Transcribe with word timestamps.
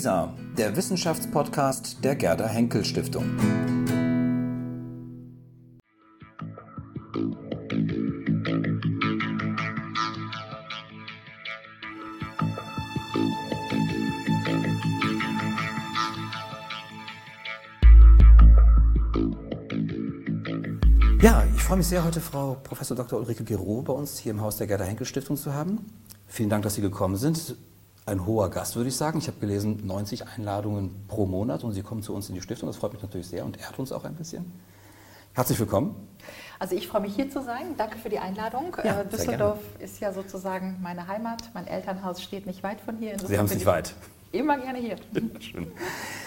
WISA, 0.00 0.32
der 0.56 0.74
Wissenschaftspodcast 0.76 2.02
der 2.02 2.16
Gerda 2.16 2.46
Henkel 2.46 2.86
Stiftung. 2.86 3.26
Ja, 21.20 21.44
ich 21.54 21.62
freue 21.62 21.76
mich 21.76 21.86
sehr, 21.86 22.02
heute 22.02 22.22
Frau 22.22 22.54
Prof. 22.54 22.78
Dr. 22.88 23.18
Ulrike 23.18 23.44
Gero 23.44 23.82
bei 23.82 23.92
uns 23.92 24.18
hier 24.18 24.32
im 24.32 24.40
Haus 24.40 24.56
der 24.56 24.66
Gerda 24.66 24.84
Henkel 24.84 25.04
Stiftung 25.04 25.36
zu 25.36 25.52
haben. 25.52 25.84
Vielen 26.26 26.48
Dank, 26.48 26.62
dass 26.62 26.76
Sie 26.76 26.80
gekommen 26.80 27.16
sind. 27.16 27.54
Ein 28.10 28.26
hoher 28.26 28.50
Gast, 28.50 28.74
würde 28.74 28.88
ich 28.88 28.96
sagen. 28.96 29.20
Ich 29.20 29.28
habe 29.28 29.38
gelesen, 29.38 29.86
90 29.86 30.26
Einladungen 30.26 30.90
pro 31.06 31.26
Monat 31.26 31.62
und 31.62 31.72
Sie 31.74 31.82
kommen 31.82 32.02
zu 32.02 32.12
uns 32.12 32.28
in 32.28 32.34
die 32.34 32.42
Stiftung. 32.42 32.68
Das 32.68 32.76
freut 32.76 32.92
mich 32.92 33.00
natürlich 33.02 33.28
sehr 33.28 33.44
und 33.44 33.60
ehrt 33.60 33.78
uns 33.78 33.92
auch 33.92 34.02
ein 34.02 34.16
bisschen. 34.16 34.50
Herzlich 35.32 35.60
willkommen. 35.60 35.94
Also 36.58 36.74
ich 36.74 36.88
freue 36.88 37.02
mich 37.02 37.14
hier 37.14 37.30
zu 37.30 37.40
sein. 37.40 37.76
Danke 37.76 37.98
für 37.98 38.08
die 38.08 38.18
Einladung. 38.18 38.76
Ja, 38.82 39.02
Äh, 39.02 39.06
Düsseldorf 39.06 39.60
ist 39.78 40.00
ja 40.00 40.12
sozusagen 40.12 40.78
meine 40.82 41.06
Heimat. 41.06 41.50
Mein 41.54 41.68
Elternhaus 41.68 42.20
steht 42.20 42.46
nicht 42.46 42.64
weit 42.64 42.80
von 42.80 42.96
hier. 42.96 43.16
Sie 43.16 43.38
haben 43.38 43.44
es 43.44 43.52
nicht 43.52 43.60
ich 43.60 43.66
weit. 43.66 43.94
Immer 44.32 44.58
gerne 44.58 44.80
hier. 44.80 44.96
Schön. 45.38 45.68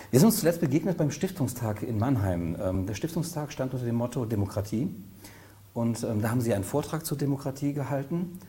Wir 0.09 0.19
sind 0.21 0.27
uns 0.27 0.39
zuletzt 0.39 0.61
begegnet 0.61 0.97
beim 0.97 1.11
Stiftungstag 1.11 1.83
in 1.83 1.97
Mannheim. 1.99 2.55
Ähm, 2.63 2.87
Der 2.87 2.93
Stiftungstag 2.93 3.51
stand 3.51 3.73
unter 3.73 3.85
dem 3.85 3.95
Motto 3.95 4.23
Demokratie. 4.23 4.89
Und 5.73 6.01
ähm, 6.05 6.21
da 6.21 6.29
haben 6.31 6.39
Sie 6.39 6.53
einen 6.53 6.63
Vortrag 6.63 7.05
zur 7.05 7.17
Demokratie 7.17 7.73
gehalten. 7.73 8.39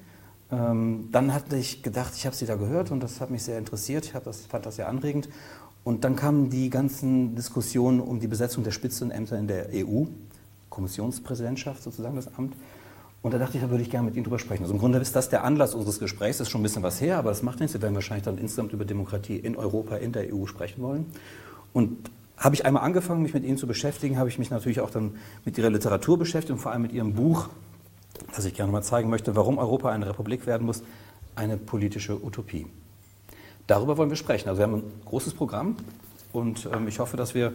Ähm, 0.52 1.08
dann 1.10 1.32
hatte 1.32 1.56
ich 1.56 1.82
gedacht, 1.82 2.12
ich 2.16 2.26
habe 2.26 2.36
Sie 2.36 2.46
da 2.46 2.56
gehört 2.56 2.90
und 2.90 3.00
das 3.00 3.20
hat 3.20 3.30
mich 3.30 3.42
sehr 3.42 3.58
interessiert. 3.58 4.06
Ich 4.06 4.12
das, 4.12 4.46
fand 4.46 4.66
das 4.66 4.76
sehr 4.76 4.88
anregend. 4.88 5.28
Und 5.84 6.04
dann 6.04 6.16
kamen 6.16 6.48
die 6.50 6.70
ganzen 6.70 7.34
Diskussionen 7.34 8.00
um 8.00 8.20
die 8.20 8.26
Besetzung 8.26 8.64
der 8.64 8.70
Spitzenämter 8.70 9.38
in 9.38 9.46
der 9.46 9.68
EU, 9.74 10.04
Kommissionspräsidentschaft 10.70 11.82
sozusagen 11.82 12.16
das 12.16 12.34
Amt. 12.36 12.54
Und 13.22 13.32
da 13.32 13.38
dachte 13.38 13.56
ich, 13.56 13.62
da 13.62 13.70
würde 13.70 13.82
ich 13.82 13.90
gerne 13.90 14.06
mit 14.06 14.16
Ihnen 14.16 14.24
drüber 14.24 14.38
sprechen. 14.38 14.62
Also 14.62 14.74
im 14.74 14.80
Grunde 14.80 14.98
ist 14.98 15.16
das 15.16 15.30
der 15.30 15.44
Anlass 15.44 15.74
unseres 15.74 15.98
Gesprächs. 15.98 16.38
Das 16.38 16.48
ist 16.48 16.52
schon 16.52 16.60
ein 16.60 16.64
bisschen 16.64 16.82
was 16.82 17.00
her, 17.00 17.18
aber 17.18 17.30
das 17.30 17.42
macht 17.42 17.60
nichts. 17.60 17.72
Wir 17.72 17.80
werden 17.80 17.94
wahrscheinlich 17.94 18.24
dann 18.24 18.36
insgesamt 18.38 18.72
über 18.72 18.84
Demokratie 18.84 19.36
in 19.36 19.56
Europa, 19.56 19.96
in 19.96 20.12
der 20.12 20.34
EU 20.34 20.46
sprechen 20.46 20.82
wollen. 20.82 21.06
Und 21.72 22.10
habe 22.36 22.54
ich 22.54 22.66
einmal 22.66 22.82
angefangen, 22.82 23.22
mich 23.22 23.32
mit 23.32 23.44
Ihnen 23.44 23.56
zu 23.56 23.66
beschäftigen, 23.66 24.18
habe 24.18 24.28
ich 24.28 24.38
mich 24.38 24.50
natürlich 24.50 24.80
auch 24.80 24.90
dann 24.90 25.16
mit 25.44 25.56
Ihrer 25.56 25.70
Literatur 25.70 26.18
beschäftigt 26.18 26.50
und 26.50 26.58
vor 26.58 26.72
allem 26.72 26.82
mit 26.82 26.92
Ihrem 26.92 27.14
Buch, 27.14 27.48
das 28.34 28.44
ich 28.44 28.54
gerne 28.54 28.72
mal 28.72 28.82
zeigen 28.82 29.10
möchte, 29.10 29.36
warum 29.36 29.58
Europa 29.58 29.90
eine 29.90 30.08
Republik 30.08 30.46
werden 30.46 30.66
muss, 30.66 30.82
eine 31.34 31.56
politische 31.56 32.22
Utopie. 32.22 32.66
Darüber 33.66 33.96
wollen 33.96 34.10
wir 34.10 34.16
sprechen. 34.16 34.48
Also 34.48 34.58
wir 34.58 34.64
haben 34.64 34.74
ein 34.74 34.92
großes 35.04 35.34
Programm 35.34 35.76
und 36.32 36.68
ähm, 36.72 36.86
ich 36.88 36.98
hoffe, 36.98 37.16
dass 37.16 37.34
wir 37.34 37.54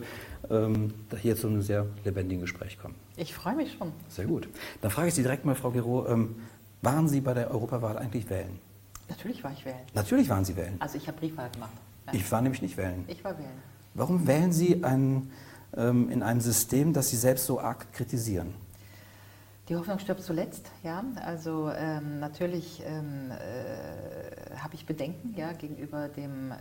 ähm, 0.49 0.93
hier 1.21 1.35
zu 1.35 1.47
einem 1.47 1.61
sehr 1.61 1.85
lebendigen 2.03 2.41
Gespräch 2.41 2.79
kommen. 2.79 2.95
Ich 3.15 3.33
freue 3.33 3.55
mich 3.55 3.73
schon. 3.77 3.91
Sehr 4.09 4.25
gut. 4.25 4.47
Dann 4.81 4.91
frage 4.91 5.09
ich 5.09 5.13
Sie 5.13 5.21
direkt 5.21 5.45
mal, 5.45 5.55
Frau 5.55 5.71
Gero, 5.71 6.07
ähm, 6.07 6.35
waren 6.81 7.07
Sie 7.07 7.21
bei 7.21 7.33
der 7.33 7.51
Europawahl 7.51 7.97
eigentlich 7.97 8.29
wählen? 8.29 8.59
Natürlich 9.09 9.43
war 9.43 9.51
ich 9.51 9.65
wählen. 9.65 9.79
Natürlich 9.93 10.29
waren 10.29 10.45
Sie 10.45 10.55
wählen. 10.55 10.75
Also 10.79 10.97
ich 10.97 11.07
habe 11.07 11.17
Briefwahl 11.19 11.49
gemacht. 11.49 11.71
Ja. 12.07 12.13
Ich 12.13 12.31
war 12.31 12.41
nämlich 12.41 12.61
nicht 12.61 12.77
wählen. 12.77 13.03
ich 13.07 13.23
war 13.23 13.37
wählen. 13.37 13.49
Warum 13.93 14.27
wählen 14.27 14.53
Sie 14.53 14.83
ein, 14.83 15.31
ähm, 15.75 16.09
in 16.09 16.23
einem 16.23 16.41
System, 16.41 16.93
das 16.93 17.09
Sie 17.09 17.17
selbst 17.17 17.45
so 17.45 17.59
arg 17.59 17.91
kritisieren? 17.91 18.53
Die 19.69 19.75
Hoffnung 19.75 19.99
stirbt 19.99 20.23
zuletzt, 20.23 20.71
ja. 20.83 21.03
Also 21.23 21.69
ähm, 21.77 22.19
natürlich 22.19 22.81
ähm, 22.87 23.29
äh, 23.29 24.55
habe 24.57 24.73
ich 24.73 24.87
Bedenken 24.87 25.35
ja, 25.37 25.51
gegenüber 25.53 26.07
dem 26.07 26.51
äh, 26.51 26.55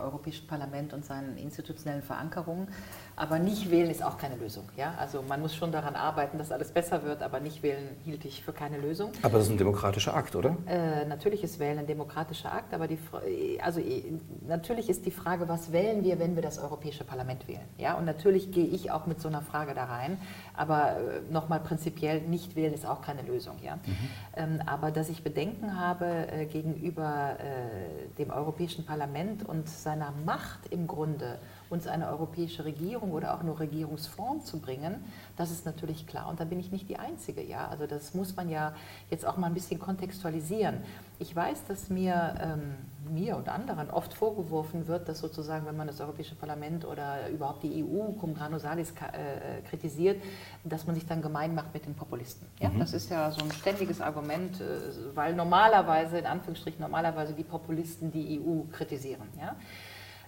Europäischen 0.00 0.46
Parlament 0.46 0.92
und 0.92 1.04
seinen 1.04 1.36
institutionellen 1.36 2.02
Verankerungen. 2.02 2.68
Aber 3.16 3.40
nicht 3.40 3.72
wählen 3.72 3.90
ist 3.90 4.04
auch 4.04 4.18
keine 4.18 4.36
Lösung. 4.36 4.64
Ja? 4.76 4.94
Also 4.98 5.22
man 5.22 5.40
muss 5.40 5.54
schon 5.54 5.72
daran 5.72 5.96
arbeiten, 5.96 6.38
dass 6.38 6.52
alles 6.52 6.70
besser 6.70 7.02
wird, 7.02 7.22
aber 7.24 7.40
nicht 7.40 7.64
wählen 7.64 7.96
hielt 8.04 8.24
ich 8.24 8.44
für 8.44 8.52
keine 8.52 8.78
Lösung. 8.78 9.10
Aber 9.22 9.38
das 9.38 9.46
ist 9.48 9.52
ein 9.52 9.58
demokratischer 9.58 10.14
Akt, 10.14 10.36
oder? 10.36 10.56
Äh, 10.66 11.06
natürlich 11.06 11.42
ist 11.42 11.58
Wählen 11.58 11.80
ein 11.80 11.86
demokratischer 11.88 12.52
Akt, 12.52 12.72
aber 12.72 12.86
die, 12.86 12.96
Fra- 12.96 13.22
also, 13.62 13.80
äh, 13.80 14.04
natürlich 14.46 14.88
ist 14.88 15.06
die 15.06 15.10
Frage, 15.10 15.48
was 15.48 15.72
wählen 15.72 16.04
wir, 16.04 16.20
wenn 16.20 16.36
wir 16.36 16.42
das 16.42 16.58
Europäische 16.60 17.02
Parlament 17.02 17.48
wählen? 17.48 17.66
Ja? 17.78 17.94
Und 17.94 18.04
natürlich 18.04 18.52
gehe 18.52 18.66
ich 18.66 18.92
auch 18.92 19.06
mit 19.06 19.20
so 19.20 19.26
einer 19.26 19.42
Frage 19.42 19.74
da 19.74 19.86
rein, 19.86 20.18
aber 20.56 20.96
äh, 20.96 21.32
nochmal 21.32 21.58
prinzipiell, 21.58 22.20
nicht 22.20 22.43
wählen 22.56 22.74
ist 22.74 22.86
auch 22.86 23.02
keine 23.02 23.22
Lösung. 23.22 23.56
Ja? 23.62 23.78
Ähm, 24.36 24.60
aber 24.66 24.90
dass 24.90 25.08
ich 25.08 25.22
Bedenken 25.22 25.78
habe 25.78 26.06
äh, 26.06 26.46
gegenüber 26.46 27.36
äh, 27.38 28.08
dem 28.18 28.30
Europäischen 28.30 28.84
Parlament 28.84 29.46
und 29.48 29.68
seiner 29.68 30.12
Macht 30.24 30.66
im 30.70 30.86
Grunde, 30.86 31.38
uns 31.70 31.86
eine 31.86 32.08
europäische 32.08 32.64
Regierung 32.64 33.12
oder 33.12 33.34
auch 33.34 33.42
nur 33.42 33.58
Regierungsform 33.58 34.44
zu 34.44 34.60
bringen, 34.60 35.04
das 35.36 35.50
ist 35.50 35.66
natürlich 35.66 36.06
klar. 36.06 36.28
Und 36.28 36.40
da 36.40 36.44
bin 36.44 36.60
ich 36.60 36.70
nicht 36.70 36.88
die 36.88 36.98
Einzige. 36.98 37.42
Ja? 37.42 37.68
Also 37.68 37.86
das 37.86 38.14
muss 38.14 38.36
man 38.36 38.48
ja 38.48 38.74
jetzt 39.10 39.26
auch 39.26 39.36
mal 39.36 39.48
ein 39.48 39.54
bisschen 39.54 39.80
kontextualisieren. 39.80 40.82
Ich 41.18 41.34
weiß, 41.34 41.64
dass 41.66 41.90
mir, 41.90 42.34
ähm, 42.40 42.74
mir 43.12 43.36
und 43.36 43.48
anderen 43.48 43.90
oft 43.90 44.14
vorgeworfen 44.14 44.86
wird, 44.86 45.08
dass 45.08 45.18
sozusagen, 45.18 45.66
wenn 45.66 45.76
man 45.76 45.86
das 45.86 46.00
Europäische 46.00 46.34
Parlament 46.34 46.84
oder 46.84 47.28
überhaupt 47.30 47.62
die 47.62 47.84
EU 47.84 48.12
cum 48.12 48.34
grano 48.34 48.58
salis 48.58 48.92
äh, 48.92 49.62
kritisiert, 49.68 50.22
dass 50.64 50.86
man 50.86 50.94
sich 50.94 51.06
dann 51.06 51.22
gemein 51.22 51.54
macht 51.54 51.74
mit 51.74 51.86
den 51.86 51.94
Populisten. 51.94 52.46
Ja? 52.60 52.70
Das 52.78 52.92
ist 52.92 53.10
ja 53.10 53.30
so 53.30 53.44
ein 53.44 53.52
ständiges 53.52 54.00
Argument, 54.00 54.60
äh, 54.60 55.16
weil 55.16 55.34
normalerweise, 55.34 56.18
in 56.18 56.26
Anführungsstrichen 56.26 56.80
normalerweise, 56.80 57.32
die 57.32 57.44
Populisten 57.44 58.12
die 58.12 58.40
EU 58.40 58.62
kritisieren. 58.72 59.28
Ja? 59.40 59.56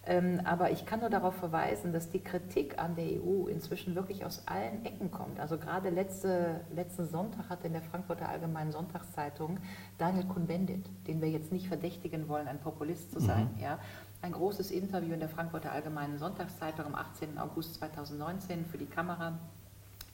Ähm, 0.07 0.41
Aber 0.45 0.71
ich 0.71 0.87
kann 0.87 1.01
nur 1.01 1.11
darauf 1.11 1.35
verweisen, 1.35 1.93
dass 1.93 2.11
die 2.11 2.21
Kritik 2.21 2.79
an 2.79 2.95
der 2.95 3.05
EU 3.05 3.49
inzwischen 3.49 3.95
wirklich 3.97 4.25
aus 4.25 4.47
allen 4.47 4.85
Ecken 4.85 5.11
kommt. 5.11 5.41
Also 5.41 5.59
gerade 5.59 5.91
letzte, 5.91 6.61
letzten 6.75 7.07
Sonntag 7.07 7.49
hat 7.49 7.65
in 7.65 7.73
der 7.73 7.83
Frankfurter 7.83 8.29
Allgemeinen 8.29 8.71
Sonntagszeitung 8.71 9.59
Daniel 9.99 10.27
Cohn-Bendit, 10.27 10.87
den 11.09 11.21
wir 11.21 11.29
jetzt 11.29 11.51
nicht 11.51 11.67
verdächtigen 11.67 12.29
wollen, 12.29 12.47
ein 12.47 12.61
Populist 12.61 13.11
zu 13.11 13.21
sein, 13.21 13.51
ja, 13.61 13.79
ein 14.23 14.33
großes 14.33 14.71
Interview 14.71 15.13
in 15.13 15.21
der 15.21 15.29
Frankfurter 15.29 15.73
Allgemeinen 15.73 16.19
Sonntagszeitung 16.19 16.87
am 16.87 16.95
18. 16.95 17.39
August 17.39 17.75
2019 17.75 18.65
für 18.65 18.79
die 18.79 18.87
Kamera, 18.87 19.39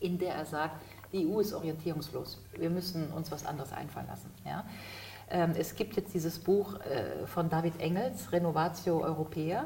in 0.00 0.19
der 0.19 0.34
er 0.34 0.47
sagt, 0.47 0.82
die 1.12 1.26
EU 1.26 1.41
ist 1.41 1.52
orientierungslos. 1.52 2.41
Wir 2.56 2.70
müssen 2.70 3.12
uns 3.12 3.31
was 3.31 3.44
anderes 3.44 3.72
einfallen 3.72 4.06
lassen. 4.06 4.31
Ja. 4.44 4.64
Ähm, 5.32 5.54
Es 5.56 5.75
gibt 5.75 5.97
jetzt 5.97 6.15
dieses 6.15 6.38
Buch 6.38 6.78
äh, 6.81 7.26
von 7.26 7.48
David 7.48 7.81
Engels, 7.81 8.31
Renovatio 8.32 9.00
Europea. 9.03 9.65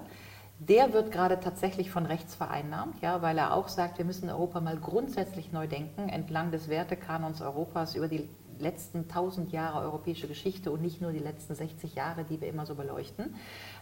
Der 0.59 0.94
wird 0.94 1.12
gerade 1.12 1.38
tatsächlich 1.38 1.91
von 1.91 2.06
rechts 2.06 2.34
vereinnahmt, 2.34 3.03
ja, 3.03 3.21
weil 3.21 3.37
er 3.37 3.53
auch 3.53 3.69
sagt, 3.69 3.99
wir 3.99 4.06
müssen 4.06 4.31
Europa 4.31 4.60
mal 4.60 4.78
grundsätzlich 4.78 5.53
neu 5.53 5.66
denken, 5.66 6.09
entlang 6.09 6.50
des 6.50 6.71
Wertekanons 6.71 7.43
Europas 7.43 7.94
über 7.94 8.09
die 8.09 8.27
letzten 8.59 9.00
1000 9.00 9.53
Jahre 9.53 9.81
europäische 9.81 10.28
Geschichte 10.28 10.71
und 10.71 10.83
nicht 10.83 11.00
nur 11.00 11.12
die 11.12 11.19
letzten 11.19 11.55
60 11.55 11.94
Jahre, 11.94 12.25
die 12.25 12.41
wir 12.41 12.49
immer 12.49 12.67
so 12.67 12.75
beleuchten. 12.75 13.34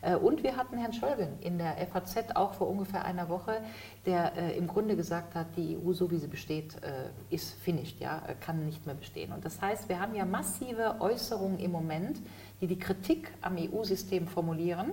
Äh, 0.02 0.16
Und 0.16 0.42
wir 0.42 0.56
hatten 0.56 0.76
Herrn 0.76 0.92
Schölgen 0.92 1.38
in 1.40 1.58
der 1.58 1.76
FAZ 1.86 2.34
auch 2.34 2.54
vor 2.54 2.68
ungefähr 2.68 3.04
einer 3.04 3.28
Woche, 3.28 3.60
der 4.06 4.36
äh, 4.36 4.56
im 4.56 4.66
Grunde 4.66 4.96
gesagt 4.96 5.34
hat, 5.34 5.46
die 5.56 5.76
EU, 5.76 5.92
so 5.92 6.10
wie 6.10 6.18
sie 6.18 6.28
besteht, 6.28 6.74
äh, 6.82 7.10
ist 7.34 7.54
finished, 7.54 8.00
ja, 8.00 8.22
kann 8.40 8.64
nicht 8.66 8.86
mehr 8.86 8.94
bestehen. 8.94 9.32
Und 9.32 9.44
das 9.44 9.60
heißt, 9.60 9.88
wir 9.88 10.00
haben 10.00 10.14
ja 10.14 10.24
massive 10.24 11.00
Äußerungen 11.00 11.58
im 11.58 11.72
Moment, 11.72 12.20
die 12.60 12.66
die 12.66 12.78
Kritik 12.78 13.32
am 13.40 13.56
EU-System 13.56 14.26
formulieren. 14.26 14.92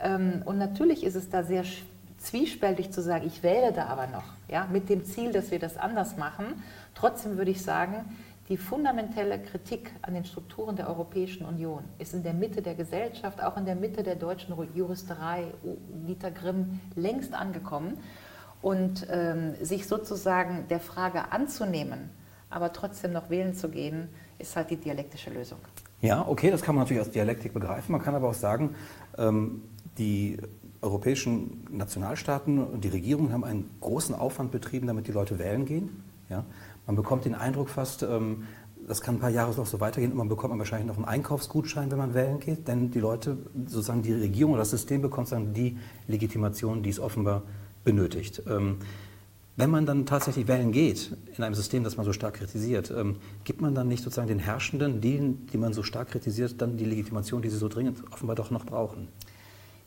Ähm, 0.00 0.42
Und 0.44 0.58
natürlich 0.58 1.04
ist 1.04 1.14
es 1.14 1.30
da 1.30 1.42
sehr 1.42 1.64
zwiespältig 2.22 2.92
zu 2.92 3.02
sagen, 3.02 3.26
ich 3.26 3.42
wähle 3.42 3.72
da 3.72 3.86
aber 3.86 4.06
noch, 4.06 4.24
ja, 4.48 4.66
mit 4.70 4.88
dem 4.88 5.04
Ziel, 5.04 5.32
dass 5.32 5.50
wir 5.50 5.58
das 5.58 5.76
anders 5.76 6.16
machen. 6.16 6.62
Trotzdem 6.94 7.36
würde 7.36 7.50
ich 7.50 7.62
sagen, 7.62 8.16
die 8.48 8.56
fundamentelle 8.56 9.38
Kritik 9.38 9.92
an 10.02 10.14
den 10.14 10.24
Strukturen 10.24 10.76
der 10.76 10.88
Europäischen 10.88 11.44
Union 11.44 11.84
ist 11.98 12.12
in 12.12 12.22
der 12.22 12.34
Mitte 12.34 12.60
der 12.60 12.74
Gesellschaft, 12.74 13.42
auch 13.42 13.56
in 13.56 13.64
der 13.64 13.76
Mitte 13.76 14.02
der 14.02 14.16
deutschen 14.16 14.54
Juristerei, 14.74 15.44
Dieter 16.06 16.30
Grimm, 16.30 16.80
längst 16.96 17.34
angekommen. 17.34 17.98
Und 18.60 19.08
ähm, 19.10 19.54
sich 19.60 19.88
sozusagen 19.88 20.68
der 20.68 20.78
Frage 20.78 21.32
anzunehmen, 21.32 22.10
aber 22.48 22.72
trotzdem 22.72 23.12
noch 23.12 23.28
wählen 23.28 23.54
zu 23.54 23.68
gehen, 23.68 24.08
ist 24.38 24.54
halt 24.54 24.70
die 24.70 24.76
dialektische 24.76 25.30
Lösung. 25.30 25.58
Ja, 26.00 26.24
okay, 26.28 26.50
das 26.50 26.62
kann 26.62 26.74
man 26.76 26.84
natürlich 26.84 27.00
aus 27.00 27.10
Dialektik 27.10 27.54
begreifen. 27.54 27.90
Man 27.90 28.02
kann 28.02 28.14
aber 28.14 28.28
auch 28.28 28.34
sagen, 28.34 28.74
ähm, 29.18 29.62
die 29.98 30.38
europäischen 30.80 31.66
Nationalstaaten 31.70 32.58
und 32.58 32.84
die 32.84 32.88
Regierungen 32.88 33.32
haben 33.32 33.44
einen 33.44 33.70
großen 33.80 34.14
Aufwand 34.14 34.50
betrieben, 34.50 34.86
damit 34.86 35.06
die 35.06 35.12
Leute 35.12 35.38
wählen 35.38 35.64
gehen. 35.64 36.02
Ja? 36.28 36.44
Man 36.86 36.96
bekommt 36.96 37.24
den 37.24 37.34
Eindruck 37.34 37.68
fast, 37.68 38.02
ähm, 38.02 38.44
das 38.86 39.00
kann 39.00 39.16
ein 39.16 39.20
paar 39.20 39.30
Jahre 39.30 39.54
noch 39.54 39.66
so 39.66 39.80
weitergehen 39.80 40.12
und 40.12 40.18
man 40.18 40.28
bekommt 40.28 40.50
man 40.50 40.58
wahrscheinlich 40.58 40.88
noch 40.88 40.96
einen 40.96 41.04
Einkaufsgutschein, 41.04 41.90
wenn 41.90 41.98
man 41.98 42.14
wählen 42.14 42.40
geht, 42.40 42.66
denn 42.66 42.90
die 42.90 42.98
Leute, 42.98 43.36
sozusagen 43.66 44.02
die 44.02 44.12
Regierung 44.12 44.54
oder 44.54 44.62
das 44.62 44.70
System 44.70 45.02
bekommt 45.02 45.30
dann 45.30 45.54
die 45.54 45.78
Legitimation, 46.08 46.82
die 46.82 46.90
es 46.90 46.98
offenbar 46.98 47.42
benötigt. 47.84 48.42
Ähm, 48.48 48.78
wenn 49.54 49.70
man 49.70 49.84
dann 49.84 50.06
tatsächlich 50.06 50.48
wählen 50.48 50.72
geht, 50.72 51.14
in 51.36 51.44
einem 51.44 51.54
System, 51.54 51.84
das 51.84 51.96
man 51.96 52.06
so 52.06 52.12
stark 52.12 52.34
kritisiert, 52.34 52.90
ähm, 52.90 53.16
gibt 53.44 53.60
man 53.60 53.74
dann 53.74 53.86
nicht 53.86 54.02
sozusagen 54.02 54.28
den 54.28 54.38
Herrschenden, 54.38 55.00
die, 55.02 55.36
die 55.52 55.58
man 55.58 55.74
so 55.74 55.82
stark 55.82 56.08
kritisiert, 56.08 56.60
dann 56.62 56.78
die 56.78 56.86
Legitimation, 56.86 57.42
die 57.42 57.50
sie 57.50 57.58
so 57.58 57.68
dringend 57.68 58.02
offenbar 58.12 58.34
doch 58.34 58.50
noch 58.50 58.64
brauchen? 58.64 59.08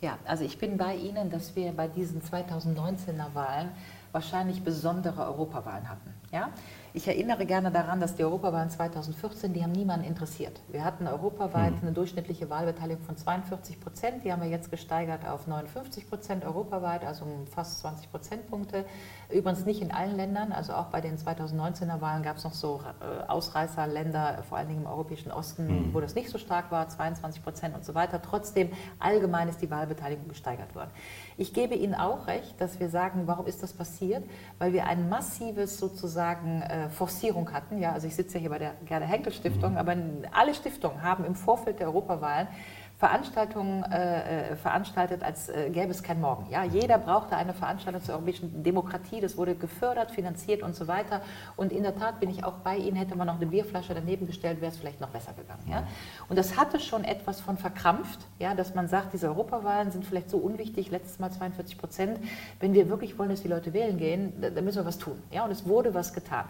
Ja, 0.02 0.20
also 0.26 0.44
ich 0.44 0.60
bin 0.60 0.78
bei 0.78 0.96
Ihnen, 0.96 1.32
dass 1.32 1.56
wir 1.56 1.72
bei 1.72 1.88
diesen 1.88 2.22
2019er 2.22 3.34
Wahlen 3.34 3.70
wahrscheinlich 4.12 4.62
besondere 4.62 5.26
Europawahlen 5.26 5.90
hatten. 5.90 6.14
Ja? 6.32 6.50
Ich 6.96 7.10
erinnere 7.10 7.46
gerne 7.46 7.72
daran, 7.72 8.00
dass 8.00 8.16
die 8.16 8.24
Europawahlen 8.24 8.70
2014, 8.70 9.52
die 9.52 9.62
haben 9.62 9.74
niemanden 9.74 10.06
interessiert. 10.06 10.62
Wir 10.70 10.86
hatten 10.86 11.08
europaweit 11.08 11.74
mhm. 11.74 11.80
eine 11.82 11.92
durchschnittliche 11.92 12.50
Wahlbeteiligung 12.50 13.04
von 13.04 13.18
42 13.18 13.82
Prozent, 13.82 14.24
die 14.24 14.32
haben 14.32 14.42
wir 14.42 14.48
jetzt 14.48 14.72
gesteigert 14.72 15.28
auf 15.28 15.46
59 15.46 16.10
Prozent 16.10 16.46
europaweit, 16.46 17.04
also 17.04 17.26
um 17.26 17.48
fast 17.48 17.80
20 17.80 18.10
Prozentpunkte. 18.10 18.86
Übrigens 19.30 19.66
nicht 19.66 19.82
in 19.82 19.92
allen 19.92 20.16
Ländern, 20.16 20.54
also 20.54 20.72
auch 20.72 20.86
bei 20.86 21.02
den 21.02 21.18
2019er 21.18 22.00
Wahlen 22.00 22.24
gab 22.24 22.38
es 22.38 22.46
noch 22.46 22.54
so 22.54 22.80
äh, 23.02 23.28
Ausreißerländer, 23.28 24.44
vor 24.48 24.58
allen 24.58 24.70
Dingen 24.70 24.84
im 24.84 24.88
europäischen 24.88 25.34
Osten, 25.34 25.68
mhm. 25.68 25.94
wo 25.94 26.00
das 26.00 26.16
nicht 26.16 26.30
so 26.30 26.38
stark 26.38 26.72
war, 26.72 26.88
22 26.88 27.44
Prozent 27.44 27.76
und 27.76 27.84
so 27.84 27.94
weiter. 27.94 28.22
Trotzdem 28.22 28.70
allgemein 29.00 29.50
ist 29.50 29.62
die 29.62 29.70
Wahlbeteiligung 29.70 30.30
gesteigert 30.30 30.74
worden. 30.76 30.92
Ich 31.36 31.54
gebe 31.54 31.76
Ihnen 31.76 31.94
auch 31.94 32.28
recht, 32.28 32.62
dass 32.62 32.80
wir 32.80 32.88
sagen, 32.88 33.24
warum 33.26 33.48
ist 33.48 33.62
das 33.64 33.74
passiert? 33.74 34.24
Weil 34.60 34.72
wir 34.72 34.86
ein 34.88 35.10
massives 35.10 35.78
sozusagen 35.78 36.62
äh, 36.62 36.85
Forcierung 36.90 37.52
hatten. 37.52 37.80
Ja, 37.80 37.92
also 37.92 38.08
ich 38.08 38.16
sitze 38.16 38.38
hier 38.38 38.50
bei 38.50 38.60
der 38.60 38.74
Gerda 38.86 39.06
Henkel 39.06 39.34
Stiftung, 39.34 39.72
mhm. 39.72 39.78
aber 39.78 39.96
alle 40.32 40.54
Stiftungen 40.54 41.02
haben 41.02 41.26
im 41.26 41.36
Vorfeld 41.36 41.80
der 41.80 41.88
Europawahlen 41.88 42.48
Veranstaltungen 42.98 43.84
äh, 43.84 44.52
äh, 44.52 44.56
veranstaltet, 44.56 45.22
als 45.22 45.50
äh, 45.50 45.70
gäbe 45.70 45.92
es 45.92 46.02
kein 46.02 46.22
Morgen. 46.22 46.50
Ja? 46.50 46.64
Jeder 46.64 46.98
brauchte 46.98 47.36
eine 47.36 47.54
Veranstaltung 47.54 48.02
zur 48.02 48.16
europäischen 48.16 48.64
Demokratie, 48.64 49.20
das 49.20 49.36
wurde 49.36 49.54
gefördert, 49.54 50.12
finanziert 50.12 50.64
und 50.64 50.76
so 50.76 50.88
weiter. 50.88 51.22
Und 51.58 51.74
in 51.74 51.84
der 51.84 51.98
Tat 51.98 52.22
bin 52.22 52.30
ich 52.30 52.46
auch 52.46 52.60
bei 52.60 52.78
Ihnen, 52.78 52.96
hätte 52.96 53.18
man 53.18 53.28
noch 53.28 53.36
eine 53.36 53.48
Bierflasche 53.48 53.94
daneben 53.94 54.28
gestellt, 54.28 54.62
wäre 54.62 54.72
es 54.72 54.78
vielleicht 54.78 55.02
noch 55.02 55.10
besser 55.10 55.34
gegangen. 55.34 55.64
Ja? 55.70 55.84
Und 56.30 56.38
das 56.38 56.56
hatte 56.56 56.80
schon 56.80 57.04
etwas 57.04 57.42
von 57.42 57.58
verkrampft, 57.58 58.20
ja? 58.40 58.56
dass 58.56 58.76
man 58.76 58.88
sagt, 58.88 59.12
diese 59.12 59.28
Europawahlen 59.28 59.92
sind 59.92 60.06
vielleicht 60.06 60.30
so 60.30 60.38
unwichtig, 60.38 60.90
letztes 60.90 61.20
Mal 61.20 61.32
42 61.32 61.78
Prozent. 61.78 62.20
Wenn 62.62 62.74
wir 62.74 62.90
wirklich 62.90 63.20
wollen, 63.20 63.30
dass 63.30 63.42
die 63.42 63.50
Leute 63.50 63.74
wählen 63.74 63.98
gehen, 63.98 64.34
dann 64.40 64.64
müssen 64.64 64.78
wir 64.78 64.86
was 64.86 65.00
tun. 65.00 65.22
Ja? 65.32 65.44
Und 65.44 65.52
es 65.52 65.68
wurde 65.68 65.94
was 65.94 66.14
getan. 66.14 66.46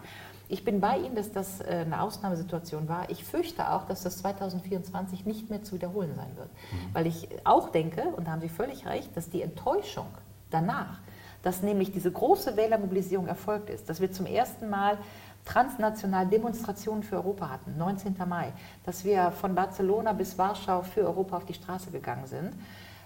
Ich 0.47 0.63
bin 0.63 0.79
bei 0.79 0.97
Ihnen, 0.97 1.15
dass 1.15 1.31
das 1.31 1.61
äh, 1.61 1.83
eine 1.85 2.01
Ausnahmesituation 2.01 2.87
war. 2.87 3.09
Ich 3.09 3.23
fürchte 3.23 3.69
auch, 3.71 3.85
dass 3.85 4.03
das 4.03 4.17
2024 4.19 5.25
nicht 5.25 5.49
mehr 5.49 5.63
zu 5.63 5.75
wiederholen 5.75 6.13
sein 6.15 6.35
wird. 6.35 6.49
Mhm. 6.49 6.93
Weil 6.93 7.07
ich 7.07 7.27
auch 7.43 7.69
denke, 7.69 8.01
und 8.15 8.27
da 8.27 8.31
haben 8.31 8.41
Sie 8.41 8.49
völlig 8.49 8.85
recht, 8.85 9.15
dass 9.17 9.29
die 9.29 9.41
Enttäuschung 9.41 10.07
danach, 10.51 10.99
dass 11.41 11.61
nämlich 11.61 11.91
diese 11.91 12.11
große 12.11 12.57
Wählermobilisierung 12.57 13.27
erfolgt 13.27 13.69
ist, 13.69 13.89
dass 13.89 14.01
wir 14.01 14.11
zum 14.11 14.25
ersten 14.25 14.69
Mal 14.69 14.97
transnational 15.45 16.27
Demonstrationen 16.27 17.03
für 17.03 17.17
Europa 17.17 17.49
hatten, 17.49 17.77
19. 17.77 18.15
Mai, 18.27 18.51
dass 18.83 19.05
wir 19.05 19.31
von 19.31 19.53
Barcelona 19.53 20.13
bis 20.13 20.37
Warschau 20.37 20.81
für 20.81 21.01
Europa 21.01 21.37
auf 21.37 21.45
die 21.45 21.53
Straße 21.53 21.91
gegangen 21.91 22.25
sind, 22.25 22.53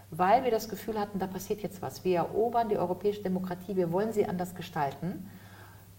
weil 0.09 0.43
wir 0.43 0.51
das 0.51 0.69
Gefühl 0.69 0.99
hatten, 0.99 1.19
da 1.19 1.27
passiert 1.27 1.61
jetzt 1.61 1.81
was. 1.81 2.03
Wir 2.03 2.17
erobern 2.17 2.69
die 2.69 2.77
europäische 2.77 3.21
Demokratie, 3.21 3.75
wir 3.75 3.91
wollen 3.91 4.13
sie 4.13 4.25
anders 4.25 4.55
gestalten. 4.55 5.29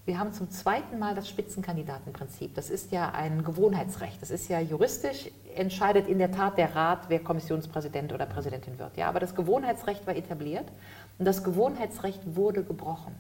Wir 0.07 0.19
haben 0.19 0.33
zum 0.33 0.51
zweiten 0.51 0.99
Mal 0.99 1.15
das 1.15 1.29
Spitzenkandidatenprinzip. 1.29 2.55
Das 2.55 2.71
ist 2.71 2.91
ja 2.91 3.11
ein 3.11 3.45
Gewohnheitsrecht. 3.45 4.21
Das 4.23 4.31
ist 4.31 4.49
ja 4.49 4.59
juristisch, 4.59 5.31
entscheidet 5.55 6.09
in 6.09 6.19
der 6.19 6.33
Tat 6.33 6.57
der 6.57 6.75
Rat, 6.75 7.05
wer 7.09 7.21
Kommissionspräsident 7.21 8.13
oder 8.13 8.25
Präsidentin 8.25 8.79
wird. 8.79 8.97
Ja, 8.97 9.09
aber 9.09 9.21
das 9.21 9.35
Gewohnheitsrecht 9.35 10.07
war 10.07 10.17
etabliert 10.17 10.67
und 11.19 11.27
das 11.27 11.45
Gewohnheitsrecht 11.45 12.35
wurde 12.35 12.65
gebrochen. 12.65 13.15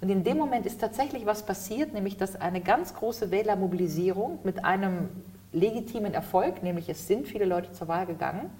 Und 0.00 0.08
in 0.08 0.22
dem 0.22 0.36
Moment 0.36 0.66
ist 0.66 0.80
tatsächlich 0.80 1.26
was 1.26 1.44
passiert, 1.44 1.92
nämlich 1.92 2.16
dass 2.16 2.36
eine 2.36 2.60
ganz 2.60 2.94
große 2.94 3.30
Wählermobilisierung 3.30 4.38
mit 4.44 4.64
einem 4.64 5.08
legitimen 5.52 6.14
Erfolg, 6.14 6.62
nämlich 6.62 6.88
es 6.88 7.08
sind 7.08 7.26
viele 7.26 7.44
Leute 7.44 7.72
zur 7.72 7.88
Wahl 7.88 8.06
gegangen, 8.06 8.50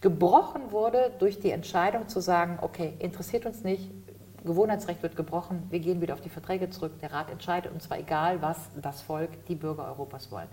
gebrochen 0.00 0.70
wurde 0.70 1.12
durch 1.18 1.40
die 1.40 1.50
Entscheidung 1.50 2.08
zu 2.08 2.20
sagen, 2.20 2.58
okay, 2.60 2.94
interessiert 2.98 3.46
uns 3.46 3.64
nicht, 3.64 3.90
Gewohnheitsrecht 4.46 5.02
wird 5.02 5.16
gebrochen, 5.16 5.64
wir 5.70 5.80
gehen 5.80 6.00
wieder 6.00 6.14
auf 6.14 6.20
die 6.20 6.28
Verträge 6.28 6.70
zurück, 6.70 6.98
der 7.00 7.12
Rat 7.12 7.30
entscheidet 7.30 7.72
und 7.72 7.82
zwar 7.82 7.98
egal, 7.98 8.40
was 8.40 8.56
das 8.80 9.02
Volk, 9.02 9.44
die 9.46 9.54
Bürger 9.54 9.84
Europas 9.86 10.30
wollen. 10.30 10.48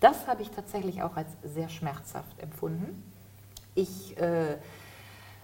Das 0.00 0.26
habe 0.26 0.42
ich 0.42 0.50
tatsächlich 0.50 1.02
auch 1.02 1.16
als 1.16 1.28
sehr 1.42 1.68
schmerzhaft 1.68 2.40
empfunden. 2.42 3.02
Ich 3.74 4.16
äh, 4.18 4.56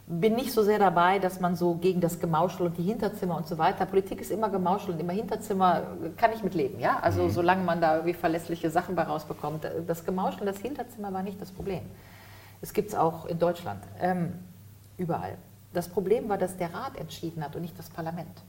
bin 0.07 0.35
nicht 0.35 0.53
so 0.53 0.63
sehr 0.63 0.79
dabei, 0.79 1.19
dass 1.19 1.41
man 1.41 1.57
so 1.57 1.75
gegen 1.75 2.01
das 2.01 2.21
Gemauschel 2.21 2.67
und 2.67 2.79
die 2.79 2.83
Hinterzimmer 2.83 3.37
und 3.37 3.47
so 3.47 3.59
weiter, 3.59 3.87
Politik 3.87 4.21
ist 4.21 4.31
immer 4.31 4.49
Gemauschel 4.49 4.95
und 4.95 5.01
immer 5.01 5.13
Hinterzimmer, 5.13 5.83
kann 6.17 6.33
ich 6.33 6.43
mitleben, 6.43 6.79
ja? 6.79 6.99
Also 7.01 7.25
mhm. 7.25 7.31
solange 7.31 7.65
man 7.65 7.81
da 7.81 7.97
irgendwie 7.97 8.15
verlässliche 8.15 8.71
Sachen 8.71 8.95
bei 8.95 9.03
rausbekommt. 9.03 9.69
Das 9.87 10.05
Gemauschel 10.05 10.41
und 10.41 10.47
das 10.47 10.59
Hinterzimmer 10.59 11.13
war 11.13 11.23
nicht 11.23 11.41
das 11.41 11.51
Problem. 11.51 11.83
Es 12.63 12.73
gibt 12.73 12.91
es 12.91 12.95
auch 12.95 13.27
in 13.27 13.39
Deutschland, 13.39 13.83
ähm, 14.01 14.33
überall. 14.97 15.37
Das 15.77 15.89
Problem 15.89 16.31
war, 16.31 16.39
dass 16.39 16.57
der 16.57 16.73
Rat 16.73 16.97
entschieden 16.97 17.45
hat 17.45 17.55
und 17.55 17.61
nicht 17.61 17.79
das 17.79 17.91
Parlament. 17.91 18.43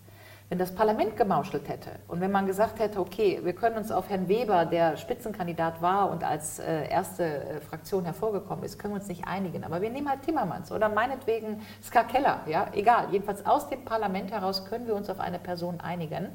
Wenn 0.48 0.58
das 0.58 0.74
Parlament 0.74 1.18
gemauschelt 1.18 1.68
hätte 1.68 1.90
und 2.08 2.22
wenn 2.22 2.32
man 2.32 2.48
gesagt 2.48 2.80
hätte, 2.80 3.02
okay, 3.02 3.42
wir 3.44 3.52
können 3.52 3.76
uns 3.76 3.92
auf 3.92 4.10
Herrn 4.10 4.30
Weber, 4.30 4.64
der 4.66 4.96
Spitzenkandidat 4.96 5.82
war 5.82 6.10
und 6.10 6.24
als 6.24 6.60
äh, 6.60 6.88
erste 6.88 7.26
äh, 7.26 7.60
Fraktion 7.60 8.06
hervorgekommen 8.06 8.64
ist, 8.64 8.80
können 8.80 8.94
wir 8.94 9.02
uns 9.02 9.10
nicht 9.10 9.28
einigen. 9.28 9.66
Aber 9.66 9.82
wir 9.82 9.90
nehmen 9.90 10.08
halt 10.10 10.22
Timmermans 10.22 10.72
oder 10.72 10.88
meinetwegen 10.88 11.62
Ska 11.84 12.04
Keller, 12.04 12.40
ja, 12.46 12.68
egal. 12.72 13.08
Jedenfalls 13.12 13.46
aus 13.46 13.68
dem 13.68 13.84
Parlament 13.84 14.32
heraus 14.32 14.64
können 14.64 14.88
wir 14.88 14.96
uns 14.96 15.10
auf 15.10 15.20
eine 15.20 15.38
Person 15.38 15.82
einigen. 15.82 16.30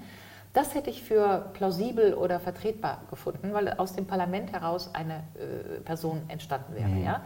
Das 0.53 0.75
hätte 0.75 0.91
ich 0.91 1.03
für 1.03 1.51
plausibel 1.55 2.13
oder 2.13 2.39
vertretbar 2.39 3.01
gefunden, 3.09 3.55
weil 3.55 3.71
aus 3.79 3.95
dem 3.95 4.07
Parlament 4.07 4.53
heraus 4.53 4.91
eine 4.93 5.25
äh, 5.37 5.81
Person 5.81 6.21
entstanden 6.29 6.75
wäre. 6.75 6.89
Mhm. 6.89 7.03
Ja. 7.03 7.23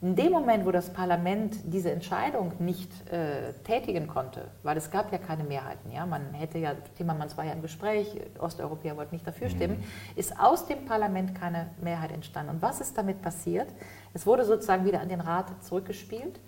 In 0.00 0.16
dem 0.16 0.32
Moment, 0.32 0.66
wo 0.66 0.70
das 0.70 0.92
Parlament 0.92 1.56
diese 1.64 1.90
Entscheidung 1.90 2.52
nicht 2.58 2.90
äh, 3.10 3.52
tätigen 3.64 4.06
konnte, 4.06 4.48
weil 4.62 4.76
es 4.76 4.90
gab 4.90 5.12
ja 5.12 5.18
keine 5.18 5.44
Mehrheiten, 5.44 5.90
ja, 5.92 6.04
man 6.04 6.34
hätte 6.34 6.58
ja, 6.58 6.72
Timmermans 6.96 7.36
war 7.36 7.44
ja 7.44 7.52
im 7.52 7.62
Gespräch, 7.62 8.20
Osteuropäer 8.38 8.96
wollten 8.96 9.14
nicht 9.14 9.26
dafür 9.26 9.48
stimmen, 9.48 9.78
mhm. 9.78 10.18
ist 10.18 10.38
aus 10.38 10.66
dem 10.66 10.84
Parlament 10.84 11.34
keine 11.34 11.68
Mehrheit 11.80 12.12
entstanden. 12.12 12.50
Und 12.50 12.62
was 12.62 12.80
ist 12.80 12.98
damit 12.98 13.22
passiert? 13.22 13.68
Es 14.12 14.26
wurde 14.26 14.44
sozusagen 14.44 14.84
wieder 14.84 15.00
an 15.00 15.08
den 15.08 15.20
Rat 15.20 15.46
zurückgespielt, 15.64 16.38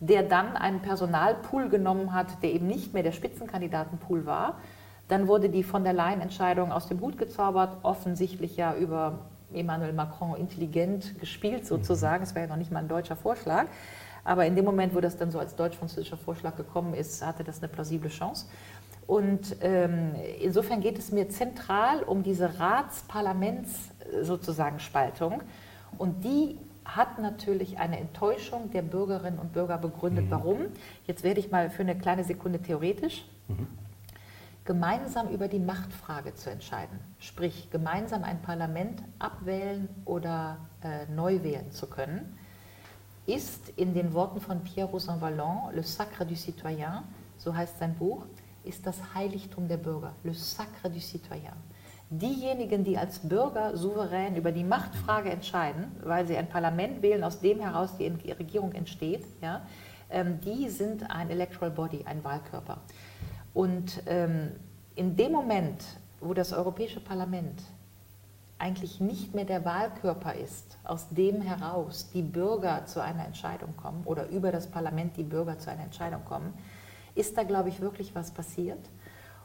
der 0.00 0.22
dann 0.22 0.56
einen 0.56 0.80
Personalpool 0.80 1.68
genommen 1.68 2.12
hat, 2.12 2.42
der 2.42 2.52
eben 2.52 2.66
nicht 2.66 2.94
mehr 2.94 3.02
der 3.02 3.12
Spitzenkandidatenpool 3.12 4.26
war. 4.26 4.58
Dann 5.08 5.28
wurde 5.28 5.50
die 5.50 5.62
von 5.62 5.84
der 5.84 5.92
Leyen-Entscheidung 5.92 6.72
aus 6.72 6.88
dem 6.88 7.00
Hut 7.00 7.18
gezaubert, 7.18 7.76
offensichtlich 7.82 8.56
ja 8.56 8.74
über 8.74 9.18
Emmanuel 9.54 9.92
Macron 9.92 10.36
intelligent 10.36 11.18
gespielt 11.20 11.66
sozusagen. 11.66 12.22
Es 12.22 12.34
war 12.34 12.42
ja 12.42 12.48
noch 12.48 12.56
nicht 12.56 12.70
mal 12.70 12.80
ein 12.80 12.88
deutscher 12.88 13.16
Vorschlag. 13.16 13.66
Aber 14.24 14.46
in 14.46 14.56
dem 14.56 14.64
Moment, 14.64 14.94
wo 14.94 15.00
das 15.00 15.16
dann 15.16 15.30
so 15.30 15.38
als 15.38 15.54
deutsch-französischer 15.54 16.16
Vorschlag 16.16 16.56
gekommen 16.56 16.94
ist, 16.94 17.24
hatte 17.24 17.44
das 17.44 17.58
eine 17.58 17.68
plausible 17.68 18.08
Chance. 18.08 18.46
Und 19.06 19.56
ähm, 19.60 20.14
insofern 20.40 20.80
geht 20.80 20.98
es 20.98 21.12
mir 21.12 21.28
zentral 21.28 22.02
um 22.02 22.22
diese 22.22 22.58
Ratsparlaments 22.58 23.90
sozusagen 24.22 24.80
Spaltung. 24.80 25.42
Und 25.98 26.24
die 26.24 26.58
hat 26.86 27.18
natürlich 27.18 27.78
eine 27.78 27.98
Enttäuschung 27.98 28.70
der 28.70 28.82
Bürgerinnen 28.82 29.38
und 29.38 29.52
Bürger 29.52 29.78
begründet. 29.78 30.26
Mhm. 30.26 30.30
Warum? 30.30 30.58
Jetzt 31.06 31.22
werde 31.22 31.40
ich 31.40 31.50
mal 31.50 31.68
für 31.70 31.82
eine 31.82 31.96
kleine 31.96 32.24
Sekunde 32.24 32.60
theoretisch. 32.60 33.26
Mhm 33.48 33.83
gemeinsam 34.64 35.28
über 35.28 35.48
die 35.48 35.58
Machtfrage 35.58 36.34
zu 36.34 36.50
entscheiden, 36.50 36.98
sprich 37.18 37.70
gemeinsam 37.70 38.24
ein 38.24 38.40
Parlament 38.40 39.02
abwählen 39.18 39.88
oder 40.04 40.58
äh, 40.82 41.06
neu 41.12 41.42
wählen 41.42 41.70
zu 41.70 41.86
können, 41.86 42.38
ist 43.26 43.70
in 43.76 43.94
den 43.94 44.12
Worten 44.14 44.40
von 44.40 44.62
Pierre 44.64 44.88
Rosan 44.88 45.20
Vallon, 45.20 45.74
Le 45.74 45.82
Sacre 45.82 46.26
du 46.26 46.34
Citoyen, 46.34 47.02
so 47.36 47.54
heißt 47.54 47.78
sein 47.78 47.94
Buch, 47.94 48.26
ist 48.64 48.86
das 48.86 48.96
Heiligtum 49.14 49.68
der 49.68 49.76
Bürger, 49.76 50.14
Le 50.22 50.32
Sacre 50.34 50.90
du 50.90 51.00
Citoyen. 51.00 51.52
Diejenigen, 52.10 52.84
die 52.84 52.96
als 52.96 53.18
Bürger 53.18 53.76
souverän 53.76 54.36
über 54.36 54.52
die 54.52 54.64
Machtfrage 54.64 55.30
entscheiden, 55.30 55.90
weil 56.02 56.26
sie 56.26 56.36
ein 56.36 56.48
Parlament 56.48 57.02
wählen, 57.02 57.24
aus 57.24 57.40
dem 57.40 57.60
heraus 57.60 57.96
die 57.98 58.06
Regierung 58.32 58.72
entsteht, 58.72 59.24
ja, 59.40 59.62
ähm, 60.10 60.38
die 60.40 60.68
sind 60.68 61.10
ein 61.10 61.30
Electoral 61.30 61.70
Body, 61.70 62.04
ein 62.04 62.22
Wahlkörper. 62.22 62.78
Und 63.54 64.02
ähm, 64.06 64.50
in 64.96 65.16
dem 65.16 65.32
Moment, 65.32 65.84
wo 66.20 66.34
das 66.34 66.52
Europäische 66.52 67.00
Parlament 67.00 67.62
eigentlich 68.58 69.00
nicht 69.00 69.34
mehr 69.34 69.44
der 69.44 69.64
Wahlkörper 69.64 70.34
ist, 70.34 70.78
aus 70.84 71.08
dem 71.10 71.40
heraus 71.40 72.10
die 72.12 72.22
Bürger 72.22 72.86
zu 72.86 73.02
einer 73.02 73.24
Entscheidung 73.24 73.76
kommen 73.76 74.02
oder 74.04 74.28
über 74.28 74.52
das 74.52 74.66
Parlament 74.66 75.16
die 75.16 75.22
Bürger 75.22 75.58
zu 75.58 75.70
einer 75.70 75.82
Entscheidung 75.82 76.24
kommen, 76.24 76.54
ist 77.14 77.36
da, 77.36 77.42
glaube 77.42 77.68
ich, 77.68 77.80
wirklich 77.80 78.14
was 78.14 78.30
passiert. 78.30 78.78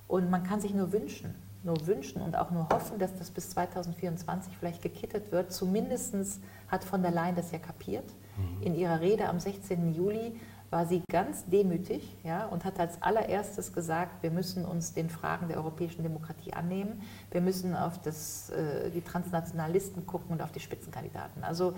Und 0.07 0.29
man 0.29 0.43
kann 0.43 0.59
sich 0.59 0.73
nur 0.73 0.91
wünschen, 0.91 1.35
nur 1.63 1.85
wünschen 1.85 2.21
und 2.21 2.35
auch 2.35 2.49
nur 2.51 2.67
hoffen, 2.69 2.97
dass 2.97 3.15
das 3.15 3.29
bis 3.29 3.51
2024 3.51 4.57
vielleicht 4.57 4.81
gekittet 4.81 5.31
wird. 5.31 5.51
Zumindest 5.51 6.39
hat 6.67 6.83
von 6.83 7.01
der 7.01 7.11
Leyen 7.11 7.35
das 7.35 7.51
ja 7.51 7.59
kapiert. 7.59 8.05
Mhm. 8.37 8.63
In 8.63 8.75
ihrer 8.75 9.01
Rede 9.01 9.27
am 9.27 9.39
16. 9.39 9.93
Juli 9.93 10.39
war 10.69 10.85
sie 10.85 11.01
ganz 11.11 11.45
demütig 11.45 12.15
ja, 12.23 12.45
und 12.45 12.65
hat 12.65 12.79
als 12.79 13.01
allererstes 13.01 13.73
gesagt, 13.73 14.21
wir 14.21 14.31
müssen 14.31 14.65
uns 14.65 14.93
den 14.93 15.09
Fragen 15.09 15.47
der 15.47 15.57
europäischen 15.57 16.03
Demokratie 16.03 16.53
annehmen, 16.53 17.01
wir 17.31 17.41
müssen 17.41 17.75
auf 17.75 18.01
das, 18.01 18.49
äh, 18.51 18.89
die 18.91 19.01
transnationalen 19.01 19.73
Listen 19.73 20.05
gucken 20.05 20.31
und 20.31 20.41
auf 20.41 20.51
die 20.51 20.59
Spitzenkandidaten. 20.59 21.43
Also 21.43 21.73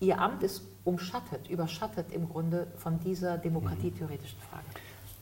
Ihr 0.00 0.18
Amt 0.18 0.42
ist 0.42 0.62
umschattet, 0.84 1.48
überschattet 1.48 2.06
im 2.10 2.28
Grunde 2.28 2.66
von 2.78 2.98
dieser 3.00 3.36
demokratietheoretischen 3.36 4.38
Frage. 4.50 4.64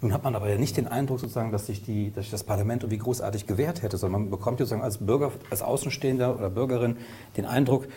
Nun 0.00 0.12
hat 0.12 0.23
man 0.23 0.37
aber 0.37 0.49
ja 0.49 0.57
nicht 0.57 0.77
den 0.77 0.87
Eindruck, 0.87 1.19
sozusagen, 1.19 1.50
dass 1.50 1.67
sich, 1.67 1.83
die, 1.83 2.12
dass 2.12 2.25
sich 2.25 2.31
das 2.31 2.45
Parlament 2.45 2.85
irgendwie 2.85 2.99
großartig 2.99 3.49
gewehrt 3.49 3.83
hätte, 3.83 3.99
sondern 3.99 4.23
man 4.23 4.31
bekommt 4.31 4.59
sozusagen 4.59 4.83
als 4.83 4.99
Bürger, 4.99 5.33
als 5.50 5.62
Außenstehender 5.62 6.37
oder 6.37 6.50
Bürgerin 6.50 6.97
den 7.37 7.45
Eindruck, 7.45 7.88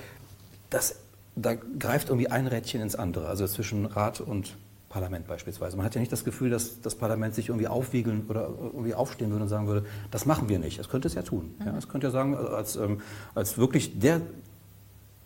dass 0.72 0.96
da 1.36 1.53
greift 1.53 2.10
irgendwie 2.10 2.30
ein 2.30 2.48
Rädchen 2.48 2.82
ins 2.82 2.96
andere, 2.96 3.27
also 3.27 3.46
zwischen 3.46 3.86
Rat 3.86 4.20
und 4.20 4.58
Parlament 4.91 5.25
beispielsweise. 5.27 5.77
Man 5.77 5.86
hat 5.86 5.95
ja 5.95 6.01
nicht 6.01 6.12
das 6.12 6.24
Gefühl, 6.24 6.50
dass 6.50 6.81
das 6.81 6.95
Parlament 6.95 7.33
sich 7.33 7.50
irgendwie 7.50 7.67
aufwiegeln 7.67 8.25
oder 8.27 8.50
irgendwie 8.50 8.93
aufstehen 8.93 9.31
würde 9.31 9.43
und 9.43 9.50
sagen 9.50 9.67
würde, 9.67 9.86
das 10.12 10.25
machen 10.25 10.50
wir 10.50 10.60
nicht. 10.60 10.77
Das 10.77 10.89
könnte 10.89 11.07
es 11.07 11.15
ja 11.15 11.24
tun. 11.24 11.55
Mhm. 11.60 11.65
Ja, 11.65 11.77
es 11.77 11.88
könnte 11.88 12.07
ja 12.07 12.12
sagen, 12.12 12.36
als, 12.36 12.75
ähm, 12.75 13.01
als 13.33 13.57
wirklich 13.57 14.00
der 14.00 14.21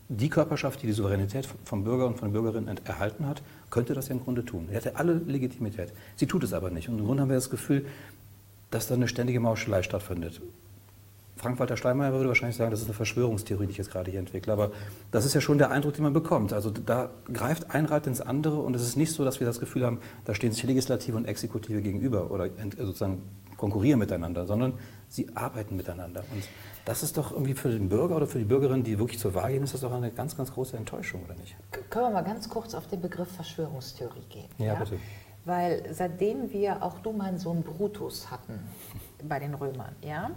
die 0.07 0.29
Körperschaft, 0.29 0.83
die 0.83 0.85
die 0.87 0.93
Souveränität 0.93 1.49
vom 1.63 1.83
Bürger 1.83 2.05
und 2.05 2.19
von 2.19 2.31
der 2.31 2.39
Bürgerin 2.39 2.69
erhalten 2.85 3.25
hat, 3.25 3.41
könnte 3.71 3.95
das 3.95 4.07
ja 4.07 4.13
im 4.13 4.23
Grunde 4.23 4.45
tun. 4.45 4.67
Sie 4.69 4.75
hätte 4.75 4.97
alle 4.97 5.13
Legitimität. 5.13 5.93
Sie 6.15 6.27
tut 6.27 6.43
es 6.43 6.53
aber 6.53 6.69
nicht. 6.69 6.89
Und 6.89 6.99
im 6.99 7.05
Grunde 7.05 7.23
haben 7.23 7.29
wir 7.29 7.35
das 7.35 7.49
Gefühl, 7.49 7.87
dass 8.69 8.87
da 8.87 8.93
eine 8.93 9.07
ständige 9.07 9.39
Mauschelei 9.39 9.81
stattfindet. 9.81 10.41
Frank-Walter 11.37 11.75
Steinmeier 11.75 12.13
würde 12.13 12.29
wahrscheinlich 12.29 12.55
sagen, 12.55 12.71
das 12.71 12.79
ist 12.81 12.87
eine 12.87 12.93
Verschwörungstheorie, 12.93 13.65
die 13.65 13.71
ich 13.71 13.77
jetzt 13.77 13.91
gerade 13.91 14.09
hier 14.09 14.19
entwickle. 14.19 14.53
Aber 14.53 14.71
das 15.11 15.25
ist 15.25 15.33
ja 15.33 15.41
schon 15.41 15.57
der 15.57 15.69
Eindruck, 15.71 15.93
den 15.93 16.03
man 16.03 16.13
bekommt. 16.13 16.53
Also 16.53 16.69
da 16.69 17.09
greift 17.31 17.71
ein 17.71 17.85
Rad 17.85 18.07
ins 18.07 18.21
andere 18.21 18.57
und 18.57 18.75
es 18.75 18.81
ist 18.81 18.95
nicht 18.95 19.11
so, 19.11 19.25
dass 19.25 19.39
wir 19.39 19.47
das 19.47 19.59
Gefühl 19.59 19.85
haben, 19.85 19.99
da 20.23 20.33
stehen 20.33 20.51
sich 20.53 20.63
Legislative 20.63 21.17
und 21.17 21.25
Exekutive 21.25 21.81
gegenüber 21.81 22.31
oder 22.31 22.49
sozusagen 22.77 23.21
konkurrieren 23.57 23.99
miteinander, 23.99 24.45
sondern 24.45 24.73
sie 25.09 25.29
arbeiten 25.35 25.75
miteinander. 25.75 26.23
Und 26.31 26.43
das 26.85 27.03
ist 27.03 27.17
doch 27.17 27.31
irgendwie 27.31 27.53
für 27.53 27.69
den 27.69 27.89
Bürger 27.89 28.15
oder 28.15 28.27
für 28.27 28.39
die 28.39 28.45
Bürgerin, 28.45 28.83
die 28.83 28.99
wirklich 28.99 29.19
zur 29.19 29.33
Wahl 29.33 29.51
gehen, 29.51 29.63
ist 29.63 29.73
das 29.73 29.81
doch 29.81 29.91
eine 29.91 30.11
ganz, 30.11 30.35
ganz 30.37 30.53
große 30.53 30.77
Enttäuschung, 30.77 31.23
oder 31.25 31.35
nicht? 31.35 31.55
Können 31.89 32.05
wir 32.05 32.11
mal 32.11 32.23
ganz 32.23 32.49
kurz 32.49 32.73
auf 32.73 32.87
den 32.87 33.01
Begriff 33.01 33.31
Verschwörungstheorie 33.31 34.25
gehen? 34.29 34.49
Ja, 34.57 34.65
ja? 34.65 34.75
bitte. 34.75 34.97
Weil 35.45 35.83
seitdem 35.93 36.51
wir 36.51 36.81
auch 36.81 36.99
du, 36.99 37.11
mein 37.11 37.37
Sohn 37.37 37.61
Brutus 37.61 38.31
hatten 38.31 38.59
bei 39.23 39.39
den 39.39 39.53
Römern, 39.53 39.95
ja, 40.01 40.31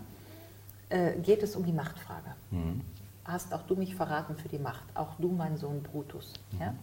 äh, 0.88 1.12
geht 1.20 1.42
es 1.42 1.56
um 1.56 1.64
die 1.64 1.72
Machtfrage. 1.72 2.34
Mhm. 2.50 2.82
Hast 3.24 3.52
auch 3.52 3.62
du 3.62 3.76
mich 3.76 3.94
verraten 3.94 4.36
für 4.36 4.48
die 4.48 4.58
Macht, 4.58 4.84
auch 4.94 5.14
du, 5.18 5.28
mein 5.28 5.56
Sohn 5.56 5.82
Brutus. 5.82 6.32
Mhm. 6.52 6.60
Ja? 6.60 6.74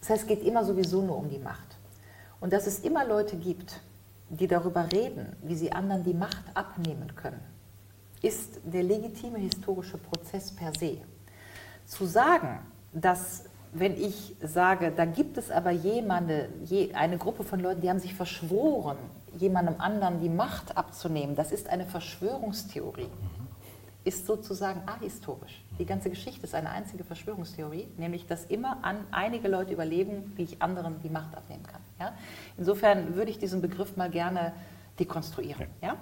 Das 0.00 0.10
heißt, 0.10 0.22
es 0.22 0.28
geht 0.28 0.42
immer 0.44 0.64
sowieso 0.64 1.02
nur 1.02 1.16
um 1.16 1.28
die 1.28 1.38
Macht. 1.38 1.76
Und 2.40 2.52
dass 2.52 2.66
es 2.66 2.80
immer 2.80 3.04
Leute 3.04 3.36
gibt, 3.36 3.80
die 4.28 4.46
darüber 4.46 4.92
reden, 4.92 5.34
wie 5.42 5.56
sie 5.56 5.72
anderen 5.72 6.04
die 6.04 6.14
Macht 6.14 6.44
abnehmen 6.54 7.14
können 7.16 7.40
ist 8.22 8.60
der 8.64 8.82
legitime 8.82 9.38
historische 9.38 9.98
Prozess 9.98 10.50
per 10.50 10.72
se. 10.78 10.98
Zu 11.86 12.06
sagen, 12.06 12.60
dass 12.92 13.44
wenn 13.72 13.96
ich 13.96 14.34
sage, 14.42 14.92
da 14.96 15.04
gibt 15.04 15.36
es 15.36 15.50
aber 15.50 15.70
jemande, 15.70 16.48
eine 16.94 17.18
Gruppe 17.18 17.44
von 17.44 17.60
Leuten, 17.60 17.82
die 17.82 17.90
haben 17.90 17.98
sich 17.98 18.14
verschworen, 18.14 18.96
jemandem 19.36 19.74
anderen 19.78 20.20
die 20.20 20.30
Macht 20.30 20.76
abzunehmen, 20.76 21.36
das 21.36 21.52
ist 21.52 21.68
eine 21.68 21.84
Verschwörungstheorie, 21.84 23.10
ist 24.08 24.26
sozusagen 24.26 24.80
ahistorisch. 24.86 25.62
Die 25.78 25.84
ganze 25.84 26.08
Geschichte 26.08 26.44
ist 26.44 26.54
eine 26.54 26.70
einzige 26.70 27.04
Verschwörungstheorie, 27.04 27.88
nämlich 27.98 28.26
dass 28.26 28.46
immer 28.46 28.78
an 28.82 28.96
einige 29.10 29.48
Leute 29.48 29.74
überleben, 29.74 30.32
wie 30.36 30.44
ich 30.44 30.62
anderen 30.62 31.00
die 31.02 31.10
Macht 31.10 31.36
abnehmen 31.36 31.62
kann. 31.64 31.82
Ja? 32.00 32.14
Insofern 32.56 33.14
würde 33.14 33.30
ich 33.30 33.38
diesen 33.38 33.60
Begriff 33.60 33.98
mal 33.98 34.10
gerne 34.10 34.54
dekonstruieren. 34.98 35.66
Ja? 35.82 35.96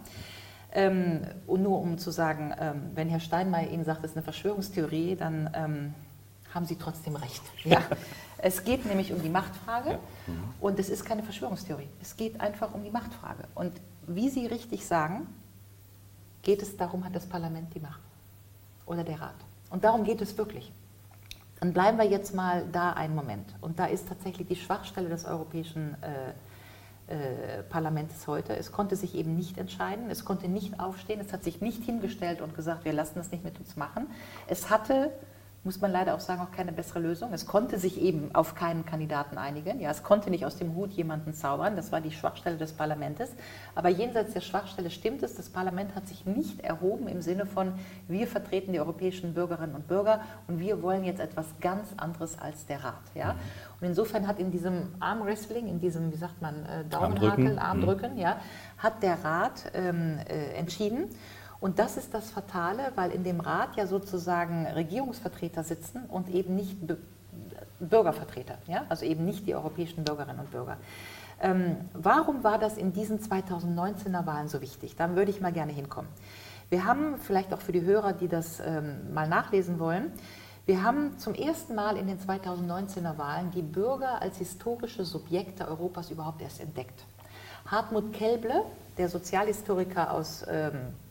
Ähm, 0.73 1.23
und 1.49 1.65
nur 1.65 1.81
um 1.81 1.99
zu 1.99 2.13
sagen, 2.13 2.55
ähm, 2.59 2.91
wenn 2.95 3.09
Herr 3.09 3.19
Steinmeier 3.19 3.71
Ihnen 3.71 3.85
sagt, 3.85 4.05
es 4.05 4.13
ist 4.13 4.17
eine 4.17 4.23
Verschwörungstheorie, 4.23 5.17
dann 5.17 5.51
ähm, 5.55 5.95
haben 6.55 6.65
Sie 6.65 6.77
trotzdem 6.77 7.17
recht. 7.17 7.43
Ja. 7.65 7.83
es 8.39 8.63
geht 8.63 8.87
nämlich 8.87 9.13
um 9.13 9.21
die 9.21 9.29
Machtfrage 9.29 9.91
ja. 9.91 9.99
mhm. 10.29 10.55
und 10.61 10.79
es 10.79 10.91
ist 10.91 11.05
keine 11.05 11.25
Verschwörungstheorie. 11.25 11.89
Es 12.01 12.17
geht 12.17 12.41
einfach 12.41 12.73
um 12.73 12.85
die 12.85 12.91
Machtfrage. 12.91 13.49
Und 13.57 13.73
wie 14.07 14.29
Sie 14.29 14.47
richtig 14.47 14.87
sagen, 14.87 15.27
geht 16.47 16.62
es 16.62 16.76
darum, 16.76 17.05
hat 17.05 17.17
das 17.17 17.26
Parlament 17.26 17.75
die 17.75 17.81
Macht 17.81 18.00
oder 18.87 19.03
der 19.03 19.21
Rat. 19.21 19.35
Und 19.69 19.83
darum 19.83 20.05
geht 20.05 20.21
es 20.23 20.38
wirklich. 20.38 20.73
Dann 21.59 21.73
bleiben 21.73 21.99
wir 21.99 22.05
jetzt 22.05 22.35
mal 22.35 22.65
da 22.71 22.93
einen 22.93 23.17
Moment. 23.17 23.53
Und 23.61 23.81
da 23.81 23.87
ist 23.87 24.09
tatsächlich 24.09 24.47
die 24.47 24.55
Schwachstelle 24.55 25.09
des 25.09 25.25
europäischen 25.25 25.97
äh, 26.03 26.29
äh, 27.12 27.65
Parlaments 27.65 28.29
heute. 28.29 28.57
Es 28.57 28.71
konnte 28.71 28.95
sich 28.95 29.17
eben 29.17 29.35
nicht 29.35 29.59
entscheiden, 29.59 30.09
es 30.09 30.25
konnte 30.25 30.47
nicht 30.47 30.79
aufstehen, 30.79 31.19
es 31.19 31.33
hat 31.33 31.43
sich 31.43 31.61
nicht 31.61 31.83
hingestellt 31.83 32.41
und 32.41 32.55
gesagt, 32.55 32.85
wir 32.85 32.93
lassen 32.93 33.17
das 33.17 33.33
nicht 33.33 33.43
mit 33.43 33.59
uns 33.59 33.75
machen. 33.75 34.07
Es 34.47 34.71
hatte 34.71 35.11
muss 35.66 35.80
man 35.80 35.90
leider 35.90 36.14
auch 36.14 36.20
sagen, 36.20 36.40
auch 36.40 36.52
keine 36.52 36.70
bessere 36.70 37.00
Lösung. 37.00 37.32
Es 37.32 37.44
konnte 37.44 37.76
sich 37.78 38.00
eben 38.00 38.32
auf 38.35 38.54
keinen 38.54 38.87
Kandidaten 38.87 39.37
einigen. 39.37 39.80
Ja, 39.80 39.90
es 39.90 40.04
konnte 40.04 40.30
nicht 40.30 40.46
aus 40.46 40.56
dem 40.56 40.76
Hut 40.76 40.92
jemanden 40.92 41.35
zaubern. 41.35 41.75
Das 41.75 41.90
war 41.90 42.00
die 42.00 42.12
Schwachstelle 42.12 42.56
des 42.56 42.73
Parlaments. 42.73 43.32
Aber 43.75 43.88
jenseits 43.88 44.32
der 44.32 44.42
Schwachstelle 44.42 44.90
stimmt 44.90 45.25
es, 45.25 45.35
das 45.35 45.49
Parlament 45.49 45.96
hat 45.96 46.06
sich 46.06 46.25
nicht 46.25 46.61
erhoben 46.61 47.08
im 47.08 47.20
Sinne 47.20 47.46
von, 47.46 47.73
wir 48.06 48.28
vertreten 48.28 48.73
die 48.73 48.78
europäischen 48.78 49.35
Bürgerinnen 49.35 49.75
und 49.75 49.88
Bürger 49.88 50.20
und 50.46 50.61
wir 50.61 50.82
wollen 50.82 51.02
jetzt 51.02 51.20
etwas 51.20 51.46
ganz 51.61 51.88
anderes 51.96 52.38
als 52.38 52.66
der 52.66 52.85
Rat. 52.85 52.94
Ja? 53.16 53.35
Und 53.80 53.88
insofern 53.88 54.28
hat 54.28 54.38
in 54.38 54.52
diesem 54.52 54.94
Armwrestling, 55.00 55.66
in 55.66 55.80
diesem, 55.80 56.12
wie 56.12 56.16
sagt 56.16 56.40
man, 56.40 56.64
äh, 56.64 56.85
Daumenhakel, 56.88 57.58
Armdrücken, 57.58 58.12
mhm. 58.12 58.20
ja, 58.20 58.37
hat 58.78 59.02
der 59.02 59.25
Rat 59.25 59.64
ähm, 59.75 60.20
äh, 60.28 60.52
entschieden. 60.52 61.08
Und 61.66 61.80
das 61.80 61.96
ist 61.96 62.14
das 62.14 62.30
Fatale, 62.30 62.92
weil 62.94 63.11
in 63.11 63.25
dem 63.25 63.40
Rat 63.40 63.75
ja 63.75 63.88
sozusagen 63.88 64.68
Regierungsvertreter 64.68 65.64
sitzen 65.64 66.04
und 66.04 66.28
eben 66.28 66.54
nicht 66.54 66.76
Bürgervertreter, 67.80 68.58
ja? 68.68 68.85
also 68.88 69.04
eben 69.04 69.25
nicht 69.25 69.49
die 69.49 69.56
europäischen 69.56 70.04
Bürgerinnen 70.04 70.38
und 70.38 70.52
Bürger. 70.52 70.76
Ähm, 71.40 71.78
warum 71.92 72.44
war 72.44 72.61
das 72.61 72.76
in 72.76 72.92
diesen 72.92 73.18
2019er 73.18 74.26
Wahlen 74.26 74.46
so 74.46 74.61
wichtig? 74.61 74.94
Da 74.94 75.16
würde 75.16 75.32
ich 75.32 75.40
mal 75.40 75.52
gerne 75.52 75.73
hinkommen. 75.73 76.08
Wir 76.70 76.85
haben, 76.85 77.18
vielleicht 77.18 77.52
auch 77.52 77.61
für 77.61 77.73
die 77.73 77.82
Hörer, 77.82 78.12
die 78.12 78.28
das 78.28 78.61
ähm, 78.61 79.12
mal 79.12 79.28
nachlesen 79.28 79.80
wollen, 79.80 80.12
wir 80.66 80.85
haben 80.85 81.18
zum 81.18 81.35
ersten 81.35 81.75
Mal 81.75 81.96
in 81.96 82.06
den 82.06 82.20
2019er 82.20 83.18
Wahlen 83.18 83.50
die 83.50 83.62
Bürger 83.62 84.23
als 84.23 84.38
historische 84.38 85.04
Subjekte 85.04 85.66
Europas 85.66 86.12
überhaupt 86.12 86.42
erst 86.42 86.61
entdeckt. 86.61 87.04
Hartmut 87.66 88.12
Kelble, 88.12 88.62
der 88.99 89.08
Sozialhistoriker 89.08 90.12
aus 90.12 90.44
ähm, 90.49 90.73
äh, 90.73 91.06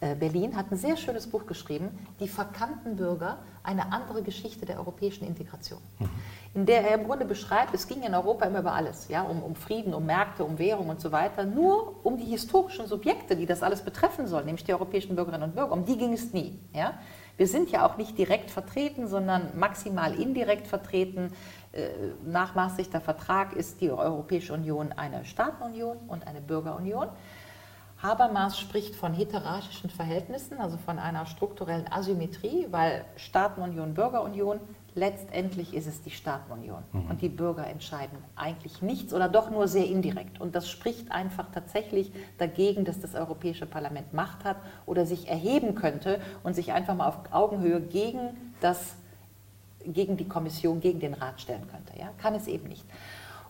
Berlin 0.00 0.56
hat 0.56 0.70
ein 0.70 0.76
sehr 0.76 0.96
schönes 0.96 1.26
Buch 1.26 1.46
geschrieben, 1.46 1.90
Die 2.20 2.28
verkannten 2.28 2.96
Bürger, 2.96 3.38
eine 3.62 3.92
andere 3.92 4.22
Geschichte 4.22 4.64
der 4.64 4.78
europäischen 4.78 5.26
Integration. 5.26 5.80
Mhm. 5.98 6.08
In 6.54 6.66
der 6.66 6.88
er 6.88 6.98
im 6.98 7.04
Grunde 7.04 7.24
beschreibt, 7.24 7.74
es 7.74 7.86
ging 7.86 8.02
in 8.02 8.14
Europa 8.14 8.46
immer 8.46 8.60
über 8.60 8.72
alles, 8.72 9.08
ja, 9.08 9.22
um, 9.22 9.42
um, 9.42 9.54
Frieden, 9.54 9.92
um 9.94 10.06
Märkte, 10.06 10.44
um 10.44 10.58
Währung 10.58 10.88
und 10.88 11.00
so 11.00 11.12
weiter, 11.12 11.44
nur 11.44 12.04
um 12.04 12.16
die 12.16 12.24
historischen 12.24 12.86
Subjekte, 12.86 13.36
die 13.36 13.46
das 13.46 13.62
alles 13.62 13.82
betreffen 13.82 14.26
sollen, 14.26 14.46
nämlich 14.46 14.64
die 14.64 14.72
europäischen 14.72 15.14
Bürgerinnen 15.14 15.50
und 15.50 15.54
Bürger, 15.54 15.72
um 15.72 15.84
die 15.84 15.98
ging 15.98 16.12
es 16.12 16.32
nie. 16.32 16.58
Ja. 16.72 16.94
Wir 17.36 17.46
sind 17.46 17.70
ja 17.70 17.86
auch 17.86 17.96
nicht 17.96 18.18
direkt 18.18 18.50
vertreten, 18.50 19.06
sondern 19.06 19.56
maximal 19.56 20.12
indirekt 20.14 20.66
vertreten. 20.66 21.32
Äh, 21.72 21.88
nach 22.26 22.56
Maastrichter 22.56 23.00
Vertrag 23.00 23.52
ist 23.52 23.80
die 23.80 23.90
Europäische 23.90 24.54
Union 24.54 24.92
eine 24.92 25.24
Staatenunion 25.24 25.98
und 26.08 26.26
eine 26.26 26.40
Bürgerunion. 26.40 27.08
Habermas 28.02 28.58
spricht 28.58 28.94
von 28.94 29.12
heterarchischen 29.12 29.90
Verhältnissen, 29.90 30.58
also 30.58 30.76
von 30.76 30.98
einer 30.98 31.26
strukturellen 31.26 31.90
Asymmetrie, 31.90 32.68
weil 32.70 33.04
Staatenunion, 33.16 33.94
Bürgerunion, 33.94 34.60
letztendlich 34.94 35.74
ist 35.74 35.86
es 35.86 36.02
die 36.02 36.10
Staatenunion. 36.10 36.82
Mhm. 36.92 37.10
Und 37.10 37.22
die 37.22 37.28
Bürger 37.28 37.66
entscheiden 37.66 38.18
eigentlich 38.36 38.82
nichts 38.82 39.12
oder 39.12 39.28
doch 39.28 39.50
nur 39.50 39.66
sehr 39.66 39.86
indirekt. 39.86 40.40
Und 40.40 40.54
das 40.54 40.68
spricht 40.68 41.10
einfach 41.10 41.46
tatsächlich 41.52 42.12
dagegen, 42.38 42.84
dass 42.84 43.00
das 43.00 43.14
Europäische 43.14 43.66
Parlament 43.66 44.12
Macht 44.12 44.44
hat 44.44 44.56
oder 44.86 45.04
sich 45.04 45.28
erheben 45.28 45.74
könnte 45.74 46.20
und 46.44 46.54
sich 46.54 46.72
einfach 46.72 46.94
mal 46.94 47.08
auf 47.08 47.18
Augenhöhe 47.32 47.80
gegen, 47.80 48.30
das, 48.60 48.94
gegen 49.84 50.16
die 50.16 50.28
Kommission, 50.28 50.80
gegen 50.80 51.00
den 51.00 51.14
Rat 51.14 51.40
stellen 51.40 51.66
könnte. 51.68 51.98
Ja? 51.98 52.10
Kann 52.18 52.34
es 52.34 52.46
eben 52.46 52.68
nicht. 52.68 52.84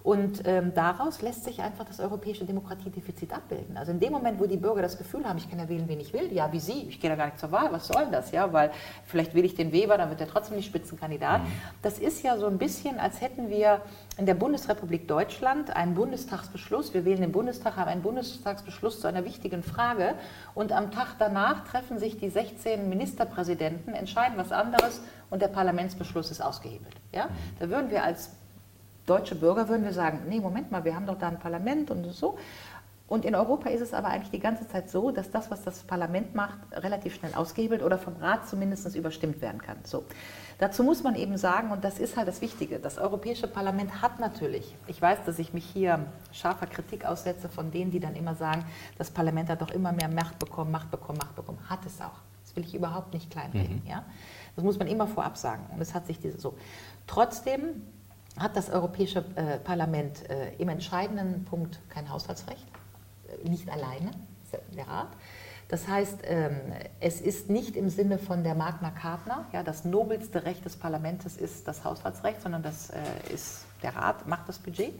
Und 0.02 0.42
ähm, 0.46 0.72
daraus 0.74 1.22
lässt 1.22 1.44
sich 1.44 1.60
einfach 1.60 1.84
das 1.84 2.00
europäische 2.00 2.44
Demokratiedefizit 2.44 3.32
abbilden. 3.32 3.76
Also 3.76 3.92
in 3.92 4.00
dem 4.00 4.12
Moment, 4.12 4.40
wo 4.40 4.46
die 4.46 4.56
Bürger 4.56 4.82
das 4.82 4.96
Gefühl 4.96 5.24
haben, 5.28 5.38
ich 5.38 5.50
kann 5.50 5.58
ja 5.58 5.68
wählen, 5.68 5.88
wen 5.88 6.00
ich 6.00 6.12
will, 6.12 6.32
ja, 6.32 6.52
wie 6.52 6.60
Sie, 6.60 6.86
ich 6.88 7.00
gehe 7.00 7.10
da 7.10 7.16
gar 7.16 7.26
nicht 7.26 7.38
zur 7.38 7.52
Wahl, 7.52 7.72
was 7.72 7.88
soll 7.88 8.06
das? 8.10 8.30
Ja, 8.30 8.52
weil 8.52 8.70
vielleicht 9.06 9.34
wähle 9.34 9.46
ich 9.46 9.54
den 9.54 9.72
Weber, 9.72 9.98
dann 9.98 10.08
wird 10.10 10.20
er 10.20 10.28
trotzdem 10.28 10.56
nicht 10.56 10.66
Spitzenkandidat. 10.66 11.42
Mhm. 11.42 11.46
Das 11.82 11.98
ist 11.98 12.22
ja 12.22 12.38
so 12.38 12.46
ein 12.46 12.58
bisschen, 12.58 12.98
als 12.98 13.20
hätten 13.20 13.48
wir 13.50 13.80
in 14.16 14.26
der 14.26 14.34
Bundesrepublik 14.34 15.08
Deutschland 15.08 15.74
einen 15.74 15.94
Bundestagsbeschluss, 15.94 16.94
wir 16.94 17.04
wählen 17.04 17.20
den 17.20 17.32
Bundestag, 17.32 17.76
haben 17.76 17.88
einen 17.88 18.02
Bundestagsbeschluss 18.02 19.00
zu 19.00 19.08
einer 19.08 19.24
wichtigen 19.24 19.62
Frage 19.62 20.14
und 20.54 20.72
am 20.72 20.90
Tag 20.90 21.16
danach 21.18 21.64
treffen 21.64 21.98
sich 21.98 22.18
die 22.18 22.30
16 22.30 22.88
Ministerpräsidenten, 22.88 23.94
entscheiden 23.94 24.38
was 24.38 24.52
anderes 24.52 25.02
und 25.30 25.42
der 25.42 25.48
Parlamentsbeschluss 25.48 26.30
ist 26.30 26.40
ausgehebelt. 26.40 26.94
Ja? 27.14 27.26
Mhm. 27.26 27.30
Da 27.58 27.68
würden 27.68 27.90
wir 27.90 28.04
als 28.04 28.30
deutsche 29.08 29.34
Bürger 29.34 29.68
würden 29.68 29.84
wir 29.84 29.92
sagen, 29.92 30.22
nee, 30.28 30.40
Moment 30.40 30.70
mal, 30.70 30.84
wir 30.84 30.94
haben 30.94 31.06
doch 31.06 31.18
da 31.18 31.28
ein 31.28 31.38
Parlament 31.38 31.90
und 31.90 32.04
so. 32.12 32.38
Und 33.08 33.24
in 33.24 33.34
Europa 33.34 33.70
ist 33.70 33.80
es 33.80 33.94
aber 33.94 34.08
eigentlich 34.08 34.30
die 34.30 34.38
ganze 34.38 34.68
Zeit 34.68 34.90
so, 34.90 35.10
dass 35.10 35.30
das, 35.30 35.50
was 35.50 35.64
das 35.64 35.82
Parlament 35.82 36.34
macht, 36.34 36.58
relativ 36.72 37.14
schnell 37.14 37.32
ausgehebelt 37.34 37.82
oder 37.82 37.96
vom 37.96 38.16
Rat 38.16 38.46
zumindest 38.46 38.94
überstimmt 38.94 39.40
werden 39.40 39.62
kann. 39.62 39.78
So. 39.84 40.04
Dazu 40.58 40.82
muss 40.82 41.02
man 41.02 41.14
eben 41.14 41.38
sagen, 41.38 41.70
und 41.70 41.84
das 41.84 41.98
ist 41.98 42.18
halt 42.18 42.28
das 42.28 42.42
Wichtige, 42.42 42.78
das 42.78 42.98
Europäische 42.98 43.48
Parlament 43.48 44.02
hat 44.02 44.20
natürlich, 44.20 44.76
ich 44.88 45.00
weiß, 45.00 45.20
dass 45.24 45.38
ich 45.38 45.54
mich 45.54 45.64
hier 45.64 46.04
scharfer 46.32 46.66
Kritik 46.66 47.06
aussetze 47.06 47.48
von 47.48 47.70
denen, 47.70 47.90
die 47.90 48.00
dann 48.00 48.14
immer 48.14 48.34
sagen, 48.34 48.66
das 48.98 49.10
Parlament 49.10 49.48
hat 49.48 49.62
doch 49.62 49.70
immer 49.70 49.92
mehr 49.92 50.08
Macht 50.08 50.38
bekommen, 50.38 50.70
Macht 50.70 50.90
bekommen, 50.90 51.18
Macht 51.18 51.34
bekommen. 51.34 51.58
Hat 51.70 51.86
es 51.86 52.02
auch. 52.02 52.20
Das 52.44 52.56
will 52.56 52.64
ich 52.64 52.74
überhaupt 52.74 53.14
nicht 53.14 53.30
kleinreden. 53.30 53.80
Mhm. 53.84 53.90
Ja? 53.90 54.04
Das 54.54 54.64
muss 54.64 54.78
man 54.78 54.86
immer 54.86 55.06
vorab 55.06 55.38
sagen. 55.38 55.64
Und 55.72 55.80
es 55.80 55.94
hat 55.94 56.06
sich 56.06 56.18
diese 56.18 56.38
so. 56.38 56.58
Trotzdem 57.06 57.82
hat 58.38 58.56
das 58.56 58.70
Europäische 58.70 59.24
äh, 59.36 59.58
Parlament 59.58 60.28
äh, 60.30 60.54
im 60.58 60.68
entscheidenden 60.68 61.44
Punkt 61.44 61.80
kein 61.88 62.10
Haushaltsrecht, 62.10 62.66
äh, 63.44 63.48
nicht 63.48 63.68
alleine, 63.70 64.10
der 64.76 64.88
Rat. 64.88 65.08
Das 65.68 65.86
heißt, 65.86 66.20
ähm, 66.24 66.56
es 66.98 67.20
ist 67.20 67.50
nicht 67.50 67.76
im 67.76 67.90
Sinne 67.90 68.18
von 68.18 68.42
der 68.42 68.54
Magna 68.54 68.90
Carta, 68.90 69.44
ja, 69.52 69.62
das 69.62 69.84
nobelste 69.84 70.44
Recht 70.44 70.64
des 70.64 70.76
Parlaments 70.76 71.36
ist 71.36 71.68
das 71.68 71.84
Haushaltsrecht, 71.84 72.40
sondern 72.40 72.62
das 72.62 72.88
äh, 72.88 72.96
ist 73.34 73.66
der 73.82 73.94
Rat, 73.94 74.26
macht 74.26 74.48
das 74.48 74.58
Budget. 74.58 74.94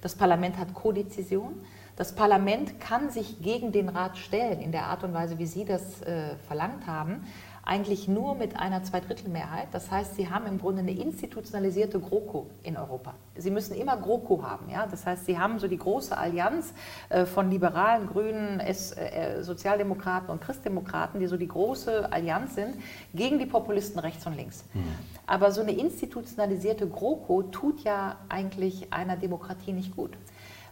Das 0.00 0.14
Parlament 0.14 0.56
hat 0.56 0.72
Kodezession. 0.72 1.60
Das 1.96 2.14
Parlament 2.14 2.80
kann 2.80 3.10
sich 3.10 3.42
gegen 3.42 3.72
den 3.72 3.88
Rat 3.88 4.16
stellen 4.18 4.60
in 4.60 4.72
der 4.72 4.84
Art 4.84 5.04
und 5.04 5.12
Weise, 5.12 5.38
wie 5.38 5.46
Sie 5.46 5.64
das 5.64 6.02
äh, 6.02 6.36
verlangt 6.46 6.86
haben 6.86 7.26
eigentlich 7.66 8.06
nur 8.06 8.36
mit 8.36 8.56
einer 8.56 8.84
Zweidrittelmehrheit. 8.84 9.66
Das 9.72 9.90
heißt, 9.90 10.14
sie 10.14 10.30
haben 10.30 10.46
im 10.46 10.58
Grunde 10.58 10.82
eine 10.82 10.92
institutionalisierte 10.92 11.98
GroKo 11.98 12.48
in 12.62 12.76
Europa. 12.76 13.14
Sie 13.36 13.50
müssen 13.50 13.74
immer 13.74 13.96
GroKo 13.96 14.44
haben. 14.44 14.70
Ja? 14.70 14.86
Das 14.86 15.04
heißt, 15.04 15.26
sie 15.26 15.36
haben 15.36 15.58
so 15.58 15.66
die 15.66 15.76
große 15.76 16.16
Allianz 16.16 16.72
äh, 17.08 17.26
von 17.26 17.50
Liberalen, 17.50 18.06
Grünen, 18.06 18.60
S 18.60 18.92
äh, 18.96 19.42
Sozialdemokraten 19.42 20.30
und 20.30 20.40
Christdemokraten, 20.40 21.18
die 21.18 21.26
so 21.26 21.36
die 21.36 21.48
große 21.48 22.12
Allianz 22.12 22.54
sind 22.54 22.76
gegen 23.12 23.40
die 23.40 23.46
Populisten 23.46 23.98
rechts 23.98 24.24
und 24.26 24.36
links. 24.36 24.64
Mhm. 24.72 24.84
Aber 25.26 25.50
so 25.50 25.60
eine 25.60 25.72
institutionalisierte 25.72 26.88
GroKo 26.88 27.42
tut 27.42 27.82
ja 27.82 28.16
eigentlich 28.28 28.92
einer 28.92 29.16
Demokratie 29.16 29.72
nicht 29.72 29.96
gut, 29.96 30.16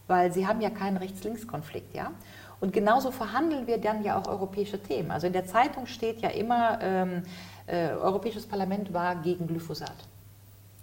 weil 0.06 0.32
sie 0.32 0.46
haben 0.46 0.60
ja 0.60 0.70
keinen 0.70 0.98
Rechts-Links-Konflikt. 0.98 1.92
Ja? 1.92 2.12
Und 2.60 2.72
genauso 2.72 3.10
verhandeln 3.10 3.66
wir 3.66 3.78
dann 3.78 4.02
ja 4.02 4.18
auch 4.18 4.26
europäische 4.28 4.82
Themen. 4.82 5.10
Also 5.10 5.26
in 5.26 5.32
der 5.32 5.46
Zeitung 5.46 5.86
steht 5.86 6.20
ja 6.20 6.30
immer, 6.30 6.78
ähm, 6.80 7.22
äh, 7.66 7.88
Europäisches 7.90 8.46
Parlament 8.46 8.92
war 8.92 9.16
gegen 9.16 9.46
Glyphosat. 9.46 9.96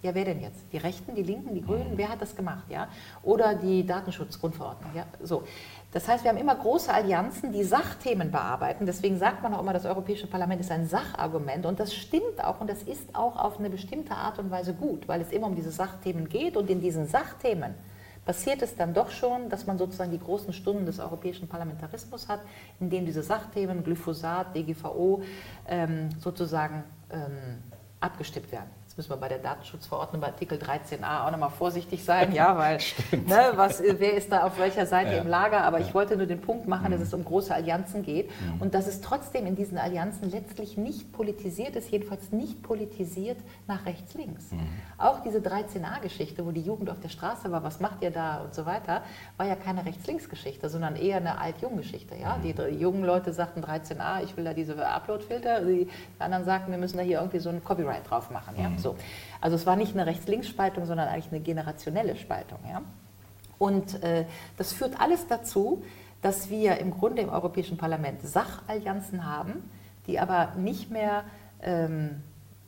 Ja, 0.04 0.16
wer 0.16 0.26
denn 0.26 0.42
jetzt? 0.42 0.60
Die 0.72 0.78
Rechten, 0.78 1.14
die 1.14 1.22
Linken, 1.22 1.54
die 1.54 1.62
Grünen? 1.62 1.92
Wer 1.96 2.10
hat 2.10 2.22
das 2.22 2.36
gemacht? 2.36 2.64
Ja? 2.70 2.88
Oder 3.22 3.54
die 3.54 3.86
Datenschutzgrundverordnung? 3.86 4.92
Ja? 4.96 5.06
So. 5.22 5.44
Das 5.92 6.08
heißt, 6.08 6.24
wir 6.24 6.32
haben 6.32 6.38
immer 6.38 6.56
große 6.56 6.92
Allianzen, 6.92 7.52
die 7.52 7.64
Sachthemen 7.64 8.32
bearbeiten. 8.32 8.88
Deswegen 8.88 9.20
sagt 9.20 9.44
man 9.44 9.54
auch 9.54 9.60
immer, 9.60 9.74
das 9.74 9.86
Europäische 9.86 10.26
Parlament 10.26 10.62
ist 10.62 10.72
ein 10.72 10.88
Sachargument. 10.88 11.68
Und 11.68 11.80
das 11.80 11.94
stimmt 11.94 12.44
auch 12.44 12.62
und 12.62 12.70
das 12.70 12.82
ist 12.82 13.14
auch 13.14 13.36
auf 13.36 13.60
eine 13.60 13.70
bestimmte 13.70 14.16
Art 14.16 14.40
und 14.40 14.50
Weise 14.50 14.74
gut, 14.74 15.08
weil 15.08 15.22
es 15.22 15.32
immer 15.32 15.48
um 15.48 15.56
diese 15.56 15.72
Sachthemen 15.72 16.30
geht. 16.30 16.58
Und 16.58 16.70
in 16.72 16.82
diesen 16.82 17.08
Sachthemen 17.08 17.76
passiert 18.26 18.62
es 18.62 18.76
dann 18.76 18.94
doch 18.94 19.12
schon, 19.12 19.50
dass 19.50 19.66
man 19.66 19.78
sozusagen 19.78 20.12
die 20.12 20.20
großen 20.20 20.54
Stunden 20.54 20.86
des 20.86 21.00
europäischen 21.00 21.48
Parlamentarismus 21.48 22.28
hat, 22.28 22.42
in 22.80 22.90
denen 22.90 23.06
diese 23.06 23.24
Sachthemen 23.24 23.84
Glyphosat, 23.84 24.56
DGVO 24.56 25.24
ähm, 25.68 26.10
sozusagen 26.20 26.84
ähm, 27.12 27.60
abgestimmt 28.00 28.52
werden. 28.52 28.70
Jetzt 28.92 28.98
müssen 28.98 29.12
wir 29.12 29.18
bei 29.22 29.30
der 29.30 29.38
Datenschutzverordnung 29.38 30.20
bei 30.20 30.28
Artikel 30.28 30.58
13a 30.58 31.26
auch 31.26 31.32
nochmal 31.32 31.50
vorsichtig 31.50 32.04
sein, 32.04 32.34
ja, 32.34 32.58
weil 32.58 32.78
ne, 33.26 33.54
was, 33.56 33.82
wer 33.82 34.16
ist 34.16 34.34
da 34.34 34.44
auf 34.44 34.60
welcher 34.60 34.86
Seite 34.86 35.16
ja. 35.16 35.22
im 35.22 35.30
Lager? 35.30 35.64
Aber 35.64 35.80
ja. 35.80 35.86
ich 35.86 35.94
wollte 35.94 36.18
nur 36.18 36.26
den 36.26 36.42
Punkt 36.42 36.68
machen, 36.68 36.88
mhm. 36.88 36.92
dass 36.92 37.00
es 37.00 37.14
um 37.14 37.24
große 37.24 37.56
Allianzen 37.56 38.04
geht 38.04 38.28
mhm. 38.28 38.60
und 38.60 38.74
dass 38.74 38.88
es 38.88 39.00
trotzdem 39.00 39.46
in 39.46 39.56
diesen 39.56 39.78
Allianzen 39.78 40.30
letztlich 40.30 40.76
nicht 40.76 41.14
politisiert 41.14 41.78
ist, 41.78 41.90
jedenfalls 41.90 42.34
nicht 42.34 42.64
politisiert 42.64 43.38
nach 43.66 43.86
rechts-links. 43.86 44.52
Mhm. 44.52 44.68
Auch 44.98 45.22
diese 45.24 45.38
13a-Geschichte, 45.38 46.46
wo 46.46 46.52
die 46.52 46.60
Jugend 46.60 46.90
auf 46.90 47.00
der 47.00 47.08
Straße 47.08 47.50
war, 47.50 47.64
was 47.64 47.80
macht 47.80 48.02
ihr 48.02 48.12
da 48.12 48.42
und 48.42 48.54
so 48.54 48.66
weiter, 48.66 49.04
war 49.38 49.48
ja 49.48 49.56
keine 49.56 49.86
rechts-links-Geschichte, 49.86 50.68
sondern 50.68 50.98
eher 50.98 51.16
eine 51.16 51.40
alt-jung-Geschichte. 51.40 52.16
Ja? 52.22 52.36
Mhm. 52.36 52.42
Die 52.42 52.78
jungen 52.78 53.06
Leute 53.06 53.32
sagten 53.32 53.64
13a, 53.64 54.22
ich 54.22 54.36
will 54.36 54.44
da 54.44 54.54
diese 54.54 54.86
Upload-Filter, 54.86 55.62
die 55.62 55.88
anderen 56.20 56.44
sagten, 56.44 56.72
wir 56.72 56.78
müssen 56.78 56.98
da 56.98 57.04
hier 57.04 57.20
irgendwie 57.20 57.40
so 57.40 57.48
ein 57.48 57.64
Copyright 57.64 58.10
drauf 58.10 58.30
machen. 58.32 58.56
Ja? 58.58 58.81
So. 58.82 58.96
Also 59.40 59.56
es 59.56 59.66
war 59.66 59.76
nicht 59.76 59.94
eine 59.94 60.06
Rechts-Links-Spaltung, 60.06 60.86
sondern 60.86 61.08
eigentlich 61.08 61.32
eine 61.32 61.42
generationelle 61.42 62.16
Spaltung. 62.16 62.60
Ja? 62.68 62.82
Und 63.58 64.02
äh, 64.04 64.26
das 64.58 64.74
führt 64.74 65.00
alles 65.00 65.28
dazu, 65.28 65.84
dass 66.22 66.50
wir 66.50 66.78
im 66.78 66.92
Grunde 66.92 67.22
im 67.22 67.30
Europäischen 67.30 67.78
Parlament 67.78 68.22
Sachallianzen 68.22 69.26
haben, 69.26 69.70
die 70.08 70.20
aber 70.20 70.54
nicht 70.58 70.92
mehr 70.92 71.24
ähm, 71.62 72.22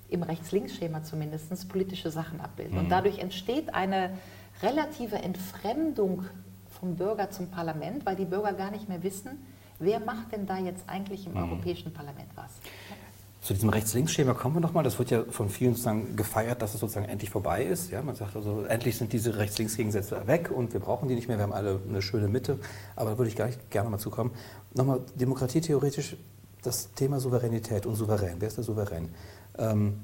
im 0.09 0.23
Rechts-Links-Schema 0.23 1.03
zumindest 1.03 1.69
politische 1.69 2.11
Sachen 2.11 2.41
abbilden. 2.41 2.75
Mhm. 2.75 2.83
Und 2.83 2.89
dadurch 2.89 3.19
entsteht 3.19 3.73
eine 3.73 4.11
relative 4.61 5.17
Entfremdung 5.17 6.25
vom 6.79 6.95
Bürger 6.95 7.31
zum 7.31 7.49
Parlament, 7.49 8.05
weil 8.05 8.15
die 8.15 8.25
Bürger 8.25 8.53
gar 8.53 8.71
nicht 8.71 8.89
mehr 8.89 9.03
wissen, 9.03 9.45
wer 9.79 9.99
macht 9.99 10.31
denn 10.31 10.45
da 10.45 10.57
jetzt 10.57 10.87
eigentlich 10.87 11.25
im 11.25 11.33
mhm. 11.33 11.39
Europäischen 11.39 11.93
Parlament 11.93 12.29
was. 12.35 12.59
Zu 13.43 13.53
diesem 13.53 13.67
Rechts-Links-Schema 13.67 14.35
kommen 14.35 14.55
wir 14.55 14.61
nochmal. 14.61 14.85
Das 14.85 14.97
wird 14.99 15.11
ja 15.11 15.25
von 15.29 15.49
vielen 15.49 15.73
sozusagen 15.73 16.15
gefeiert, 16.15 16.61
dass 16.61 16.75
es 16.75 16.79
sozusagen 16.79 17.07
endlich 17.07 17.29
vorbei 17.29 17.65
ist. 17.65 17.91
Ja, 17.91 18.01
man 18.01 18.15
sagt 18.15 18.37
also, 18.37 18.63
endlich 18.63 18.97
sind 18.97 19.11
diese 19.11 19.37
Rechts-Links-Gegensätze 19.37 20.25
weg 20.27 20.49
und 20.49 20.71
wir 20.71 20.79
brauchen 20.79 21.09
die 21.09 21.15
nicht 21.15 21.27
mehr. 21.27 21.37
Wir 21.37 21.43
haben 21.43 21.51
alle 21.51 21.81
eine 21.87 22.01
schöne 22.01 22.29
Mitte. 22.29 22.57
Aber 22.95 23.11
da 23.11 23.17
würde 23.17 23.27
ich 23.27 23.35
gar 23.35 23.47
nicht 23.47 23.69
gerne 23.69 23.89
mal 23.89 23.97
zukommen. 23.97 24.31
Nochmal, 24.73 25.01
Demokratie 25.15 25.59
theoretisch, 25.59 26.15
das 26.61 26.93
Thema 26.93 27.19
Souveränität 27.19 27.85
und 27.85 27.95
Souverän. 27.95 28.37
Wer 28.39 28.47
ist 28.47 28.55
der 28.55 28.63
Souverän? 28.63 29.09
Ähm, 29.57 29.99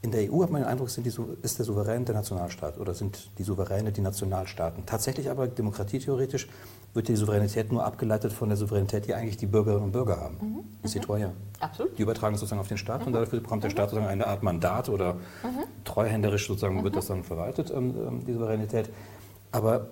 in 0.00 0.10
der 0.10 0.32
EU 0.32 0.42
hat 0.42 0.50
man 0.50 0.62
den 0.62 0.68
Eindruck, 0.70 0.88
die, 0.96 1.12
ist 1.42 1.58
der 1.58 1.66
Souverän 1.66 2.06
der 2.06 2.14
Nationalstaat 2.14 2.78
oder 2.78 2.94
sind 2.94 3.30
die 3.36 3.42
Souveräne 3.42 3.92
die 3.92 4.00
Nationalstaaten. 4.00 4.86
Tatsächlich 4.86 5.28
aber 5.28 5.46
demokratietheoretisch 5.46 6.48
wird 6.92 7.08
die 7.08 7.16
Souveränität 7.16 7.70
nur 7.70 7.84
abgeleitet 7.84 8.32
von 8.32 8.48
der 8.48 8.56
Souveränität, 8.56 9.06
die 9.06 9.14
eigentlich 9.14 9.36
die 9.36 9.46
Bürgerinnen 9.46 9.84
und 9.84 9.92
Bürger 9.92 10.20
haben. 10.20 10.36
Mhm. 10.40 10.64
Die 10.82 10.88
Citoyen. 10.88 11.30
Absolut. 11.60 11.96
Die 11.98 12.02
übertragen 12.02 12.36
sozusagen 12.36 12.60
auf 12.60 12.68
den 12.68 12.78
Staat 12.78 13.02
mhm. 13.02 13.08
und 13.08 13.12
dafür 13.12 13.40
bekommt 13.40 13.62
der 13.62 13.70
Staat 13.70 13.90
sozusagen 13.90 14.10
eine 14.10 14.26
Art 14.26 14.42
Mandat 14.42 14.88
oder 14.88 15.14
mhm. 15.14 15.64
treuhänderisch 15.84 16.48
sozusagen 16.48 16.82
wird 16.82 16.96
das 16.96 17.06
dann 17.06 17.22
verwaltet, 17.22 17.70
ähm, 17.70 17.94
ähm, 17.96 18.24
die 18.24 18.32
Souveränität. 18.32 18.90
Aber 19.52 19.88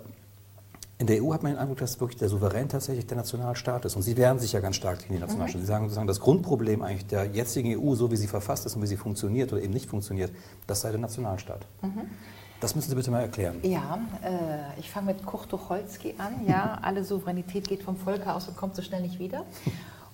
in 0.98 1.06
der 1.06 1.22
EU 1.22 1.32
hat 1.32 1.44
man 1.44 1.52
den 1.52 1.58
Eindruck, 1.60 1.78
dass 1.78 2.00
wirklich 2.00 2.18
der 2.18 2.28
Souverän 2.28 2.68
tatsächlich 2.68 3.06
der 3.06 3.16
Nationalstaat 3.16 3.84
ist. 3.84 3.94
Und 3.94 4.02
Sie 4.02 4.16
wehren 4.16 4.40
sich 4.40 4.52
ja 4.52 4.58
ganz 4.58 4.74
stark 4.74 4.98
gegen 4.98 5.14
die 5.14 5.20
Nationalstaaten. 5.20 5.60
Mhm. 5.60 5.64
Sie 5.64 5.68
sagen 5.68 5.84
sozusagen, 5.84 6.08
das 6.08 6.18
Grundproblem 6.18 6.82
eigentlich 6.82 7.06
der 7.06 7.26
jetzigen 7.26 7.78
EU, 7.78 7.94
so 7.94 8.10
wie 8.10 8.16
sie 8.16 8.26
verfasst 8.26 8.66
ist 8.66 8.74
und 8.74 8.82
wie 8.82 8.88
sie 8.88 8.96
funktioniert 8.96 9.52
oder 9.52 9.62
eben 9.62 9.72
nicht 9.72 9.88
funktioniert, 9.88 10.32
das 10.66 10.80
sei 10.80 10.90
der 10.90 10.98
Nationalstaat. 10.98 11.64
Mhm. 11.82 12.10
Das 12.60 12.74
müssen 12.74 12.90
Sie 12.90 12.96
bitte 12.96 13.10
mal 13.10 13.20
erklären. 13.20 13.60
Ja, 13.62 14.00
äh, 14.22 14.80
ich 14.80 14.90
fange 14.90 15.06
mit 15.06 15.24
Kurt 15.24 15.48
Tucholsky 15.48 16.14
an. 16.18 16.46
Ja, 16.46 16.78
alle 16.82 17.04
Souveränität 17.04 17.68
geht 17.68 17.82
vom 17.82 17.96
Volke 17.96 18.32
aus 18.32 18.48
und 18.48 18.56
kommt 18.56 18.74
so 18.74 18.82
schnell 18.82 19.00
nicht 19.00 19.18
wieder. 19.20 19.44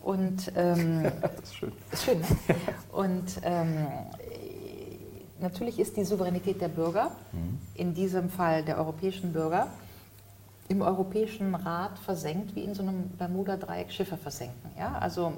Und 0.03 0.53
ähm, 0.55 1.05
das 1.23 1.45
ist 1.45 1.57
schön. 1.57 1.73
Ist 1.91 2.05
schön. 2.05 2.21
Ne? 2.21 2.27
Und 2.93 3.41
ähm, 3.43 3.87
natürlich 5.41 5.79
ist 5.79 5.97
die 5.97 6.05
Souveränität 6.05 6.61
der 6.61 6.69
Bürger, 6.69 7.13
mhm. 7.33 7.59
in 7.75 7.95
diesem 7.95 8.29
Fall 8.29 8.63
der 8.63 8.77
europäischen 8.77 9.33
Bürger, 9.33 9.69
im 10.69 10.83
Europäischen 10.83 11.55
Rat 11.55 11.99
versenkt, 11.99 12.55
wie 12.55 12.63
in 12.63 12.75
so 12.75 12.83
einem 12.83 13.09
Bermuda-Dreieck 13.19 13.91
Schiffe 13.91 14.19
versenken. 14.19 14.71
Ja? 14.79 14.99
Also 14.99 15.33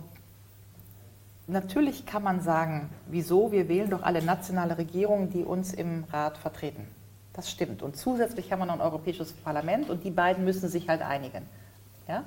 natürlich 1.47 2.05
kann 2.05 2.25
man 2.25 2.41
sagen, 2.41 2.91
wieso, 3.07 3.53
wir 3.53 3.69
wählen 3.69 3.91
doch 3.91 4.03
alle 4.03 4.23
nationale 4.23 4.79
Regierungen, 4.79 5.31
die 5.31 5.45
uns 5.45 5.73
im 5.73 6.05
Rat 6.13 6.39
vertreten. 6.39 6.87
Das 7.37 7.51
stimmt. 7.51 7.83
Und 7.83 7.97
zusätzlich 7.97 8.51
haben 8.51 8.61
wir 8.61 8.67
noch 8.67 8.75
ein 8.75 8.81
Europäisches 8.81 9.33
Parlament 9.33 9.91
und 9.91 10.03
die 10.05 10.11
beiden 10.11 10.45
müssen 10.45 10.71
sich 10.71 10.89
halt 10.89 11.03
einigen. 11.03 11.47
Ja? 12.09 12.25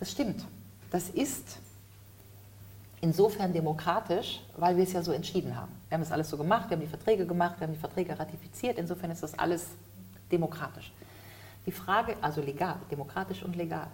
Das 0.00 0.10
stimmt. 0.10 0.44
Das 0.90 1.10
ist 1.10 1.58
insofern 3.02 3.52
demokratisch, 3.52 4.40
weil 4.56 4.76
wir 4.76 4.84
es 4.84 4.94
ja 4.94 5.02
so 5.02 5.12
entschieden 5.12 5.54
haben. 5.54 5.70
Wir 5.88 5.96
haben 5.96 6.02
das 6.02 6.12
alles 6.12 6.30
so 6.30 6.38
gemacht, 6.38 6.70
wir 6.70 6.76
haben 6.76 6.82
die 6.82 6.88
Verträge 6.88 7.26
gemacht, 7.26 7.60
wir 7.60 7.66
haben 7.66 7.74
die 7.74 7.78
Verträge 7.78 8.18
ratifiziert. 8.18 8.78
Insofern 8.78 9.10
ist 9.10 9.22
das 9.22 9.38
alles 9.38 9.66
demokratisch. 10.32 10.90
Die 11.66 11.72
Frage, 11.72 12.16
also 12.22 12.40
legal, 12.40 12.76
demokratisch 12.90 13.42
und 13.42 13.54
legal. 13.54 13.88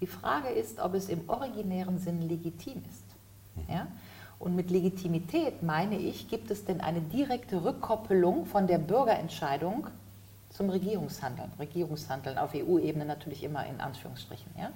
Die 0.00 0.06
Frage 0.06 0.48
ist, 0.50 0.78
ob 0.78 0.94
es 0.94 1.08
im 1.08 1.28
originären 1.28 1.98
Sinn 1.98 2.22
legitim 2.28 2.84
ist. 2.88 3.68
Ja? 3.68 3.88
Und 4.38 4.54
mit 4.54 4.70
Legitimität 4.70 5.62
meine 5.62 5.96
ich, 5.98 6.28
gibt 6.28 6.50
es 6.50 6.64
denn 6.64 6.80
eine 6.80 7.00
direkte 7.00 7.64
Rückkoppelung 7.64 8.46
von 8.46 8.66
der 8.66 8.78
Bürgerentscheidung 8.78 9.86
zum 10.50 10.70
Regierungshandeln. 10.70 11.50
Regierungshandeln 11.58 12.38
auf 12.38 12.54
EU-Ebene 12.54 13.04
natürlich 13.04 13.42
immer 13.44 13.66
in 13.66 13.80
Anführungsstrichen. 13.80 14.50
Ja? 14.58 14.70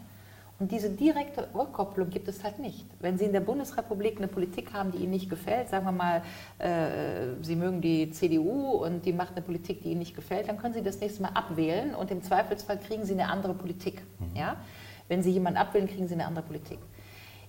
Und 0.61 0.71
diese 0.73 0.91
direkte 0.91 1.49
Rückkopplung 1.55 2.11
gibt 2.11 2.29
es 2.29 2.45
halt 2.45 2.59
nicht. 2.59 2.85
Wenn 3.01 3.17
Sie 3.17 3.25
in 3.25 3.33
der 3.33 3.41
Bundesrepublik 3.41 4.19
eine 4.19 4.29
Politik 4.29 4.75
haben, 4.75 4.93
die 4.93 4.99
Ihnen 4.99 5.11
nicht 5.11 5.31
gefällt, 5.31 5.71
sagen 5.71 5.87
wir 5.87 5.93
mal, 5.93 6.23
äh, 6.59 7.43
Sie 7.43 7.57
mögen 7.57 7.81
die 7.81 8.11
CDU 8.11 8.73
und 8.85 9.07
die 9.07 9.15
macht 9.15 9.33
eine 9.33 9.43
Politik, 9.43 9.83
die 9.83 9.93
Ihnen 9.93 10.01
nicht 10.01 10.15
gefällt, 10.15 10.49
dann 10.49 10.59
können 10.59 10.75
Sie 10.75 10.83
das 10.83 11.01
nächste 11.01 11.23
Mal 11.23 11.31
abwählen 11.31 11.95
und 11.95 12.11
im 12.11 12.23
Zweifelsfall 12.23 12.79
kriegen 12.79 13.07
Sie 13.07 13.15
eine 13.15 13.29
andere 13.29 13.55
Politik. 13.55 14.03
Mhm. 14.19 14.37
Ja? 14.37 14.57
Wenn 15.09 15.23
Sie 15.23 15.31
jemanden 15.31 15.59
abwählen, 15.59 15.89
kriegen 15.89 16.07
Sie 16.07 16.15
eine 16.15 16.27
andere 16.27 16.45
Politik. 16.45 16.79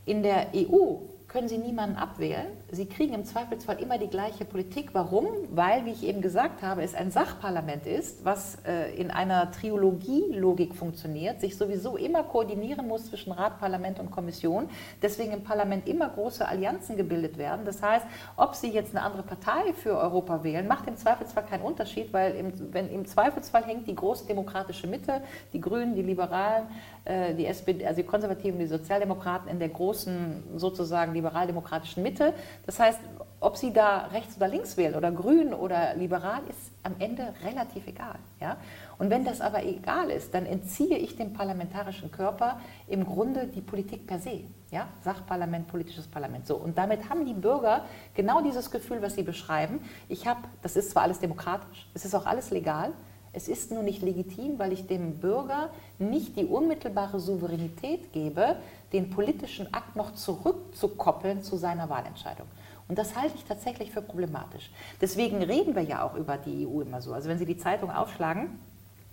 In 0.05 0.23
der 0.23 0.47
EU 0.55 0.99
können 1.31 1.47
Sie 1.47 1.57
niemanden 1.57 1.95
abwählen. 1.95 2.47
Sie 2.71 2.87
kriegen 2.87 3.13
im 3.13 3.23
Zweifelsfall 3.23 3.81
immer 3.81 3.97
die 3.97 4.09
gleiche 4.09 4.43
Politik. 4.43 4.89
Warum? 4.91 5.27
Weil, 5.51 5.85
wie 5.85 5.91
ich 5.91 6.03
eben 6.03 6.21
gesagt 6.21 6.61
habe, 6.61 6.83
es 6.83 6.93
ein 6.93 7.09
Sachparlament 7.09 7.87
ist, 7.87 8.25
was 8.25 8.57
äh, 8.65 8.93
in 8.95 9.11
einer 9.11 9.49
Triologie-Logik 9.51 10.75
funktioniert, 10.75 11.39
sich 11.39 11.57
sowieso 11.57 11.95
immer 11.95 12.23
koordinieren 12.23 12.85
muss 12.85 13.05
zwischen 13.05 13.31
Rat, 13.31 13.59
Parlament 13.59 14.01
und 14.01 14.11
Kommission. 14.11 14.67
Deswegen 15.01 15.31
im 15.31 15.43
Parlament 15.43 15.87
immer 15.87 16.09
große 16.09 16.45
Allianzen 16.45 16.97
gebildet 16.97 17.37
werden. 17.37 17.63
Das 17.63 17.81
heißt, 17.81 18.05
ob 18.35 18.53
Sie 18.55 18.69
jetzt 18.69 18.93
eine 18.93 19.05
andere 19.05 19.23
Partei 19.23 19.71
für 19.73 19.97
Europa 19.97 20.43
wählen, 20.43 20.67
macht 20.67 20.87
im 20.87 20.97
Zweifelsfall 20.97 21.45
keinen 21.45 21.63
Unterschied, 21.63 22.11
weil 22.11 22.35
im, 22.35 22.73
wenn, 22.73 22.89
im 22.89 23.05
Zweifelsfall 23.05 23.65
hängt 23.65 23.87
die 23.87 23.95
große 23.95 24.27
demokratische 24.27 24.85
Mitte, 24.85 25.21
die 25.53 25.61
Grünen, 25.61 25.95
die 25.95 26.01
Liberalen, 26.01 26.67
die 27.07 27.47
SPD, 27.47 27.85
also 27.85 28.01
die 28.01 28.07
Konservativen, 28.07 28.59
die 28.59 28.67
Sozialdemokraten 28.67 29.49
in 29.49 29.57
der 29.57 29.69
großen 29.69 30.43
sozusagen 30.57 31.13
liberal-demokratischen 31.13 32.03
Mitte. 32.03 32.33
Das 32.67 32.79
heißt, 32.79 32.99
ob 33.39 33.57
sie 33.57 33.73
da 33.73 34.07
rechts 34.13 34.37
oder 34.37 34.47
links 34.47 34.77
wählen 34.77 34.93
oder 34.93 35.11
grün 35.11 35.51
oder 35.51 35.95
liberal, 35.95 36.41
ist 36.47 36.71
am 36.83 36.93
Ende 36.99 37.33
relativ 37.43 37.87
egal. 37.87 38.19
Ja? 38.39 38.57
Und 38.99 39.09
wenn 39.09 39.25
das 39.25 39.41
aber 39.41 39.65
egal 39.65 40.11
ist, 40.11 40.35
dann 40.35 40.45
entziehe 40.45 40.95
ich 40.95 41.15
dem 41.15 41.33
parlamentarischen 41.33 42.11
Körper 42.11 42.59
im 42.87 43.03
Grunde 43.03 43.47
die 43.47 43.61
Politik 43.61 44.05
per 44.05 44.19
se. 44.19 44.41
Ja? 44.69 44.87
Sachparlament, 45.03 45.67
politisches 45.67 46.07
Parlament. 46.07 46.45
So. 46.45 46.55
Und 46.55 46.77
damit 46.77 47.09
haben 47.09 47.25
die 47.25 47.33
Bürger 47.33 47.85
genau 48.13 48.41
dieses 48.41 48.69
Gefühl, 48.69 49.01
was 49.01 49.15
sie 49.15 49.23
beschreiben. 49.23 49.79
Ich 50.07 50.27
habe, 50.27 50.41
das 50.61 50.75
ist 50.75 50.91
zwar 50.91 51.01
alles 51.01 51.19
demokratisch, 51.19 51.89
es 51.95 52.05
ist 52.05 52.13
auch 52.13 52.27
alles 52.27 52.51
legal, 52.51 52.93
es 53.33 53.47
ist 53.47 53.71
nur 53.71 53.83
nicht 53.83 54.01
legitim, 54.01 54.59
weil 54.59 54.73
ich 54.73 54.87
dem 54.87 55.19
Bürger 55.19 55.69
nicht 55.99 56.35
die 56.35 56.45
unmittelbare 56.45 57.19
Souveränität 57.19 58.11
gebe, 58.11 58.57
den 58.91 59.09
politischen 59.09 59.73
Akt 59.73 59.95
noch 59.95 60.13
zurückzukoppeln 60.13 61.41
zu 61.41 61.55
seiner 61.55 61.89
Wahlentscheidung. 61.89 62.47
Und 62.89 62.97
das 62.97 63.15
halte 63.15 63.35
ich 63.35 63.45
tatsächlich 63.45 63.91
für 63.91 64.01
problematisch. 64.01 64.69
Deswegen 64.99 65.41
reden 65.43 65.75
wir 65.75 65.83
ja 65.83 66.03
auch 66.03 66.15
über 66.15 66.37
die 66.37 66.67
EU 66.67 66.81
immer 66.81 67.01
so. 67.01 67.13
Also 67.13 67.29
wenn 67.29 67.37
Sie 67.37 67.45
die 67.45 67.57
Zeitung 67.57 67.89
aufschlagen, 67.89 68.59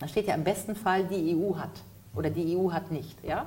da 0.01 0.09
steht 0.09 0.27
ja 0.27 0.35
im 0.35 0.43
besten 0.43 0.75
Fall, 0.75 1.05
die 1.05 1.37
EU 1.37 1.57
hat 1.57 1.71
oder 2.17 2.29
die 2.29 2.57
EU 2.57 2.73
hat 2.73 2.91
nicht. 2.91 3.23
Ja, 3.23 3.47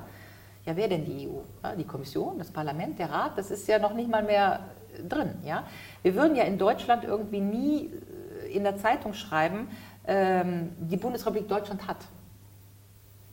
ja 0.64 0.74
wer 0.74 0.88
denn 0.88 1.04
die 1.04 1.28
EU? 1.28 1.40
Ja, 1.62 1.76
die 1.76 1.84
Kommission, 1.84 2.38
das 2.38 2.50
Parlament, 2.50 2.98
der 2.98 3.10
Rat, 3.10 3.36
das 3.36 3.50
ist 3.50 3.68
ja 3.68 3.78
noch 3.78 3.92
nicht 3.92 4.08
mal 4.08 4.22
mehr 4.22 4.60
drin. 5.06 5.34
Ja? 5.44 5.64
Wir 6.02 6.14
würden 6.14 6.34
ja 6.34 6.44
in 6.44 6.56
Deutschland 6.56 7.04
irgendwie 7.04 7.40
nie 7.40 7.90
in 8.52 8.64
der 8.64 8.78
Zeitung 8.78 9.14
schreiben, 9.14 9.68
die 10.04 10.96
Bundesrepublik 10.96 11.48
Deutschland 11.48 11.86
hat 11.86 11.98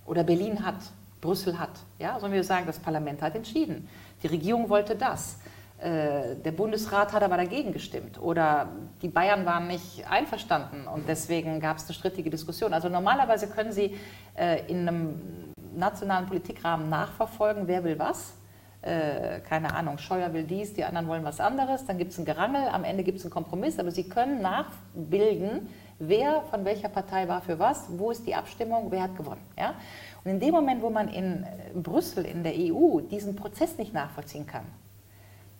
oder 0.05 0.23
Berlin 0.23 0.63
hat, 0.63 0.75
Brüssel 1.21 1.57
hat. 1.59 1.71
Ja? 1.97 2.13
Sondern 2.13 2.33
wir 2.33 2.43
sagen, 2.43 2.65
das 2.67 2.79
Parlament 2.79 3.21
hat 3.21 3.35
entschieden. 3.35 3.87
Die 4.21 4.27
Regierung 4.27 4.69
wollte 4.69 4.95
das. 4.95 5.37
Äh, 5.79 6.35
der 6.35 6.51
Bundesrat 6.51 7.13
hat 7.13 7.23
aber 7.23 7.37
dagegen 7.37 7.71
gestimmt 7.71 8.21
oder 8.21 8.67
die 9.01 9.07
Bayern 9.07 9.45
waren 9.45 9.67
nicht 9.67 10.05
einverstanden 10.09 10.87
und 10.87 11.07
deswegen 11.07 11.61
gab 11.61 11.77
es 11.77 11.85
eine 11.85 11.93
strittige 11.93 12.29
Diskussion. 12.29 12.73
Also 12.73 12.89
normalerweise 12.89 13.47
können 13.47 13.71
Sie 13.71 13.95
äh, 14.37 14.65
in 14.69 14.87
einem 14.87 15.53
nationalen 15.73 16.25
Politikrahmen 16.25 16.89
nachverfolgen, 16.89 17.67
wer 17.67 17.85
will 17.85 17.97
was. 17.97 18.33
Äh, 18.81 19.39
keine 19.47 19.73
Ahnung, 19.73 19.99
Scheuer 19.99 20.33
will 20.33 20.43
dies, 20.43 20.73
die 20.73 20.83
anderen 20.83 21.07
wollen 21.07 21.23
was 21.23 21.39
anderes, 21.39 21.85
dann 21.85 21.97
gibt 21.97 22.11
es 22.11 22.17
ein 22.17 22.25
Gerangel, 22.25 22.67
am 22.69 22.83
Ende 22.83 23.03
gibt 23.03 23.19
es 23.19 23.23
einen 23.23 23.31
Kompromiss, 23.31 23.79
aber 23.79 23.91
Sie 23.91 24.07
können 24.07 24.41
nachbilden, 24.41 25.69
wer 25.99 26.41
von 26.49 26.65
welcher 26.65 26.89
Partei 26.89 27.27
war 27.27 27.41
für 27.41 27.59
was, 27.59 27.87
wo 27.97 28.11
ist 28.11 28.25
die 28.25 28.35
Abstimmung, 28.35 28.87
wer 28.89 29.03
hat 29.03 29.15
gewonnen. 29.15 29.41
Ja? 29.57 29.75
Und 30.23 30.31
in 30.31 30.39
dem 30.39 30.51
Moment, 30.51 30.81
wo 30.81 30.89
man 30.89 31.09
in 31.09 31.45
Brüssel, 31.75 32.25
in 32.25 32.43
der 32.43 32.53
EU, 32.53 33.01
diesen 33.01 33.35
Prozess 33.35 33.77
nicht 33.77 33.93
nachvollziehen 33.93 34.47
kann, 34.47 34.65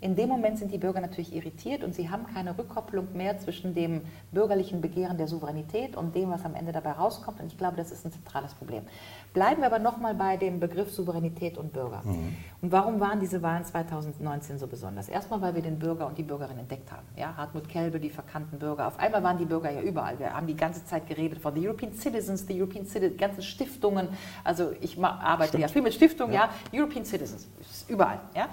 in 0.02 0.16
dem 0.16 0.30
Moment 0.30 0.58
sind 0.58 0.72
die 0.72 0.78
Bürger 0.78 1.02
natürlich 1.02 1.36
irritiert 1.36 1.84
und 1.84 1.94
sie 1.94 2.10
haben 2.10 2.26
keine 2.34 2.58
Rückkopplung 2.58 3.10
mehr 3.14 3.38
zwischen 3.38 3.76
dem 3.76 4.02
bürgerlichen 4.32 4.80
Begehren 4.80 5.18
der 5.18 5.28
Souveränität 5.28 5.98
und 5.98 6.16
dem, 6.16 6.30
was 6.30 6.46
am 6.46 6.56
Ende 6.56 6.72
dabei 6.72 6.94
rauskommt. 6.94 7.42
Und 7.42 7.48
ich 7.48 7.58
glaube, 7.58 7.76
das 7.76 7.92
ist 7.92 8.06
ein 8.06 8.14
zentrales 8.14 8.54
Problem. 8.54 8.84
Bleiben 9.34 9.62
wir 9.62 9.68
aber 9.68 9.78
nochmal 9.78 10.16
bei 10.16 10.38
dem 10.38 10.60
Begriff 10.60 10.92
Souveränität 10.92 11.58
und 11.58 11.72
Bürger. 11.72 12.02
Mhm. 12.04 12.36
Und 12.62 12.72
warum 12.72 13.00
waren 13.00 13.20
diese 13.20 13.42
Wahlen 13.44 13.64
2019 13.64 14.58
so 14.58 14.66
besonders? 14.66 15.08
Erstmal, 15.08 15.40
weil 15.42 15.54
wir 15.54 15.62
den 15.62 15.78
Bürger 15.78 16.08
und 16.08 16.18
die 16.18 16.24
Bürgerin 16.24 16.58
entdeckt 16.58 16.92
haben. 16.92 17.06
Ja, 17.16 17.36
Hartmut 17.38 17.70
Kelbe, 17.70 18.00
die 18.00 18.10
verkannten 18.10 18.58
Bürger. 18.58 18.88
Auf 18.88 18.98
einmal 18.98 19.22
waren 19.22 19.38
die 19.38 19.46
Bürger 19.46 19.70
ja 19.70 19.82
überall. 19.82 20.18
Wir 20.18 20.34
haben 20.34 20.48
die 20.48 20.56
ganze 20.56 20.84
Zeit 20.84 21.08
geredet 21.08 21.40
von 21.40 21.54
the 21.54 21.66
European 21.68 21.94
Citizens, 21.94 22.48
the 22.48 22.60
European 22.60 22.86
Citizens, 22.86 23.18
ganzen 23.20 23.44
Stiftungen. 23.44 24.10
Also 24.44 24.72
ich 24.82 25.02
arbeite 25.02 25.50
Stimmt. 25.50 25.62
ja 25.62 25.68
viel 25.68 25.82
mit 25.84 25.94
Stiftungen, 25.94 26.34
ja. 26.34 26.50
ja. 26.72 26.80
European 26.80 27.06
Citizens, 27.06 27.48
überall. 27.88 28.20
Ja. 28.36 28.50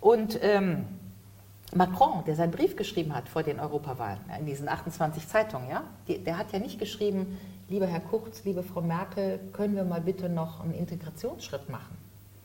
Und 0.00 0.38
ähm, 0.42 0.84
Macron, 1.74 2.24
der 2.26 2.36
seinen 2.36 2.50
Brief 2.50 2.76
geschrieben 2.76 3.14
hat 3.14 3.28
vor 3.28 3.42
den 3.42 3.58
Europawahlen, 3.58 4.20
in 4.38 4.44
diesen 4.44 4.68
28 4.68 5.26
Zeitungen, 5.26 5.70
ja, 5.70 5.82
der 6.06 6.36
hat 6.36 6.52
ja 6.52 6.58
nicht 6.58 6.78
geschrieben, 6.78 7.38
lieber 7.72 7.86
Herr 7.86 8.00
Kurz, 8.00 8.44
liebe 8.44 8.62
Frau 8.62 8.82
Merkel, 8.82 9.40
können 9.52 9.74
wir 9.74 9.84
mal 9.84 10.02
bitte 10.02 10.28
noch 10.28 10.60
einen 10.60 10.74
Integrationsschritt 10.74 11.70
machen? 11.70 11.96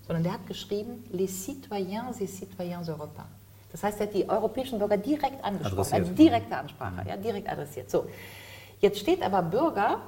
Sondern 0.06 0.24
der 0.24 0.34
hat 0.34 0.48
geschrieben, 0.48 1.04
les 1.12 1.46
citoyens 1.46 2.22
et 2.22 2.30
citoyens 2.30 2.88
européens. 2.88 3.28
Das 3.70 3.84
heißt, 3.84 4.00
er 4.00 4.08
hat 4.08 4.14
die 4.14 4.30
europäischen 4.30 4.80
Bürger 4.80 4.96
direkt 4.96 5.44
angesprochen, 5.44 5.94
eine 5.94 6.06
direkte 6.06 6.56
Ansprache, 6.56 7.06
ja, 7.06 7.18
direkt 7.18 7.50
adressiert. 7.50 7.92
So, 7.92 8.08
jetzt 8.80 9.00
steht 9.00 9.22
aber 9.22 9.42
Bürger 9.42 10.02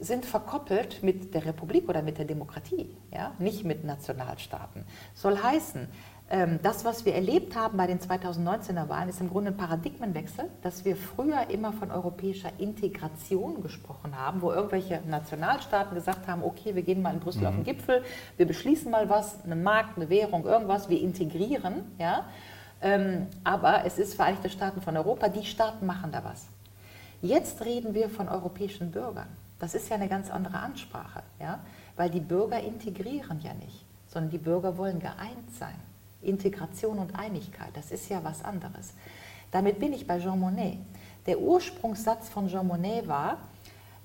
sind 0.00 0.26
verkoppelt 0.26 1.02
mit 1.02 1.32
der 1.32 1.46
Republik 1.46 1.88
oder 1.88 2.02
mit 2.02 2.18
der 2.18 2.24
Demokratie, 2.24 2.94
ja, 3.12 3.32
nicht 3.38 3.64
mit 3.64 3.84
Nationalstaaten. 3.84 4.84
Soll 5.14 5.40
heißen, 5.40 5.88
das, 6.60 6.84
was 6.84 7.04
wir 7.04 7.14
erlebt 7.14 7.54
haben 7.54 7.76
bei 7.76 7.86
den 7.86 8.00
2019er 8.00 8.88
Wahlen, 8.88 9.08
ist 9.08 9.20
im 9.20 9.30
Grunde 9.30 9.52
ein 9.52 9.56
Paradigmenwechsel, 9.56 10.46
dass 10.60 10.84
wir 10.84 10.96
früher 10.96 11.50
immer 11.50 11.72
von 11.72 11.92
europäischer 11.92 12.50
Integration 12.58 13.62
gesprochen 13.62 14.18
haben, 14.18 14.42
wo 14.42 14.50
irgendwelche 14.50 15.00
Nationalstaaten 15.06 15.94
gesagt 15.94 16.26
haben, 16.26 16.42
okay, 16.42 16.74
wir 16.74 16.82
gehen 16.82 17.00
mal 17.00 17.14
in 17.14 17.20
Brüssel 17.20 17.42
mhm. 17.42 17.46
auf 17.46 17.54
den 17.54 17.64
Gipfel, 17.64 18.02
wir 18.36 18.46
beschließen 18.46 18.90
mal 18.90 19.08
was, 19.08 19.44
eine 19.44 19.54
Markt, 19.54 19.98
eine 19.98 20.10
Währung, 20.10 20.44
irgendwas, 20.44 20.88
wir 20.88 21.00
integrieren, 21.00 21.84
ja. 21.98 22.24
Ähm, 22.82 23.28
aber 23.44 23.84
es 23.84 23.96
ist 23.96 24.14
Vereinigte 24.14 24.50
Staaten 24.50 24.80
von 24.80 24.96
Europa, 24.96 25.28
die 25.28 25.44
Staaten 25.44 25.86
machen 25.86 26.10
da 26.10 26.24
was. 26.24 26.48
Jetzt 27.22 27.64
reden 27.64 27.94
wir 27.94 28.10
von 28.10 28.28
europäischen 28.28 28.90
Bürgern. 28.90 29.28
Das 29.60 29.76
ist 29.76 29.88
ja 29.88 29.94
eine 29.94 30.08
ganz 30.08 30.28
andere 30.30 30.58
Ansprache, 30.58 31.22
ja, 31.40 31.60
weil 31.94 32.10
die 32.10 32.20
Bürger 32.20 32.60
integrieren 32.60 33.40
ja 33.40 33.54
nicht, 33.54 33.86
sondern 34.08 34.30
die 34.30 34.38
Bürger 34.38 34.76
wollen 34.76 34.98
geeint 34.98 35.54
sein. 35.58 35.76
Integration 36.26 36.98
und 36.98 37.18
Einigkeit, 37.18 37.70
das 37.74 37.90
ist 37.90 38.08
ja 38.08 38.22
was 38.22 38.44
anderes. 38.44 38.94
Damit 39.50 39.78
bin 39.78 39.92
ich 39.92 40.06
bei 40.06 40.18
Jean 40.18 40.38
Monnet. 40.38 40.78
Der 41.26 41.40
Ursprungssatz 41.40 42.28
von 42.28 42.48
Jean 42.48 42.66
Monnet 42.66 43.08
war, 43.08 43.38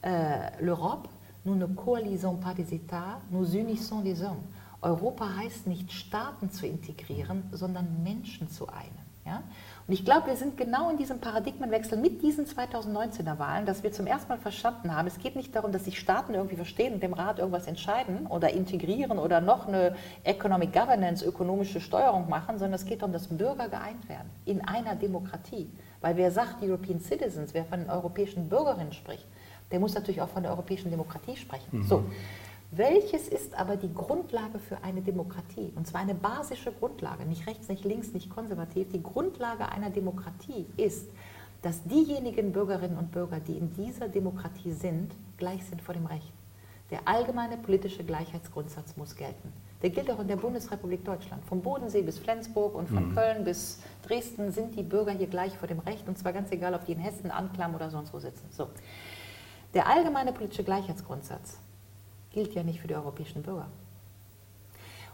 äh, 0.02 0.62
l'Europe, 0.62 1.10
nous 1.44 1.56
ne 1.56 1.68
coalisons 1.68 2.40
pas 2.40 2.54
des 2.54 2.72
États, 2.72 3.20
nous 3.32 3.56
unissons 3.56 4.02
des 4.02 4.22
hommes. 4.22 4.44
Europa 4.82 5.36
heißt 5.38 5.68
nicht 5.68 5.92
Staaten 5.92 6.52
zu 6.52 6.66
integrieren, 6.66 7.44
sondern 7.52 8.02
Menschen 8.04 8.50
zu 8.50 8.68
einen. 8.68 8.98
Ja? 9.26 9.44
Und 9.92 9.96
ich 9.96 10.06
glaube, 10.06 10.28
wir 10.28 10.38
sind 10.38 10.56
genau 10.56 10.90
in 10.90 10.96
diesem 10.96 11.20
Paradigmenwechsel 11.20 11.98
mit 11.98 12.22
diesen 12.22 12.46
2019er 12.46 13.38
Wahlen, 13.40 13.66
dass 13.66 13.84
wir 13.84 13.92
zum 13.92 14.08
ersten 14.08 14.30
Mal 14.30 14.38
verstanden 14.38 14.96
haben, 14.96 15.06
es 15.06 15.20
geht 15.20 15.36
nicht 15.36 15.54
darum, 15.54 15.74
dass 15.74 15.84
sich 15.84 16.00
Staaten 16.00 16.34
irgendwie 16.34 16.56
verstehen 16.56 16.94
und 16.94 17.04
dem 17.04 17.12
Rat 17.12 17.40
irgendwas 17.40 17.68
entscheiden 17.68 18.26
oder 18.28 18.54
integrieren 18.54 19.20
oder 19.20 19.42
noch 19.42 19.68
eine 19.68 19.98
Economic 20.24 20.72
Governance, 20.72 21.26
ökonomische 21.26 21.82
Steuerung 21.82 22.30
machen, 22.30 22.58
sondern 22.58 22.76
es 22.76 22.86
geht 22.86 23.02
darum, 23.02 23.12
dass 23.12 23.28
Bürger 23.28 23.68
geeint 23.68 24.08
werden 24.08 24.30
in 24.46 24.62
einer 24.66 24.96
Demokratie. 24.96 25.70
Weil 26.00 26.16
wer 26.16 26.32
sagt 26.32 26.64
European 26.64 27.02
Citizens, 27.02 27.54
wer 27.54 27.66
von 27.66 27.82
den 27.82 27.90
europäischen 27.90 28.48
Bürgerinnen 28.48 28.94
spricht, 28.94 29.28
der 29.72 29.82
muss 29.82 29.94
natürlich 29.94 30.22
auch 30.22 30.30
von 30.30 30.44
der 30.44 30.54
europäischen 30.54 30.90
Demokratie 30.90 31.36
sprechen. 31.36 31.80
Mhm. 31.80 31.84
So. 31.84 32.06
Welches 32.74 33.28
ist 33.28 33.54
aber 33.54 33.76
die 33.76 33.94
Grundlage 33.94 34.58
für 34.58 34.82
eine 34.82 35.02
Demokratie? 35.02 35.74
Und 35.76 35.88
zwar 35.88 36.00
eine 36.00 36.16
basische 36.16 36.72
Grundlage, 36.72 37.26
nicht 37.26 37.46
rechts, 37.46 37.68
nicht 37.68 37.84
links, 37.84 38.14
nicht 38.14 38.30
konservativ. 38.30 38.90
Die 38.94 39.04
Grundlage 39.04 39.68
einer 39.68 39.90
Demokratie 39.90 40.66
ist, 40.78 41.10
dass 41.64 41.84
diejenigen 41.84 42.54
Bürgerinnen 42.54 42.98
und 42.98 43.12
Bürger, 43.12 43.42
die 43.42 43.58
in 43.58 43.74
dieser 43.74 44.08
Demokratie 44.08 44.72
sind, 44.72 45.12
gleich 45.36 45.66
sind 45.66 45.82
vor 45.82 45.94
dem 45.94 46.06
Recht. 46.06 46.32
Der 46.92 47.10
allgemeine 47.10 47.58
politische 47.58 48.06
Gleichheitsgrundsatz 48.06 48.96
muss 48.96 49.18
gelten. 49.18 49.52
Der 49.82 49.90
gilt 49.90 50.10
auch 50.10 50.20
in 50.20 50.30
der 50.30 50.38
Bundesrepublik 50.38 51.04
Deutschland. 51.04 51.44
Vom 51.44 51.62
Bodensee 51.62 52.04
bis 52.04 52.20
Flensburg 52.20 52.74
und 52.76 52.88
von 52.88 53.10
mhm. 53.10 53.16
Köln 53.16 53.44
bis 53.44 53.82
Dresden 54.08 54.54
sind 54.54 54.78
die 54.78 54.84
Bürger 54.84 55.12
hier 55.12 55.28
gleich 55.28 55.58
vor 55.58 55.68
dem 55.68 55.80
Recht. 55.80 56.08
Und 56.08 56.18
zwar 56.18 56.32
ganz 56.32 56.50
egal, 56.52 56.74
ob 56.74 56.86
die 56.86 56.94
in 56.94 57.00
Hessen, 57.00 57.32
Anklam 57.32 57.76
oder 57.76 57.90
sonst 57.90 58.14
wo 58.14 58.20
sitzen. 58.20 58.46
So. 58.50 58.70
Der 59.74 59.88
allgemeine 59.88 60.32
politische 60.32 60.64
Gleichheitsgrundsatz 60.64 61.58
gilt 62.34 62.54
ja 62.54 62.64
nicht 62.64 62.82
für 62.82 62.88
die 62.88 62.96
europäischen 62.96 63.42
Bürger. 63.44 63.68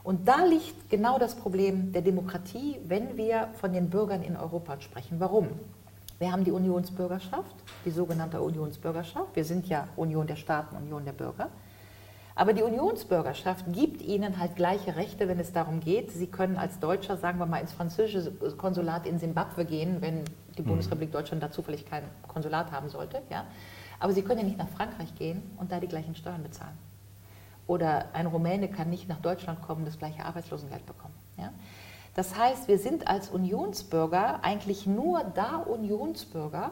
Und 0.04 0.28
da 0.28 0.46
liegt 0.46 0.90
genau 0.90 1.20
das 1.20 1.36
Problem 1.36 1.92
der 1.92 2.02
Demokratie, 2.02 2.78
wenn 2.86 3.18
wir 3.18 3.50
von 3.60 3.74
den 3.74 3.90
Bürgern 3.90 4.24
in 4.24 4.38
Europa 4.38 4.80
sprechen. 4.80 5.20
Warum? 5.20 5.50
Wir 6.20 6.32
haben 6.32 6.44
die 6.44 6.52
Unionsbürgerschaft, 6.52 7.56
die 7.86 7.92
sogenannte 7.92 8.42
Unionsbürgerschaft. 8.42 9.36
Wir 9.36 9.44
sind 9.44 9.68
ja 9.68 9.88
Union 9.96 10.26
der 10.26 10.38
Staaten, 10.38 10.78
Union 10.78 11.04
der 11.06 11.12
Bürger. 11.12 11.50
Aber 12.36 12.54
die 12.54 12.62
Unionsbürgerschaft 12.64 13.66
gibt 13.74 14.02
ihnen 14.02 14.38
halt 14.40 14.56
gleiche 14.56 14.96
Rechte, 14.96 15.28
wenn 15.28 15.40
es 15.40 15.52
darum 15.54 15.80
geht. 15.80 16.12
Sie 16.12 16.28
können 16.28 16.56
als 16.56 16.80
Deutscher, 16.80 17.18
sagen 17.18 17.40
wir 17.40 17.46
mal, 17.46 17.60
ins 17.60 17.74
französische 17.74 18.32
Konsulat 18.58 19.08
in 19.08 19.20
Simbabwe 19.20 19.66
gehen, 19.66 19.98
wenn 20.02 20.24
die 20.58 20.62
mhm. 20.62 20.68
Bundesrepublik 20.68 21.12
Deutschland 21.12 21.44
da 21.44 21.52
zufällig 21.52 21.86
kein 21.86 22.04
Konsulat 22.28 22.72
haben 22.72 22.90
sollte. 22.90 23.22
Ja? 23.30 23.46
Aber 24.00 24.14
sie 24.14 24.22
können 24.22 24.40
ja 24.40 24.46
nicht 24.46 24.58
nach 24.58 24.70
Frankreich 24.70 25.14
gehen 25.16 25.42
und 25.58 25.72
da 25.72 25.80
die 25.80 25.88
gleichen 25.88 26.16
Steuern 26.16 26.44
bezahlen. 26.44 26.78
Oder 27.68 28.06
ein 28.14 28.26
Rumäne 28.26 28.70
kann 28.70 28.90
nicht 28.90 29.10
nach 29.10 29.20
Deutschland 29.20 29.62
kommen, 29.62 29.86
das 29.86 30.00
gleiche 30.00 30.26
Arbeitslosengeld 30.26 30.86
bekommen. 30.86 31.14
Ja? 31.38 31.52
Das 32.16 32.36
heißt, 32.36 32.68
wir 32.68 32.80
sind 32.80 33.08
als 33.08 33.30
Unionsbürger 33.30 34.44
eigentlich 34.44 34.88
nur 34.88 35.24
da 35.36 35.58
Unionsbürger, 35.58 36.72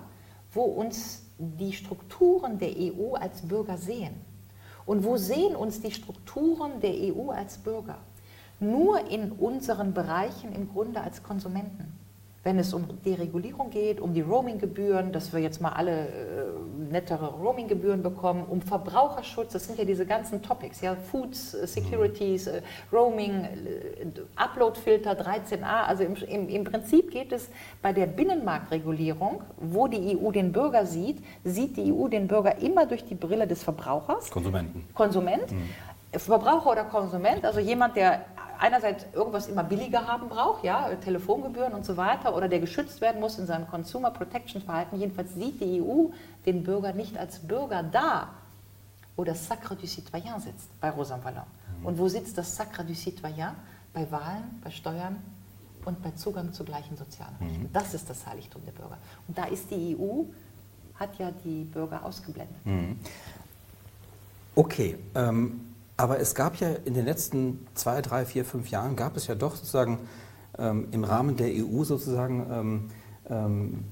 wo 0.52 0.64
uns 0.64 1.24
die 1.38 1.74
Strukturen 1.74 2.58
der 2.58 2.72
EU 2.78 3.16
als 3.16 3.42
Bürger 3.42 3.78
sehen. 3.78 4.16
Und 4.86 5.04
wo 5.04 5.18
sehen 5.18 5.56
uns 5.56 5.82
die 5.82 5.92
Strukturen 5.92 6.80
der 6.80 6.94
EU 6.94 7.32
als 7.32 7.58
Bürger? 7.58 7.98
Nur 8.60 9.10
in 9.10 9.34
unseren 9.34 9.94
Bereichen 9.94 10.54
im 10.54 10.70
Grunde 10.72 11.02
als 11.02 11.22
Konsumenten 11.22 11.95
wenn 12.46 12.60
es 12.60 12.76
um 12.76 12.86
Deregulierung 13.04 13.72
geht, 13.72 14.00
um 14.00 14.14
die 14.14 14.22
Roaminggebühren, 14.22 15.12
dass 15.12 15.34
wir 15.34 15.40
jetzt 15.40 15.62
mal 15.62 15.72
alle 15.72 16.08
äh, 16.08 16.92
nettere 16.92 17.26
Roaminggebühren 17.34 18.04
bekommen, 18.04 18.46
um 18.48 18.62
Verbraucherschutz, 18.62 19.54
das 19.54 19.66
sind 19.66 19.80
ja 19.80 19.84
diese 19.84 20.06
ganzen 20.06 20.44
Topics, 20.44 20.80
ja, 20.82 20.96
Foods, 20.96 21.56
äh, 21.56 21.66
Securities, 21.66 22.46
äh, 22.46 22.62
Roaming, 22.94 23.46
äh, 23.46 24.06
Uploadfilter 24.36 25.14
13a, 25.14 25.86
also 25.88 26.04
im, 26.04 26.16
im, 26.16 26.48
im 26.48 26.64
Prinzip 26.66 27.10
geht 27.10 27.32
es 27.32 27.50
bei 27.82 27.92
der 27.92 28.06
Binnenmarktregulierung, 28.06 29.42
wo 29.58 29.88
die 29.88 30.16
EU 30.16 30.30
den 30.30 30.52
Bürger 30.52 30.86
sieht, 30.86 31.24
sieht 31.44 31.76
die 31.78 31.92
EU 31.92 32.08
den 32.10 32.28
Bürger 32.28 32.60
immer 32.60 32.86
durch 32.86 33.04
die 33.06 33.16
Brille 33.16 33.48
des 33.48 33.64
Verbrauchers. 33.64 34.30
Konsumenten. 34.30 34.88
Konsument. 34.94 35.52
Mhm. 35.52 35.70
Verbraucher 36.20 36.72
oder 36.72 36.84
Konsument, 36.86 37.44
also 37.44 37.60
jemand, 37.60 37.96
der 37.96 38.26
einerseits 38.60 39.06
irgendwas 39.14 39.48
immer 39.48 39.64
billiger 39.64 40.08
haben 40.08 40.30
braucht, 40.30 40.64
ja, 40.64 40.90
Telefongebühren 40.96 41.74
und 41.74 41.86
so 41.86 41.98
weiter, 41.98 42.36
oder 42.36 42.48
der 42.48 42.60
geschützt 42.60 43.02
werden 43.02 43.22
muss 43.22 43.38
in 43.40 43.46
seinem 43.46 43.68
Consumer 43.68 44.12
Protection 44.12 44.62
Verhalten. 44.62 45.00
Jedenfalls 45.00 45.34
sieht 45.34 45.62
die 45.62 45.82
EU 45.82 46.08
den 46.46 46.64
Bürger 46.64 46.94
nicht 46.94 47.18
als 47.18 47.40
Bürger 47.40 47.84
da, 47.84 48.30
wo 49.16 49.24
das 49.24 49.48
Sacre 49.48 49.76
du 49.76 49.88
Citoyen 49.88 50.40
sitzt, 50.40 50.70
bei 50.82 50.90
Rosa 50.90 51.20
Vallon. 51.24 51.44
Mhm. 51.80 51.86
Und 51.86 51.98
wo 51.98 52.08
sitzt 52.08 52.38
das 52.38 52.56
Sacre 52.56 52.84
du 52.84 52.94
Citoyen? 52.94 53.52
Bei 53.94 54.10
Wahlen, 54.12 54.60
bei 54.62 54.72
Steuern 54.72 55.16
und 55.86 56.04
bei 56.04 56.12
Zugang 56.12 56.52
zu 56.52 56.66
gleichen 56.66 56.98
sozialen 56.98 57.36
Rechten. 57.40 57.64
Mhm. 57.64 57.70
Das 57.72 57.94
ist 57.94 58.10
das 58.10 58.26
Heiligtum 58.28 58.62
der 58.66 58.74
Bürger. 58.74 58.98
Und 59.28 59.38
da 59.38 59.46
ist 59.46 59.72
die 59.72 59.96
EU, 59.98 60.24
hat 61.00 61.18
ja 61.18 61.32
die 61.44 61.64
Bürger 61.64 62.04
ausgeblendet. 62.04 62.66
Mhm. 62.66 63.00
Okay, 64.56 64.98
ähm, 65.16 65.65
aber 65.98 66.20
es 66.20 66.36
gab 66.36 66.58
ja 66.58 66.70
in 66.86 66.94
den 66.94 67.06
letzten 67.06 67.66
zwei, 67.74 68.02
drei, 68.02 68.26
vier, 68.26 68.44
fünf 68.44 68.70
Jahren, 68.70 68.96
gab 68.96 69.16
es 69.16 69.28
ja 69.28 69.36
doch 69.36 69.56
sozusagen 69.56 70.00
ähm, 70.58 70.88
im 70.92 71.04
Rahmen 71.04 71.38
der 71.38 71.48
EU 71.48 71.84
sozusagen, 71.84 72.46
ähm, 72.52 72.90
ähm, 73.30 73.84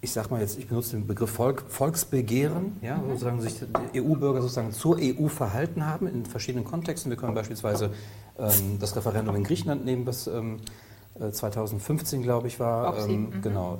ich 0.00 0.12
sage 0.12 0.30
mal 0.30 0.40
jetzt, 0.40 0.58
ich 0.58 0.68
benutze 0.68 0.92
den 0.92 1.06
Begriff 1.06 1.30
Volk, 1.30 1.64
Volksbegehren, 1.68 2.76
ja, 2.82 2.96
mhm. 2.96 3.10
sozusagen 3.10 3.40
sich 3.40 3.62
EU-Bürger 3.94 4.40
sozusagen 4.42 4.72
zur 4.72 4.98
EU 5.00 5.28
verhalten 5.28 5.86
haben 5.86 6.06
in 6.06 6.24
verschiedenen 6.24 6.64
Kontexten. 6.64 7.10
Wir 7.10 7.18
können 7.18 7.34
beispielsweise 7.34 7.90
ähm, 8.38 8.78
das 8.78 8.96
Referendum 8.96 9.34
in 9.34 9.44
Griechenland 9.44 9.84
nehmen, 9.84 10.06
was 10.06 10.30
2015, 11.32 12.18
ähm, 12.18 12.22
glaube 12.22 12.46
ich, 12.46 12.60
war. 12.60 12.96
Ähm, 12.96 13.30
mhm. 13.30 13.42
Genau. 13.42 13.78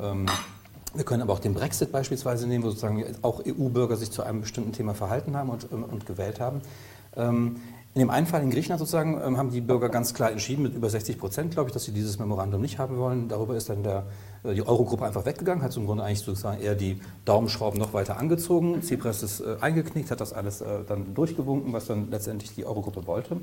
wir 0.93 1.05
können 1.05 1.23
aber 1.23 1.33
auch 1.33 1.39
den 1.39 1.55
Brexit 1.55 1.91
beispielsweise 1.91 2.47
nehmen, 2.47 2.65
wo 2.65 2.69
sozusagen 2.69 3.03
auch 3.23 3.41
EU-Bürger 3.47 3.97
sich 3.97 4.11
zu 4.11 4.23
einem 4.23 4.43
bestimmten 4.43 4.73
Thema 4.73 4.95
verhalten 4.95 5.37
haben 5.37 5.49
und, 5.49 5.73
und 5.73 6.05
gewählt 6.05 6.41
haben. 6.41 6.61
Ähm, 7.17 7.57
in 7.93 7.99
dem 7.99 8.11
einen 8.11 8.27
Fall 8.27 8.43
in 8.43 8.51
Griechenland 8.51 8.79
sozusagen 8.79 9.21
ähm, 9.21 9.37
haben 9.37 9.51
die 9.51 9.61
Bürger 9.61 9.89
ganz 9.89 10.15
klar 10.15 10.31
entschieden, 10.31 10.63
mit 10.63 10.75
über 10.75 10.89
60 10.89 11.19
Prozent, 11.19 11.53
glaube 11.55 11.71
ich, 11.71 11.73
dass 11.73 11.85
sie 11.85 11.93
dieses 11.93 12.21
Memorandum 12.21 12.61
nicht 12.61 12.79
haben 12.79 12.99
wollen. 12.99 13.27
Darüber 13.27 13.57
ist 13.57 13.69
dann 13.69 13.83
der, 13.83 14.05
äh, 14.45 14.55
die 14.55 14.65
Eurogruppe 14.65 15.05
einfach 15.05 15.27
weggegangen, 15.27 15.65
hat 15.65 15.77
im 15.77 15.87
Grunde 15.87 16.05
eigentlich 16.05 16.21
sozusagen 16.21 16.61
eher 16.63 16.77
die 16.77 17.01
Daumenschrauben 17.25 17.81
noch 17.81 17.93
weiter 17.93 18.17
angezogen. 18.17 18.81
Tsipras 18.81 19.25
ist 19.25 19.41
äh, 19.41 19.57
eingeknickt, 19.61 20.13
hat 20.13 20.21
das 20.21 20.33
alles 20.33 20.61
äh, 20.61 20.85
dann 20.87 21.15
durchgewunken, 21.15 21.73
was 21.73 21.87
dann 21.87 22.13
letztendlich 22.13 22.55
die 22.55 22.65
Eurogruppe 22.65 23.09
wollte. 23.09 23.39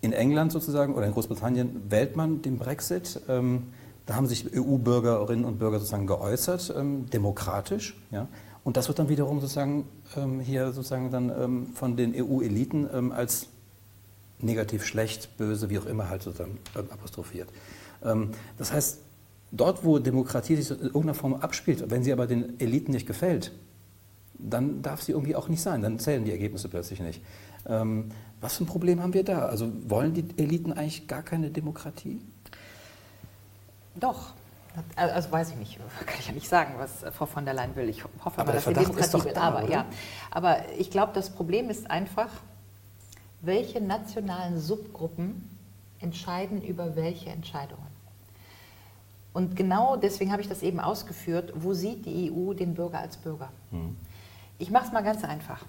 In 0.00 0.14
England 0.14 0.52
sozusagen 0.52 0.94
oder 0.94 1.04
in 1.04 1.12
Großbritannien 1.12 1.82
wählt 1.90 2.16
man 2.16 2.40
den 2.40 2.56
Brexit. 2.56 3.20
Ähm, 3.28 3.64
da 4.06 4.14
haben 4.14 4.26
sich 4.26 4.56
EU-Bürgerinnen 4.56 5.44
und 5.44 5.58
Bürger 5.58 5.80
sozusagen 5.80 6.06
geäußert, 6.06 6.72
demokratisch. 7.12 8.00
Ja. 8.12 8.28
Und 8.66 8.76
das 8.76 8.88
wird 8.88 8.98
dann 8.98 9.08
wiederum 9.08 9.40
sozusagen 9.40 9.86
ähm, 10.16 10.40
hier 10.40 10.72
sozusagen 10.72 11.12
dann 11.12 11.30
ähm, 11.30 11.66
von 11.72 11.96
den 11.96 12.12
EU-Eliten 12.16 12.88
ähm, 12.92 13.12
als 13.12 13.46
negativ, 14.40 14.84
schlecht, 14.84 15.36
böse, 15.36 15.70
wie 15.70 15.78
auch 15.78 15.86
immer 15.86 16.08
halt 16.08 16.24
sozusagen 16.24 16.58
ähm, 16.76 16.86
apostrophiert. 16.90 17.48
Ähm, 18.04 18.32
das 18.58 18.72
heißt, 18.72 18.98
dort, 19.52 19.84
wo 19.84 20.00
Demokratie 20.00 20.56
sich 20.56 20.68
in 20.72 20.86
irgendeiner 20.86 21.14
Form 21.14 21.34
abspielt, 21.34 21.88
wenn 21.92 22.02
sie 22.02 22.12
aber 22.12 22.26
den 22.26 22.58
Eliten 22.58 22.90
nicht 22.90 23.06
gefällt, 23.06 23.52
dann 24.34 24.82
darf 24.82 25.00
sie 25.00 25.12
irgendwie 25.12 25.36
auch 25.36 25.48
nicht 25.48 25.62
sein, 25.62 25.80
dann 25.80 26.00
zählen 26.00 26.24
die 26.24 26.32
Ergebnisse 26.32 26.68
plötzlich 26.68 26.98
nicht. 26.98 27.22
Ähm, 27.66 28.08
was 28.40 28.56
für 28.56 28.64
ein 28.64 28.66
Problem 28.66 29.00
haben 29.00 29.14
wir 29.14 29.22
da? 29.22 29.46
Also 29.46 29.70
wollen 29.88 30.12
die 30.12 30.24
Eliten 30.38 30.72
eigentlich 30.72 31.06
gar 31.06 31.22
keine 31.22 31.50
Demokratie? 31.50 32.20
Doch, 33.94 34.34
also 34.94 35.30
weiß 35.30 35.50
ich 35.50 35.56
nicht, 35.56 35.78
kann 36.06 36.16
ich 36.18 36.26
ja 36.26 36.32
nicht 36.32 36.48
sagen, 36.48 36.74
was 36.78 37.04
Frau 37.14 37.26
von 37.26 37.44
der 37.44 37.54
Leyen 37.54 37.74
will. 37.76 37.88
Ich 37.88 38.04
hoffe 38.24 38.40
aber 38.40 38.46
mal, 38.46 38.52
dass 38.52 38.64
sie 38.64 38.74
Demokratie 38.74 39.24
will. 39.24 39.34
aber, 39.34 39.70
ja. 39.70 39.86
aber 40.30 40.68
ich 40.78 40.90
glaube, 40.90 41.12
das 41.14 41.30
Problem 41.30 41.70
ist 41.70 41.90
einfach, 41.90 42.28
welche 43.40 43.80
nationalen 43.80 44.58
Subgruppen 44.58 45.50
entscheiden 46.00 46.62
über 46.62 46.96
welche 46.96 47.30
Entscheidungen. 47.30 47.86
Und 49.32 49.54
genau 49.54 49.96
deswegen 49.96 50.32
habe 50.32 50.40
ich 50.40 50.48
das 50.48 50.62
eben 50.62 50.80
ausgeführt, 50.80 51.52
wo 51.54 51.74
sieht 51.74 52.06
die 52.06 52.32
EU 52.32 52.54
den 52.54 52.74
Bürger 52.74 53.00
als 53.00 53.18
Bürger? 53.18 53.50
Hm. 53.70 53.96
Ich 54.58 54.70
mache 54.70 54.86
es 54.86 54.92
mal 54.92 55.02
ganz 55.02 55.24
einfach. 55.24 55.62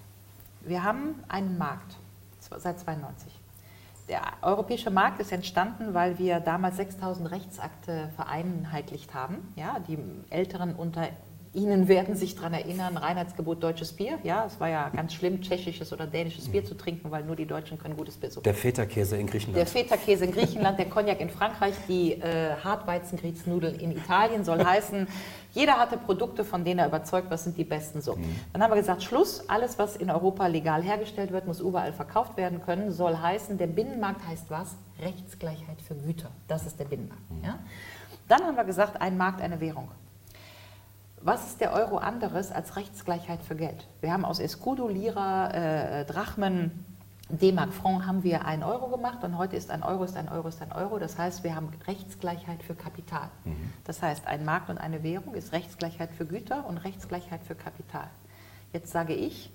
Wir 0.62 0.82
haben 0.82 1.22
einen 1.28 1.58
Markt 1.58 1.96
seit 2.40 2.80
92 2.80 3.37
der 4.08 4.22
europäische 4.42 4.90
Markt 4.90 5.20
ist 5.20 5.32
entstanden, 5.32 5.94
weil 5.94 6.18
wir 6.18 6.40
damals 6.40 6.76
6000 6.76 7.30
Rechtsakte 7.30 8.10
vereinheitlicht 8.16 9.14
haben. 9.14 9.52
Ja, 9.56 9.78
die 9.80 9.98
Älteren 10.30 10.74
unter 10.74 11.08
Ihnen 11.54 11.88
werden 11.88 12.14
sich 12.14 12.34
daran 12.34 12.54
erinnern, 12.54 12.96
Reinheitsgebot 12.96 13.62
deutsches 13.62 13.92
Bier. 13.92 14.18
Ja, 14.22 14.44
es 14.46 14.60
war 14.60 14.68
ja 14.68 14.88
ganz 14.90 15.14
schlimm, 15.14 15.40
tschechisches 15.40 15.92
oder 15.92 16.06
dänisches 16.06 16.48
Bier 16.48 16.64
zu 16.64 16.76
trinken, 16.76 17.10
weil 17.10 17.24
nur 17.24 17.36
die 17.36 17.46
Deutschen 17.46 17.78
können 17.78 17.96
gutes 17.96 18.16
Bier 18.16 18.30
so. 18.30 18.40
Der 18.40 18.54
Feta-Käse 18.54 19.16
in 19.16 19.26
Griechenland. 19.26 19.56
Der 19.56 19.66
Feta-Käse 19.66 20.26
in 20.26 20.32
Griechenland, 20.32 20.78
der 20.78 20.86
Cognac 20.86 21.20
in 21.20 21.30
Frankreich, 21.30 21.74
die 21.88 22.12
äh, 22.12 22.54
Hartweizengrießnudeln 22.62 23.78
in 23.80 23.92
Italien 23.92 24.44
soll 24.44 24.64
heißen, 24.64 25.08
jeder 25.52 25.78
hatte 25.78 25.96
Produkte, 25.96 26.44
von 26.44 26.64
denen 26.64 26.80
er 26.80 26.86
überzeugt, 26.86 27.30
was 27.30 27.44
sind 27.44 27.56
die 27.56 27.64
besten 27.64 28.00
so. 28.00 28.16
Mhm. 28.16 28.36
Dann 28.52 28.62
haben 28.62 28.70
wir 28.70 28.76
gesagt, 28.76 29.02
Schluss, 29.02 29.48
alles, 29.48 29.78
was 29.78 29.96
in 29.96 30.10
Europa 30.10 30.46
legal 30.46 30.82
hergestellt 30.82 31.32
wird, 31.32 31.46
muss 31.46 31.60
überall 31.60 31.92
verkauft 31.92 32.36
werden 32.36 32.60
können, 32.60 32.92
soll 32.92 33.16
heißen, 33.16 33.56
der 33.58 33.66
Binnenmarkt 33.66 34.26
heißt 34.26 34.50
was? 34.50 34.76
Rechtsgleichheit 35.00 35.80
für 35.80 35.94
Güter. 35.94 36.30
Das 36.46 36.66
ist 36.66 36.78
der 36.78 36.84
Binnenmarkt. 36.84 37.30
Mhm. 37.30 37.44
Ja? 37.44 37.58
Dann 38.28 38.42
haben 38.42 38.56
wir 38.56 38.64
gesagt, 38.64 39.00
ein 39.00 39.16
Markt, 39.16 39.40
eine 39.40 39.60
Währung. 39.60 39.88
Was 41.20 41.46
ist 41.46 41.60
der 41.60 41.72
Euro 41.72 41.98
anderes 41.98 42.52
als 42.52 42.76
Rechtsgleichheit 42.76 43.42
für 43.42 43.56
Geld? 43.56 43.86
Wir 44.00 44.12
haben 44.12 44.24
aus 44.24 44.38
Escudo, 44.38 44.88
Lira, 44.88 45.50
äh, 45.50 46.04
Drachmen, 46.04 46.84
D-Mark, 47.30 47.74
Franc 47.74 48.06
haben 48.06 48.22
wir 48.22 48.46
einen 48.46 48.62
Euro 48.62 48.88
gemacht 48.88 49.22
und 49.22 49.36
heute 49.36 49.56
ist 49.56 49.70
ein 49.70 49.82
Euro, 49.82 50.04
ist 50.04 50.16
ein 50.16 50.30
Euro, 50.30 50.48
ist 50.48 50.62
ein 50.62 50.72
Euro. 50.72 50.98
Das 50.98 51.18
heißt, 51.18 51.44
wir 51.44 51.54
haben 51.54 51.68
Rechtsgleichheit 51.86 52.62
für 52.62 52.74
Kapital. 52.74 53.28
Mhm. 53.44 53.72
Das 53.84 54.00
heißt, 54.00 54.26
ein 54.26 54.46
Markt 54.46 54.70
und 54.70 54.78
eine 54.78 55.02
Währung 55.02 55.34
ist 55.34 55.52
Rechtsgleichheit 55.52 56.10
für 56.12 56.24
Güter 56.24 56.66
und 56.66 56.78
Rechtsgleichheit 56.78 57.42
für 57.42 57.54
Kapital. 57.54 58.08
Jetzt 58.72 58.92
sage 58.92 59.12
ich, 59.12 59.50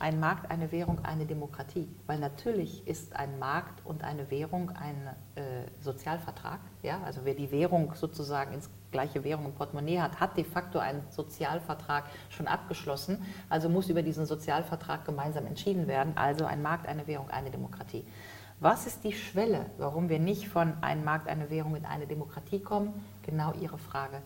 ein 0.00 0.18
Markt, 0.18 0.50
eine 0.50 0.72
Währung, 0.72 1.04
eine 1.04 1.24
Demokratie. 1.24 1.88
Weil 2.08 2.18
natürlich 2.18 2.86
ist 2.88 3.14
ein 3.14 3.38
Markt 3.38 3.86
und 3.86 4.02
eine 4.02 4.28
Währung 4.32 4.70
ein 4.70 5.06
äh, 5.36 5.70
Sozialvertrag. 5.80 6.58
Ja? 6.82 7.00
Also 7.04 7.20
wer 7.22 7.34
die 7.34 7.52
Währung 7.52 7.94
sozusagen 7.94 8.52
ins 8.52 8.68
gleiche 8.92 9.24
Währung 9.24 9.46
im 9.46 9.54
Portemonnaie 9.54 10.00
hat, 10.00 10.20
hat 10.20 10.36
de 10.36 10.44
facto 10.44 10.78
einen 10.78 11.02
Sozialvertrag 11.10 12.04
schon 12.28 12.46
abgeschlossen. 12.46 13.24
Also 13.48 13.68
muss 13.68 13.88
über 13.88 14.02
diesen 14.02 14.26
Sozialvertrag 14.26 15.04
gemeinsam 15.04 15.46
entschieden 15.46 15.88
werden. 15.88 16.12
Also 16.16 16.44
ein 16.44 16.62
Markt, 16.62 16.86
eine 16.86 17.06
Währung, 17.08 17.30
eine 17.30 17.50
Demokratie. 17.50 18.04
Was 18.60 18.86
ist 18.86 19.02
die 19.02 19.12
Schwelle, 19.12 19.66
warum 19.78 20.08
wir 20.08 20.20
nicht 20.20 20.48
von 20.48 20.74
einem 20.82 21.04
Markt, 21.04 21.28
eine 21.28 21.50
Währung 21.50 21.74
in 21.74 21.84
eine 21.84 22.06
Demokratie 22.06 22.60
kommen? 22.60 22.92
Genau 23.22 23.52
Ihre 23.60 23.78
Frage 23.78 24.22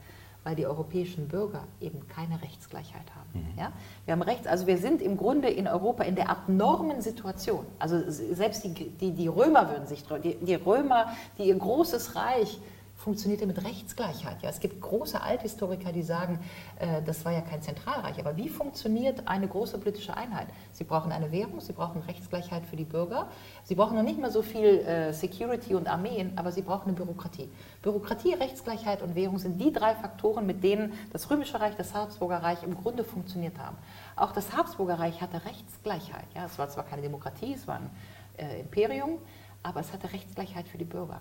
weil 0.46 0.54
die 0.54 0.64
europäischen 0.64 1.26
Bürger 1.26 1.64
eben 1.80 2.06
keine 2.06 2.40
Rechtsgleichheit 2.40 3.02
haben. 3.16 3.30
Mhm. 3.52 3.58
Ja? 3.58 3.72
Wir 4.04 4.12
haben 4.12 4.22
Rechts, 4.22 4.46
also 4.46 4.68
wir 4.68 4.78
sind 4.78 5.02
im 5.02 5.16
Grunde 5.16 5.48
in 5.48 5.66
Europa 5.66 6.04
in 6.04 6.14
der 6.14 6.30
abnormen 6.30 7.02
Situation. 7.02 7.66
Also 7.80 8.00
selbst 8.06 8.62
die, 8.62 8.72
die, 8.72 9.10
die 9.10 9.26
Römer 9.26 9.68
würden 9.68 9.88
sich, 9.88 10.04
die, 10.22 10.36
die 10.36 10.54
Römer, 10.54 11.08
die 11.36 11.48
ihr 11.48 11.58
großes 11.58 12.14
Reich 12.14 12.60
funktionierte 13.06 13.46
mit 13.46 13.64
Rechtsgleichheit. 13.64 14.42
Ja, 14.42 14.50
es 14.50 14.58
gibt 14.58 14.80
große 14.80 15.22
Althistoriker, 15.22 15.92
die 15.92 16.02
sagen, 16.02 16.40
äh, 16.80 17.02
das 17.02 17.24
war 17.24 17.30
ja 17.30 17.40
kein 17.40 17.62
Zentralreich. 17.62 18.18
Aber 18.18 18.36
wie 18.36 18.48
funktioniert 18.48 19.28
eine 19.28 19.46
große 19.46 19.78
politische 19.78 20.16
Einheit? 20.16 20.48
Sie 20.72 20.82
brauchen 20.82 21.12
eine 21.12 21.30
Währung, 21.30 21.60
sie 21.60 21.72
brauchen 21.72 22.02
Rechtsgleichheit 22.02 22.66
für 22.66 22.74
die 22.74 22.84
Bürger. 22.84 23.28
Sie 23.62 23.76
brauchen 23.76 23.94
noch 23.94 24.02
nicht 24.02 24.18
mal 24.18 24.32
so 24.32 24.42
viel 24.42 24.80
äh, 24.80 25.12
Security 25.12 25.76
und 25.76 25.86
Armeen, 25.86 26.32
aber 26.34 26.50
sie 26.50 26.62
brauchen 26.62 26.88
eine 26.88 26.94
Bürokratie. 26.94 27.48
Bürokratie, 27.80 28.34
Rechtsgleichheit 28.34 29.02
und 29.02 29.14
Währung 29.14 29.38
sind 29.38 29.60
die 29.60 29.72
drei 29.72 29.94
Faktoren, 29.94 30.44
mit 30.44 30.64
denen 30.64 30.92
das 31.12 31.30
Römische 31.30 31.60
Reich, 31.60 31.76
das 31.76 31.94
Habsburger 31.94 32.42
Reich 32.42 32.64
im 32.64 32.74
Grunde 32.74 33.04
funktioniert 33.04 33.56
haben. 33.56 33.76
Auch 34.16 34.32
das 34.32 34.52
Habsburger 34.52 34.98
Reich 34.98 35.20
hatte 35.20 35.44
Rechtsgleichheit. 35.44 36.26
Ja, 36.34 36.46
es 36.46 36.58
war 36.58 36.68
zwar 36.70 36.82
keine 36.82 37.02
Demokratie, 37.02 37.54
es 37.54 37.68
war 37.68 37.76
ein 37.76 37.90
äh, 38.36 38.58
Imperium, 38.62 39.20
aber 39.62 39.78
es 39.78 39.92
hatte 39.92 40.12
Rechtsgleichheit 40.12 40.66
für 40.66 40.78
die 40.78 40.84
Bürger. 40.84 41.20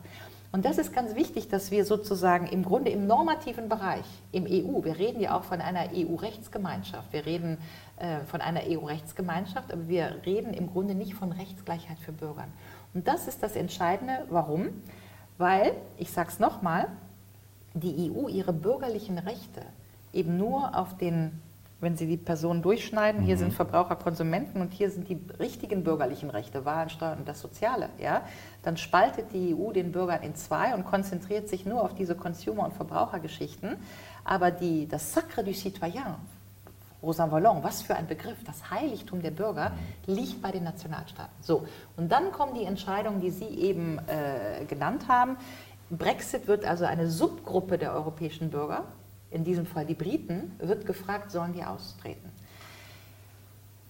Und 0.56 0.64
das 0.64 0.78
ist 0.78 0.94
ganz 0.94 1.16
wichtig, 1.16 1.50
dass 1.50 1.70
wir 1.70 1.84
sozusagen 1.84 2.48
im 2.48 2.64
Grunde 2.64 2.90
im 2.90 3.08
normativen 3.08 3.68
Bereich, 3.68 4.06
im 4.32 4.46
EU, 4.46 4.86
wir 4.86 4.98
reden 4.98 5.20
ja 5.20 5.38
auch 5.38 5.44
von 5.44 5.60
einer 5.60 5.90
EU-Rechtsgemeinschaft, 5.94 7.12
wir 7.12 7.26
reden 7.26 7.58
äh, 7.98 8.22
von 8.22 8.40
einer 8.40 8.62
EU-Rechtsgemeinschaft, 8.66 9.74
aber 9.74 9.90
wir 9.90 10.22
reden 10.26 10.54
im 10.54 10.72
Grunde 10.72 10.96
nicht 10.96 11.14
von 11.14 11.34
Rechtsgleichheit 11.34 12.00
für 12.00 12.14
Bürger. 12.14 12.46
Und 12.94 13.06
das 13.06 13.28
ist 13.28 13.44
das 13.44 13.58
Entscheidende. 13.58 14.28
Warum? 14.30 14.70
Weil, 15.38 15.74
ich 15.98 16.14
sage 16.14 16.30
es 16.30 16.40
nochmal, 16.40 16.88
die 17.74 18.10
EU 18.10 18.30
ihre 18.30 18.54
bürgerlichen 18.54 19.18
Rechte 19.18 19.62
eben 20.14 20.38
nur 20.38 20.80
auf 20.80 20.96
den 20.96 21.42
wenn 21.82 21.98
Sie 21.98 22.08
die 22.08 22.18
Personen 22.18 22.62
durchschneiden, 22.62 23.22
hier 23.22 23.36
mhm. 23.36 23.40
sind 23.40 23.54
Verbraucher, 23.54 23.96
Konsumenten 23.96 24.62
und 24.62 24.74
hier 24.74 24.90
sind 24.90 25.10
die 25.10 25.20
richtigen 25.40 25.84
bürgerlichen 25.84 26.30
Rechte, 26.30 26.66
Wahlen, 26.66 26.90
Steuern 26.90 27.20
und 27.20 27.28
das 27.28 27.42
Soziale, 27.42 27.90
ja, 28.00 28.22
dann 28.64 28.78
spaltet 28.78 29.34
die 29.34 29.56
EU 29.56 29.72
den 29.72 29.92
Bürgern 29.92 30.24
in 30.24 30.36
zwei 30.36 30.74
und 30.74 30.86
konzentriert 30.86 31.50
sich 31.50 31.66
nur 31.66 31.84
auf 31.84 31.94
diese 31.94 32.16
Consumer- 32.16 32.64
und 32.66 32.74
Verbrauchergeschichten. 32.74 33.78
Aber 34.24 34.52
die, 34.52 34.88
das 34.88 35.14
Sacre 35.14 35.44
du 35.44 35.54
Citoyen, 35.54 36.16
Rosan 37.04 37.32
Vallon, 37.32 37.62
was 37.62 37.84
für 37.84 37.96
ein 37.96 38.08
Begriff, 38.08 38.44
das 38.46 38.72
Heiligtum 38.72 39.22
der 39.22 39.32
Bürger, 39.32 39.74
liegt 40.08 40.42
bei 40.42 40.52
den 40.52 40.64
Nationalstaaten. 40.64 41.36
So, 41.42 41.68
und 41.98 42.12
dann 42.12 42.32
kommen 42.32 42.56
die 42.56 42.64
Entscheidungen, 42.64 43.22
die 43.22 43.30
Sie 43.30 43.46
eben 43.46 44.00
äh, 44.08 44.66
genannt 44.66 45.08
haben. 45.08 45.38
Brexit 45.92 46.48
wird 46.48 46.66
also 46.66 46.86
eine 46.86 47.12
Subgruppe 47.12 47.78
der 47.78 47.94
europäischen 47.94 48.50
Bürger 48.50 48.86
in 49.36 49.44
diesem 49.44 49.66
Fall 49.66 49.86
die 49.86 49.94
Briten, 49.94 50.54
wird 50.60 50.86
gefragt, 50.86 51.30
sollen 51.30 51.52
die 51.52 51.64
austreten. 51.64 52.32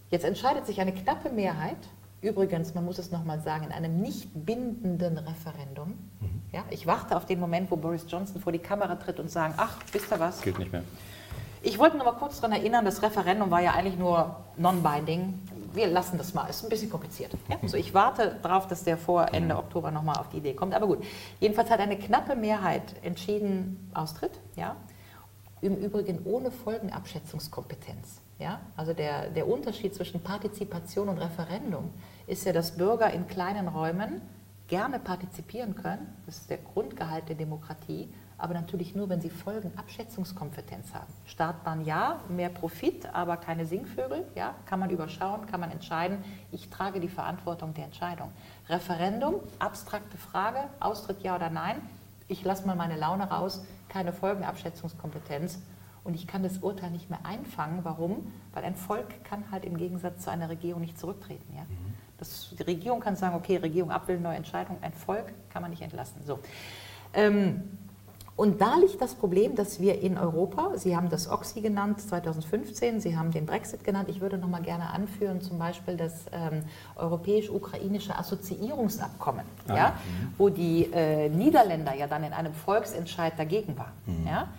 Jetzt 0.10 0.26
entscheidet 0.26 0.66
sich 0.66 0.82
eine 0.82 0.92
knappe 0.92 1.30
Mehrheit, 1.30 1.78
übrigens, 2.22 2.74
man 2.74 2.84
muss 2.84 2.98
es 2.98 3.12
nochmal 3.12 3.40
sagen, 3.42 3.66
in 3.66 3.72
einem 3.72 4.02
nicht 4.02 4.30
bindenden 4.34 5.20
Referendum. 5.20 5.90
Mhm. 6.20 6.42
Ja, 6.52 6.64
ich 6.72 6.88
warte 6.88 7.16
auf 7.16 7.26
den 7.26 7.40
Moment, 7.40 7.70
wo 7.70 7.76
Boris 7.76 8.06
Johnson 8.08 8.42
vor 8.42 8.52
die 8.52 8.60
Kamera 8.60 8.96
tritt 8.96 9.20
und 9.20 9.30
sagt, 9.30 9.56
ach, 9.58 9.78
wisst 9.92 10.12
ihr 10.12 10.20
was? 10.20 10.42
Geht 10.42 10.58
nicht 10.58 10.72
mehr. 10.72 10.84
Ich 11.62 11.78
wollte 11.80 11.98
noch 11.98 12.06
mal 12.06 12.14
kurz 12.14 12.42
daran 12.42 12.58
erinnern, 12.58 12.86
das 12.86 13.02
Referendum 13.02 13.52
war 13.52 13.62
ja 13.62 13.74
eigentlich 13.74 13.98
nur 13.98 14.36
non-binding. 14.58 15.34
Wir 15.74 15.88
lassen 15.88 16.18
das 16.18 16.34
mal, 16.34 16.48
ist 16.48 16.64
ein 16.64 16.70
bisschen 16.70 16.90
kompliziert. 16.90 17.32
Ja? 17.50 17.58
Also 17.62 17.78
ich 17.78 17.94
warte 17.94 18.38
darauf, 18.42 18.68
dass 18.68 18.84
der 18.84 18.98
vor 18.98 19.34
Ende 19.34 19.58
Oktober 19.58 19.92
noch 19.92 20.04
mal 20.04 20.14
auf 20.14 20.30
die 20.30 20.38
Idee 20.38 20.54
kommt. 20.54 20.74
Aber 20.74 20.88
gut, 20.88 21.04
jedenfalls 21.40 21.70
hat 21.70 21.80
eine 21.80 21.98
knappe 21.98 22.36
Mehrheit 22.36 22.96
entschieden, 23.04 23.90
Austritt. 23.94 24.32
Ja? 24.56 24.76
Im 25.62 25.78
Übrigen 25.78 26.26
ohne 26.26 26.52
Folgenabschätzungskompetenz. 26.52 28.22
Ja? 28.40 28.60
Also 28.76 28.94
der, 28.94 29.30
der 29.30 29.48
Unterschied 29.48 29.96
zwischen 29.96 30.22
Partizipation 30.22 31.10
und 31.10 31.18
Referendum 31.18 31.92
ist 32.28 32.46
ja, 32.46 32.54
dass 32.54 32.78
Bürger 32.78 33.12
in 33.12 33.28
kleinen 33.28 33.68
Räumen 33.68 34.22
gerne 34.68 35.00
partizipieren 35.00 35.76
können. 35.76 36.14
Das 36.26 36.38
ist 36.38 36.50
der 36.50 36.58
Grundgehalt 36.58 37.30
der 37.30 37.36
Demokratie, 37.36 38.10
aber 38.38 38.54
natürlich 38.54 38.96
nur, 38.96 39.08
wenn 39.10 39.22
sie 39.22 39.30
Folgenabschätzungskompetenz 39.30 40.94
haben. 40.94 41.12
Startbahn 41.26 41.86
ja, 41.86 42.20
mehr 42.28 42.50
Profit, 42.50 43.06
aber 43.14 43.38
keine 43.38 43.66
Singvögel. 43.66 44.26
Ja? 44.36 44.56
Kann 44.66 44.80
man 44.80 44.90
überschauen, 44.90 45.46
kann 45.46 45.60
man 45.60 45.72
entscheiden. 45.72 46.24
Ich 46.52 46.70
trage 46.70 47.00
die 47.00 47.08
Verantwortung 47.08 47.74
der 47.74 47.86
Entscheidung. 47.86 48.32
Referendum, 48.68 49.36
abstrakte 49.60 50.18
Frage, 50.18 50.60
Austritt 50.80 51.22
ja 51.22 51.36
oder 51.36 51.50
nein. 51.50 51.82
Ich 52.28 52.44
lasse 52.44 52.66
mal 52.66 52.76
meine 52.76 52.98
Laune 52.98 53.30
raus 53.30 53.64
keine 53.90 54.12
Folgenabschätzungskompetenz 54.14 55.60
und 56.04 56.16
ich 56.16 56.28
kann 56.28 56.44
das 56.44 56.60
Urteil 56.60 56.92
nicht 56.92 57.10
mehr 57.10 57.26
einfangen. 57.26 57.80
Warum? 57.84 58.32
Weil 58.54 58.64
ein 58.64 58.76
Volk 58.76 59.24
kann 59.24 59.52
halt 59.52 59.66
im 59.66 59.78
Gegensatz 59.78 60.24
zu 60.24 60.32
einer 60.32 60.50
Regierung 60.50 60.82
nicht 60.82 61.00
zurücktreten. 61.00 61.54
Ja? 61.56 61.64
Mhm. 61.64 61.96
Das, 62.18 62.54
die 62.58 62.64
Regierung 62.64 63.00
kann 63.00 63.16
sagen, 63.16 63.36
okay, 63.36 63.58
Regierung 63.58 63.92
ab 63.92 64.08
will 64.08 64.20
neue 64.20 64.38
Entscheidung, 64.38 64.78
ein 64.82 64.94
Volk 64.94 65.34
kann 65.50 65.62
man 65.62 65.72
nicht 65.72 65.82
entlassen. 65.82 66.22
So. 66.24 66.40
Ähm, 67.14 67.78
und 68.38 68.60
da 68.60 68.76
liegt 68.76 69.02
das 69.02 69.16
Problem, 69.16 69.56
dass 69.56 69.80
wir 69.80 70.02
in 70.02 70.18
Europa, 70.18 70.78
Sie 70.78 70.96
haben 70.96 71.10
das 71.10 71.30
Oxy 71.30 71.62
genannt 71.62 72.02
2015, 72.02 73.00
Sie 73.00 73.18
haben 73.18 73.32
den 73.32 73.46
Brexit 73.46 73.86
genannt, 73.86 74.10
ich 74.10 74.20
würde 74.20 74.38
noch 74.38 74.50
mal 74.50 74.62
gerne 74.62 74.90
anführen, 74.90 75.40
zum 75.42 75.58
Beispiel 75.58 75.96
das 75.96 76.26
ähm, 76.34 76.64
europäisch-ukrainische 76.98 78.18
Assoziierungsabkommen, 78.18 79.46
ah, 79.70 79.76
ja, 79.76 79.90
mhm. 79.90 80.34
wo 80.38 80.50
die 80.50 80.92
äh, 80.92 81.30
Niederländer 81.30 81.96
ja 81.96 82.08
dann 82.08 82.26
in 82.26 82.34
einem 82.34 82.54
Volksentscheid 82.54 83.40
dagegen 83.40 83.78
waren. 83.78 83.94
Mhm. 84.06 84.28
Ja. 84.28 84.50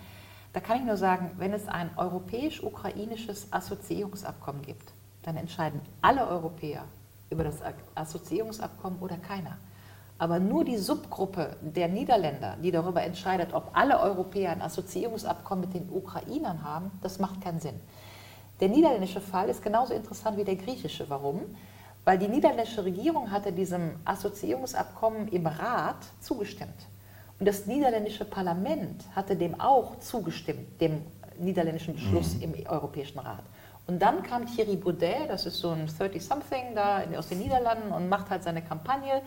Da 0.54 0.60
kann 0.60 0.78
ich 0.78 0.84
nur 0.84 0.96
sagen, 0.96 1.32
wenn 1.36 1.52
es 1.52 1.68
ein 1.68 1.90
europäisch-ukrainisches 1.98 3.52
Assoziierungsabkommen 3.52 4.62
gibt, 4.62 4.90
dann 5.22 5.36
entscheiden 5.36 5.82
alle 6.00 6.26
Europäer 6.26 6.84
über 7.28 7.44
das 7.44 7.56
Assoziierungsabkommen 7.94 9.00
oder 9.00 9.18
keiner. 9.18 9.58
Aber 10.18 10.38
nur 10.38 10.64
die 10.64 10.78
Subgruppe 10.78 11.56
der 11.60 11.88
Niederländer, 11.88 12.56
die 12.62 12.70
darüber 12.70 13.02
entscheidet, 13.02 13.52
ob 13.52 13.70
alle 13.74 14.00
Europäer 14.00 14.50
ein 14.52 14.62
Assoziierungsabkommen 14.62 15.66
mit 15.66 15.74
den 15.74 15.90
Ukrainern 15.90 16.64
haben, 16.64 16.90
das 17.02 17.18
macht 17.18 17.42
keinen 17.42 17.60
Sinn. 17.60 17.78
Der 18.60 18.68
niederländische 18.68 19.20
Fall 19.20 19.50
ist 19.50 19.62
genauso 19.62 19.92
interessant 19.92 20.38
wie 20.38 20.44
der 20.44 20.56
griechische. 20.56 21.10
Warum? 21.10 21.42
Weil 22.04 22.18
die 22.18 22.28
niederländische 22.28 22.84
Regierung 22.84 23.30
hatte 23.30 23.52
diesem 23.52 23.96
Assoziierungsabkommen 24.04 25.28
im 25.28 25.46
Rat 25.46 25.98
zugestimmt. 26.20 26.86
Und 27.38 27.46
das 27.46 27.66
niederländische 27.66 28.24
Parlament 28.24 29.04
hatte 29.14 29.36
dem 29.36 29.60
auch 29.60 29.98
zugestimmt, 29.98 30.80
dem 30.80 31.02
niederländischen 31.38 31.94
Beschluss 31.94 32.36
mhm. 32.36 32.42
im 32.42 32.66
Europäischen 32.66 33.18
Rat. 33.18 33.42
Und 33.86 34.00
dann 34.00 34.22
kam 34.22 34.46
Thierry 34.46 34.76
Baudet, 34.76 35.28
das 35.28 35.46
ist 35.46 35.58
so 35.58 35.70
ein 35.70 35.86
30-something 35.86 36.74
da 36.74 37.02
aus 37.16 37.28
den 37.28 37.38
Niederlanden 37.38 37.92
und 37.92 38.08
macht 38.08 38.30
halt 38.30 38.42
seine 38.42 38.62
Kampagne 38.62 39.22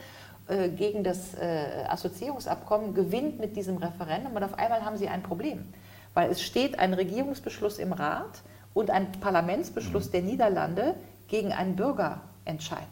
äh, 0.50 0.70
gegen 0.70 1.04
das 1.04 1.36
äh, 1.36 1.86
Assoziierungsabkommen 1.88 2.94
gewinnt 2.94 3.40
mit 3.40 3.56
diesem 3.56 3.78
Referendum 3.78 4.36
und 4.36 4.44
auf 4.44 4.58
einmal 4.58 4.84
haben 4.84 4.98
sie 4.98 5.08
ein 5.08 5.24
Problem, 5.24 5.66
weil 6.14 6.32
es 6.32 6.42
steht 6.42 6.80
ein 6.80 6.94
Regierungsbeschluss 6.94 7.78
im 7.78 7.94
Rat 7.94 8.42
und 8.74 8.90
ein 8.90 9.12
Parlamentsbeschluss 9.14 10.08
mhm. 10.08 10.12
der 10.12 10.22
Niederlande 10.24 10.96
gegen 11.28 11.52
einen 11.52 11.76
Bürgerentscheid. 11.76 12.88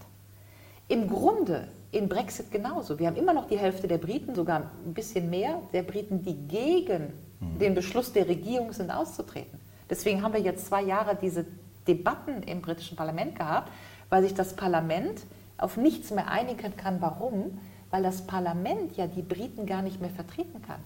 Im 0.88 1.10
Grunde 1.10 1.67
in 1.91 2.08
Brexit 2.08 2.52
genauso. 2.52 3.00
Wir 3.00 3.08
haben 3.08 3.15
immer 3.15 3.34
noch 3.34 3.48
die 3.48 3.58
Hälfte 3.58 3.88
der 3.88 3.98
Briten, 3.98 4.36
sogar 4.36 4.70
ein 4.86 4.93
bisschen 4.93 5.30
mehr 5.30 5.60
der 5.74 5.84
Briten, 5.84 6.24
die 6.24 6.36
gegen 6.36 7.13
mhm. 7.39 7.60
den 7.60 7.74
Beschluss 7.74 8.13
der 8.13 8.28
Regierung 8.28 8.72
sind, 8.72 8.91
auszutreten. 8.91 9.60
Deswegen 9.89 10.22
haben 10.22 10.34
wir 10.34 10.41
jetzt 10.41 10.67
zwei 10.67 10.84
Jahre 10.84 11.17
diese 11.20 11.46
Debatten 11.88 12.43
im 12.43 12.62
britischen 12.62 12.98
Parlament 12.98 13.36
gehabt, 13.36 13.72
weil 14.10 14.22
sich 14.22 14.34
das 14.34 14.56
Parlament 14.56 15.22
auf 15.58 15.78
nichts 15.78 16.12
mehr 16.12 16.30
einigen 16.30 16.76
kann. 16.76 17.02
Warum? 17.02 17.60
Weil 17.89 18.04
das 18.04 18.22
Parlament 18.28 18.98
ja 18.98 19.08
die 19.08 19.22
Briten 19.22 19.65
gar 19.65 19.82
nicht 19.82 20.02
mehr 20.02 20.10
vertreten 20.10 20.62
kann. 20.62 20.80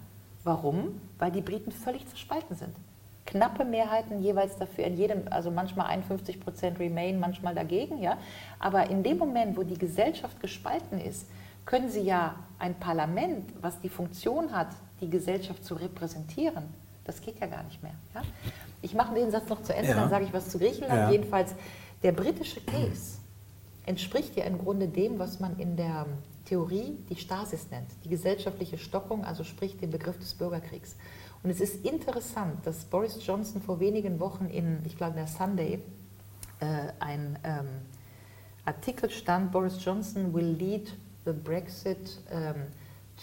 Warum? 0.43 0.99
Weil 1.19 1.31
die 1.31 1.41
Briten 1.41 1.71
völlig 1.71 2.07
zerspalten 2.07 2.55
sind. 2.55 2.75
Knappe 3.25 3.63
Mehrheiten 3.63 4.21
jeweils 4.21 4.57
dafür, 4.57 4.85
in 4.85 4.97
jedem, 4.97 5.21
also 5.29 5.51
manchmal 5.51 5.87
51 5.87 6.39
Prozent 6.39 6.79
Remain, 6.79 7.19
manchmal 7.19 7.53
dagegen, 7.53 7.99
ja. 7.99 8.17
Aber 8.59 8.89
in 8.89 9.03
dem 9.03 9.17
Moment, 9.17 9.55
wo 9.55 9.63
die 9.63 9.77
Gesellschaft 9.77 10.39
gespalten 10.39 10.99
ist, 10.99 11.27
können 11.65 11.89
sie 11.89 12.01
ja 12.01 12.35
ein 12.59 12.73
Parlament, 12.75 13.53
was 13.61 13.79
die 13.79 13.89
Funktion 13.89 14.51
hat, 14.51 14.69
die 14.99 15.09
Gesellschaft 15.09 15.63
zu 15.63 15.75
repräsentieren, 15.75 16.63
das 17.05 17.21
geht 17.21 17.39
ja 17.39 17.47
gar 17.47 17.63
nicht 17.63 17.81
mehr. 17.83 17.93
Ja? 18.13 18.21
Ich 18.81 18.93
mache 18.93 19.13
den 19.15 19.31
Satz 19.31 19.47
noch 19.49 19.61
zu 19.61 19.73
Ende, 19.73 19.89
ja. 19.89 19.95
dann 19.95 20.09
sage 20.09 20.25
ich 20.25 20.33
was 20.33 20.49
zu 20.49 20.59
Griechenland. 20.59 21.01
Ja. 21.01 21.11
Jedenfalls, 21.11 21.53
der 22.03 22.11
britische 22.11 22.61
Case 22.61 23.20
entspricht 23.85 24.35
ja 24.35 24.45
im 24.45 24.57
Grunde 24.57 24.87
dem, 24.87 25.19
was 25.19 25.39
man 25.39 25.57
in 25.57 25.75
der 25.75 26.05
Theorie 26.45 26.97
die 27.09 27.15
Stasis 27.15 27.67
nennt, 27.71 27.87
die 28.03 28.09
gesellschaftliche 28.09 28.77
Stockung, 28.77 29.23
also 29.23 29.43
sprich 29.43 29.77
den 29.77 29.91
Begriff 29.91 30.17
des 30.17 30.33
Bürgerkriegs. 30.33 30.95
Und 31.43 31.49
es 31.49 31.59
ist 31.59 31.85
interessant, 31.85 32.65
dass 32.65 32.85
Boris 32.85 33.25
Johnson 33.25 33.61
vor 33.61 33.79
wenigen 33.79 34.19
Wochen 34.19 34.45
in, 34.45 34.79
ich 34.85 34.97
glaube, 34.97 35.15
der 35.15 35.27
Sunday, 35.27 35.79
äh, 36.59 36.93
ein 36.99 37.39
ähm, 37.43 37.67
Artikel 38.65 39.09
stand, 39.09 39.51
Boris 39.51 39.83
Johnson 39.83 40.33
will 40.33 40.45
lead 40.45 40.93
the 41.25 41.31
Brexit 41.31 42.19
um, 42.31 42.63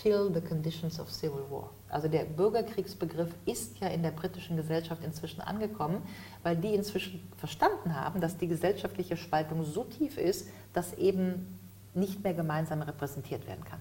till 0.03 0.33
the 0.33 0.41
conditions 0.41 1.01
of 1.01 1.11
civil 1.11 1.45
war. 1.51 1.71
Also 1.89 2.09
der 2.09 2.25
Bürgerkriegsbegriff 2.25 3.31
ist 3.47 3.79
ja 3.81 3.89
in 3.89 4.03
der 4.03 4.11
britischen 4.11 4.57
Gesellschaft 4.57 5.03
inzwischen 5.05 5.41
angekommen, 5.41 6.03
weil 6.43 6.57
die 6.57 6.75
inzwischen 6.75 7.27
verstanden 7.37 7.95
haben, 7.95 8.21
dass 8.21 8.37
die 8.37 8.49
gesellschaftliche 8.49 9.17
Spaltung 9.17 9.65
so 9.65 9.85
tief 9.85 10.19
ist, 10.19 10.49
dass 10.73 10.95
eben 10.95 11.59
nicht 11.95 12.23
mehr 12.23 12.35
gemeinsam 12.35 12.83
repräsentiert 12.83 13.47
werden 13.47 13.65
kann. 13.65 13.81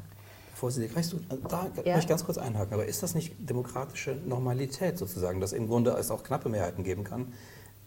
Kannst 0.59 1.13
du 1.13 1.17
äh, 1.17 1.37
da 1.47 1.67
ja. 1.85 1.93
möchte 1.93 1.99
ich 1.99 2.07
ganz 2.07 2.25
kurz 2.25 2.39
einhaken, 2.39 2.73
aber 2.73 2.85
ist 2.85 3.03
das 3.03 3.13
nicht 3.13 3.35
demokratische 3.37 4.15
Normalität 4.25 4.97
sozusagen, 4.97 5.39
dass 5.39 5.53
im 5.53 5.67
Grunde 5.67 5.91
es 5.91 6.09
auch 6.09 6.23
knappe 6.23 6.49
Mehrheiten 6.49 6.83
geben 6.83 7.03
kann, 7.03 7.31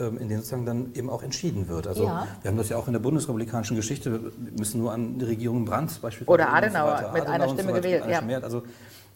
in 0.09 0.29
denen 0.29 0.37
sozusagen 0.37 0.67
dann 0.67 0.93
eben 0.95 1.11
auch 1.11 1.23
entschieden 1.23 1.69
wird. 1.69 1.87
Also 1.87 2.05
ja. 2.05 2.27
wir 2.43 2.51
haben 2.51 2.59
das 2.59 2.69
ja 2.69 2.77
auch 2.77 2.87
in 2.87 2.93
der 2.93 3.01
bundesrepublikanischen 3.01 3.77
Geschichte, 3.77 4.23
wir 4.23 4.53
müssen 4.59 4.81
nur 4.81 4.93
an 4.93 5.19
die 5.19 5.25
Regierung 5.25 5.65
Brandt 5.65 6.01
beispielsweise 6.01 6.31
oder 6.31 6.53
Adenauer 6.53 6.99
so 6.99 7.13
mit 7.13 7.23
Adenauer 7.23 7.29
einer 7.29 7.49
Stimme 7.49 7.69
so 7.71 7.77
gewählt. 7.77 8.05
Ja. 8.09 8.21
Also, 8.41 8.63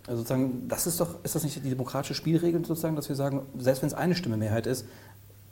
also 0.07 0.19
sozusagen, 0.19 0.69
das 0.69 0.87
ist 0.87 1.01
doch, 1.01 1.25
ist 1.25 1.35
das 1.35 1.45
nicht 1.45 1.65
die 1.65 1.71
demokratische 1.71 2.15
Spielregel 2.15 2.65
sozusagen, 2.65 2.95
dass 2.97 3.09
wir 3.09 3.17
sagen, 3.17 3.43
selbst 3.59 3.83
wenn 3.83 3.89
es 3.89 3.95
eine 3.95 4.15
Stimme 4.15 4.37
Mehrheit 4.37 4.67
ist, 4.67 4.87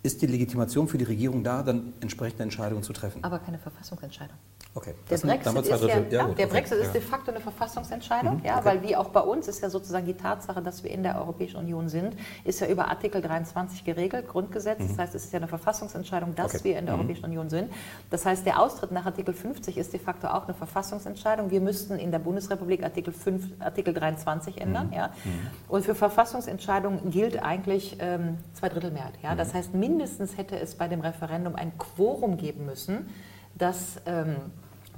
ist 0.02 0.20
die 0.20 0.26
Legitimation 0.26 0.88
für 0.88 0.98
die 0.98 1.04
Regierung 1.04 1.44
da, 1.44 1.62
dann 1.62 1.92
entsprechende 2.00 2.42
Entscheidungen 2.42 2.82
zu 2.82 2.92
treffen? 2.92 3.22
Aber 3.22 3.38
keine 3.38 3.58
Verfassungsentscheidung. 3.58 4.36
Okay. 4.74 4.94
Der 5.10 5.18
Brexit, 5.18 5.66
ist, 5.66 5.82
ja, 5.82 5.88
ja, 5.88 5.98
gut, 5.98 6.10
der 6.12 6.24
okay. 6.24 6.46
Brexit 6.46 6.78
ist 6.78 6.94
de 6.94 7.02
facto 7.02 7.30
eine 7.30 7.40
Verfassungsentscheidung, 7.40 8.38
mhm, 8.38 8.44
ja, 8.44 8.56
okay. 8.56 8.64
weil 8.64 8.82
wie 8.82 8.96
auch 8.96 9.10
bei 9.10 9.20
uns 9.20 9.46
ist 9.46 9.60
ja 9.60 9.68
sozusagen 9.68 10.06
die 10.06 10.14
Tatsache, 10.14 10.62
dass 10.62 10.82
wir 10.82 10.90
in 10.90 11.02
der 11.02 11.18
Europäischen 11.18 11.58
Union 11.58 11.90
sind, 11.90 12.16
ist 12.44 12.60
ja 12.60 12.68
über 12.68 12.88
Artikel 12.88 13.20
23 13.20 13.84
geregelt, 13.84 14.28
Grundgesetz. 14.28 14.78
Mhm. 14.78 14.88
Das 14.88 14.98
heißt, 14.98 15.14
es 15.14 15.24
ist 15.24 15.32
ja 15.34 15.40
eine 15.40 15.48
Verfassungsentscheidung, 15.48 16.34
dass 16.34 16.54
okay. 16.54 16.64
wir 16.64 16.78
in 16.78 16.86
der 16.86 16.94
mhm. 16.94 17.00
Europäischen 17.00 17.26
Union 17.26 17.50
sind. 17.50 17.70
Das 18.08 18.24
heißt, 18.24 18.46
der 18.46 18.60
Austritt 18.60 18.92
nach 18.92 19.04
Artikel 19.04 19.34
50 19.34 19.76
ist 19.76 19.92
de 19.92 20.00
facto 20.00 20.28
auch 20.28 20.44
eine 20.44 20.54
Verfassungsentscheidung. 20.54 21.50
Wir 21.50 21.60
müssten 21.60 21.98
in 21.98 22.10
der 22.10 22.18
Bundesrepublik 22.18 22.82
Artikel, 22.82 23.12
5, 23.12 23.60
Artikel 23.60 23.92
23 23.92 24.58
ändern. 24.58 24.86
Mhm. 24.86 24.92
Ja. 24.94 25.08
Mhm. 25.08 25.50
Und 25.68 25.84
für 25.84 25.94
Verfassungsentscheidungen 25.94 27.10
gilt 27.10 27.42
eigentlich 27.42 27.98
ähm, 28.00 28.38
Zweidrittelmehrheit. 28.54 29.18
Ja. 29.22 29.34
Das 29.34 29.52
mhm. 29.52 29.58
heißt, 29.58 29.74
mindestens 29.74 29.91
hätte 30.36 30.58
es 30.58 30.74
bei 30.74 30.88
dem 30.88 31.00
Referendum 31.00 31.54
ein 31.54 31.76
Quorum 31.78 32.36
geben 32.36 32.66
müssen, 32.66 33.08
dass 33.54 34.00
ähm, 34.06 34.36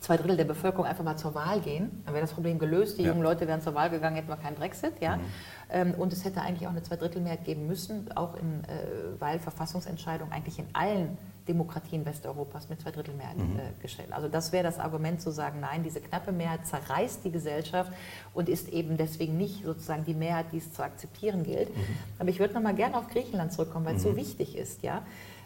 zwei 0.00 0.16
Drittel 0.16 0.36
der 0.36 0.44
Bevölkerung 0.44 0.86
einfach 0.86 1.04
mal 1.04 1.16
zur 1.16 1.34
Wahl 1.34 1.60
gehen, 1.60 2.02
dann 2.04 2.14
wäre 2.14 2.22
das 2.22 2.32
Problem 2.32 2.58
gelöst. 2.58 2.98
Die 2.98 3.02
ja. 3.02 3.08
jungen 3.08 3.22
Leute 3.22 3.48
wären 3.48 3.60
zur 3.60 3.74
Wahl 3.74 3.90
gegangen, 3.90 4.16
hätten 4.16 4.28
wir 4.28 4.36
keinen 4.36 4.56
Brexit. 4.56 5.00
Ja? 5.00 5.16
Mhm. 5.16 5.22
Ähm, 5.70 5.94
und 5.94 6.12
es 6.12 6.24
hätte 6.24 6.42
eigentlich 6.42 6.66
auch 6.66 6.72
eine 6.72 6.82
Zweidrittelmehrheit 6.82 7.44
geben 7.44 7.66
müssen, 7.66 8.12
auch 8.14 8.34
in, 8.36 8.64
äh, 8.64 9.18
weil 9.18 9.38
Verfassungsentscheidungen 9.38 10.32
eigentlich 10.32 10.58
in 10.58 10.66
allen 10.72 11.18
Demokratien 11.46 12.06
Westeuropas 12.06 12.68
mit 12.68 12.80
Zweidrittelmehrheit 12.80 13.36
mhm. 13.36 13.58
äh, 13.58 13.82
gestellt. 13.82 14.12
Also 14.12 14.28
das 14.28 14.52
wäre 14.52 14.64
das 14.64 14.78
Argument 14.78 15.20
zu 15.20 15.30
sagen, 15.30 15.60
nein, 15.60 15.82
diese 15.82 16.00
knappe 16.00 16.32
Mehrheit 16.32 16.66
zerreißt 16.66 17.24
die 17.24 17.30
Gesellschaft 17.30 17.92
und 18.32 18.48
ist 18.48 18.68
eben 18.70 18.96
deswegen 18.96 19.36
nicht 19.36 19.64
sozusagen 19.64 20.04
die 20.04 20.14
Mehrheit, 20.14 20.46
die 20.52 20.58
es 20.58 20.72
zu 20.72 20.82
akzeptieren 20.82 21.42
gilt. 21.44 21.68
Mhm. 21.76 21.82
Aber 22.18 22.28
ich 22.30 22.38
würde 22.38 22.54
noch 22.54 22.62
mal 22.62 22.74
gerne 22.74 22.96
auf 22.96 23.08
Griechenland 23.08 23.52
zurückkommen, 23.52 23.84
weil 23.84 23.96
es 23.96 24.02
so 24.02 24.10
mhm. 24.10 24.16
wichtig 24.16 24.56
ist. 24.56 24.82
Ja? 24.82 25.02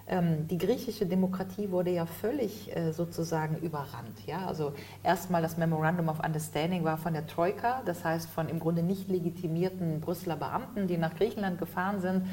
Ähm, 0.06 0.48
die 0.48 0.56
griechische 0.56 1.04
Demokratie 1.04 1.70
wurde 1.70 1.90
ja 1.90 2.06
völlig 2.06 2.74
äh, 2.74 2.92
sozusagen 2.92 3.56
überrannt. 3.56 4.24
Ja? 4.26 4.46
Also 4.46 4.72
erstmal 5.02 5.42
das 5.42 5.58
Memorandum 5.58 6.08
of 6.08 6.20
Understanding 6.24 6.84
war 6.84 6.96
von 6.96 7.12
der 7.12 7.26
Troika, 7.26 7.82
das 7.84 8.04
heißt 8.04 8.30
von 8.30 8.48
im 8.48 8.58
Grunde 8.58 8.82
nicht 8.82 9.08
legitimierten 9.08 10.00
Brüsseler 10.00 10.36
Beamten, 10.36 10.86
die 10.86 10.96
nach 10.96 11.14
Griechenland 11.16 11.58
gefahren 11.58 12.00
sind. 12.00 12.24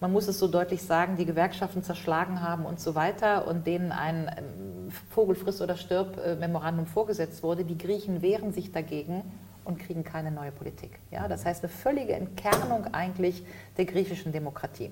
Man 0.00 0.12
muss 0.12 0.28
es 0.28 0.38
so 0.38 0.46
deutlich 0.46 0.82
sagen, 0.82 1.16
die 1.16 1.24
Gewerkschaften 1.24 1.82
zerschlagen 1.82 2.40
haben 2.40 2.66
und 2.66 2.78
so 2.78 2.94
weiter 2.94 3.48
und 3.48 3.66
denen 3.66 3.90
ein 3.90 4.30
ähm, 4.36 4.92
Vogel 5.10 5.34
friss 5.34 5.60
oder 5.60 5.76
stirb 5.76 6.18
äh, 6.24 6.36
Memorandum 6.36 6.86
vorgesetzt 6.86 7.42
wurde. 7.42 7.64
Die 7.64 7.76
Griechen 7.76 8.22
wehren 8.22 8.52
sich 8.52 8.70
dagegen 8.70 9.24
und 9.64 9.78
kriegen 9.78 10.04
keine 10.04 10.30
neue 10.30 10.52
Politik. 10.52 11.00
Ja? 11.10 11.26
Das 11.26 11.44
heißt 11.44 11.64
eine 11.64 11.72
völlige 11.72 12.14
Entkernung 12.14 12.86
eigentlich 12.94 13.44
der 13.76 13.86
griechischen 13.86 14.32
Demokratie. 14.32 14.90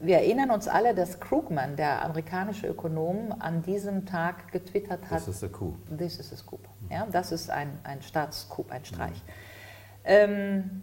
Wir 0.00 0.16
erinnern 0.16 0.50
uns 0.50 0.66
alle, 0.66 0.94
dass 0.94 1.20
Krugman, 1.20 1.76
der 1.76 2.04
amerikanische 2.04 2.66
Ökonom, 2.66 3.34
an 3.38 3.62
diesem 3.62 4.06
Tag 4.06 4.50
getwittert 4.52 5.02
hat. 5.04 5.12
Das 5.12 5.28
ist 5.28 5.44
a 5.44 5.48
coup. 5.48 5.74
This 5.96 6.18
is 6.18 6.32
a 6.32 6.36
coup. 6.44 6.60
Ja, 6.90 7.06
das 7.10 7.30
ist 7.30 7.50
ein, 7.50 7.78
ein 7.84 8.02
Staatscoup, 8.02 8.70
ein 8.70 8.84
Streich. 8.84 9.16
Mhm. 9.16 9.22
Ähm, 10.04 10.82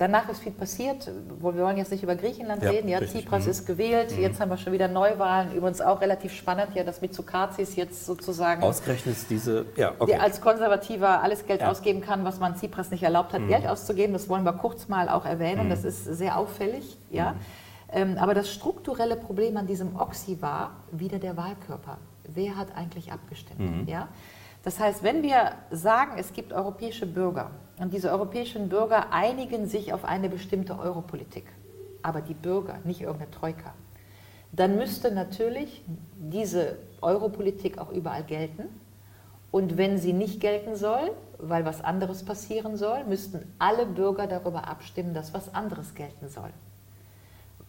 Danach 0.00 0.30
ist 0.30 0.42
viel 0.42 0.52
passiert. 0.52 1.10
Wir 1.28 1.42
wollen 1.42 1.76
jetzt 1.76 1.90
nicht 1.90 2.02
über 2.02 2.16
Griechenland 2.16 2.62
ja, 2.62 2.70
reden. 2.70 2.88
Ja, 2.88 3.02
Tsipras 3.02 3.44
mhm. 3.44 3.50
ist 3.50 3.66
gewählt. 3.66 4.16
Mhm. 4.16 4.22
Jetzt 4.22 4.40
haben 4.40 4.48
wir 4.48 4.56
schon 4.56 4.72
wieder 4.72 4.88
Neuwahlen. 4.88 5.52
Übrigens 5.52 5.82
auch 5.82 6.00
relativ 6.00 6.32
spannend, 6.32 6.68
ja, 6.74 6.84
dass 6.84 7.02
Mitsukazis 7.02 7.76
jetzt 7.76 8.06
sozusagen. 8.06 8.62
Ausgerechnet 8.62 9.18
diese. 9.28 9.66
Ja, 9.76 9.92
okay. 9.98 10.12
Der 10.12 10.22
als 10.22 10.40
Konservativer 10.40 11.22
alles 11.22 11.44
Geld 11.44 11.60
ja. 11.60 11.70
ausgeben 11.70 12.00
kann, 12.00 12.24
was 12.24 12.40
man 12.40 12.56
Tsipras 12.56 12.90
nicht 12.90 13.02
erlaubt 13.02 13.34
hat, 13.34 13.42
mhm. 13.42 13.48
Geld 13.48 13.66
auszugeben. 13.66 14.14
Das 14.14 14.30
wollen 14.30 14.42
wir 14.44 14.54
kurz 14.54 14.88
mal 14.88 15.10
auch 15.10 15.26
erwähnen. 15.26 15.66
Mhm. 15.66 15.70
Das 15.70 15.84
ist 15.84 16.02
sehr 16.06 16.38
auffällig. 16.38 16.96
Ja. 17.10 17.32
Mhm. 17.32 17.36
Ähm, 17.92 18.18
aber 18.18 18.32
das 18.32 18.50
strukturelle 18.50 19.16
Problem 19.16 19.58
an 19.58 19.66
diesem 19.66 19.96
Oxy 19.96 20.40
war 20.40 20.78
wieder 20.92 21.18
der 21.18 21.36
Wahlkörper. 21.36 21.98
Wer 22.24 22.56
hat 22.56 22.68
eigentlich 22.74 23.12
abgestimmt? 23.12 23.82
Mhm. 23.82 23.86
Ja. 23.86 24.08
Das 24.62 24.80
heißt, 24.80 25.02
wenn 25.02 25.22
wir 25.22 25.52
sagen, 25.70 26.12
es 26.16 26.32
gibt 26.32 26.54
europäische 26.54 27.04
Bürger 27.04 27.50
und 27.80 27.94
diese 27.94 28.10
europäischen 28.10 28.68
Bürger 28.68 29.12
einigen 29.12 29.66
sich 29.66 29.92
auf 29.92 30.04
eine 30.04 30.28
bestimmte 30.28 30.78
Europolitik, 30.78 31.46
aber 32.02 32.20
die 32.20 32.34
Bürger, 32.34 32.78
nicht 32.84 33.00
irgendeine 33.00 33.30
Troika, 33.30 33.72
dann 34.52 34.76
müsste 34.76 35.10
natürlich 35.10 35.82
diese 36.16 36.76
Europolitik 37.00 37.78
auch 37.78 37.90
überall 37.90 38.24
gelten. 38.24 38.64
Und 39.50 39.78
wenn 39.78 39.98
sie 39.98 40.12
nicht 40.12 40.40
gelten 40.40 40.76
soll, 40.76 41.10
weil 41.38 41.64
was 41.64 41.82
anderes 41.82 42.22
passieren 42.22 42.76
soll, 42.76 43.04
müssten 43.04 43.50
alle 43.58 43.86
Bürger 43.86 44.26
darüber 44.26 44.68
abstimmen, 44.68 45.14
dass 45.14 45.34
was 45.34 45.52
anderes 45.54 45.94
gelten 45.94 46.28
soll. 46.28 46.50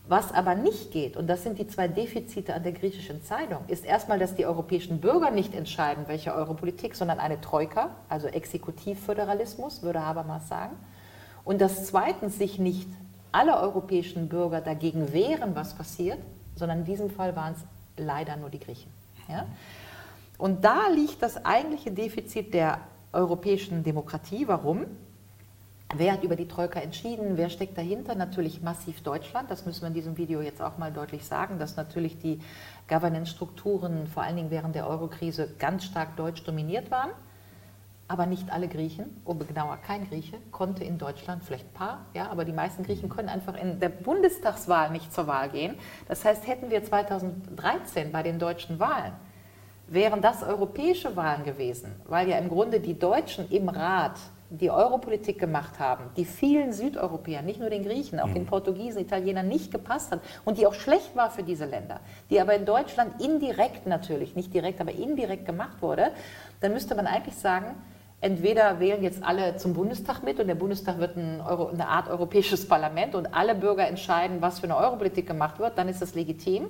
Was 0.07 0.33
aber 0.33 0.55
nicht 0.55 0.91
geht, 0.91 1.15
und 1.15 1.27
das 1.27 1.43
sind 1.43 1.59
die 1.59 1.67
zwei 1.67 1.87
Defizite 1.87 2.53
an 2.53 2.63
der 2.63 2.71
griechischen 2.73 3.23
Zeitung, 3.23 3.63
ist 3.67 3.85
erstmal, 3.85 4.19
dass 4.19 4.35
die 4.35 4.45
europäischen 4.45 4.99
Bürger 4.99 5.31
nicht 5.31 5.53
entscheiden, 5.53 6.05
welche 6.07 6.33
Europolitik, 6.33 6.95
sondern 6.95 7.19
eine 7.19 7.39
Troika, 7.39 7.91
also 8.09 8.27
Exekutivföderalismus, 8.27 9.83
würde 9.83 10.05
Habermas 10.05 10.47
sagen. 10.49 10.75
Und 11.43 11.61
dass 11.61 11.85
zweitens 11.85 12.37
sich 12.37 12.59
nicht 12.59 12.87
alle 13.31 13.57
europäischen 13.57 14.27
Bürger 14.27 14.59
dagegen 14.59 15.13
wehren, 15.13 15.55
was 15.55 15.75
passiert, 15.75 16.19
sondern 16.55 16.79
in 16.79 16.85
diesem 16.85 17.09
Fall 17.09 17.35
waren 17.35 17.53
es 17.53 18.03
leider 18.03 18.35
nur 18.37 18.49
die 18.49 18.59
Griechen. 18.59 18.91
Ja? 19.29 19.45
Und 20.37 20.65
da 20.65 20.87
liegt 20.87 21.21
das 21.21 21.45
eigentliche 21.45 21.91
Defizit 21.91 22.53
der 22.53 22.79
europäischen 23.13 23.83
Demokratie. 23.83 24.47
Warum? 24.47 24.85
Wer 25.93 26.13
hat 26.13 26.23
über 26.23 26.37
die 26.37 26.47
Troika 26.47 26.79
entschieden? 26.79 27.35
Wer 27.35 27.49
steckt 27.49 27.77
dahinter? 27.77 28.15
Natürlich 28.15 28.61
massiv 28.61 29.03
Deutschland. 29.03 29.51
Das 29.51 29.65
müssen 29.65 29.81
wir 29.81 29.89
in 29.89 29.93
diesem 29.93 30.17
Video 30.17 30.41
jetzt 30.41 30.61
auch 30.61 30.77
mal 30.77 30.91
deutlich 30.91 31.25
sagen, 31.25 31.59
dass 31.59 31.75
natürlich 31.75 32.17
die 32.17 32.39
Governance-Strukturen 32.87 34.07
vor 34.07 34.23
allen 34.23 34.37
Dingen 34.37 34.51
während 34.51 34.73
der 34.73 34.87
Eurokrise 34.87 35.49
ganz 35.59 35.83
stark 35.83 36.15
deutsch 36.15 36.45
dominiert 36.45 36.91
waren. 36.91 37.09
Aber 38.07 38.25
nicht 38.25 38.51
alle 38.51 38.69
Griechen, 38.69 39.21
oder 39.25 39.43
genauer 39.43 39.77
kein 39.77 40.07
Grieche, 40.07 40.37
konnte 40.51 40.83
in 40.85 40.97
Deutschland, 40.97 41.43
vielleicht 41.43 41.65
ein 41.65 41.73
paar, 41.73 42.05
ja, 42.13 42.29
aber 42.29 42.45
die 42.45 42.51
meisten 42.53 42.83
Griechen 42.83 43.09
können 43.09 43.29
einfach 43.29 43.55
in 43.55 43.79
der 43.79 43.89
Bundestagswahl 43.89 44.91
nicht 44.91 45.13
zur 45.13 45.27
Wahl 45.27 45.49
gehen. 45.49 45.75
Das 46.07 46.23
heißt, 46.23 46.47
hätten 46.47 46.69
wir 46.69 46.83
2013 46.83 48.11
bei 48.11 48.23
den 48.23 48.39
deutschen 48.39 48.79
Wahlen, 48.79 49.13
wären 49.87 50.21
das 50.21 50.43
europäische 50.43 51.15
Wahlen 51.15 51.43
gewesen, 51.43 51.95
weil 52.05 52.27
ja 52.27 52.37
im 52.37 52.49
Grunde 52.49 52.79
die 52.81 52.97
Deutschen 52.97 53.49
im 53.49 53.69
Rat 53.69 54.19
die 54.51 54.69
Europolitik 54.69 55.39
gemacht 55.39 55.79
haben, 55.79 56.03
die 56.17 56.25
vielen 56.25 56.73
Südeuropäern, 56.73 57.45
nicht 57.45 57.61
nur 57.61 57.69
den 57.69 57.83
Griechen, 57.83 58.19
auch 58.19 58.27
mhm. 58.27 58.33
den 58.33 58.45
Portugiesen, 58.45 59.01
Italienern 59.01 59.47
nicht 59.47 59.71
gepasst 59.71 60.11
hat 60.11 60.19
und 60.43 60.57
die 60.57 60.67
auch 60.67 60.73
schlecht 60.73 61.15
war 61.15 61.31
für 61.31 61.41
diese 61.41 61.65
Länder, 61.65 62.01
die 62.29 62.41
aber 62.41 62.53
in 62.53 62.65
Deutschland 62.65 63.21
indirekt 63.21 63.87
natürlich, 63.87 64.35
nicht 64.35 64.53
direkt, 64.53 64.81
aber 64.81 64.91
indirekt 64.91 65.45
gemacht 65.45 65.81
wurde, 65.81 66.11
dann 66.59 66.73
müsste 66.73 66.95
man 66.95 67.07
eigentlich 67.07 67.35
sagen, 67.35 67.75
entweder 68.19 68.79
wählen 68.81 69.01
jetzt 69.01 69.23
alle 69.23 69.55
zum 69.55 69.73
Bundestag 69.73 70.21
mit 70.21 70.39
und 70.39 70.47
der 70.47 70.55
Bundestag 70.55 70.99
wird 70.99 71.15
ein 71.15 71.39
Euro, 71.41 71.69
eine 71.69 71.87
Art 71.87 72.09
europäisches 72.09 72.67
Parlament 72.67 73.15
und 73.15 73.33
alle 73.33 73.55
Bürger 73.55 73.87
entscheiden, 73.87 74.41
was 74.41 74.59
für 74.59 74.65
eine 74.65 74.75
Europolitik 74.75 75.27
gemacht 75.27 75.59
wird, 75.59 75.77
dann 75.77 75.87
ist 75.87 76.01
das 76.01 76.13
legitim. 76.13 76.67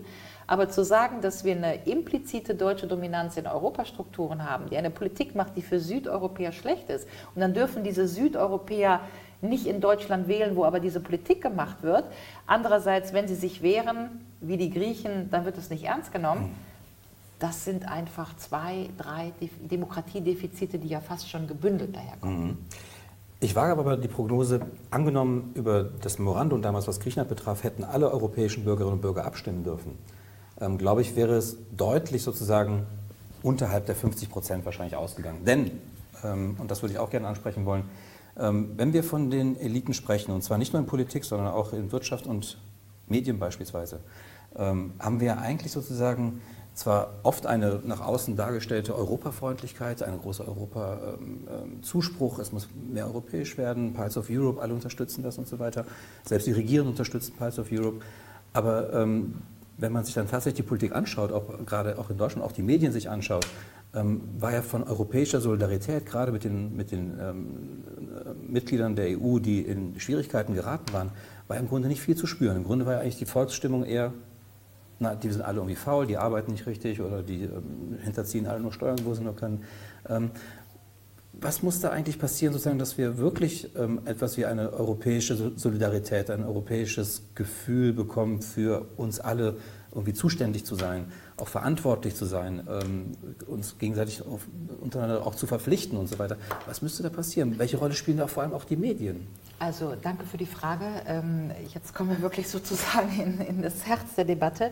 Aber 0.52 0.68
zu 0.68 0.84
sagen, 0.84 1.22
dass 1.22 1.46
wir 1.46 1.56
eine 1.56 1.76
implizite 1.86 2.56
deutsche 2.56 2.86
Dominanz 2.86 3.38
in 3.38 3.48
Europastrukturen 3.48 4.44
haben, 4.44 4.70
die 4.70 4.76
eine 4.76 4.90
Politik 4.90 5.34
macht, 5.34 5.56
die 5.56 5.62
für 5.62 5.80
Südeuropäer 5.80 6.52
schlecht 6.52 6.90
ist, 6.90 7.08
und 7.34 7.40
dann 7.40 7.54
dürfen 7.54 7.86
diese 7.86 8.06
Südeuropäer 8.06 9.00
nicht 9.40 9.66
in 9.66 9.80
Deutschland 9.80 10.28
wählen, 10.28 10.58
wo 10.58 10.66
aber 10.66 10.82
diese 10.82 11.00
Politik 11.00 11.42
gemacht 11.42 11.84
wird. 11.84 12.04
Andererseits, 12.48 13.14
wenn 13.14 13.30
sie 13.30 13.36
sich 13.36 13.62
wehren, 13.62 14.26
wie 14.42 14.58
die 14.58 14.70
Griechen, 14.70 15.30
dann 15.32 15.46
wird 15.46 15.58
es 15.58 15.70
nicht 15.70 15.86
ernst 15.86 16.12
genommen. 16.12 16.54
Das 17.40 17.64
sind 17.64 17.88
einfach 17.88 18.36
zwei, 18.36 18.90
drei 18.98 19.32
Demokratiedefizite, 19.62 20.80
die 20.80 20.90
ja 20.90 21.00
fast 21.00 21.30
schon 21.30 21.48
gebündelt 21.48 21.96
daherkommen. 21.96 22.44
Mhm. 22.44 22.58
Ich 23.40 23.56
wage 23.56 23.72
aber 23.72 23.96
die 23.96 24.10
Prognose, 24.10 24.60
angenommen 24.90 25.54
über 25.54 25.86
das 26.02 26.20
Memorandum 26.20 26.62
damals, 26.62 26.90
was 26.90 27.00
Griechenland 27.00 27.30
betraf, 27.30 27.64
hätten 27.64 27.86
alle 27.86 28.12
europäischen 28.12 28.66
Bürgerinnen 28.66 28.96
und 28.96 29.02
Bürger 29.02 29.24
abstimmen 29.24 29.64
dürfen 29.64 29.98
ähm, 30.62 30.78
glaube 30.78 31.02
ich, 31.02 31.16
wäre 31.16 31.36
es 31.36 31.58
deutlich 31.76 32.24
sozusagen 32.24 32.86
unterhalb 33.44 33.88
der 33.88 33.96
50 33.96 34.30
Prozent 34.30 34.66
wahrscheinlich 34.66 34.96
ausgegangen. 34.96 35.44
Denn, 35.46 35.72
ähm, 36.24 36.56
und 36.60 36.72
das 36.72 36.82
würde 36.82 36.94
ich 36.94 37.00
auch 37.00 37.10
gerne 37.10 37.28
ansprechen 37.28 37.66
wollen, 37.66 37.84
Ähm, 38.38 38.72
wenn 38.78 38.94
wir 38.94 39.04
von 39.04 39.30
den 39.30 39.60
Eliten 39.60 39.94
sprechen, 39.94 40.32
und 40.32 40.42
zwar 40.44 40.58
nicht 40.58 40.74
nur 40.74 40.82
in 40.82 40.88
Politik, 40.88 41.26
sondern 41.26 41.50
auch 41.50 41.74
in 41.74 41.92
Wirtschaft 41.92 42.26
und 42.28 42.58
Medien 43.08 43.40
beispielsweise, 43.40 44.00
ähm, 44.56 44.94
haben 45.00 45.20
wir 45.20 45.40
eigentlich 45.40 45.72
sozusagen 45.72 46.42
zwar 46.74 47.16
oft 47.24 47.46
eine 47.46 47.82
nach 47.84 48.00
außen 48.00 48.38
dargestellte 48.38 48.96
Europafreundlichkeit, 48.96 50.02
eine 50.04 50.18
große 50.18 50.48
Europa-Zuspruch, 50.48 52.40
es 52.40 52.54
muss 52.54 52.70
mehr 52.90 53.06
europäisch 53.08 53.58
werden, 53.58 53.94
Pulse 53.94 54.20
of 54.20 54.30
Europe, 54.30 54.62
alle 54.62 54.74
unterstützen 54.74 55.22
das 55.22 55.38
und 55.38 55.50
so 55.50 55.60
weiter. 55.60 55.86
Selbst 56.24 56.48
die 56.48 56.54
Regierung 56.54 56.88
unterstützt 56.90 57.38
Pulse 57.38 57.60
of 57.60 57.68
Europe. 57.72 58.00
Aber 58.54 58.94
ähm, 58.94 59.42
wenn 59.82 59.92
man 59.92 60.06
sich 60.06 60.14
dann 60.14 60.30
tatsächlich 60.30 60.64
die 60.64 60.68
Politik 60.68 60.96
anschaut, 60.96 61.32
auch, 61.32 61.66
gerade 61.66 61.98
auch 61.98 62.10
in 62.12 62.18
Deutschland, 62.18 62.46
auch 62.46 62.52
die 62.52 62.62
Medien 62.62 62.94
sich 62.94 63.10
anschaut, 63.10 63.46
ähm, 63.94 64.22
war 64.38 64.54
ja 64.54 64.62
von 64.62 64.84
europäischer 64.84 65.42
Solidarität, 65.42 66.06
gerade 66.06 66.32
mit 66.32 66.44
den, 66.44 66.76
mit 66.76 66.92
den 66.92 67.18
ähm, 67.20 67.84
Mitgliedern 68.48 68.96
der 68.96 69.20
EU, 69.20 69.40
die 69.40 69.62
in 69.62 70.00
Schwierigkeiten 70.00 70.54
geraten 70.54 70.94
waren, 70.94 71.12
war 71.48 71.58
im 71.58 71.68
Grunde 71.68 71.88
nicht 71.88 72.02
viel 72.02 72.16
zu 72.16 72.28
spüren. 72.28 72.58
Im 72.58 72.64
Grunde 72.64 72.86
war 72.86 72.94
ja 72.94 73.00
eigentlich 73.00 73.18
die 73.18 73.26
Volksstimmung 73.26 73.84
eher, 73.84 74.14
na, 75.00 75.16
die 75.16 75.32
sind 75.32 75.42
alle 75.42 75.58
irgendwie 75.58 75.76
faul, 75.76 76.06
die 76.06 76.18
arbeiten 76.18 76.52
nicht 76.52 76.68
richtig 76.68 77.02
oder 77.02 77.24
die 77.24 77.44
ähm, 77.44 77.98
hinterziehen 78.04 78.46
alle 78.46 78.60
nur 78.60 78.72
Steuern, 78.72 79.00
wo 79.04 79.16
sie 79.16 79.24
nur 79.24 79.36
können. 79.36 79.64
Was 81.44 81.64
muss 81.64 81.80
da 81.80 81.90
eigentlich 81.90 82.20
passieren, 82.20 82.54
sozusagen, 82.54 82.78
dass 82.78 83.00
wir 83.00 83.18
wirklich 83.18 83.76
ähm, 83.76 84.02
etwas 84.06 84.38
wie 84.38 84.46
eine 84.46 84.74
europäische 84.74 85.54
Solidarität, 85.56 86.30
ein 86.30 86.44
europäisches 86.44 87.24
Gefühl 87.34 87.94
bekommen, 87.94 88.44
für 88.44 88.86
uns 88.96 89.20
alle 89.20 89.58
irgendwie 89.92 90.14
zuständig 90.14 90.66
zu 90.66 90.76
sein, 90.76 91.12
auch 91.38 91.48
verantwortlich 91.48 92.16
zu 92.16 92.26
sein, 92.26 92.68
ähm, 92.70 93.12
uns 93.48 93.80
gegenseitig 93.80 94.22
auf, 94.22 94.42
untereinander 94.82 95.26
auch 95.26 95.34
zu 95.34 95.48
verpflichten 95.48 95.98
und 95.98 96.08
so 96.08 96.20
weiter. 96.20 96.38
Was 96.68 96.84
müsste 96.84 97.02
da 97.02 97.10
passieren? 97.10 97.58
Welche 97.58 97.78
Rolle 97.78 97.96
spielen 97.96 98.18
da 98.18 98.28
vor 98.28 98.44
allem 98.44 98.54
auch 98.54 98.64
die 98.64 98.78
Medien? 98.78 99.28
Also 99.58 99.96
danke 100.00 100.26
für 100.26 100.38
die 100.38 100.46
Frage. 100.46 100.86
Ähm, 101.08 101.50
jetzt 101.74 101.96
kommen 101.96 102.12
wir 102.12 102.22
wirklich 102.22 102.50
sozusagen 102.50 103.20
in, 103.20 103.42
in 103.42 103.62
das 103.64 103.88
Herz 103.88 104.16
der 104.16 104.26
Debatte. 104.26 104.72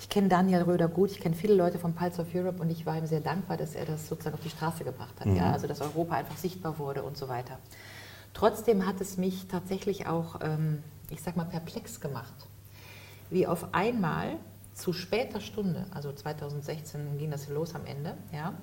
Ich 0.00 0.08
kenne 0.08 0.28
Daniel 0.28 0.62
Röder 0.62 0.88
gut, 0.88 1.10
ich 1.10 1.20
kenne 1.20 1.34
viele 1.34 1.54
Leute 1.54 1.78
vom 1.78 1.94
Pulse 1.94 2.22
of 2.22 2.28
Europe 2.34 2.62
und 2.62 2.70
ich 2.70 2.86
war 2.86 2.96
ihm 2.96 3.06
sehr 3.06 3.20
dankbar, 3.20 3.56
dass 3.56 3.74
er 3.74 3.84
das 3.84 4.08
sozusagen 4.08 4.34
auf 4.34 4.42
die 4.42 4.50
Straße 4.50 4.84
gebracht 4.84 5.14
hat. 5.18 5.26
Mhm. 5.26 5.36
Ja? 5.36 5.52
Also 5.52 5.66
dass 5.66 5.80
Europa 5.80 6.14
einfach 6.14 6.36
sichtbar 6.36 6.78
wurde 6.78 7.02
und 7.02 7.16
so 7.16 7.28
weiter. 7.28 7.58
Trotzdem 8.32 8.86
hat 8.86 9.00
es 9.00 9.16
mich 9.16 9.48
tatsächlich 9.48 10.06
auch, 10.06 10.40
ähm, 10.40 10.82
ich 11.10 11.22
sag 11.22 11.36
mal, 11.36 11.44
perplex 11.44 12.00
gemacht, 12.00 12.34
wie 13.30 13.46
auf 13.46 13.74
einmal 13.74 14.36
zu 14.74 14.92
später 14.92 15.40
Stunde, 15.40 15.86
also 15.90 16.12
2016 16.12 17.18
ging 17.18 17.32
das 17.32 17.46
hier 17.46 17.54
los 17.54 17.74
am 17.74 17.84
Ende, 17.84 18.14
ja, 18.32 18.54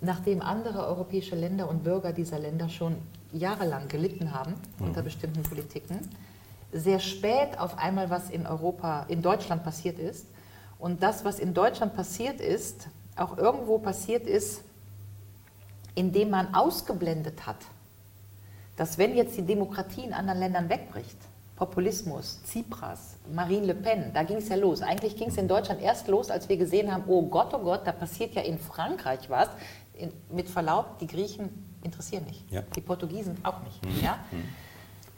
nachdem 0.00 0.42
andere 0.42 0.86
europäische 0.86 1.36
Länder 1.36 1.68
und 1.68 1.84
Bürger 1.84 2.12
dieser 2.12 2.40
Länder 2.40 2.68
schon 2.68 2.96
jahrelang 3.32 3.86
gelitten 3.86 4.34
haben 4.34 4.54
mhm. 4.78 4.86
unter 4.86 5.02
bestimmten 5.02 5.42
Politiken, 5.44 6.10
sehr 6.74 6.98
spät 6.98 7.58
auf 7.58 7.78
einmal 7.78 8.10
was 8.10 8.28
in 8.30 8.46
Europa, 8.46 9.06
in 9.08 9.22
Deutschland 9.22 9.62
passiert 9.62 9.98
ist 9.98 10.26
und 10.78 11.02
das, 11.02 11.24
was 11.24 11.38
in 11.38 11.54
Deutschland 11.54 11.94
passiert 11.94 12.40
ist, 12.40 12.88
auch 13.16 13.38
irgendwo 13.38 13.78
passiert 13.78 14.26
ist, 14.26 14.64
indem 15.94 16.30
man 16.30 16.52
ausgeblendet 16.54 17.46
hat, 17.46 17.58
dass 18.76 18.98
wenn 18.98 19.16
jetzt 19.16 19.36
die 19.36 19.42
Demokratie 19.42 20.04
in 20.04 20.12
anderen 20.12 20.40
Ländern 20.40 20.68
wegbricht, 20.68 21.16
Populismus, 21.54 22.42
Tsipras, 22.42 23.14
Marine 23.32 23.66
Le 23.66 23.74
Pen, 23.76 24.12
da 24.12 24.24
ging 24.24 24.38
es 24.38 24.48
ja 24.48 24.56
los. 24.56 24.82
Eigentlich 24.82 25.16
ging 25.16 25.28
es 25.28 25.36
in 25.36 25.46
Deutschland 25.46 25.80
erst 25.80 26.08
los, 26.08 26.28
als 26.28 26.48
wir 26.48 26.56
gesehen 26.56 26.92
haben, 26.92 27.04
oh 27.06 27.22
Gott, 27.22 27.54
oh 27.54 27.60
Gott, 27.60 27.86
da 27.86 27.92
passiert 27.92 28.34
ja 28.34 28.42
in 28.42 28.58
Frankreich 28.58 29.30
was. 29.30 29.48
In, 29.96 30.12
mit 30.30 30.48
Verlaub, 30.48 30.98
die 30.98 31.06
Griechen 31.06 31.78
interessieren 31.84 32.24
nicht. 32.24 32.50
Ja. 32.50 32.62
Die 32.74 32.80
Portugiesen 32.80 33.36
auch 33.44 33.62
nicht. 33.62 33.84
Mhm. 33.84 34.04
Ja? 34.04 34.18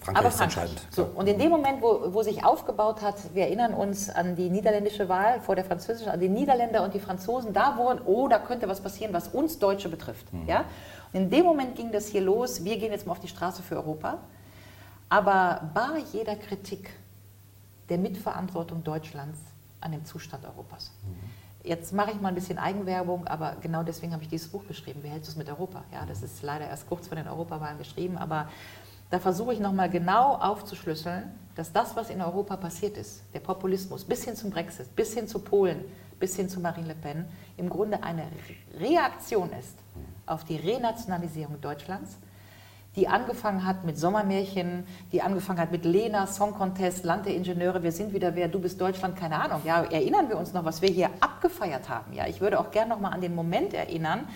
Frankreich 0.07 0.25
Aber 0.25 0.31
Frankreich. 0.31 0.71
So, 0.91 1.11
und 1.17 1.27
in 1.27 1.37
dem 1.39 1.51
Moment, 1.51 1.83
wo, 1.83 2.15
wo 2.15 2.23
sich 2.23 2.45
aufgebaut 2.45 3.03
hat, 3.03 3.17
wir 3.35 3.45
erinnern 3.45 3.75
uns 3.75 4.09
an 4.09 4.37
die 4.37 4.49
niederländische 4.51 5.09
Wahl 5.09 5.41
vor 5.41 5.57
der 5.57 5.65
französischen, 5.65 6.11
an 6.11 6.21
die 6.21 6.29
Niederländer 6.29 6.85
und 6.85 6.95
die 6.95 7.01
Franzosen, 7.01 7.53
da 7.53 7.77
wurden, 7.77 8.01
oh, 8.05 8.29
da 8.29 8.39
könnte 8.39 8.69
was 8.69 8.81
passieren, 8.81 9.13
was 9.13 9.29
uns 9.29 9.59
Deutsche 9.59 9.89
betrifft. 9.89 10.33
Mhm. 10.33 10.47
Ja? 10.47 10.65
Und 11.13 11.23
in 11.23 11.31
dem 11.31 11.45
Moment 11.45 11.75
ging 11.75 11.91
das 11.91 12.07
hier 12.07 12.21
los, 12.21 12.63
wir 12.63 12.79
gehen 12.79 12.93
jetzt 12.93 13.07
mal 13.07 13.13
auf 13.13 13.21
die 13.21 13.29
Straße 13.29 13.63
für 13.63 13.77
Europa. 13.77 14.19
Aber 15.09 15.71
bar 15.75 15.95
jeder 16.13 16.37
Kritik 16.37 16.91
der 17.89 17.99
Mitverantwortung 17.99 18.85
Deutschlands 18.85 19.41
an 19.81 19.91
dem 19.91 20.05
Zustand 20.05 20.45
Europas. 20.45 20.93
Mhm. 21.03 21.69
Jetzt 21.69 21.93
mache 21.93 22.13
ich 22.13 22.21
mal 22.21 22.29
ein 22.29 22.37
bisschen 22.37 22.59
Eigenwerbung, 22.59 23.27
aber 23.27 23.57
genau 23.61 23.83
deswegen 23.83 24.13
habe 24.13 24.23
ich 24.23 24.29
dieses 24.29 24.47
Buch 24.47 24.63
geschrieben. 24.69 25.03
Wie 25.03 25.09
hältst 25.09 25.29
du 25.29 25.33
es 25.33 25.37
mit 25.37 25.49
Europa? 25.49 25.83
Ja, 25.93 26.07
das 26.07 26.23
ist 26.23 26.41
leider 26.43 26.69
erst 26.69 26.89
kurz 26.89 27.09
vor 27.09 27.17
den 27.17 27.27
Europawahlen 27.27 27.77
geschrieben, 27.79 28.17
aber 28.17 28.49
da 29.11 29.19
versuche 29.19 29.53
ich 29.53 29.61
nochmal 29.61 29.91
genau 29.91 30.35
aufzuschlüsseln, 30.35 31.33
dass 31.55 31.73
das, 31.73 31.97
was 31.97 32.11
in 32.11 32.21
Europa 32.21 32.57
passiert 32.57 32.97
ist, 32.97 33.23
der 33.33 33.41
Populismus 33.41 34.05
bis 34.05 34.25
hin 34.25 34.37
zum 34.37 34.51
Brexit, 34.51 34.95
bis 34.95 35.15
hin 35.15 35.27
zu 35.27 35.39
Polen, 35.39 35.85
bis 36.19 36.37
hin 36.37 36.49
zu 36.49 36.61
Marine 36.61 36.89
Le 36.89 36.95
Pen, 36.95 37.25
im 37.57 37.69
Grunde 37.69 38.03
eine 38.03 38.25
Reaktion 38.79 39.51
ist 39.59 39.77
auf 40.27 40.45
die 40.45 40.57
Renationalisierung 40.57 41.61
Deutschlands, 41.61 42.19
die 42.97 43.09
angefangen 43.09 43.67
hat 43.67 43.85
mit 43.85 43.99
Sommermärchen, 43.99 44.87
die 45.13 45.21
angefangen 45.21 45.61
hat 45.61 45.71
mit 45.71 45.85
Lena, 45.85 46.27
Song 46.27 46.55
Contest, 46.55 47.05
Land 47.05 47.27
der 47.27 47.35
Ingenieure, 47.35 47.83
wir 47.83 47.93
sind 47.93 48.13
wieder 48.15 48.35
wer, 48.35 48.49
du 48.49 48.59
bist 48.59 48.81
Deutschland, 48.81 49.17
keine 49.17 49.41
Ahnung. 49.41 49.61
Ja, 49.65 49.85
erinnern 49.85 50.29
wir 50.31 50.39
uns 50.39 50.55
noch, 50.55 50.65
was 50.65 50.81
wir 50.81 50.89
hier 50.89 51.11
abgefeiert 51.21 51.91
haben. 51.91 52.15
Ja, 52.15 52.27
ich 52.27 52.41
würde 52.41 52.59
auch 52.59 52.71
gerne 52.71 52.91
noch 52.91 53.01
mal 53.01 53.11
an 53.11 53.21
den 53.21 53.35
Moment 53.35 53.75
erinnern, 53.75 54.27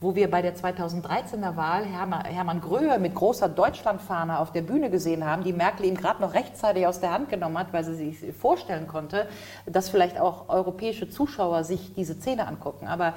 wo 0.00 0.14
wir 0.14 0.30
bei 0.30 0.42
der 0.42 0.54
2013er 0.54 1.56
Wahl 1.56 1.84
Hermann 1.84 2.60
Gröhe 2.60 2.98
mit 2.98 3.14
großer 3.14 3.48
Deutschlandfahne 3.48 4.38
auf 4.38 4.52
der 4.52 4.62
Bühne 4.62 4.90
gesehen 4.90 5.24
haben, 5.24 5.42
die 5.42 5.52
Merkel 5.52 5.86
ihm 5.86 5.96
gerade 5.96 6.20
noch 6.20 6.34
rechtzeitig 6.34 6.86
aus 6.86 7.00
der 7.00 7.12
Hand 7.12 7.28
genommen 7.30 7.58
hat, 7.58 7.72
weil 7.72 7.82
sie 7.82 7.94
sich 7.94 8.32
vorstellen 8.36 8.86
konnte, 8.86 9.28
dass 9.66 9.88
vielleicht 9.88 10.20
auch 10.20 10.48
europäische 10.48 11.10
Zuschauer 11.10 11.64
sich 11.64 11.94
diese 11.94 12.14
Szene 12.14 12.46
angucken. 12.46 12.86
Aber 12.86 13.14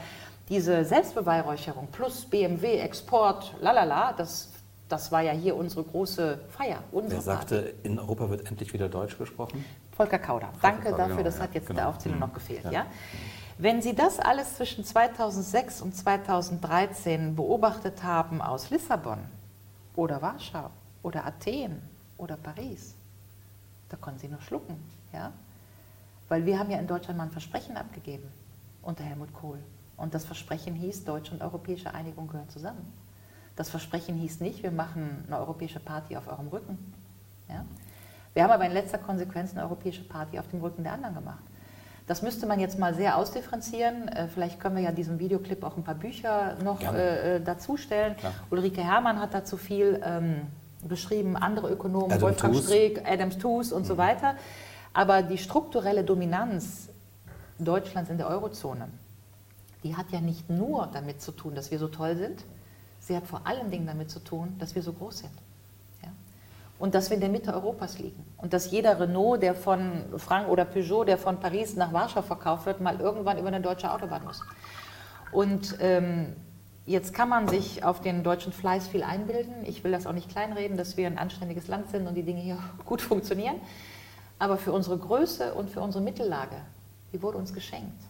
diese 0.50 0.84
Selbstbeweihräucherung 0.84 1.88
plus 1.92 2.26
BMW, 2.26 2.80
Export, 2.80 3.54
lalala, 3.62 4.14
das, 4.14 4.50
das 4.90 5.12
war 5.12 5.22
ja 5.22 5.34
hier 5.34 5.56
unsere 5.56 5.84
große 5.84 6.40
Feier. 6.50 6.80
Unsere 6.92 7.18
Wer 7.18 7.22
sagte, 7.22 7.56
Party. 7.62 7.76
in 7.84 8.00
Europa 8.00 8.30
wird 8.32 8.50
endlich 8.50 8.74
wieder 8.74 8.90
Deutsch 8.90 9.18
gesprochen? 9.20 9.64
Volker 9.96 10.18
Kauder. 10.18 10.48
Volker 10.48 10.62
Danke 10.62 10.84
Kauder, 10.86 10.98
dafür, 10.98 11.18
genau, 11.18 11.26
das 11.26 11.40
hat 11.40 11.54
jetzt 11.54 11.68
genau. 11.68 11.80
der 11.80 11.90
Aufzählung 11.90 12.18
mhm. 12.18 12.26
noch 12.26 12.34
gefehlt. 12.34 12.64
Ja. 12.66 12.72
ja? 12.72 12.86
Wenn 13.62 13.80
Sie 13.84 13.94
das 13.94 14.20
alles 14.20 14.56
zwischen 14.56 14.84
2006 14.84 15.84
und 15.84 15.96
2013 15.96 17.36
beobachtet 17.36 18.02
haben 18.02 18.42
aus 18.42 18.72
Lissabon 18.72 19.20
oder 19.96 20.20
Warschau 20.20 20.72
oder 21.04 21.28
Athen 21.28 21.80
oder 22.18 22.38
Paris, 22.38 22.96
da 23.90 23.98
können 23.98 24.18
Sie 24.18 24.30
nur 24.30 24.42
schlucken, 24.42 24.78
ja? 25.14 25.32
Weil 26.28 26.48
wir 26.48 26.58
haben 26.58 26.72
ja 26.72 26.80
in 26.80 26.88
Deutschland 26.88 27.20
mal 27.20 27.26
ein 27.26 27.32
Versprechen 27.32 27.78
abgegeben 27.78 28.28
unter 28.82 29.04
Helmut 29.04 29.32
Kohl. 29.32 29.60
Und 29.96 30.16
das 30.16 30.26
Versprechen 30.26 30.74
hieß, 30.74 31.06
deutsche 31.06 31.36
und 31.36 31.44
europäische 31.44 31.94
Einigung 31.94 32.30
gehören 32.30 32.50
zusammen. 32.50 32.92
Das 33.56 33.70
Versprechen 33.70 34.18
hieß 34.18 34.40
nicht, 34.40 34.64
wir 34.64 34.72
machen 34.72 35.24
eine 35.28 35.38
europäische 35.38 35.80
Party 35.80 36.18
auf 36.18 36.28
eurem 36.28 36.48
Rücken. 36.48 36.96
Ja? 37.48 37.64
Wir 38.34 38.42
haben 38.42 38.52
aber 38.54 38.66
in 38.66 38.72
letzter 38.72 38.98
Konsequenz 38.98 39.52
eine 39.52 39.62
europäische 39.62 40.04
Party 40.04 40.40
auf 40.40 40.48
dem 40.48 40.62
Rücken 40.62 40.82
der 40.82 40.94
anderen 40.94 41.14
gemacht. 41.14 41.44
Das 42.12 42.22
müsste 42.22 42.46
man 42.46 42.60
jetzt 42.60 42.78
mal 42.78 42.94
sehr 42.94 43.16
ausdifferenzieren. 43.16 44.10
Äh, 44.10 44.28
vielleicht 44.28 44.60
können 44.60 44.76
wir 44.76 44.84
ja 44.84 44.92
diesem 44.92 45.18
Videoclip 45.18 45.64
auch 45.64 45.78
ein 45.78 45.84
paar 45.86 45.96
Bücher 45.96 46.58
noch 46.62 46.82
äh, 46.82 47.38
äh 47.38 47.40
dazustellen. 47.40 48.18
Ulrike 48.50 48.84
Herrmann 48.84 49.22
hat 49.22 49.34
dazu 49.34 49.56
viel 49.56 50.02
ähm, 50.04 50.42
beschrieben, 50.84 51.38
andere 51.38 51.72
Ökonomen, 51.72 52.12
Adam 52.12 52.24
Wolfgang. 52.24 52.54
Streeck, 52.58 53.10
Adams 53.10 53.38
Tools 53.38 53.72
und 53.72 53.84
mhm. 53.84 53.88
so 53.88 53.98
weiter. 53.98 54.36
Aber 54.92 55.24
die 55.24 55.38
strukturelle 55.38 56.04
Dominanz 56.04 56.90
Deutschlands 57.60 58.10
in 58.10 58.18
der 58.18 58.28
Eurozone, 58.28 58.90
die 59.86 59.96
hat 59.96 60.12
ja 60.12 60.20
nicht 60.20 60.50
nur 60.50 60.90
damit 60.92 61.22
zu 61.22 61.32
tun, 61.32 61.56
dass 61.56 61.72
wir 61.72 61.80
so 61.80 61.88
toll 61.88 62.18
sind, 62.18 62.44
sie 63.00 63.16
hat 63.16 63.26
vor 63.26 63.48
allen 63.48 63.72
Dingen 63.72 63.88
damit 63.88 64.12
zu 64.12 64.20
tun, 64.20 64.58
dass 64.60 64.76
wir 64.76 64.84
so 64.84 64.92
groß 64.92 65.20
sind 65.20 65.32
und 66.82 66.96
dass 66.96 67.12
wir 67.12 67.16
in 67.16 67.22
der 67.22 67.30
Mitte 67.30 67.54
Europas 67.54 68.00
liegen. 68.00 68.26
Und 68.38 68.54
dass 68.54 68.72
jeder 68.72 69.00
Renault, 69.00 69.44
der 69.44 69.54
von 69.54 70.04
Frank 70.18 70.50
oder 70.50 70.66
Peugeot, 70.66 71.04
der 71.04 71.20
von 71.20 71.40
Paris 71.40 71.76
nach 71.76 71.94
Warschau 71.94 72.24
verkauft 72.24 72.66
wird, 72.66 72.82
mal 72.82 73.00
irgendwann 73.00 73.38
über 73.38 73.50
eine 73.50 73.62
deutsche 73.62 73.92
Autobahn 73.92 74.24
muss. 74.24 74.42
Und 75.32 75.78
ähm, 75.80 76.36
jetzt 76.88 77.14
kann 77.14 77.30
man 77.30 77.48
sich 77.48 77.84
auf 77.84 78.02
den 78.02 78.24
deutschen 78.24 78.52
Fleiß 78.52 78.88
viel 78.88 79.04
einbilden. 79.04 79.64
Ich 79.64 79.84
will 79.84 79.92
das 79.92 80.08
auch 80.08 80.12
nicht 80.12 80.30
kleinreden, 80.30 80.76
dass 80.76 80.98
wir 80.98 81.06
ein 81.06 81.20
anständiges 81.20 81.68
Land 81.68 81.92
sind 81.92 82.08
und 82.08 82.16
die 82.16 82.24
Dinge 82.24 82.42
hier 82.42 82.58
gut 82.86 83.04
funktionieren. 83.04 83.58
Aber 84.40 84.58
für 84.58 84.72
unsere 84.72 84.98
Größe 84.98 85.54
und 85.54 85.70
für 85.70 85.82
unsere 85.82 86.04
Mittellage, 86.04 86.58
die 87.14 87.22
wurde 87.22 87.38
uns 87.38 87.54
geschenkt. 87.54 88.02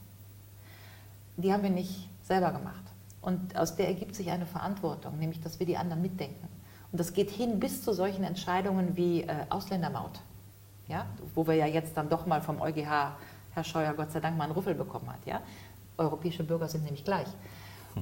Die 1.35 1.51
haben 1.51 1.63
wir 1.63 1.71
nicht 1.71 2.07
selber 2.23 2.51
gemacht. 2.51 2.85
Und 3.19 3.57
aus 3.57 3.75
der 3.75 3.89
ergibt 3.89 4.15
sich 4.15 4.31
eine 4.31 4.45
Verantwortung, 4.45 5.19
nämlich 5.19 5.41
dass 5.41 5.59
wir 5.59 5.65
die 5.65 5.75
anderen 5.75 6.01
mitdenken. 6.01 6.47
Und 6.91 6.99
das 6.99 7.13
geht 7.13 7.29
hin 7.29 7.59
bis 7.59 7.83
zu 7.83 7.93
solchen 7.93 8.23
Entscheidungen 8.23 8.97
wie 8.97 9.21
äh, 9.21 9.45
Ausländermaut, 9.49 10.19
ja? 10.87 11.05
wo 11.35 11.47
wir 11.47 11.55
ja 11.55 11.65
jetzt 11.65 11.95
dann 11.95 12.09
doch 12.09 12.25
mal 12.25 12.41
vom 12.41 12.61
EuGH, 12.61 13.13
Herr 13.53 13.63
Scheuer, 13.63 13.93
Gott 13.93 14.11
sei 14.11 14.19
Dank 14.19 14.37
mal 14.37 14.45
einen 14.45 14.53
Rüffel 14.53 14.75
bekommen 14.75 15.09
hat. 15.11 15.25
Ja? 15.25 15.41
Europäische 15.97 16.43
Bürger 16.43 16.67
sind 16.67 16.83
nämlich 16.83 17.05
gleich. 17.05 17.27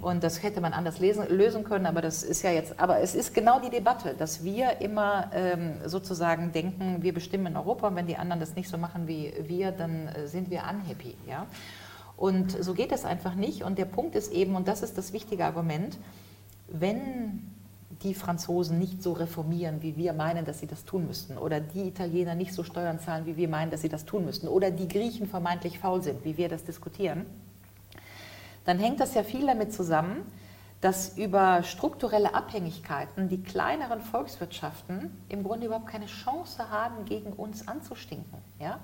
Und 0.02 0.24
das 0.24 0.44
hätte 0.44 0.62
man 0.62 0.74
anders 0.74 1.00
lesen, 1.00 1.28
lösen 1.30 1.64
können, 1.64 1.88
aber 1.88 2.02
das 2.02 2.22
ist 2.22 2.44
ja 2.44 2.52
jetzt, 2.52 2.80
aber 2.80 3.00
es 3.00 3.16
ist 3.16 3.34
genau 3.34 3.60
die 3.60 3.72
Debatte, 3.72 4.14
dass 4.14 4.44
wir 4.44 4.82
immer 4.82 5.32
ähm, 5.34 5.78
sozusagen 5.86 6.52
denken, 6.52 7.02
wir 7.02 7.14
bestimmen 7.14 7.48
in 7.48 7.58
Europa 7.58 7.88
und 7.88 7.96
wenn 7.96 8.06
die 8.06 8.18
anderen 8.18 8.40
das 8.40 8.56
nicht 8.56 8.70
so 8.70 8.78
machen 8.78 9.08
wie 9.08 9.34
wir, 9.48 9.72
dann 9.72 10.08
äh, 10.08 10.28
sind 10.28 10.52
wir 10.52 10.62
unhappy. 10.62 11.16
Ja? 11.28 11.48
Und 12.18 12.52
so 12.64 12.74
geht 12.74 12.92
es 12.92 13.06
einfach 13.06 13.34
nicht. 13.34 13.64
Und 13.64 13.78
der 13.78 13.86
Punkt 13.86 14.16
ist 14.16 14.32
eben, 14.32 14.56
und 14.56 14.68
das 14.68 14.84
ist 14.84 14.98
das 14.98 15.14
wichtige 15.14 15.46
Argument, 15.46 15.98
wenn 16.68 17.50
die 18.04 18.14
Franzosen 18.14 18.80
nicht 18.80 19.04
so 19.04 19.14
reformieren, 19.14 19.82
wie 19.82 19.97
wir 19.97 20.14
meinen, 20.14 20.45
dass 20.45 20.60
sie 20.60 20.68
das 20.68 20.86
tun 20.86 21.08
müssten, 21.08 21.38
oder 21.38 21.60
die 21.60 21.88
Italiener 21.88 22.36
nicht 22.36 22.54
so 22.54 22.64
Steuern 22.64 23.00
zahlen, 23.00 23.26
wie 23.26 23.36
wir 23.36 23.50
meinen, 23.50 23.72
dass 23.72 23.82
sie 23.82 23.89
das 23.89 24.06
tun 24.06 24.26
müssten, 24.26 24.47
oder 24.47 24.72
die 24.72 24.88
Griechen 24.88 25.28
vermeintlich 25.28 25.80
faul 25.80 26.02
sind, 26.02 26.24
wie 26.24 26.38
wir 26.38 26.47
das 26.47 26.64
diskutieren, 26.64 27.26
dann 28.66 28.80
hängt 28.80 29.00
das 29.00 29.14
ja 29.16 29.24
viel 29.24 29.45
damit 29.45 29.74
zusammen, 29.74 30.26
dass 30.82 31.18
über 31.18 31.64
strukturelle 31.64 32.34
Abhängigkeiten 32.34 33.28
die 33.28 33.43
kleineren 33.43 34.00
Volkswirtschaften 34.00 35.12
im 35.28 35.43
Grunde 35.43 35.66
überhaupt 35.66 35.88
keine 35.88 36.06
Chance 36.06 36.70
haben, 36.70 37.04
gegen 37.04 37.34
uns 37.34 37.68
anzustinken. 37.68 38.38
Ja? 38.60 38.80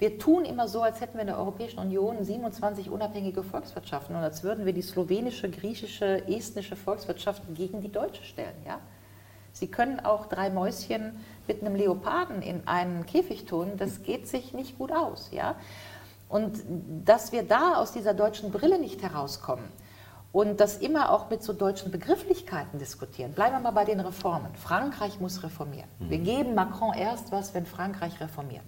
Wir 0.00 0.18
tun 0.18 0.46
immer 0.46 0.66
so, 0.66 0.80
als 0.80 1.02
hätten 1.02 1.18
wir 1.18 1.20
in 1.20 1.26
der 1.26 1.38
Europäischen 1.38 1.78
Union 1.78 2.24
27 2.24 2.88
unabhängige 2.88 3.42
Volkswirtschaften 3.42 4.16
und 4.16 4.22
als 4.22 4.42
würden 4.42 4.64
wir 4.64 4.72
die 4.72 4.80
slowenische, 4.80 5.50
griechische, 5.50 6.26
estnische 6.26 6.74
Volkswirtschaft 6.74 7.42
gegen 7.54 7.82
die 7.82 7.92
deutsche 7.92 8.24
stellen. 8.24 8.54
Ja? 8.66 8.78
Sie 9.52 9.66
können 9.66 10.00
auch 10.00 10.24
drei 10.24 10.48
Mäuschen 10.48 11.22
mit 11.46 11.60
einem 11.60 11.74
Leoparden 11.74 12.40
in 12.40 12.66
einen 12.66 13.04
Käfig 13.04 13.44
tun, 13.44 13.72
das 13.76 14.02
geht 14.02 14.26
sich 14.26 14.54
nicht 14.54 14.78
gut 14.78 14.90
aus. 14.90 15.28
Ja? 15.32 15.56
Und 16.30 16.62
dass 17.04 17.32
wir 17.32 17.42
da 17.42 17.74
aus 17.74 17.92
dieser 17.92 18.14
deutschen 18.14 18.50
Brille 18.52 18.78
nicht 18.78 19.02
herauskommen 19.02 19.66
und 20.32 20.60
das 20.60 20.78
immer 20.78 21.12
auch 21.12 21.28
mit 21.28 21.42
so 21.42 21.52
deutschen 21.52 21.90
Begrifflichkeiten 21.90 22.78
diskutieren. 22.78 23.32
Bleiben 23.32 23.56
wir 23.56 23.60
mal 23.60 23.72
bei 23.72 23.84
den 23.84 24.00
Reformen. 24.00 24.54
Frankreich 24.54 25.20
muss 25.20 25.42
reformieren. 25.42 25.90
Wir 25.98 26.20
mhm. 26.20 26.24
geben 26.24 26.54
Macron 26.54 26.94
erst 26.94 27.32
was, 27.32 27.52
wenn 27.52 27.66
Frankreich 27.66 28.18
reformiert. 28.18 28.64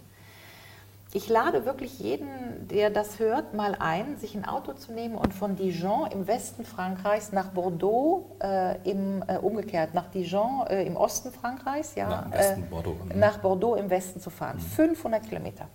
Ich 1.15 1.29
lade 1.29 1.67
wirklich 1.67 1.99
jeden, 1.99 2.67
der 2.69 2.89
das 2.89 3.19
hört, 3.19 3.53
mal 3.53 3.77
ein, 3.79 4.17
sich 4.17 4.35
ein 4.35 4.47
Auto 4.47 4.73
zu 4.73 4.93
nehmen 4.93 5.15
und 5.15 5.35
von 5.35 5.57
Dijon 5.57 6.11
im 6.11 6.27
Westen 6.27 6.65
Frankreichs 6.65 7.33
nach 7.33 7.49
Bordeaux, 7.51 8.37
äh, 8.43 8.79
im, 8.91 9.23
äh, 9.29 9.37
umgekehrt, 9.37 9.93
nach 9.93 10.09
Dijon 10.09 10.67
äh, 10.69 10.85
im 10.85 10.97
Osten 10.97 11.31
Frankreichs, 11.31 11.97
ja, 11.97 12.09
nach, 12.09 12.33
Westen, 12.33 12.67
Bordeaux, 12.71 12.97
ne? 13.05 13.15
nach 13.17 13.39
Bordeaux 13.39 13.75
im 13.75 13.91
Westen 13.91 14.21
zu 14.21 14.31
fahren. 14.31 14.57
Mhm. 14.57 14.95
500 14.95 15.29
Kilometer. 15.29 15.69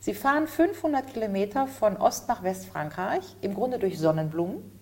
Sie 0.00 0.14
fahren 0.14 0.46
500 0.46 1.12
Kilometer 1.12 1.66
von 1.66 1.98
Ost 1.98 2.28
nach 2.28 2.42
Westfrankreich, 2.42 3.36
im 3.42 3.54
Grunde 3.54 3.78
durch 3.78 3.98
Sonnenblumen. 3.98 4.80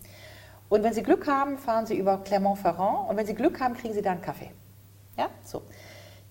Und 0.68 0.84
wenn 0.84 0.92
Sie 0.92 1.02
Glück 1.02 1.26
haben, 1.26 1.58
fahren 1.58 1.86
Sie 1.86 1.96
über 1.96 2.18
Clermont-Ferrand. 2.18 3.10
Und 3.10 3.16
wenn 3.16 3.26
Sie 3.26 3.34
Glück 3.34 3.60
haben, 3.60 3.74
kriegen 3.74 3.94
Sie 3.94 4.02
da 4.02 4.12
einen 4.12 4.22
Kaffee. 4.22 4.50
Ja, 5.18 5.28
so. 5.44 5.62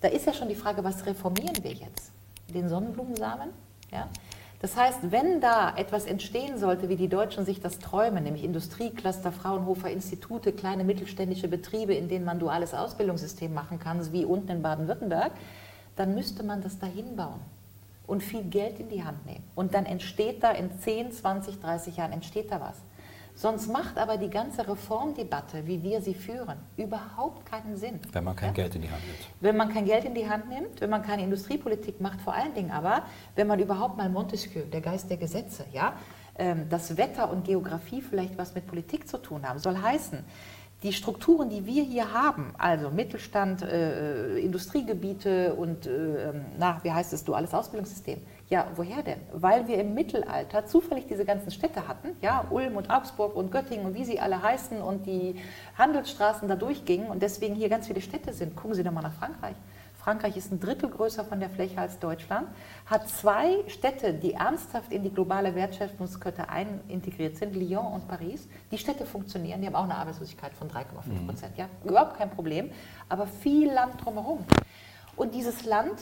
Da 0.00 0.08
ist 0.08 0.26
ja 0.26 0.32
schon 0.32 0.48
die 0.48 0.54
Frage, 0.54 0.82
was 0.82 1.04
reformieren 1.04 1.62
wir 1.62 1.72
jetzt? 1.72 2.12
Den 2.52 2.68
Sonnenblumensamen? 2.68 3.48
Ja? 3.90 4.08
Das 4.62 4.76
heißt, 4.76 5.10
wenn 5.10 5.40
da 5.40 5.74
etwas 5.76 6.04
entstehen 6.04 6.56
sollte, 6.56 6.88
wie 6.88 6.94
die 6.94 7.08
Deutschen 7.08 7.44
sich 7.44 7.60
das 7.60 7.80
träumen, 7.80 8.22
nämlich 8.22 8.44
Industriecluster, 8.44 9.32
Fraunhofer 9.32 9.90
Institute, 9.90 10.52
kleine 10.52 10.84
mittelständische 10.84 11.48
Betriebe, 11.48 11.94
in 11.94 12.08
denen 12.08 12.24
man 12.24 12.38
duales 12.38 12.72
Ausbildungssystem 12.72 13.52
machen 13.52 13.80
kann, 13.80 14.12
wie 14.12 14.24
unten 14.24 14.52
in 14.52 14.62
Baden-Württemberg, 14.62 15.32
dann 15.96 16.14
müsste 16.14 16.44
man 16.44 16.62
das 16.62 16.78
dahin 16.78 17.16
bauen 17.16 17.40
und 18.06 18.22
viel 18.22 18.44
Geld 18.44 18.78
in 18.78 18.88
die 18.88 19.02
Hand 19.02 19.26
nehmen. 19.26 19.42
Und 19.56 19.74
dann 19.74 19.84
entsteht 19.84 20.44
da 20.44 20.52
in 20.52 20.78
10, 20.78 21.10
20, 21.10 21.60
30 21.60 21.96
Jahren 21.96 22.12
entsteht 22.12 22.52
da 22.52 22.60
was. 22.60 22.76
Sonst 23.34 23.72
macht 23.72 23.98
aber 23.98 24.18
die 24.18 24.28
ganze 24.28 24.68
Reformdebatte, 24.68 25.66
wie 25.66 25.82
wir 25.82 26.02
sie 26.02 26.14
führen, 26.14 26.58
überhaupt 26.76 27.46
keinen 27.46 27.76
Sinn. 27.76 27.98
Wenn 28.12 28.24
man 28.24 28.36
kein 28.36 28.50
ja? 28.50 28.54
Geld 28.54 28.74
in 28.74 28.82
die 28.82 28.90
Hand 28.90 29.02
nimmt. 29.06 29.18
Wenn 29.40 29.56
man 29.56 29.68
kein 29.72 29.84
Geld 29.84 30.04
in 30.04 30.14
die 30.14 30.28
Hand 30.28 30.48
nimmt, 30.48 30.80
wenn 30.80 30.90
man 30.90 31.02
keine 31.02 31.22
Industriepolitik 31.22 32.00
macht, 32.00 32.20
vor 32.20 32.34
allen 32.34 32.54
Dingen 32.54 32.70
aber, 32.70 33.04
wenn 33.34 33.46
man 33.46 33.58
überhaupt 33.58 33.96
mal 33.96 34.08
Montesquieu, 34.08 34.62
der 34.62 34.80
Geist 34.80 35.08
der 35.10 35.16
Gesetze, 35.16 35.64
ja, 35.72 35.94
ähm, 36.36 36.68
dass 36.68 36.96
Wetter 36.96 37.30
und 37.30 37.44
Geografie 37.44 38.02
vielleicht 38.02 38.36
was 38.38 38.54
mit 38.54 38.66
Politik 38.66 39.08
zu 39.08 39.18
tun 39.18 39.48
haben, 39.48 39.58
soll 39.58 39.76
heißen, 39.76 40.24
die 40.82 40.92
Strukturen, 40.92 41.48
die 41.48 41.64
wir 41.64 41.84
hier 41.84 42.12
haben, 42.12 42.54
also 42.58 42.90
Mittelstand, 42.90 43.62
äh, 43.62 44.38
Industriegebiete 44.38 45.54
und, 45.54 45.86
äh, 45.86 46.30
ähm, 46.30 46.44
na, 46.58 46.80
wie 46.82 46.90
heißt 46.90 47.12
es, 47.12 47.24
duales 47.24 47.54
Ausbildungssystem. 47.54 48.20
Ja, 48.52 48.66
woher 48.76 49.02
denn? 49.02 49.18
Weil 49.32 49.66
wir 49.66 49.78
im 49.78 49.94
Mittelalter 49.94 50.66
zufällig 50.66 51.06
diese 51.06 51.24
ganzen 51.24 51.50
Städte 51.50 51.88
hatten, 51.88 52.08
ja, 52.20 52.44
Ulm 52.50 52.76
und 52.76 52.90
Augsburg 52.90 53.34
und 53.34 53.50
Göttingen 53.50 53.86
und 53.86 53.94
wie 53.94 54.04
sie 54.04 54.20
alle 54.20 54.42
heißen 54.42 54.82
und 54.82 55.06
die 55.06 55.36
Handelsstraßen 55.78 56.46
da 56.48 56.54
durchgingen 56.54 57.06
und 57.06 57.22
deswegen 57.22 57.54
hier 57.54 57.70
ganz 57.70 57.86
viele 57.86 58.02
Städte 58.02 58.34
sind. 58.34 58.54
Gucken 58.54 58.74
Sie 58.74 58.82
doch 58.84 58.92
mal 58.92 59.00
nach 59.00 59.14
Frankreich. 59.14 59.56
Frankreich 59.94 60.36
ist 60.36 60.52
ein 60.52 60.60
Drittel 60.60 60.90
größer 60.90 61.24
von 61.24 61.40
der 61.40 61.48
Fläche 61.48 61.80
als 61.80 61.98
Deutschland, 61.98 62.46
hat 62.84 63.08
zwei 63.08 63.66
Städte, 63.68 64.12
die 64.12 64.34
ernsthaft 64.34 64.92
in 64.92 65.02
die 65.02 65.14
globale 65.14 65.54
Wertschöpfungskette 65.54 66.44
integriert 66.88 67.38
sind, 67.38 67.56
Lyon 67.56 67.86
und 67.86 68.06
Paris. 68.06 68.46
Die 68.70 68.76
Städte 68.76 69.06
funktionieren, 69.06 69.62
die 69.62 69.66
haben 69.66 69.76
auch 69.76 69.84
eine 69.84 69.96
Arbeitslosigkeit 69.96 70.52
von 70.52 70.68
3,5 70.68 71.26
Prozent. 71.26 71.52
Mhm. 71.52 71.58
Ja, 71.58 71.68
überhaupt 71.84 72.18
kein 72.18 72.28
Problem, 72.28 72.70
aber 73.08 73.26
viel 73.26 73.72
Land 73.72 74.04
drumherum. 74.04 74.44
Und 75.16 75.34
dieses 75.34 75.64
Land 75.64 75.96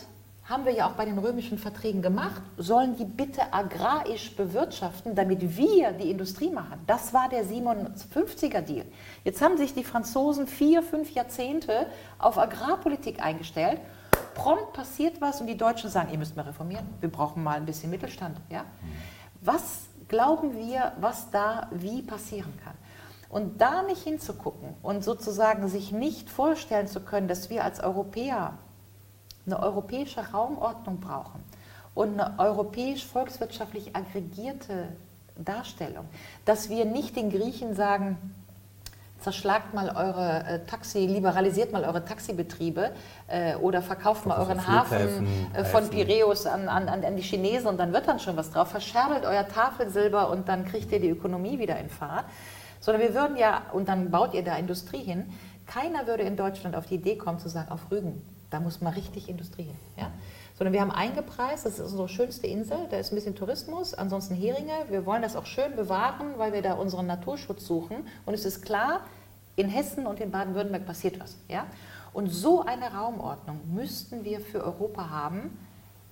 haben 0.51 0.64
wir 0.64 0.72
ja 0.72 0.88
auch 0.88 0.94
bei 0.94 1.05
den 1.05 1.18
römischen 1.18 1.59
Verträgen 1.59 2.03
gemacht, 2.03 2.42
sollen 2.57 2.96
die 2.96 3.05
bitte 3.05 3.53
agrarisch 3.53 4.34
bewirtschaften, 4.34 5.14
damit 5.14 5.57
wir 5.57 5.92
die 5.92 6.11
Industrie 6.11 6.51
machen. 6.51 6.80
Das 6.88 7.14
war 7.14 7.28
der 7.28 7.44
57er 7.44 8.61
Deal. 8.61 8.84
Jetzt 9.22 9.40
haben 9.40 9.57
sich 9.57 9.74
die 9.74 9.84
Franzosen 9.84 10.48
vier, 10.48 10.82
fünf 10.82 11.12
Jahrzehnte 11.14 11.86
auf 12.18 12.36
Agrarpolitik 12.36 13.24
eingestellt. 13.24 13.80
Prompt 14.34 14.72
passiert 14.72 15.20
was 15.20 15.40
und 15.40 15.46
die 15.46 15.57
Deutschen 15.57 15.88
sagen, 15.88 16.11
ihr 16.11 16.18
müsst 16.18 16.34
mal 16.34 16.42
reformieren. 16.42 16.86
Wir 16.98 17.11
brauchen 17.11 17.44
mal 17.44 17.57
ein 17.57 17.66
bisschen 17.66 17.90
Mittelstand. 17.90 18.36
Ja? 18.51 18.64
Was 19.40 19.82
glauben 20.09 20.57
wir, 20.57 20.92
was 21.01 21.30
da 21.30 21.68
wie 21.70 22.03
passieren 22.03 22.53
kann? 22.64 22.74
Und 23.28 23.61
da 23.61 23.82
nicht 23.82 24.03
hinzugucken 24.03 24.74
und 24.82 25.05
sozusagen 25.05 25.68
sich 25.68 25.92
nicht 25.92 26.28
vorstellen 26.28 26.88
zu 26.88 26.98
können, 26.98 27.28
dass 27.28 27.51
wir 27.51 27.62
als 27.62 27.78
Europäer 27.78 28.59
eine 29.47 29.61
europäische 29.61 30.20
Raumordnung 30.32 31.01
brauchen 31.01 31.43
und 31.95 32.20
eine 32.20 32.38
europäisch 32.38 33.05
volkswirtschaftlich 33.05 33.95
aggregierte 33.97 34.88
Darstellung, 35.36 36.07
dass 36.45 36.68
wir 36.68 36.84
nicht 36.84 37.16
den 37.16 37.30
Griechen 37.30 37.74
sagen, 37.74 38.18
zerschlagt 39.20 39.74
mal 39.74 39.91
eure 39.91 40.45
äh, 40.47 40.66
Taxi, 40.66 41.07
liberalisiert 41.07 41.72
mal 41.72 41.84
eure 41.84 42.05
Taxibetriebe 42.05 42.91
äh, 43.28 43.55
oder 43.57 43.82
verkauft 43.82 44.26
mal 44.26 44.38
euren 44.38 44.66
Hafen 44.66 45.26
äh, 45.53 45.64
von 45.64 45.88
Piräus 45.91 46.47
an, 46.47 46.68
an, 46.68 46.88
an 46.88 47.16
die 47.16 47.22
Chinesen 47.22 47.66
und 47.68 47.78
dann 47.78 47.93
wird 47.93 48.09
dann 48.09 48.18
schon 48.18 48.36
was 48.36 48.51
drauf. 48.51 48.68
Verscherbelt 48.68 49.24
euer 49.24 49.47
Tafelsilber 49.47 50.30
und 50.30 50.49
dann 50.49 50.64
kriegt 50.64 50.91
ihr 50.93 51.01
die 51.01 51.11
Ökonomie 51.11 51.59
wieder 51.59 51.78
in 51.78 51.91
Fahrt. 51.91 52.24
Sondern 52.80 53.03
wir 53.03 53.14
würden 53.14 53.36
ja, 53.36 53.62
und 53.72 53.88
dann 53.88 54.11
baut 54.11 54.32
ihr 54.32 54.43
da 54.43 54.57
Industrie 54.57 55.03
hin, 55.03 55.30
keiner 55.66 56.07
würde 56.07 56.22
in 56.22 56.36
Deutschland 56.36 56.74
auf 56.74 56.86
die 56.86 56.95
Idee 56.95 57.16
kommen 57.16 57.38
zu 57.38 57.51
sagen, 57.51 57.70
auf 57.70 57.91
Rügen 57.91 58.22
da 58.51 58.61
muss 58.61 58.80
man 58.80 58.92
richtig 58.92 59.28
Industrie 59.28 59.64
hin. 59.64 59.76
Ja? 59.96 60.11
Sondern 60.57 60.72
wir 60.72 60.80
haben 60.80 60.90
eingepreist, 60.90 61.64
das 61.64 61.78
ist 61.78 61.92
unsere 61.92 62.09
schönste 62.09 62.46
Insel, 62.46 62.78
da 62.90 62.98
ist 62.98 63.12
ein 63.12 63.14
bisschen 63.14 63.34
Tourismus, 63.34 63.94
ansonsten 63.94 64.34
Heringe. 64.34 64.72
Wir 64.88 65.07
wollen 65.07 65.22
das 65.22 65.36
auch 65.36 65.46
schön 65.46 65.74
bewahren, 65.76 66.34
weil 66.36 66.53
wir 66.53 66.62
da 66.62 66.74
unseren 66.74 67.07
Naturschutz 67.07 67.64
suchen. 67.64 68.07
Und 68.26 68.34
es 68.34 68.44
ist 68.44 68.62
klar, 68.62 69.01
in 69.57 69.68
Hessen 69.68 70.07
und 70.07 70.20
in 70.20 70.30
Baden-Württemberg 70.30 70.86
passiert 70.86 71.18
was. 71.20 71.36
Ja? 71.48 71.66
Und 72.12 72.28
so 72.28 72.64
eine 72.64 72.92
Raumordnung 72.92 73.61
müssten 73.72 74.24
wir 74.24 74.40
für 74.40 74.64
Europa 74.64 75.11
haben, 75.11 75.57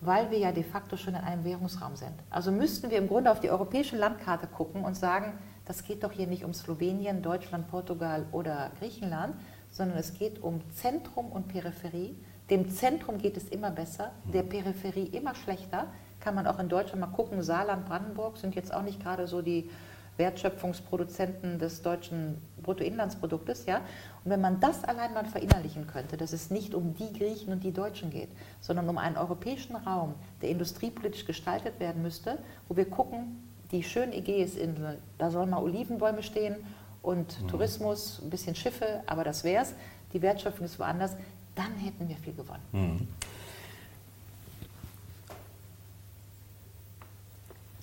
weil 0.00 0.30
wir 0.30 0.38
ja 0.38 0.52
de 0.52 0.62
facto 0.62 0.96
schon 0.96 1.14
in 1.14 1.20
einem 1.20 1.44
Währungsraum 1.44 1.96
sind. 1.96 2.12
Also 2.30 2.52
müssten 2.52 2.90
wir 2.90 2.98
im 2.98 3.08
Grunde 3.08 3.32
auf 3.32 3.40
die 3.40 3.50
europäische 3.50 3.96
Landkarte 3.96 4.46
gucken 4.46 4.84
und 4.84 4.96
sagen, 4.96 5.32
das 5.66 5.84
geht 5.84 6.04
doch 6.04 6.12
hier 6.12 6.28
nicht 6.28 6.44
um 6.44 6.54
Slowenien, 6.54 7.20
Deutschland, 7.20 7.68
Portugal 7.68 8.26
oder 8.32 8.70
Griechenland, 8.78 9.34
sondern 9.70 9.98
es 9.98 10.14
geht 10.14 10.42
um 10.42 10.62
Zentrum 10.72 11.26
und 11.30 11.48
Peripherie. 11.48 12.16
Dem 12.50 12.70
Zentrum 12.70 13.18
geht 13.18 13.36
es 13.36 13.48
immer 13.48 13.70
besser, 13.70 14.12
der 14.32 14.42
Peripherie 14.42 15.06
immer 15.06 15.34
schlechter. 15.34 15.86
Kann 16.20 16.34
man 16.34 16.46
auch 16.46 16.58
in 16.58 16.68
Deutschland 16.68 17.00
mal 17.00 17.08
gucken, 17.08 17.42
Saarland, 17.42 17.86
Brandenburg 17.86 18.38
sind 18.38 18.54
jetzt 18.54 18.72
auch 18.72 18.82
nicht 18.82 19.02
gerade 19.02 19.26
so 19.26 19.42
die 19.42 19.70
Wertschöpfungsproduzenten 20.16 21.58
des 21.58 21.82
deutschen 21.82 22.42
Bruttoinlandsproduktes. 22.62 23.66
Ja? 23.66 23.78
Und 24.24 24.30
wenn 24.30 24.40
man 24.40 24.60
das 24.60 24.84
allein 24.84 25.14
mal 25.14 25.24
verinnerlichen 25.24 25.86
könnte, 25.86 26.16
dass 26.16 26.32
es 26.32 26.50
nicht 26.50 26.74
um 26.74 26.94
die 26.94 27.12
Griechen 27.12 27.52
und 27.52 27.62
die 27.62 27.72
Deutschen 27.72 28.10
geht, 28.10 28.30
sondern 28.60 28.88
um 28.88 28.98
einen 28.98 29.16
europäischen 29.16 29.76
Raum, 29.76 30.14
der 30.42 30.50
industriepolitisch 30.50 31.24
gestaltet 31.24 31.78
werden 31.78 32.02
müsste, 32.02 32.38
wo 32.68 32.76
wir 32.76 32.90
gucken, 32.90 33.48
die 33.70 33.82
schönen 33.82 34.12
Ägäisinsel, 34.12 34.98
da 35.18 35.30
sollen 35.30 35.50
mal 35.50 35.62
Olivenbäume 35.62 36.22
stehen 36.22 36.56
und 37.02 37.40
mhm. 37.40 37.48
Tourismus, 37.48 38.20
ein 38.22 38.30
bisschen 38.30 38.54
Schiffe, 38.54 39.02
aber 39.06 39.24
das 39.24 39.44
wäre 39.44 39.62
es. 39.62 39.74
Die 40.12 40.22
Wertschöpfung 40.22 40.64
ist 40.64 40.78
woanders 40.78 41.16
dann 41.58 41.74
hätten 41.76 42.08
wir 42.08 42.16
viel 42.16 42.34
gewonnen. 42.34 42.62
Mhm. 42.72 43.08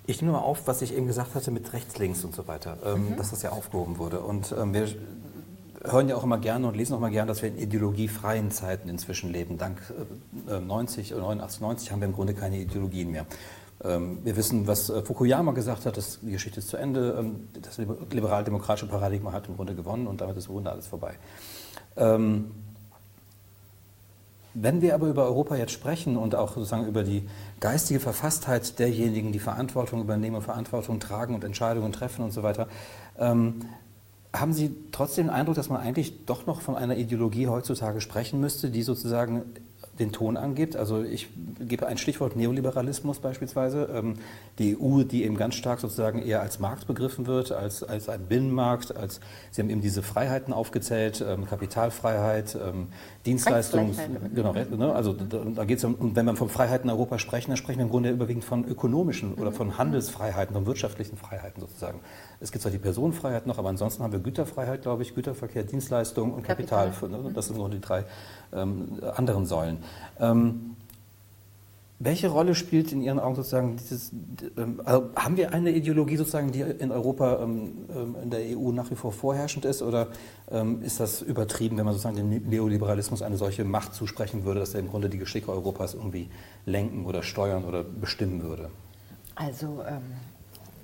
Ich 0.07 0.21
nehme 0.21 0.33
mal 0.33 0.39
auf, 0.39 0.67
was 0.67 0.81
ich 0.81 0.95
eben 0.95 1.07
gesagt 1.07 1.33
hatte 1.33 1.49
mit 1.51 1.73
rechts, 1.73 1.97
links 1.97 2.23
und 2.23 2.35
so 2.35 2.47
weiter, 2.47 2.77
ähm, 2.85 3.11
mhm. 3.11 3.17
dass 3.17 3.31
das 3.31 3.41
ja 3.41 3.51
aufgehoben 3.51 3.97
wurde. 3.97 4.21
Und 4.21 4.53
ähm, 4.57 4.73
wir 4.73 4.87
hören 5.83 6.07
ja 6.09 6.15
auch 6.15 6.23
immer 6.23 6.37
gerne 6.37 6.67
und 6.67 6.77
lesen 6.77 6.93
auch 6.93 6.99
immer 6.99 7.09
gerne, 7.09 7.27
dass 7.27 7.41
wir 7.41 7.49
in 7.49 7.57
ideologiefreien 7.57 8.51
Zeiten 8.51 8.87
inzwischen 8.87 9.31
leben. 9.31 9.57
Dank 9.57 9.81
äh, 10.47 10.59
90 10.59 11.13
oder 11.13 11.23
89, 11.23 11.61
90 11.61 11.91
haben 11.91 12.01
wir 12.01 12.07
im 12.07 12.13
Grunde 12.13 12.35
keine 12.35 12.57
Ideologien 12.57 13.11
mehr. 13.11 13.25
Ähm, 13.83 14.19
wir 14.23 14.35
wissen, 14.37 14.67
was 14.67 14.89
äh, 14.89 15.01
Fukuyama 15.01 15.53
gesagt 15.53 15.85
hat, 15.85 15.97
dass 15.97 16.19
die 16.21 16.31
Geschichte 16.31 16.59
ist 16.59 16.69
zu 16.69 16.77
Ende, 16.77 17.17
ähm, 17.19 17.49
das 17.61 17.77
liberal-demokratische 17.77 18.87
Paradigma 18.87 19.31
hat 19.31 19.47
im 19.47 19.55
Grunde 19.55 19.75
gewonnen 19.75 20.07
und 20.07 20.21
damit 20.21 20.37
ist 20.37 20.47
im 20.47 20.53
Grunde 20.53 20.71
alles 20.71 20.87
vorbei. 20.87 21.15
Ähm, 21.97 22.51
wenn 24.55 24.81
wir 24.81 24.95
aber 24.95 25.07
über 25.07 25.25
Europa 25.25 25.55
jetzt 25.55 25.73
sprechen 25.73 26.17
und 26.17 26.33
auch 26.33 26.53
sozusagen 26.53 26.87
über 26.87 27.03
die 27.03 27.27
geistige 27.59 27.99
Verfasstheit 27.99 28.79
derjenigen, 28.79 29.31
die 29.31 29.39
Verantwortung 29.39 30.01
übernehmen, 30.01 30.41
Verantwortung 30.41 30.99
tragen 30.99 31.35
und 31.35 31.43
Entscheidungen 31.43 31.91
treffen 31.91 32.23
und 32.23 32.31
so 32.31 32.41
weiter, 32.41 32.67
haben 33.17 34.53
Sie 34.53 34.75
trotzdem 34.91 35.27
den 35.27 35.33
Eindruck, 35.33 35.55
dass 35.55 35.69
man 35.69 35.81
eigentlich 35.81 36.25
doch 36.25 36.45
noch 36.45 36.61
von 36.61 36.75
einer 36.75 36.97
Ideologie 36.97 37.47
heutzutage 37.47 38.01
sprechen 38.01 38.39
müsste, 38.39 38.69
die 38.69 38.81
sozusagen 38.81 39.43
den 39.99 40.11
Ton 40.11 40.37
angibt. 40.37 40.75
Also 40.75 41.03
ich 41.03 41.29
gebe 41.59 41.87
ein 41.87 41.97
Stichwort 41.97 42.35
Neoliberalismus 42.35 43.19
beispielsweise. 43.19 43.89
Ähm, 43.93 44.15
die 44.59 44.77
EU, 44.77 45.03
die 45.03 45.23
eben 45.23 45.37
ganz 45.37 45.55
stark 45.55 45.79
sozusagen 45.79 46.21
eher 46.21 46.41
als 46.41 46.59
Markt 46.59 46.87
begriffen 46.87 47.27
wird, 47.27 47.51
als, 47.51 47.83
als 47.83 48.09
ein 48.09 48.25
Binnenmarkt. 48.27 48.95
Als, 48.95 49.19
Sie 49.51 49.61
haben 49.61 49.69
eben 49.69 49.81
diese 49.81 50.03
Freiheiten 50.03 50.53
aufgezählt, 50.53 51.23
ähm, 51.27 51.45
Kapitalfreiheit, 51.45 52.55
ähm, 52.55 52.87
Dienstleistung. 53.25 53.95
Genau, 54.33 54.53
ne? 54.53 54.93
also 54.93 55.13
da, 55.13 55.39
da 55.55 55.65
geht 55.65 55.77
es 55.77 55.83
um, 55.83 55.95
und 55.95 56.15
wenn 56.15 56.25
wir 56.25 56.35
von 56.35 56.49
Freiheiten 56.49 56.89
in 56.89 56.95
Europa 56.95 57.19
sprechen, 57.19 57.51
dann 57.51 57.57
sprechen 57.57 57.79
wir 57.79 57.85
im 57.85 57.91
Grunde 57.91 58.09
überwiegend 58.09 58.43
von 58.43 58.65
ökonomischen 58.65 59.35
oder 59.35 59.51
mhm. 59.51 59.55
von 59.55 59.77
Handelsfreiheiten, 59.77 60.53
von 60.53 60.65
wirtschaftlichen 60.65 61.17
Freiheiten 61.17 61.61
sozusagen. 61.61 61.99
Es 62.39 62.51
gibt 62.51 62.61
zwar 62.61 62.71
die 62.71 62.77
Personenfreiheit 62.77 63.47
noch, 63.47 63.57
aber 63.57 63.69
ansonsten 63.69 64.03
haben 64.03 64.11
wir 64.11 64.19
Güterfreiheit, 64.19 64.81
glaube 64.81 65.03
ich, 65.03 65.15
Güterverkehr, 65.15 65.63
Dienstleistung 65.63 66.33
und 66.33 66.43
Kapital. 66.43 66.91
Kapital. 66.91 67.09
Ne? 67.09 67.31
Das 67.33 67.47
sind 67.47 67.57
nur 67.57 67.69
die 67.69 67.79
drei 67.79 68.05
ähm, 68.53 68.99
anderen 69.15 69.45
Säulen. 69.45 69.77
Ähm, 70.19 70.75
welche 71.97 72.27
Rolle 72.27 72.55
spielt 72.55 72.91
in 72.91 73.01
Ihren 73.01 73.19
Augen 73.19 73.35
sozusagen 73.35 73.77
dieses, 73.77 74.11
ähm, 74.57 74.81
also 74.83 75.09
haben 75.15 75.37
wir 75.37 75.53
eine 75.53 75.71
Ideologie 75.71 76.17
sozusagen, 76.17 76.51
die 76.51 76.61
in 76.61 76.91
Europa, 76.91 77.41
ähm, 77.41 77.71
ähm, 77.89 78.15
in 78.21 78.29
der 78.29 78.41
EU 78.41 78.71
nach 78.71 78.91
wie 78.91 78.95
vor 78.95 79.13
vorherrschend 79.13 79.63
ist 79.63 79.81
oder 79.81 80.09
ähm, 80.51 80.81
ist 80.83 80.99
das 80.99 81.21
übertrieben, 81.21 81.77
wenn 81.77 81.85
man 81.85 81.93
sozusagen 81.93 82.17
dem 82.17 82.49
Neoliberalismus 82.49 83.21
eine 83.21 83.37
solche 83.37 83.63
Macht 83.63 83.93
zusprechen 83.93 84.43
würde, 84.43 84.59
dass 84.59 84.73
er 84.73 84.81
im 84.81 84.89
Grunde 84.89 85.09
die 85.09 85.17
Geschicke 85.17 85.49
Europas 85.51 85.93
irgendwie 85.93 86.29
lenken 86.65 87.05
oder 87.05 87.23
steuern 87.23 87.63
oder 87.63 87.83
bestimmen 87.83 88.43
würde? 88.43 88.69
Also 89.35 89.83
ähm, 89.87 90.01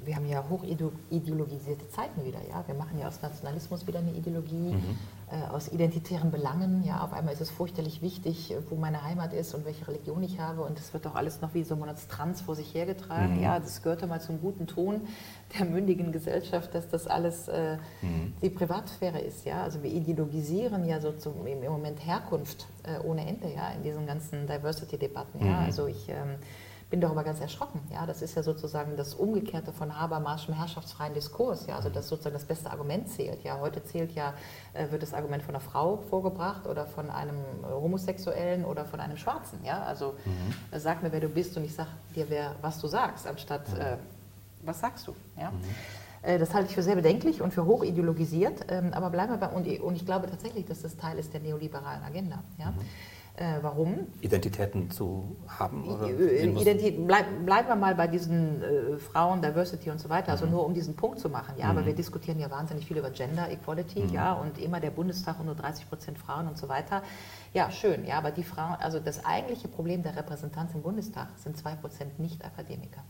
wir 0.04 0.16
haben 0.16 0.28
ja 0.28 0.43
hochideologisierte 0.49 1.88
Zeiten 1.89 2.26
wieder. 2.26 2.39
Ja? 2.49 2.64
Wir 2.66 2.76
machen 2.76 2.97
ja 2.99 3.08
aus 3.08 3.22
Nationalismus 3.22 3.86
wieder 3.86 3.99
eine 3.99 4.12
Ideologie, 4.12 4.74
mhm. 4.74 4.97
äh, 5.32 5.54
aus 5.54 5.72
identitären 5.72 6.32
Belangen. 6.32 6.84
Ja? 6.84 7.04
Auf 7.04 7.14
einmal 7.14 7.34
ist 7.34 7.41
es 7.41 7.52
furchterlich 7.52 8.02
wichtig, 8.02 8.56
wo 8.70 8.76
meine 8.76 9.04
Heimat 9.04 9.34
ist 9.34 9.54
und 9.54 9.66
welche 9.66 9.88
Religion 9.88 10.24
ich 10.24 10.39
habe. 10.39 10.64
Und 10.64 10.80
es 10.80 10.93
wird 10.93 11.06
doch 11.06 11.16
alles 11.16 11.41
noch 11.41 11.54
wie 11.54 11.64
so 11.64 11.76
Monatstrans 11.76 12.41
vor 12.41 12.56
sich 12.56 12.74
hergetragen. 12.74 13.38
Mhm. 13.38 13.43
Ja, 13.43 13.60
das 13.60 13.82
gehört 13.84 14.02
ja 14.02 14.08
mal 14.08 14.22
zum 14.22 14.41
guten 14.41 14.66
Ton 14.68 15.02
der 15.58 15.66
mündigen 15.66 16.12
Gesellschaft, 16.12 16.74
dass 16.74 16.89
das 16.89 17.08
alles 17.08 17.47
äh, 17.47 17.78
mhm. 18.02 18.34
die 18.41 18.49
Privatsphäre 18.49 19.20
ist. 19.20 19.45
Ja? 19.45 19.64
Also 19.64 19.84
wir 19.84 19.91
ideologisieren 19.91 20.86
ja 20.86 20.99
so 20.99 21.12
zum, 21.12 21.45
im 21.45 21.62
Moment 21.64 22.06
Herkunft 22.06 22.68
äh, 22.84 23.06
ohne 23.06 23.28
Ende 23.28 23.54
ja? 23.54 23.70
in 23.72 23.84
diesen 23.84 24.08
ganzen 24.08 24.47
Diversity-Debatten. 24.47 25.45
Ja? 25.45 25.60
Mhm. 25.60 25.66
Also 25.66 25.88
ich... 25.88 26.10
Ähm, 26.10 26.38
bin 26.92 27.00
darüber 27.02 27.24
ganz 27.24 27.39
erschrocken. 27.39 27.80
Ja, 27.89 28.06
das 28.06 28.22
ist 28.22 28.36
ja 28.36 28.44
sozusagen 28.44 28.98
das 28.98 29.16
Umgekehrte 29.16 29.72
von 29.72 29.98
Habermaschem 29.98 30.54
herrschaftsfreien 30.54 31.14
Diskurs. 31.14 31.66
Ja, 31.66 31.78
also 31.78 31.89
dass 31.89 32.10
sozusagen 32.10 32.34
das 32.34 32.44
beste 32.44 32.70
Argument 32.70 33.10
zählt. 33.10 33.44
Ja, 33.44 33.60
heute 33.60 33.84
zählt 33.84 34.12
ja, 34.12 34.34
äh, 34.74 34.92
wird 34.92 35.02
das 35.02 35.14
Argument 35.14 35.42
von 35.42 35.56
einer 35.56 35.64
Frau 35.64 35.98
vorgebracht 36.10 36.68
oder 36.68 36.86
von 36.86 37.10
einem 37.10 37.38
Homosexuellen 37.64 38.66
oder 38.66 38.84
von 38.86 39.00
einem 39.00 39.16
Schwarzen. 39.18 39.60
Ja, 39.64 39.82
also 39.84 40.16
mhm. 40.26 40.76
Äh, 40.76 40.80
sag 40.80 41.02
mir, 41.02 41.12
wer 41.14 41.22
du 41.22 41.30
bist 41.30 41.56
und 41.56 41.64
ich 41.64 41.74
sag 41.74 41.88
dir, 42.14 42.30
wer, 42.30 42.56
was 42.62 42.80
du 42.80 42.88
sagst, 42.88 43.26
anstatt 43.26 43.68
mhm. 43.70 43.82
äh, 43.82 43.98
was 44.64 44.82
sagst 44.82 45.08
du. 45.08 45.16
Ja. 45.39 45.50
Mhm. 45.50 45.58
Äh, 46.24 46.39
das 46.39 46.54
halte 46.54 46.68
ich 46.70 46.76
für 46.76 46.84
sehr 46.84 46.96
bedenklich 46.96 47.42
und 47.42 47.54
für 47.54 47.66
hoch 47.66 47.84
ideologisiert. 47.84 48.66
Ähm, 48.68 48.92
aber 48.94 49.10
bleiben 49.10 49.32
wir 49.32 49.38
bei, 49.38 49.48
und 49.48 49.96
ich 49.96 50.06
glaube 50.06 50.30
tatsächlich, 50.30 50.66
dass 50.66 50.82
das 50.82 50.98
Teil 50.98 51.18
ist 51.18 51.34
der 51.34 51.39
neoliberalen 51.39 52.04
Agenda. 52.04 52.44
Ja? 52.58 52.74
Äh, 53.42 53.58
warum? 53.64 54.06
Identitäten 54.22 54.92
zu 54.92 55.36
haben? 55.48 55.88
Oder 55.89 56.10
Identität, 56.12 57.08
bleib, 57.08 57.26
bleiben 57.44 57.70
wir 57.70 57.76
mal 57.76 57.96
bei 57.96 58.06
diesen 58.06 58.62
äh, 58.62 59.00
Frauen, 59.00 59.42
Diversity 59.42 59.89
und 59.89 60.00
so 60.00 60.10
weiter, 60.10 60.32
also 60.32 60.46
mhm. 60.46 60.52
nur 60.52 60.64
um 60.64 60.76
diesen 60.76 60.96
Punkt 60.96 61.20
zu 61.20 61.28
machen. 61.28 61.56
Ja, 61.58 61.66
mhm. 61.66 61.78
aber 61.78 61.88
wir 61.88 61.96
diskutieren 61.96 62.38
ja 62.38 62.52
wahnsinnig 62.52 62.86
viel 62.86 62.98
über 62.98 63.10
Gender 63.10 63.50
Equality, 63.50 64.02
mhm. 64.02 64.10
ja, 64.10 64.34
und 64.34 64.60
immer 64.60 64.80
der 64.80 64.92
Bundestag 64.92 65.39
und 65.39 65.48
nur 65.48 65.56
30 65.56 65.89
Prozent 65.89 66.20
Frauen 66.20 66.48
und 66.48 66.60
so 66.60 66.70
weiter. 66.70 67.02
Ja, 67.52 67.72
schön, 67.72 68.06
ja, 68.06 68.20
aber 68.20 68.30
die 68.30 68.44
Frauen, 68.44 68.76
also 68.80 69.00
das 69.00 69.26
eigentliche 69.26 69.68
Problem 69.68 70.04
der 70.04 70.16
Repräsentanz 70.16 70.76
im 70.76 70.84
Bundestag 70.84 71.30
sind 71.38 71.58
2 71.58 71.76
Prozent 71.78 72.20
Nicht-Akademiker, 72.20 73.02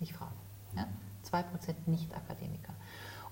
nicht 0.00 0.14
Frauen. 0.14 0.32
Ja? 0.74 0.86
2 1.24 1.42
Prozent 1.42 1.88
Nicht-Akademiker. 1.88 2.72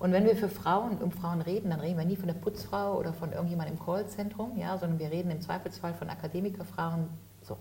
Und 0.01 0.13
wenn 0.13 0.25
wir 0.25 0.35
für 0.35 0.49
Frauen, 0.49 0.97
um 0.99 1.13
Frauen 1.13 1.43
reden, 1.43 1.69
dann 1.71 1.79
reden 1.79 1.99
wir 1.99 2.07
nie 2.07 2.17
von 2.17 2.27
der 2.27 2.35
Putzfrau 2.35 2.99
oder 2.99 3.13
von 3.13 3.33
irgendjemandem 3.33 3.77
im 3.77 3.85
Callzentrum, 3.85 4.57
ja, 4.57 4.77
sondern 4.79 4.99
wir 4.99 5.11
reden 5.11 5.31
im 5.31 5.43
Zweifelsfall 5.43 5.93
von 5.93 6.09
Akademikerfrauen. 6.09 7.07
So. 7.43 7.59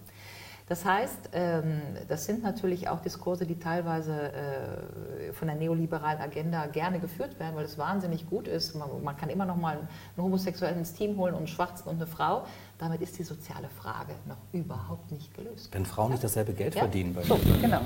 Das 0.70 0.86
heißt, 0.86 1.32
ähm, 1.34 1.82
das 2.08 2.26
sind 2.26 2.44
natürlich 2.44 2.88
auch 2.88 3.02
Diskurse, 3.02 3.46
die 3.46 3.58
teilweise 3.60 4.32
äh, 4.32 5.34
von 5.34 5.48
der 5.50 5.58
neoliberalen 5.58 6.22
Agenda 6.22 6.68
gerne 6.68 7.00
geführt 7.00 7.40
werden, 7.40 7.56
weil 7.58 7.66
es 7.66 7.78
wahnsinnig 7.78 8.30
gut 8.30 8.48
ist. 8.48 8.76
Man 8.76 9.18
kann 9.18 9.30
immer 9.30 9.46
noch 9.46 9.58
mal 9.58 9.78
einen 9.78 10.24
Homosexuellen 10.24 10.78
ins 10.78 10.94
Team 10.94 11.18
holen 11.18 11.34
und 11.34 11.40
einen 11.40 11.48
Schwarzen 11.48 11.90
und 11.90 11.96
eine 11.96 12.08
Frau. 12.08 12.46
Damit 12.78 13.02
ist 13.02 13.18
die 13.18 13.24
soziale 13.24 13.68
Frage 13.68 14.14
noch 14.28 14.38
überhaupt 14.54 15.12
nicht 15.12 15.34
gelöst. 15.34 15.74
Wenn 15.74 15.88
Frauen 15.88 16.12
nicht 16.12 16.24
dasselbe 16.24 16.54
Geld 16.54 16.76
ja? 16.76 16.82
verdienen. 16.82 17.18
so, 17.28 17.38
genau. 17.60 17.82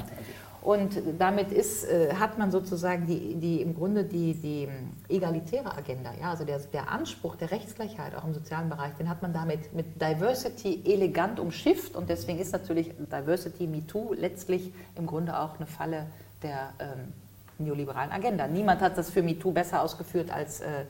Und 0.63 0.97
damit 1.19 1.51
ist, 1.51 1.83
äh, 1.83 2.13
hat 2.13 2.37
man 2.37 2.49
sozusagen 2.49 3.05
die, 3.05 3.35
die, 3.35 3.61
im 3.61 3.75
Grunde 3.75 4.05
die, 4.05 4.33
die 4.33 4.69
egalitäre 5.09 5.75
Agenda, 5.75 6.11
ja, 6.21 6.29
also 6.29 6.45
der, 6.45 6.57
der 6.59 6.89
Anspruch 6.89 7.35
der 7.35 7.51
Rechtsgleichheit 7.51 8.15
auch 8.15 8.23
im 8.23 8.33
sozialen 8.33 8.69
Bereich, 8.69 8.93
den 8.93 9.09
hat 9.09 9.21
man 9.21 9.33
damit 9.33 9.73
mit 9.75 10.01
Diversity 10.01 10.81
elegant 10.85 11.41
umschifft 11.41 11.97
und 11.97 12.09
deswegen 12.09 12.39
ist 12.39 12.53
natürlich 12.53 12.91
Diversity 12.97 13.67
MeToo 13.67 14.13
letztlich 14.13 14.71
im 14.95 15.05
Grunde 15.05 15.37
auch 15.37 15.57
eine 15.57 15.67
Falle 15.67 16.05
der 16.43 16.71
ähm, 16.79 17.11
neoliberalen 17.57 18.13
Agenda. 18.13 18.47
Niemand 18.47 18.79
hat 18.79 18.97
das 18.97 19.09
für 19.09 19.21
MeToo 19.21 19.51
besser 19.51 19.81
ausgeführt 19.81 20.31
als 20.31 20.61
äh, 20.61 20.85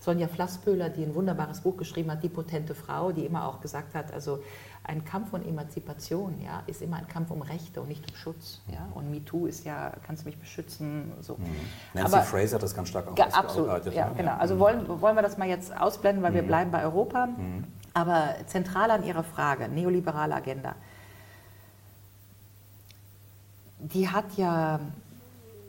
Sonja 0.00 0.28
Flasspöhler, 0.28 0.88
die 0.88 1.02
ein 1.02 1.14
wunderbares 1.14 1.60
Buch 1.60 1.76
geschrieben 1.76 2.10
hat, 2.10 2.22
Die 2.22 2.28
potente 2.28 2.74
Frau, 2.74 3.12
die 3.12 3.24
immer 3.24 3.46
auch 3.46 3.60
gesagt 3.60 3.94
hat, 3.94 4.12
also 4.12 4.40
ein 4.84 5.04
Kampf 5.04 5.32
um 5.32 5.42
Emanzipation 5.42 6.40
ja, 6.44 6.62
ist 6.66 6.80
immer 6.80 6.96
ein 6.96 7.08
Kampf 7.08 7.30
um 7.30 7.42
Rechte 7.42 7.80
und 7.80 7.88
nicht 7.88 8.08
um 8.08 8.16
Schutz. 8.16 8.60
Ja? 8.70 8.86
Und 8.94 9.10
MeToo 9.10 9.46
ist 9.46 9.64
ja, 9.64 9.92
kannst 10.06 10.22
du 10.22 10.28
mich 10.28 10.38
beschützen. 10.38 11.12
So. 11.20 11.34
Mhm. 11.34 11.44
Nancy 11.94 12.14
Aber, 12.14 12.22
Fraser 12.22 12.56
hat 12.56 12.62
das 12.62 12.74
ganz 12.74 12.88
stark 12.88 13.08
ausgearbeitet. 13.08 13.94
Ja, 13.94 14.10
ne? 14.10 14.14
genau. 14.16 14.36
Also 14.36 14.54
mhm. 14.54 14.58
wollen, 14.60 15.00
wollen 15.00 15.16
wir 15.16 15.22
das 15.22 15.38
mal 15.38 15.48
jetzt 15.48 15.76
ausblenden, 15.76 16.22
weil 16.22 16.30
mhm. 16.30 16.36
wir 16.36 16.42
bleiben 16.42 16.70
bei 16.70 16.84
Europa. 16.84 17.26
Mhm. 17.26 17.64
Aber 17.94 18.34
zentral 18.46 18.90
an 18.90 19.04
Ihrer 19.04 19.24
Frage, 19.24 19.68
neoliberale 19.68 20.34
Agenda, 20.34 20.74
die 23.78 24.08
hat 24.08 24.36
ja, 24.36 24.80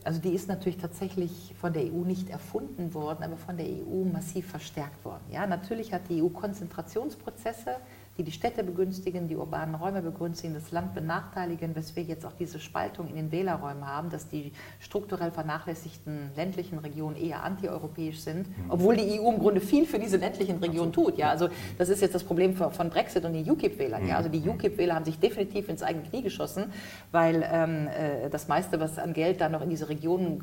also 0.07 0.21
die 0.21 0.33
ist 0.33 0.47
natürlich 0.47 0.77
tatsächlich 0.77 1.53
von 1.59 1.73
der 1.73 1.83
EU 1.83 2.05
nicht 2.05 2.29
erfunden 2.29 2.93
worden, 2.93 3.23
aber 3.23 3.35
von 3.35 3.57
der 3.57 3.65
EU 3.65 4.05
massiv 4.05 4.47
verstärkt 4.47 5.03
worden. 5.03 5.23
Ja, 5.29 5.45
natürlich 5.45 5.91
hat 5.91 6.03
die 6.07 6.23
EU 6.23 6.29
Konzentrationsprozesse 6.29 7.75
die 8.17 8.23
die 8.23 8.31
Städte 8.31 8.63
begünstigen, 8.63 9.27
die 9.27 9.35
urbanen 9.35 9.75
Räume 9.75 10.01
begünstigen, 10.01 10.55
das 10.55 10.71
Land 10.71 10.95
benachteiligen, 10.95 11.75
weswegen 11.75 12.07
wir 12.07 12.15
jetzt 12.15 12.25
auch 12.25 12.33
diese 12.39 12.59
Spaltung 12.59 13.07
in 13.07 13.15
den 13.15 13.31
Wählerräumen 13.31 13.85
haben, 13.85 14.09
dass 14.09 14.27
die 14.27 14.51
strukturell 14.79 15.31
vernachlässigten 15.31 16.31
ländlichen 16.35 16.79
Regionen 16.79 17.15
eher 17.15 17.43
antieuropäisch 17.43 18.19
sind, 18.19 18.47
mhm. 18.47 18.69
obwohl 18.69 18.95
die 18.95 19.19
EU 19.19 19.29
im 19.29 19.39
Grunde 19.39 19.61
viel 19.61 19.85
für 19.85 19.99
diese 19.99 20.17
ländlichen 20.17 20.57
Regionen 20.57 20.91
tut. 20.91 21.17
Ja, 21.17 21.29
also 21.29 21.49
das 21.77 21.89
ist 21.89 22.01
jetzt 22.01 22.15
das 22.15 22.23
Problem 22.23 22.55
von 22.55 22.89
Brexit 22.89 23.25
und 23.25 23.33
den 23.33 23.49
UKIP-Wählern. 23.49 24.07
Ja, 24.07 24.17
also 24.17 24.29
die 24.29 24.39
mhm. 24.39 24.51
UKIP-Wähler 24.51 24.95
haben 24.95 25.05
sich 25.05 25.19
definitiv 25.19 25.69
ins 25.69 25.83
eigene 25.83 26.05
Knie 26.05 26.23
geschossen, 26.23 26.71
weil 27.11 27.47
ähm, 27.51 27.87
äh, 27.87 28.29
das 28.29 28.47
meiste, 28.47 28.79
was 28.79 28.97
an 28.97 29.13
Geld 29.13 29.41
da 29.41 29.49
noch 29.49 29.61
in 29.61 29.69
diese 29.69 29.89
Regionen, 29.89 30.41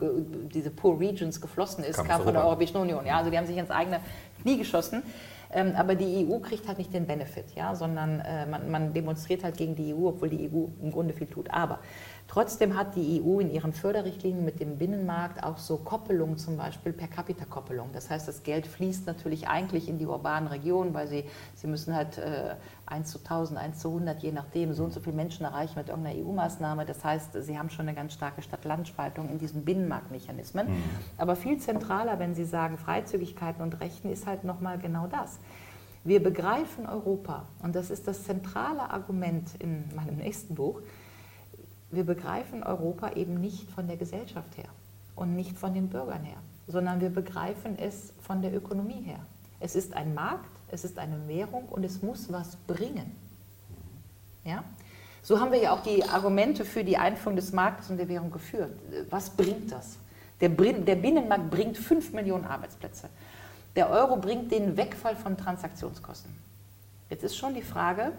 diese 0.53 0.71
Poor 0.71 1.01
Regions 1.01 1.41
geflossen 1.41 1.83
ist, 1.83 1.97
kam, 1.97 2.09
kam 2.09 2.23
von 2.23 2.35
der 2.35 2.45
Europäischen 2.45 2.77
Union. 2.77 3.05
Ja, 3.07 3.19
also 3.19 3.31
die 3.31 3.39
haben 3.39 3.47
sich 3.47 3.57
ins 3.57 3.71
eigene 3.71 4.01
Knie 4.43 4.59
geschossen. 4.59 5.03
Ähm, 5.55 5.75
aber 5.77 5.95
die 5.95 6.27
EU 6.27 6.41
kriegt 6.41 6.67
halt 6.67 6.79
nicht 6.79 6.93
den 6.93 7.07
Benefit, 7.07 7.55
ja, 7.55 7.77
sondern 7.77 8.21
äh, 8.21 8.45
man, 8.45 8.71
man, 8.71 8.93
demonstriert 8.93 9.45
halt 9.45 9.57
gegen 9.57 9.77
die 9.77 9.95
EU, 9.95 10.09
obwohl 10.09 10.29
die 10.29 10.51
EU 10.51 10.67
im 10.83 10.91
Grunde 10.91 11.15
viel 11.15 11.29
tut. 11.29 11.49
Aber 11.51 11.79
Trotzdem 12.35 12.77
hat 12.77 12.97
die 12.97 13.23
EU 13.23 13.39
in 13.39 13.49
ihren 13.49 13.73
Förderrichtlinien 13.73 14.45
mit 14.45 14.59
dem 14.59 14.77
Binnenmarkt 14.77 15.45
auch 15.45 15.57
so 15.57 15.77
Koppelungen, 15.77 16.37
zum 16.37 16.57
Beispiel 16.57 16.93
per 16.93 17.07
capita 17.07 17.45
Koppelung. 17.45 17.91
Das 17.93 18.11
heißt, 18.11 18.27
das 18.27 18.43
Geld 18.43 18.67
fließt 18.67 19.07
natürlich 19.07 19.47
eigentlich 19.47 19.89
in 19.89 19.99
die 19.99 20.07
urbanen 20.07 20.49
Regionen, 20.49 20.95
weil 20.95 21.07
sie, 21.07 21.27
sie 21.55 21.69
müssen 21.69 21.95
halt 21.95 22.19
äh, 22.19 22.57
1 22.87 23.09
zu 23.09 23.19
1000, 23.19 23.61
1 23.61 23.79
zu 23.79 23.87
100, 23.87 24.21
je 24.25 24.33
nachdem, 24.33 24.73
so 24.73 24.83
und 24.83 24.93
so 24.93 24.99
viele 24.99 25.15
Menschen 25.15 25.45
erreichen 25.45 25.75
mit 25.77 25.91
irgendeiner 25.91 26.27
EU-Maßnahme. 26.27 26.85
Das 26.85 27.05
heißt, 27.05 27.41
sie 27.41 27.57
haben 27.57 27.71
schon 27.71 27.87
eine 27.87 27.95
ganz 27.97 28.15
starke 28.15 28.43
Stadt-Land-Spaltung 28.43 29.29
in 29.29 29.39
diesen 29.39 29.65
Binnenmarktmechanismen. 29.65 30.71
Mhm. 30.71 30.83
Aber 31.19 31.37
viel 31.37 31.59
zentraler, 31.59 32.19
wenn 32.19 32.35
Sie 32.35 32.47
sagen 32.47 32.79
Freizügigkeiten 32.79 33.63
und 33.63 33.81
Rechten, 33.81 34.11
ist 34.11 34.27
halt 34.27 34.43
nochmal 34.43 34.79
genau 34.79 35.07
das. 35.07 35.39
Wir 36.03 36.21
begreifen 36.21 36.87
Europa, 36.87 37.47
und 37.63 37.77
das 37.77 37.91
ist 37.91 38.09
das 38.09 38.25
zentrale 38.25 38.91
Argument 38.91 39.51
in 39.61 39.85
meinem 39.95 40.17
nächsten 40.17 40.57
Buch, 40.57 40.83
wir 41.95 42.05
begreifen 42.05 42.63
Europa 42.63 43.13
eben 43.13 43.41
nicht 43.41 43.71
von 43.71 43.87
der 43.87 43.97
Gesellschaft 43.97 44.57
her 44.57 44.69
und 45.17 45.35
nicht 45.35 45.59
von 45.59 45.75
den 45.75 45.89
Bürgern 45.89 46.25
her, 46.25 46.39
sondern 46.67 47.01
wir 47.01 47.11
begreifen 47.11 47.79
es 47.79 48.13
von 48.21 48.43
der 48.43 48.55
Ökonomie 48.55 49.03
her. 49.03 49.21
Es 49.61 49.75
ist 49.75 49.95
ein 49.95 50.15
Markt, 50.15 50.51
es 50.71 50.85
ist 50.85 50.99
eine 50.99 51.29
Währung 51.29 51.69
und 51.69 51.85
es 51.85 52.03
muss 52.03 52.33
was 52.33 52.57
bringen. 52.67 53.15
Ja? 54.45 54.65
So 55.23 55.41
haben 55.41 55.53
wir 55.53 55.61
ja 55.61 55.73
auch 55.73 55.83
die 55.83 56.05
Argumente 56.05 56.65
für 56.65 56.85
die 56.85 56.99
Einführung 56.99 57.37
des 57.37 57.53
Marktes 57.53 57.89
und 57.91 57.97
der 57.97 58.09
Währung 58.09 58.31
geführt. 58.31 58.73
Was 59.09 59.31
bringt 59.31 59.73
das? 59.73 59.97
Der, 60.41 60.51
der 60.51 60.97
Binnenmarkt 60.97 61.51
bringt 61.51 61.79
5 61.79 62.13
Millionen 62.13 62.45
Arbeitsplätze. 62.45 63.09
Der 63.77 63.89
Euro 63.89 64.17
bringt 64.17 64.53
den 64.53 64.77
Wegfall 64.77 65.17
von 65.17 65.37
Transaktionskosten. 65.37 66.31
Jetzt 67.09 67.25
ist 67.25 67.37
schon 67.37 67.55
die 67.55 67.63
Frage, 67.63 68.13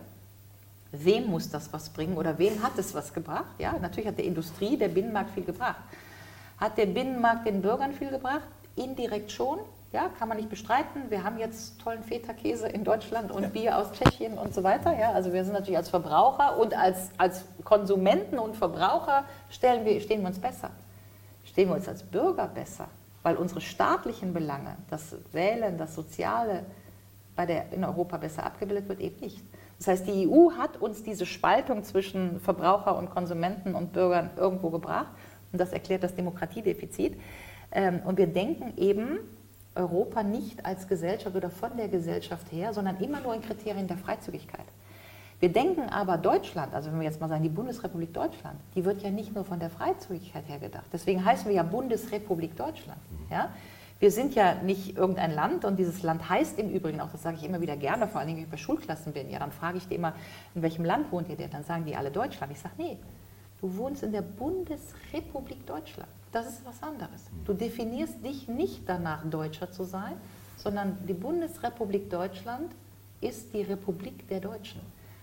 wem 1.04 1.28
muss 1.28 1.50
das 1.50 1.74
was 1.74 1.90
bringen 1.90 2.18
oder 2.18 2.38
wem 2.38 2.62
hat 2.64 2.78
es 2.78 2.94
was 2.94 3.14
gebracht? 3.14 3.56
Ja, 3.58 3.76
natürlich 3.82 4.08
hat 4.08 4.18
der 4.18 4.26
Industrie, 4.26 4.78
der 4.78 4.90
Binnenmarkt 4.90 5.32
viel 5.32 5.44
gebracht. 5.44 5.82
Hat 6.58 6.78
der 6.78 6.86
Binnenmarkt 6.86 7.48
den 7.48 7.62
Bürgern 7.62 7.94
viel 7.94 8.10
gebracht? 8.10 8.48
Indirekt 8.76 9.32
schon. 9.32 9.60
Ja, 9.92 10.10
kann 10.20 10.28
man 10.28 10.38
nicht 10.38 10.50
bestreiten. 10.50 11.10
Wir 11.10 11.24
haben 11.24 11.38
jetzt 11.38 11.80
tollen 11.80 12.04
Feta-Käse 12.04 12.68
in 12.68 12.84
Deutschland 12.84 13.32
und 13.32 13.44
ja. 13.44 13.50
Bier 13.50 13.78
aus 13.78 13.94
Tschechien 13.94 14.38
und 14.38 14.54
so 14.54 14.64
weiter. 14.64 14.98
Ja, 14.98 15.12
also 15.12 15.32
wir 15.32 15.44
sind 15.44 15.54
natürlich 15.54 15.78
als 15.78 15.90
Verbraucher 15.90 16.58
und 16.58 16.76
als, 16.78 17.12
als 17.18 17.46
Konsumenten 17.64 18.38
und 18.38 18.58
Verbraucher 18.58 19.24
stellen 19.50 19.86
wir, 19.86 20.02
stehen 20.02 20.22
wir 20.22 20.28
uns 20.28 20.40
besser. 20.40 20.72
Stehen 21.46 21.70
wir 21.70 21.76
uns 21.76 21.88
als 21.88 22.04
Bürger 22.04 22.48
besser, 22.48 22.88
weil 23.24 23.38
unsere 23.38 23.62
staatlichen 23.62 24.34
Belange, 24.34 24.76
das 24.90 25.16
Wählen, 25.32 25.78
das 25.78 25.96
Soziale 25.96 26.66
bei 27.36 27.46
der, 27.46 27.72
in 27.72 27.84
Europa 27.84 28.18
besser 28.18 28.46
abgebildet 28.46 28.90
wird, 28.90 29.00
eben 29.00 29.20
nicht. 29.22 29.42
Das 29.78 29.88
heißt, 29.88 30.08
die 30.08 30.28
EU 30.28 30.52
hat 30.52 30.78
uns 30.82 31.04
diese 31.04 31.26
Spaltung 31.26 31.84
zwischen 31.84 32.40
Verbraucher 32.40 32.98
und 32.98 33.10
Konsumenten 33.10 33.76
und 33.76 33.94
Bürgern 33.94 34.30
irgendwo 34.38 34.70
gebracht. 34.70 35.12
Und 35.52 35.60
das 35.60 35.74
erklärt 35.74 36.04
das 36.04 36.16
Demokratiedefizit. 36.16 37.20
Ähm, 37.72 38.02
und 38.06 38.18
wir 38.18 38.28
denken 38.28 38.74
eben 38.78 39.20
Europa 39.76 40.24
nicht 40.24 40.66
als 40.66 40.88
Gesellschaft 40.88 41.36
oder 41.36 41.50
von 41.50 41.76
der 41.76 41.90
Gesellschaft 41.90 42.52
her, 42.52 42.74
sondern 42.74 42.98
immer 42.98 43.20
nur 43.20 43.36
in 43.36 43.42
Kriterien 43.42 43.88
der 43.88 43.98
Freizügigkeit. 43.98 44.66
Wir 45.42 45.52
denken 45.52 45.90
aber 45.90 46.18
Deutschland, 46.18 46.74
also 46.74 46.90
wenn 46.92 47.00
wir 47.00 47.06
jetzt 47.06 47.20
mal 47.20 47.28
sagen, 47.28 47.44
die 47.44 47.50
Bundesrepublik 47.50 48.14
Deutschland, 48.14 48.58
die 48.74 48.86
wird 48.86 49.02
ja 49.02 49.10
nicht 49.12 49.36
nur 49.36 49.44
von 49.44 49.60
der 49.60 49.70
Freizügigkeit 49.70 50.48
her 50.48 50.60
gedacht. 50.60 50.86
Deswegen 50.94 51.26
heißen 51.26 51.48
wir 51.48 51.56
ja 51.56 51.64
Bundesrepublik 51.64 52.56
Deutschland. 52.56 53.00
Ja? 53.30 53.50
Wir 54.00 54.12
sind 54.12 54.36
ja 54.36 54.56
nicht 54.56 54.98
irgendein 54.98 55.34
Land 55.34 55.64
und 55.64 55.78
dieses 55.78 56.04
Land 56.04 56.30
heißt 56.30 56.60
im 56.60 56.70
Übrigen 56.70 57.00
auch, 57.00 57.10
das 57.12 57.24
sage 57.24 57.38
ich 57.38 57.46
immer 57.46 57.62
wieder 57.62 57.78
gerne, 57.78 58.08
vor 58.08 58.20
allem 58.20 58.32
wenn 58.32 58.44
ich 58.44 58.50
bei 58.50 58.58
Schulklassen 58.58 59.14
bin, 59.14 59.30
ja, 59.30 59.40
dann 59.40 59.52
frage 59.52 59.78
ich 59.78 59.88
die 59.88 59.96
immer, 59.96 60.14
in 60.54 60.62
welchem 60.62 60.84
Land 60.84 61.12
wohnt 61.12 61.30
ihr 61.30 61.38
denn? 61.38 61.50
Dann 61.50 61.64
sagen 61.64 61.86
die 61.86 61.96
alle 61.96 62.12
Deutschland. 62.12 62.52
Ich 62.52 62.60
sage, 62.60 62.76
nee, 62.78 62.98
du 63.62 63.78
wohnst 63.78 64.04
in 64.04 64.12
der 64.12 64.22
Bundesrepublik 64.22 65.66
Deutschland. 65.66 66.10
Das 66.34 66.48
ist 66.48 66.66
was 66.66 66.84
anderes. 66.84 67.30
Du 67.46 67.54
definierst 67.54 68.24
dich 68.26 68.50
nicht 68.50 68.82
danach, 68.86 69.24
Deutscher 69.30 69.72
zu 69.72 69.86
sein, 69.86 70.16
sondern 70.58 70.98
die 71.08 71.14
Bundesrepublik 71.14 72.10
Deutschland 72.10 72.74
ist 73.22 73.54
die 73.54 73.62
Republik 73.62 74.28
der 74.28 74.42
Deutschen. 74.42 74.82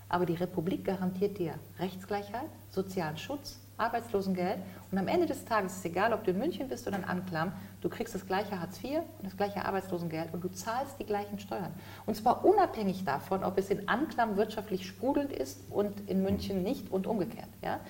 Aber 0.09 0.25
die 0.25 0.35
Republik 0.35 0.87
garantiert 0.87 1.39
dir 1.39 1.55
Rechtsgleichheit, 1.79 2.49
sozialen 2.71 3.19
Schutz, 3.19 3.59
Arbeitslosengeld 3.77 4.59
und 4.91 4.99
am 4.99 5.09
Ende 5.09 5.27
des 5.27 5.45
Tages 5.45 5.73
ist 5.73 5.79
es 5.79 5.85
egal, 5.87 6.13
ob 6.13 6.25
du 6.25 6.31
in 6.31 6.39
München 6.39 6.69
bist 6.69 6.87
oder 6.87 6.99
in 6.99 7.05
Anklam, 7.05 7.53
du 7.81 7.89
kriegst 7.89 8.15
das 8.15 8.27
gleiche 8.27 8.61
Hartz 8.61 8.83
IV 8.83 8.99
und 9.19 9.25
das 9.25 9.37
gleiche 9.37 9.65
Arbeitslosengeld 9.65 10.33
und 10.33 10.45
du 10.45 10.49
zahlst 10.49 10.99
die 10.99 11.07
gleichen 11.07 11.39
Steuern. 11.39 11.73
Und 12.07 12.15
zwar 12.15 12.45
unabhängig 12.45 13.05
davon, 13.05 13.43
ob 13.45 13.59
es 13.59 13.71
in 13.71 13.89
Anklam 13.89 14.37
wirtschaftlich 14.37 14.87
sprudelnd 14.87 15.33
ist 15.33 15.61
und 15.71 16.09
in 16.09 16.23
München 16.23 16.63
nicht 16.63 16.93
und 16.93 17.07
umgekehrt. 17.07 17.49
Ja? 17.63 17.81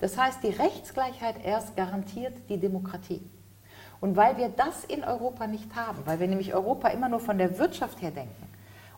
Das 0.00 0.18
heißt, 0.18 0.42
die 0.42 0.50
Rechtsgleichheit 0.50 1.44
erst 1.44 1.76
garantiert 1.76 2.34
die 2.48 2.58
Demokratie. 2.58 3.22
Und 4.00 4.16
weil 4.16 4.36
wir 4.36 4.48
das 4.48 4.84
in 4.84 5.04
Europa 5.04 5.46
nicht 5.46 5.76
haben, 5.76 6.04
weil 6.06 6.18
wir 6.18 6.26
nämlich 6.26 6.54
Europa 6.54 6.88
immer 6.88 7.08
nur 7.08 7.20
von 7.20 7.38
der 7.38 7.58
Wirtschaft 7.58 8.02
her 8.02 8.10
denken 8.10 8.48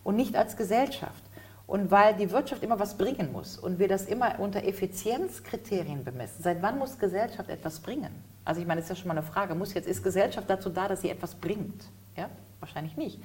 und 0.03 0.15
nicht 0.15 0.35
als 0.35 0.57
Gesellschaft, 0.57 1.23
und 1.67 1.89
weil 1.89 2.15
die 2.15 2.31
Wirtschaft 2.31 2.63
immer 2.63 2.79
was 2.79 2.97
bringen 2.97 3.31
muss 3.31 3.57
und 3.57 3.79
wir 3.79 3.87
das 3.87 4.05
immer 4.05 4.39
unter 4.39 4.63
Effizienzkriterien 4.63 6.03
bemessen, 6.03 6.43
seit 6.43 6.61
wann 6.61 6.77
muss 6.77 6.99
Gesellschaft 6.99 7.49
etwas 7.49 7.79
bringen? 7.79 8.11
Also 8.43 8.61
ich 8.61 8.67
meine, 8.67 8.81
das 8.81 8.89
ist 8.89 8.97
ja 8.97 9.01
schon 9.01 9.07
mal 9.07 9.17
eine 9.17 9.25
Frage, 9.25 9.55
muss 9.55 9.73
jetzt, 9.73 9.87
ist 9.87 10.03
Gesellschaft 10.03 10.49
dazu 10.49 10.69
da, 10.69 10.87
dass 10.87 11.01
sie 11.01 11.09
etwas 11.09 11.33
bringt? 11.33 11.83
Ja, 12.15 12.29
wahrscheinlich 12.59 12.95
nicht. 12.95 13.19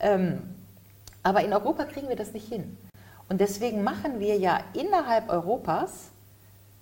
Ähm, 0.00 0.42
aber 1.22 1.44
in 1.44 1.52
Europa 1.52 1.84
kriegen 1.84 2.08
wir 2.08 2.16
das 2.16 2.32
nicht 2.32 2.48
hin. 2.48 2.76
Und 3.28 3.40
deswegen 3.40 3.82
machen 3.82 4.20
wir 4.20 4.38
ja 4.38 4.60
innerhalb 4.72 5.28
Europas, 5.28 6.08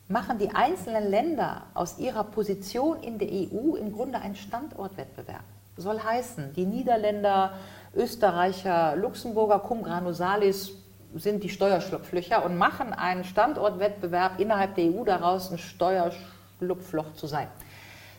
machen 0.09 0.39
die 0.39 0.51
einzelnen 0.51 1.11
Länder 1.11 1.65
aus 1.75 1.99
ihrer 1.99 2.23
Position 2.23 3.03
in 3.03 3.19
der 3.19 3.29
EU 3.29 3.75
im 3.75 3.93
Grunde 3.93 4.21
einen 4.21 4.37
Standortwettbewerb. 4.37 5.43
Soll 5.77 5.99
heißen, 6.01 6.55
die 6.55 6.65
Niederländer 6.65 7.55
Österreicher, 7.97 8.95
Luxemburger 8.97 9.59
cum 9.59 9.83
granusalis 9.83 10.73
sind 11.15 11.43
die 11.43 11.49
Steuerschlupflöcher 11.49 12.45
und 12.45 12.59
machen 12.59 12.93
einen 12.93 13.25
Standortwettbewerb 13.25 14.39
innerhalb 14.39 14.75
der 14.75 14.85
EU 14.85 15.05
daraus, 15.05 15.51
ein 15.51 15.59
Steuerschlupfloch 15.59 17.15
zu 17.15 17.27
sein. 17.27 17.49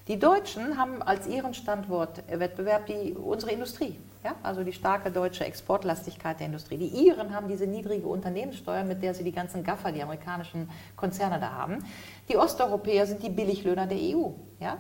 Die 0.08 0.18
Deutschen 0.18 0.78
haben 0.78 1.02
als 1.02 1.28
ihren 1.28 1.54
Standortwettbewerb 1.54 2.86
die, 2.86 3.14
unsere 3.14 3.52
Industrie, 3.52 4.00
ja? 4.24 4.36
also 4.42 4.64
die 4.64 4.72
starke 4.72 5.12
deutsche 5.12 5.46
Exportlastigkeit 5.46 6.40
der 6.40 6.48
Industrie. 6.48 6.78
Die 6.78 7.06
Iren 7.06 7.36
haben 7.36 7.50
diese 7.50 7.68
niedrige 7.68 8.08
Unternehmenssteuer, 8.08 8.86
mit 8.86 9.04
der 9.04 9.14
sie 9.14 9.26
die 9.26 9.34
ganzen 9.34 9.66
Gaffer, 9.66 9.92
die 9.92 10.02
amerikanischen 10.02 10.70
Konzerne 10.96 11.40
da 11.42 11.52
haben. 11.52 11.84
Die 12.30 12.38
Osteuropäer 12.38 13.06
sind 13.06 13.22
die 13.22 13.30
Billiglöhner 13.30 13.86
der 13.86 13.98
EU. 13.98 14.30
Ja? 14.62 14.78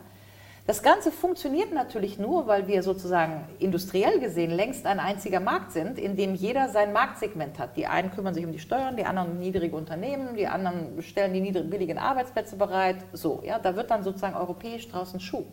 Das 0.67 0.83
Ganze 0.83 1.13
funktioniert 1.13 1.71
natürlich 1.71 2.19
nur, 2.19 2.45
weil 2.47 2.67
wir 2.67 2.83
sozusagen 2.83 3.47
industriell 3.57 4.19
gesehen 4.19 4.51
längst 4.51 4.85
ein 4.85 4.99
einziger 4.99 5.39
Markt 5.39 5.71
sind, 5.71 5.97
in 5.97 6.17
dem 6.17 6.35
jeder 6.35 6.67
sein 6.67 6.91
Marktsegment 6.91 7.57
hat. 7.57 7.77
Die 7.77 7.87
einen 7.87 8.11
kümmern 8.11 8.33
sich 8.33 8.45
um 8.45 8.51
die 8.51 8.59
Steuern, 8.59 8.97
die 8.97 9.05
anderen 9.05 9.31
um 9.31 9.39
niedrige 9.39 9.77
Unternehmen, 9.77 10.35
die 10.35 10.45
anderen 10.45 11.01
stellen 11.01 11.33
die 11.33 11.39
niedrigen, 11.39 11.69
billigen 11.69 11.97
Arbeitsplätze 11.97 12.57
bereit. 12.57 12.97
So, 13.13 13.41
ja, 13.45 13.59
da 13.59 13.77
wird 13.77 13.91
dann 13.91 14.03
sozusagen 14.03 14.35
europäisch 14.35 14.89
draußen 14.89 15.21
Schuh, 15.21 15.45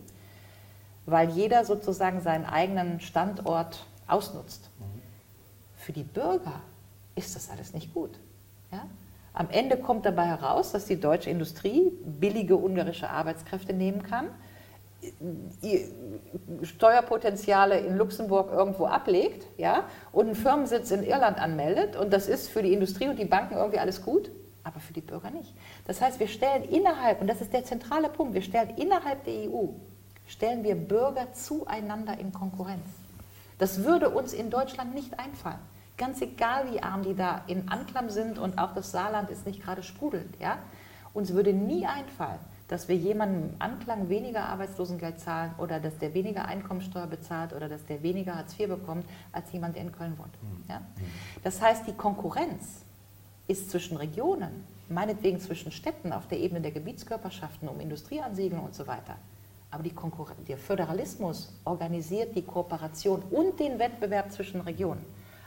weil 1.07 1.31
jeder 1.31 1.65
sozusagen 1.65 2.21
seinen 2.21 2.45
eigenen 2.45 2.99
Standort 2.99 3.87
ausnutzt. 4.09 4.69
Für 5.77 5.93
die 5.93 6.03
Bürger 6.03 6.61
ist 7.15 7.37
das 7.37 7.51
alles 7.51 7.73
nicht 7.73 7.95
gut. 7.95 8.19
Ja? 8.73 8.85
Am 9.33 9.49
Ende 9.51 9.77
kommt 9.77 10.07
dabei 10.07 10.27
heraus, 10.27 10.73
dass 10.73 10.87
die 10.87 10.99
deutsche 10.99 11.31
Industrie 11.31 11.93
billige 12.05 12.57
ungarische 12.57 13.09
Arbeitskräfte 13.11 13.73
nehmen 13.75 14.03
kann 14.03 14.31
Steuerpotenziale 16.63 17.79
in 17.81 17.97
Luxemburg 17.97 18.53
irgendwo 18.53 18.87
ablegt 18.87 19.47
ja, 19.57 19.85
und 20.13 20.27
einen 20.27 20.35
Firmensitz 20.35 20.91
in 20.91 21.03
Irland 21.03 21.39
anmeldet 21.39 21.97
und 21.97 22.13
das 22.13 22.29
ist 22.29 22.49
für 22.49 22.63
die 22.63 22.73
Industrie 22.73 23.09
und 23.09 23.19
die 23.19 23.25
Banken 23.25 23.55
irgendwie 23.55 23.79
alles 23.79 24.03
gut, 24.03 24.31
aber 24.63 24.81
für 24.81 24.93
die 24.93 25.01
Bürger 25.01 25.31
nicht. 25.31 25.53
Das 25.87 26.01
heißt, 26.01 26.21
wir 26.21 26.29
stellen 26.29 26.65
innerhalb, 26.65 27.21
und 27.21 27.27
das 27.27 27.41
ist 27.41 27.53
der 27.53 27.65
zentrale 27.65 28.09
Punkt, 28.09 28.35
wir 28.35 28.43
stellen 28.43 28.71
innerhalb 28.77 29.25
der 29.25 29.51
EU, 29.51 29.69
stellen 30.27 30.65
wir 30.65 30.75
Bürger 30.75 31.33
zueinander 31.33 32.19
in 32.19 32.33
Konkurrenz. 32.33 32.87
Das 33.59 33.85
würde 33.85 34.11
uns 34.11 34.33
in 34.33 34.51
Deutschland 34.51 34.95
nicht 34.95 35.19
einfallen. 35.19 35.61
Ganz 35.97 36.21
egal, 36.21 36.73
wie 36.73 36.83
arm 36.83 37.05
die 37.05 37.15
da 37.15 37.43
in 37.47 37.69
Anklam 37.69 38.11
sind 38.11 38.39
und 38.39 38.59
auch 38.59 38.75
das 38.75 38.91
Saarland 38.91 39.31
ist 39.31 39.47
nicht 39.47 39.63
gerade 39.63 39.83
sprudelnd. 39.83 40.37
Ja? 40.41 40.59
Uns 41.13 41.33
würde 41.33 41.53
nie 41.53 41.87
einfallen, 41.87 42.41
dass 42.75 42.89
wir 42.89 42.97
jemandem 42.97 43.51
im 43.51 43.55
Anklang 43.61 44.09
weniger 44.09 44.49
Arbeitslosengeld 44.49 45.20
zahlen 45.20 45.55
oder 45.59 45.79
dass 45.79 45.97
der 45.99 46.12
weniger 46.12 46.47
Einkommensteuer 46.47 47.07
bezahlt 47.07 47.53
oder 47.53 47.68
dass 47.68 47.87
der 47.87 48.03
weniger 48.03 48.35
Hartz 48.35 48.59
IV 48.59 48.66
bekommt 48.70 49.05
als 49.31 49.53
jemand, 49.53 49.77
der 49.77 49.83
in 49.83 49.93
Köln 49.93 50.18
wohnt. 50.18 50.35
Mhm. 50.43 50.64
Ja? 50.68 50.81
Das 51.45 51.62
heißt, 51.62 51.87
die 51.87 51.93
Konkurrenz 51.93 52.83
ist 53.47 53.70
zwischen 53.70 53.97
Regionen, 53.97 54.64
meinetwegen 54.89 55.39
zwischen 55.39 55.70
Städten 55.70 56.12
auf 56.12 56.27
der 56.27 56.41
Ebene 56.41 56.61
der 56.62 56.72
Gebietskörperschaften 56.72 57.68
um 57.68 57.79
Industrieansiedlung 57.79 58.64
und 58.64 58.75
so 58.75 58.89
weiter. 58.89 59.14
Aber 59.70 59.85
der 60.49 60.59
Föderalismus 60.59 61.53
organisiert 61.64 62.35
die 62.35 62.43
Kooperation 62.43 63.22
und 63.31 63.61
den 63.61 63.79
Wettbewerb 63.79 64.33
zwischen 64.33 64.61
Regionen. 64.62 65.05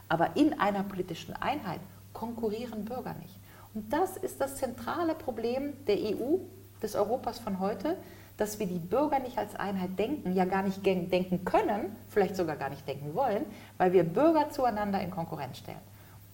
Aber 0.08 0.38
in 0.38 0.58
einer 0.62 0.84
politischen 0.84 1.34
Einheit 1.34 1.82
konkurrieren 2.14 2.86
Bürger 2.86 3.16
nicht. 3.16 3.36
Und 3.74 3.92
das 3.92 4.16
ist 4.16 4.40
das 4.40 4.56
zentrale 4.56 5.14
Problem 5.14 5.74
der 5.88 5.98
EU 5.98 6.38
des 6.82 6.96
Europas 6.96 7.40
von 7.40 7.60
heute, 7.60 7.98
dass 8.38 8.60
wir 8.60 8.68
die 8.68 8.80
Bürger 8.80 9.20
nicht 9.20 9.38
als 9.38 9.56
Einheit 9.56 9.98
denken, 9.98 10.34
ja 10.34 10.46
gar 10.46 10.62
nicht 10.62 10.86
denken 10.86 11.44
können, 11.44 11.96
vielleicht 12.10 12.36
sogar 12.36 12.56
gar 12.56 12.70
nicht 12.70 12.88
denken 12.88 13.16
wollen, 13.16 13.46
weil 13.78 13.94
wir 13.94 14.04
Bürger 14.04 14.50
zueinander 14.52 15.02
in 15.02 15.10
Konkurrenz 15.10 15.58
stellen. 15.58 15.78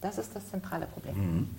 Das 0.01 0.17
ist 0.17 0.35
das 0.35 0.49
zentrale 0.49 0.85
Problem. 0.85 1.15
Mhm. 1.15 1.49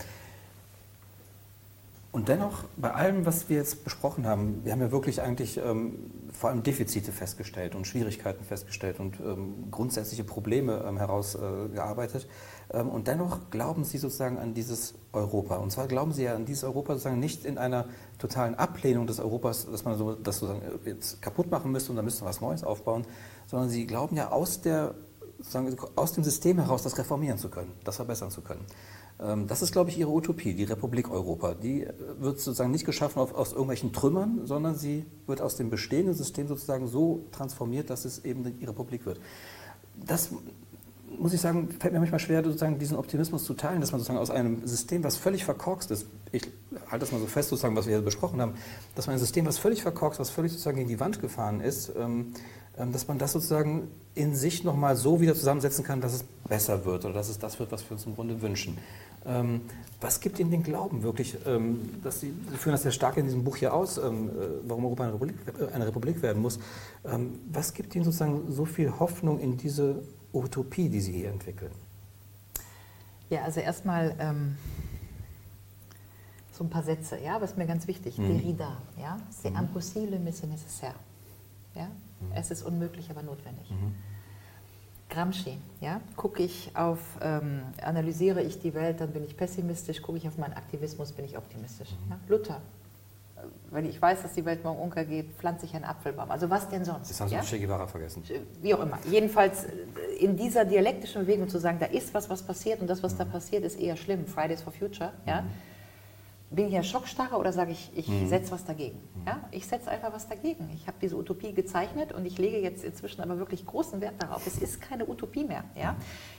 Und 2.13 2.29
dennoch, 2.29 2.63
bei 2.77 2.93
allem, 2.93 3.27
was 3.27 3.49
wir 3.49 3.57
jetzt 3.57 3.83
besprochen 3.83 4.25
haben, 4.25 4.65
wir 4.65 4.71
haben 4.71 4.81
ja 4.81 4.93
wirklich 4.93 5.21
eigentlich 5.21 5.57
ähm, 5.57 6.13
vor 6.33 6.51
allem 6.51 6.63
Defizite 6.63 7.11
festgestellt 7.11 7.75
und 7.75 7.89
Schwierigkeiten 7.89 8.45
festgestellt 8.45 9.01
und 9.01 9.19
ähm, 9.19 9.69
grundsätzliche 9.73 10.23
Probleme 10.23 10.85
ähm, 10.87 10.97
herausgearbeitet. 10.97 12.25
Äh, 12.25 12.29
und 12.69 13.09
dennoch 13.09 13.51
glauben 13.51 13.85
Sie 13.85 13.99
sozusagen 13.99 14.39
an 14.39 14.55
dieses 14.55 14.95
Europa. 15.13 15.57
Und 15.57 15.71
zwar 15.71 15.87
glauben 15.87 16.13
Sie 16.13 16.25
ja 16.25 16.35
an 16.35 16.47
dieses 16.47 16.65
Europa 16.65 16.95
sozusagen 16.95 17.21
nicht 17.21 17.45
in 17.45 17.59
einer 17.59 17.87
totalen 18.19 18.55
Ablehnung 18.55 19.07
des 19.07 19.21
Europas, 19.21 19.67
dass 19.71 19.85
man 19.85 19.99
so, 19.99 20.15
das 20.15 20.39
sozusagen 20.39 20.63
jetzt 20.85 21.21
kaputt 21.21 21.51
machen 21.51 21.73
müsste 21.73 21.91
und 21.91 21.97
dann 21.97 22.05
müsste 22.05 22.25
man 22.25 22.31
was 22.31 22.41
Neues 22.41 22.65
aufbauen, 22.65 23.05
sondern 23.47 23.69
Sie 23.69 23.87
glauben 23.87 24.17
ja 24.17 24.31
aus, 24.31 24.63
der, 24.63 24.95
aus 25.95 26.13
dem 26.13 26.25
System 26.25 26.59
heraus 26.59 26.83
das 26.83 26.97
reformieren 26.97 27.39
zu 27.39 27.51
können, 27.51 27.73
das 27.85 27.97
verbessern 27.97 28.31
zu 28.31 28.41
können. 28.41 28.65
Ähm, 29.21 29.47
das 29.47 29.63
ist, 29.63 29.73
glaube 29.73 29.91
ich, 29.91 29.99
ihre 29.99 30.11
Utopie, 30.11 30.55
die 30.55 30.65
Republik 30.65 31.11
Europa. 31.11 31.55
Die 31.55 31.85
äh, 31.85 31.93
wird 32.19 32.41
sozusagen 32.41 32.71
nicht 32.71 32.85
geschaffen 32.85 33.19
aus 33.19 33.53
irgendwelchen 33.53 33.93
Trümmern, 33.93 34.41
sondern 34.45 34.75
sie 34.75 35.07
wird 35.27 35.41
aus 35.41 35.57
dem 35.57 35.71
bestehenden 35.71 36.15
System 36.15 36.49
sozusagen 36.49 36.89
so 36.89 37.27
transformiert, 37.31 37.91
dass 37.91 38.05
es 38.05 38.25
eben 38.25 38.59
die 38.59 38.65
Republik 38.65 39.07
wird. 39.07 39.21
Das 39.95 40.31
muss 41.19 41.33
ich 41.33 41.41
sagen, 41.41 41.69
fällt 41.79 41.93
mir 41.93 42.01
manchmal 42.01 42.21
schwer, 42.21 42.43
sozusagen 42.43 42.79
diesen 42.79 42.97
Optimismus 42.97 43.45
zu 43.45 43.55
teilen, 43.55 43.81
dass 43.81 43.93
man 43.93 44.01
sozusagen 44.01 44.19
aus 44.19 44.31
einem 44.31 44.67
System, 44.67 45.05
was 45.05 45.17
völlig 45.17 45.45
verkorkst 45.45 45.91
ist, 45.91 46.07
ich 46.33 46.43
halte 46.91 47.01
das 47.01 47.13
mal 47.13 47.21
so 47.21 47.27
fest, 47.27 47.49
sozusagen, 47.51 47.77
was 47.77 47.87
wir 47.87 47.95
hier 47.95 48.05
besprochen 48.05 48.41
haben, 48.41 48.55
dass 48.95 49.07
man 49.07 49.17
ein 49.17 49.19
System, 49.19 49.47
was 49.47 49.59
völlig 49.59 49.83
verkorkst, 49.83 50.21
was 50.21 50.31
völlig 50.31 50.53
sozusagen 50.53 50.77
gegen 50.77 50.89
die 50.89 51.01
Wand 51.01 51.21
gefahren 51.21 51.61
ist, 51.61 51.93
ähm, 51.97 52.35
ähm, 52.77 52.93
dass 52.93 53.07
man 53.09 53.19
das 53.19 53.33
sozusagen 53.33 53.89
in 54.15 54.35
sich 54.35 54.65
nochmal 54.65 54.97
so 54.97 55.21
wieder 55.21 55.35
zusammensetzen 55.35 55.85
kann, 55.85 56.01
dass 56.01 56.15
es 56.15 56.25
besser 56.49 56.85
wird 56.85 57.05
oder 57.05 57.15
dass 57.15 57.29
es 57.29 57.39
das 57.39 57.59
wird, 57.59 57.71
was 57.73 57.85
wir 57.85 57.93
uns 57.93 58.07
im 58.07 58.15
Grunde 58.15 58.41
wünschen. 58.43 58.79
Ähm, 59.27 59.63
was 60.01 60.21
gibt 60.21 60.39
Ihnen 60.39 60.51
den 60.51 60.63
Glauben 60.63 61.03
wirklich, 61.03 61.37
ähm, 61.47 61.81
dass 62.03 62.21
Sie, 62.21 62.33
Sie 62.51 62.57
führen 62.57 62.73
das 62.73 62.83
sehr 62.83 62.93
stark 62.93 63.17
in 63.17 63.25
diesem 63.25 63.43
Buch 63.43 63.57
hier 63.57 63.73
aus, 63.73 63.97
ähm, 63.97 64.29
äh, 64.29 64.33
warum 64.67 64.85
Europa 64.85 65.05
eine 65.05 65.15
Republik, 65.15 65.37
äh, 65.59 65.75
eine 65.75 65.87
Republik, 65.87 66.21
werden 66.21 66.43
muss. 66.43 66.59
Ähm, 67.05 67.39
was 67.51 67.73
gibt 67.73 67.95
Ihnen 67.95 68.05
sozusagen 68.05 68.53
so 68.53 68.65
viel 68.65 68.99
Hoffnung 68.99 69.41
in 69.41 69.57
diese 69.57 70.03
Utopie, 70.35 70.89
die 70.89 71.01
Sie 71.01 71.13
hier 71.13 71.31
entwickeln? 71.31 71.73
Ja, 73.31 73.43
also 73.43 73.61
erstmal 73.61 74.15
ähm, 74.19 74.57
so 76.53 76.65
ein 76.65 76.71
paar 76.71 76.83
Sätze, 76.83 77.19
ja, 77.19 77.41
was 77.41 77.57
mir 77.57 77.67
ganz 77.67 77.87
wichtig. 77.87 78.19
Mhm. 78.19 78.29
Derrida, 78.29 78.77
ja, 78.99 79.19
c'est 79.31 79.51
mhm. 79.51 79.61
impossible, 79.61 80.19
mais 80.19 80.39
c'est 80.39 80.49
nécessaire. 80.49 80.95
Ja? 81.75 81.87
Mhm. 81.87 82.33
Es 82.35 82.51
ist 82.51 82.63
unmöglich, 82.63 83.11
aber 83.11 83.23
notwendig. 83.23 83.71
Mhm. 83.71 83.95
Gramsci, 85.11 85.59
ja, 85.81 86.01
gucke 86.17 86.43
ich 86.43 86.71
auf, 86.75 86.99
ähm, 87.21 87.63
analysiere 87.83 88.43
ich 88.43 88.59
die 88.59 88.75
Welt, 88.75 89.01
dann 89.01 89.13
bin 89.13 89.23
ich 89.25 89.37
pessimistisch, 89.37 90.03
gucke 90.03 90.19
ich 90.19 90.27
auf 90.27 90.39
meinen 90.39 90.55
Aktivismus, 90.55 91.13
bin 91.13 91.25
ich 91.25 91.37
optimistisch. 91.39 91.91
Mhm. 91.91 92.11
Ja? 92.11 92.21
Luther, 92.29 92.61
wenn 93.71 93.85
ich 93.87 94.01
weiß, 94.01 94.23
dass 94.23 94.33
die 94.33 94.45
Welt 94.45 94.65
morgen 94.65 94.81
untergeht, 94.81 95.33
pflanze 95.39 95.67
ich 95.67 95.75
einen 95.75 95.85
Apfelbaum. 95.85 96.31
Also 96.31 96.51
was 96.51 96.69
denn 96.69 96.85
sonst? 96.85 97.11
Das 97.11 97.21
haben 97.21 97.29
Sie 97.29 97.35
ja? 97.35 97.43
Che 97.43 97.59
Guevara 97.59 97.87
vergessen. 97.87 98.23
Wie 98.61 98.75
auch 98.75 98.81
immer. 98.81 98.99
Jedenfalls 99.11 99.65
äh, 99.65 99.71
in 100.21 100.37
dieser 100.37 100.65
dialektischen 100.65 101.23
Bewegung 101.23 101.49
zu 101.49 101.59
sagen, 101.59 101.79
da 101.79 101.87
ist 101.87 102.15
was, 102.15 102.31
was 102.31 102.43
passiert 102.43 102.81
und 102.81 102.89
das, 102.89 103.03
was 103.03 103.15
mhm. 103.15 103.19
da 103.19 103.25
passiert, 103.27 103.65
ist 103.65 103.79
eher 103.79 103.97
schlimm. 103.97 104.27
Fridays 104.27 104.63
for 104.63 104.73
Future, 104.73 105.13
ja. 105.27 105.43
Mhm 105.43 105.51
bin 106.55 106.67
ich 106.67 106.73
ja 106.73 106.83
schockstarre 106.83 107.37
oder 107.37 107.53
sage 107.53 107.73
ich, 107.73 107.91
ich 107.95 108.09
mhm. 108.09 108.29
setze 108.29 108.53
was 108.53 108.65
dagegen? 108.65 108.99
Mhm. 109.15 109.27
Ja? 109.27 109.41
Ich 109.51 109.67
setze 109.67 109.91
einfach 109.91 110.13
was 110.13 110.29
dagegen. 110.29 110.71
Ich 110.75 110.87
habe 110.87 110.97
diese 111.01 111.17
Utopie 111.17 111.53
gezeichnet 111.53 112.13
und 112.13 112.27
ich 112.27 112.39
lege 112.39 112.59
jetzt 112.59 112.85
inzwischen 112.85 113.21
aber 113.21 113.39
wirklich 113.39 113.67
großen 113.67 114.01
Wert 114.01 114.15
darauf. 114.19 114.47
Es 114.47 114.59
ist 114.59 114.81
keine 114.81 115.09
Utopie 115.09 115.45
mehr. 115.45 115.65
Ja? 115.75 115.93
Mhm. 115.93 115.97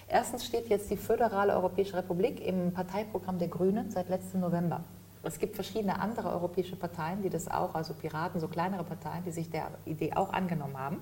Erstens 0.08 0.46
steht 0.46 0.70
jetzt 0.70 0.90
die 0.90 0.98
Föderale 0.98 1.54
Europäische 1.54 1.98
Republik 1.98 2.46
im 2.46 2.72
Parteiprogramm 2.74 3.40
der 3.40 3.48
Grünen 3.48 3.92
seit 3.92 4.10
letztem 4.10 4.42
November. 4.42 4.84
Es 5.26 5.40
gibt 5.40 5.56
verschiedene 5.56 6.00
andere 6.00 6.30
europäische 6.30 6.76
Parteien, 6.76 7.22
die 7.22 7.30
das 7.30 7.50
auch, 7.50 7.76
also 7.76 7.94
Piraten, 7.94 8.40
so 8.40 8.48
kleinere 8.48 8.84
Parteien, 8.84 9.24
die 9.26 9.32
sich 9.32 9.50
der 9.50 9.70
Idee 9.86 10.14
auch 10.14 10.32
angenommen 10.32 10.78
haben. 10.78 11.02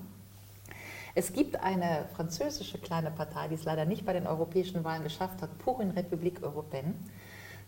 Es 1.14 1.32
gibt 1.32 1.62
eine 1.62 2.06
französische 2.16 2.78
kleine 2.78 3.10
Partei, 3.10 3.46
die 3.48 3.54
es 3.54 3.64
leider 3.64 3.84
nicht 3.84 4.04
bei 4.04 4.12
den 4.12 4.26
europäischen 4.26 4.82
Wahlen 4.82 5.04
geschafft 5.04 5.42
hat, 5.42 5.58
Pour 5.58 5.80
une 5.80 5.92
République 5.92 6.42
Européenne. 6.42 6.94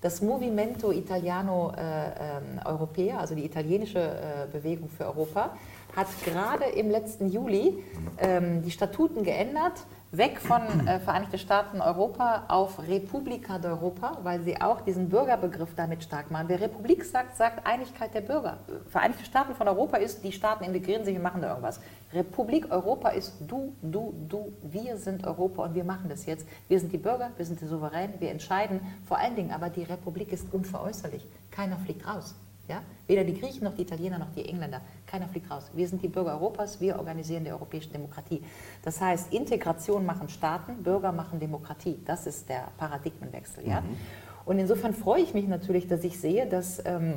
Das 0.01 0.21
Movimento 0.21 0.93
Italiano 0.93 1.73
äh, 1.77 2.09
äh, 2.09 2.65
Europea, 2.65 3.19
also 3.19 3.35
die 3.35 3.45
italienische 3.45 4.01
äh, 4.01 4.47
Bewegung 4.53 4.89
für 4.89 5.07
Europa, 5.07 5.57
hat 5.95 6.09
gerade 6.25 6.65
im 6.65 6.91
letzten 6.91 7.31
Juli 7.31 7.83
ähm, 8.19 8.63
die 8.63 8.71
Statuten 8.71 9.23
geändert, 9.23 9.87
weg 10.13 10.41
von 10.41 10.63
äh, 10.87 11.01
Vereinigte 11.01 11.39
Staaten 11.39 11.81
Europa 11.81 12.45
auf 12.49 12.79
Republika 12.89 13.57
d'Europa, 13.57 14.19
weil 14.23 14.41
sie 14.43 14.61
auch 14.61 14.81
diesen 14.81 15.09
Bürgerbegriff 15.09 15.75
damit 15.75 16.03
stark 16.03 16.31
machen. 16.31 16.49
Wer 16.49 16.61
Republik 16.61 17.05
sagt, 17.05 17.37
sagt 17.37 17.67
Einigkeit 17.67 18.15
der 18.15 18.21
Bürger. 18.21 18.59
Vereinigte 18.89 19.25
Staaten 19.25 19.55
von 19.55 19.69
Europa 19.69 19.97
ist, 19.97 20.23
die 20.23 20.33
Staaten 20.33 20.65
integrieren 20.65 21.05
sich 21.05 21.17
und 21.17 21.23
machen 21.23 21.43
da 21.43 21.49
irgendwas. 21.49 21.81
Republik 22.13 22.71
Europa 22.71 23.11
ist 23.11 23.35
du, 23.47 23.75
du, 23.83 24.15
du, 24.29 24.53
wir 24.63 24.97
sind 24.97 25.27
Europa 25.27 25.65
und 25.65 25.75
wir 25.75 25.85
machen 25.85 26.09
das 26.09 26.25
jetzt. 26.27 26.47
Wir 26.69 26.79
sind 26.79 26.93
die 26.93 26.99
Bürger, 26.99 27.31
wir 27.37 27.45
sind 27.45 27.61
die 27.61 27.67
Souverän, 27.67 28.15
wir 28.21 28.31
entscheiden. 28.31 28.81
Vor 29.07 29.19
allen 29.19 29.35
Dingen 29.35 29.51
aber 29.51 29.71
die 29.71 29.83
Republik 29.83 30.33
ist 30.33 30.53
unveräußerlich. 30.53 31.27
Keiner 31.51 31.79
fliegt 31.79 32.07
raus. 32.07 32.35
Ja? 32.69 32.83
Weder 33.07 33.25
die 33.25 33.39
Griechen 33.39 33.65
noch 33.65 33.75
die 33.75 33.83
Italiener 33.83 34.19
noch 34.19 34.33
die 34.35 34.49
Engländer. 34.49 34.81
Keiner 35.07 35.29
fliegt 35.29 35.51
raus. 35.51 35.71
Wir 35.75 35.89
sind 35.89 36.03
die 36.03 36.09
Bürger 36.09 36.33
Europas, 36.33 36.81
wir 36.81 36.99
organisieren 36.99 37.45
die 37.45 37.53
europäische 37.53 37.91
Demokratie. 37.91 38.43
Das 38.83 39.01
heißt, 39.01 39.33
Integration 39.33 40.05
machen 40.05 40.29
Staaten, 40.29 40.83
Bürger 40.83 41.13
machen 41.13 41.41
Demokratie. 41.41 41.99
Das 42.05 42.27
ist 42.27 42.49
der 42.49 42.69
Paradigmenwechsel. 42.79 43.67
Ja? 43.67 43.81
Mhm. 43.81 43.97
Und 44.45 44.59
insofern 44.59 44.95
freue 44.95 45.23
ich 45.23 45.35
mich 45.35 45.49
natürlich, 45.49 45.89
dass 45.89 46.05
ich 46.05 46.21
sehe, 46.21 46.47
dass 46.47 46.83
ähm, 46.85 47.15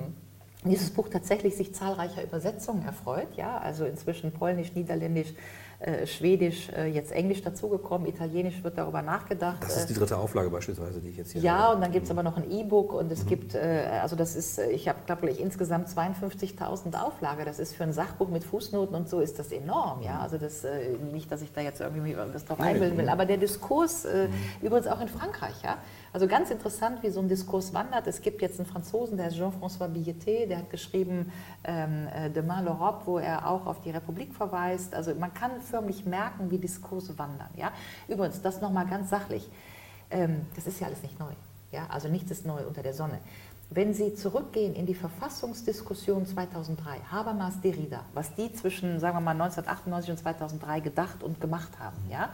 dieses 0.64 0.89
Buch 0.91 1.10
tatsächlich 1.10 1.56
sich 1.56 1.74
zahlreicher 1.74 2.24
Übersetzungen 2.24 2.86
erfreut. 2.86 3.36
Ja? 3.36 3.58
Also 3.60 3.86
inzwischen 3.86 4.32
Polnisch, 4.32 4.74
Niederländisch, 4.74 5.34
äh, 5.80 6.05
Schwedisch, 6.05 6.69
äh, 6.75 6.88
jetzt 6.88 7.13
Englisch 7.13 7.41
dazugekommen, 7.41 8.05
Italienisch 8.05 8.61
wird 8.65 8.77
darüber 8.77 9.01
nachgedacht. 9.01 9.63
Das 9.63 9.77
ist 9.77 9.89
die 9.89 9.93
dritte 9.93 10.17
Auflage 10.17 10.49
beispielsweise, 10.49 10.99
die 10.99 11.09
ich 11.09 11.17
jetzt 11.17 11.32
hier 11.32 11.41
Ja, 11.41 11.59
habe. 11.59 11.75
und 11.75 11.82
dann 11.82 11.93
gibt 11.93 12.03
es 12.03 12.11
aber 12.11 12.21
noch 12.21 12.36
ein 12.36 12.51
E-Book 12.51 12.91
und 12.91 13.09
es 13.09 13.23
mhm. 13.23 13.30
gibt, 13.30 13.55
äh, 13.55 13.88
also 14.01 14.17
das 14.17 14.36
ist, 14.36 14.59
ich 14.59 14.89
habe 14.89 14.99
glaube 15.05 15.30
ich 15.30 15.39
insgesamt 15.39 15.88
52.000 15.88 17.01
Auflage. 17.01 17.45
Das 17.45 17.59
ist 17.59 17.75
für 17.75 17.84
ein 17.84 17.93
Sachbuch 17.93 18.27
mit 18.27 18.43
Fußnoten 18.43 18.93
und 18.93 19.07
so 19.07 19.21
ist 19.21 19.39
das 19.39 19.53
enorm. 19.53 20.01
Ja, 20.01 20.15
mhm. 20.15 20.21
also 20.21 20.38
das, 20.38 20.65
nicht, 21.13 21.32
dass 21.32 21.41
ich 21.41 21.53
da 21.53 21.61
jetzt 21.61 21.80
irgendwie 21.80 22.17
was 22.17 22.43
drauf 22.43 22.59
einbilden 22.59 22.97
will, 22.97 23.07
aber 23.07 23.25
der 23.25 23.38
Diskurs, 23.38 24.03
mhm. 24.03 24.65
übrigens 24.65 24.88
auch 24.88 24.99
in 24.99 25.07
Frankreich, 25.07 25.61
ja, 25.63 25.77
also 26.12 26.28
ganz 26.28 26.49
interessant, 26.49 27.03
wie 27.03 27.10
so 27.10 27.20
ein 27.20 27.28
Diskurs 27.28 27.74
wandert. 27.74 28.07
Es 28.07 28.22
gibt 28.22 28.41
jetzt 28.41 28.60
einen 28.60 28.68
Franzosen, 28.68 29.18
der 29.18 29.28
ist 29.28 29.38
Jean-François 29.38 29.88
Billeté, 29.88 30.47
der 30.47 30.60
hat 30.60 30.70
geschrieben 30.70 31.32
ähm, 31.64 32.07
äh, 32.07 32.30
Demain 32.30 32.66
l'Europe, 32.66 33.05
wo 33.05 33.20
er 33.20 33.47
auch 33.47 33.66
auf 33.66 33.82
die 33.82 33.91
Republik 33.91 34.34
verweist. 34.34 34.95
Also 34.95 35.14
man 35.16 35.34
kann 35.34 35.62
förmlich 35.62 36.05
merken, 36.05 36.49
wie 36.49 36.57
Diskurse 36.57 37.18
wandern. 37.20 37.49
Ja? 37.55 37.72
Übrigens, 38.07 38.41
das 38.41 38.62
nochmal 38.62 38.88
ganz 38.88 39.10
sachlich. 39.10 39.47
Ähm, 40.10 40.45
das 40.55 40.66
ist 40.66 40.80
ja 40.80 40.88
alles 40.88 41.03
nicht 41.03 41.20
neu. 41.20 41.32
Ja? 41.72 41.88
Also 41.89 42.07
nichts 42.07 42.32
ist 42.32 42.45
neu 42.45 42.66
unter 42.66 42.82
der 42.82 42.93
Sonne. 42.93 43.20
Wenn 43.72 43.93
Sie 43.93 44.16
zurückgehen 44.16 44.74
in 44.74 44.88
die 44.88 44.95
Verfassungsdiskussion 44.95 46.26
2003, 46.26 47.01
Habermas, 47.12 47.62
Derrida, 47.62 48.03
was 48.16 48.34
die 48.34 48.51
zwischen, 48.51 48.99
sagen 48.99 49.16
wir 49.16 49.22
mal, 49.22 49.32
1998 49.34 50.10
und 50.10 50.18
2003 50.18 50.80
gedacht 50.80 51.22
und 51.22 51.39
gemacht 51.39 51.78
haben, 51.78 51.97
ja, 52.10 52.30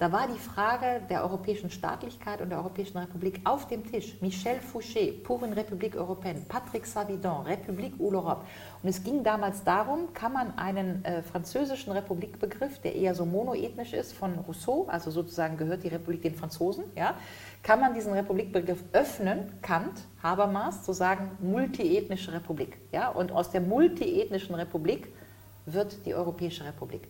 da 0.00 0.10
war 0.10 0.26
die 0.26 0.38
Frage 0.38 1.02
der 1.08 1.22
europäischen 1.22 1.70
Staatlichkeit 1.70 2.40
und 2.40 2.50
der 2.50 2.58
Europäischen 2.58 2.98
Republik 2.98 3.40
auf 3.44 3.68
dem 3.68 3.88
Tisch. 3.88 4.20
Michel 4.20 4.58
Fouché, 4.58 5.12
Pour 5.22 5.44
une 5.44 5.54
européenne, 5.54 6.44
Patrick 6.48 6.84
Savidan, 6.84 7.46
République 7.46 7.94
ou 8.00 8.10
l'Europe. 8.10 8.44
Und 8.82 8.88
es 8.88 9.04
ging 9.04 9.22
damals 9.22 9.62
darum, 9.62 10.12
kann 10.12 10.32
man 10.32 10.58
einen 10.58 11.04
äh, 11.04 11.22
französischen 11.22 11.92
Republikbegriff, 11.92 12.80
der 12.80 12.96
eher 12.96 13.14
so 13.14 13.24
monoethnisch 13.24 13.92
ist, 13.92 14.14
von 14.14 14.34
Rousseau, 14.40 14.86
also 14.88 15.12
sozusagen 15.12 15.56
gehört 15.56 15.84
die 15.84 15.88
Republik 15.88 16.22
den 16.22 16.34
Franzosen, 16.34 16.84
ja, 16.96 17.14
kann 17.62 17.78
man 17.78 17.94
diesen 17.94 18.12
Republikbegriff 18.12 18.82
öffnen, 18.92 19.52
Kant, 19.62 20.02
Habermas, 20.22 20.82
zu 20.82 20.92
sagen 20.92 21.30
multiethnische 21.40 22.32
Republik. 22.32 22.78
Ja, 22.90 23.10
und 23.10 23.30
aus 23.30 23.50
der 23.52 23.60
multiethnischen 23.60 24.56
Republik 24.56 25.08
wird 25.66 26.04
die 26.04 26.14
Europäische 26.14 26.64
Republik. 26.64 27.08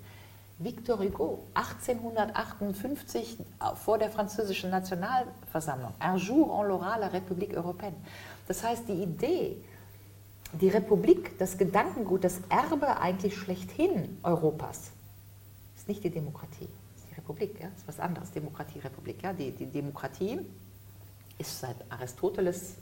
Victor 0.58 0.98
Hugo, 1.00 1.46
1858 1.54 3.38
vor 3.74 3.98
der 3.98 4.10
französischen 4.10 4.70
Nationalversammlung, 4.70 5.92
Un 6.00 6.16
jour 6.16 6.50
on 6.50 6.62
l'aura 6.64 6.96
la 6.98 7.08
République 7.08 7.54
européenne. 7.54 7.96
Das 8.46 8.62
heißt, 8.62 8.86
die 8.88 9.02
Idee, 9.02 9.56
die 10.52 10.68
Republik, 10.68 11.36
das 11.38 11.58
Gedankengut, 11.58 12.22
das 12.22 12.40
Erbe 12.48 12.98
eigentlich 13.00 13.36
schlechthin 13.36 14.18
Europas, 14.22 14.92
ist 15.76 15.88
nicht 15.88 16.04
die 16.04 16.10
Demokratie, 16.10 16.68
ist 16.96 17.10
die 17.10 17.14
Republik, 17.14 17.60
ja? 17.60 17.66
ist 17.76 17.88
was 17.88 17.98
anderes, 17.98 18.30
Demokratie, 18.30 18.78
Republik. 18.78 19.22
Ja? 19.24 19.32
Die, 19.32 19.50
die 19.50 19.66
Demokratie 19.66 20.38
ist 21.36 21.60
seit 21.60 21.76
Aristoteles 21.90 22.76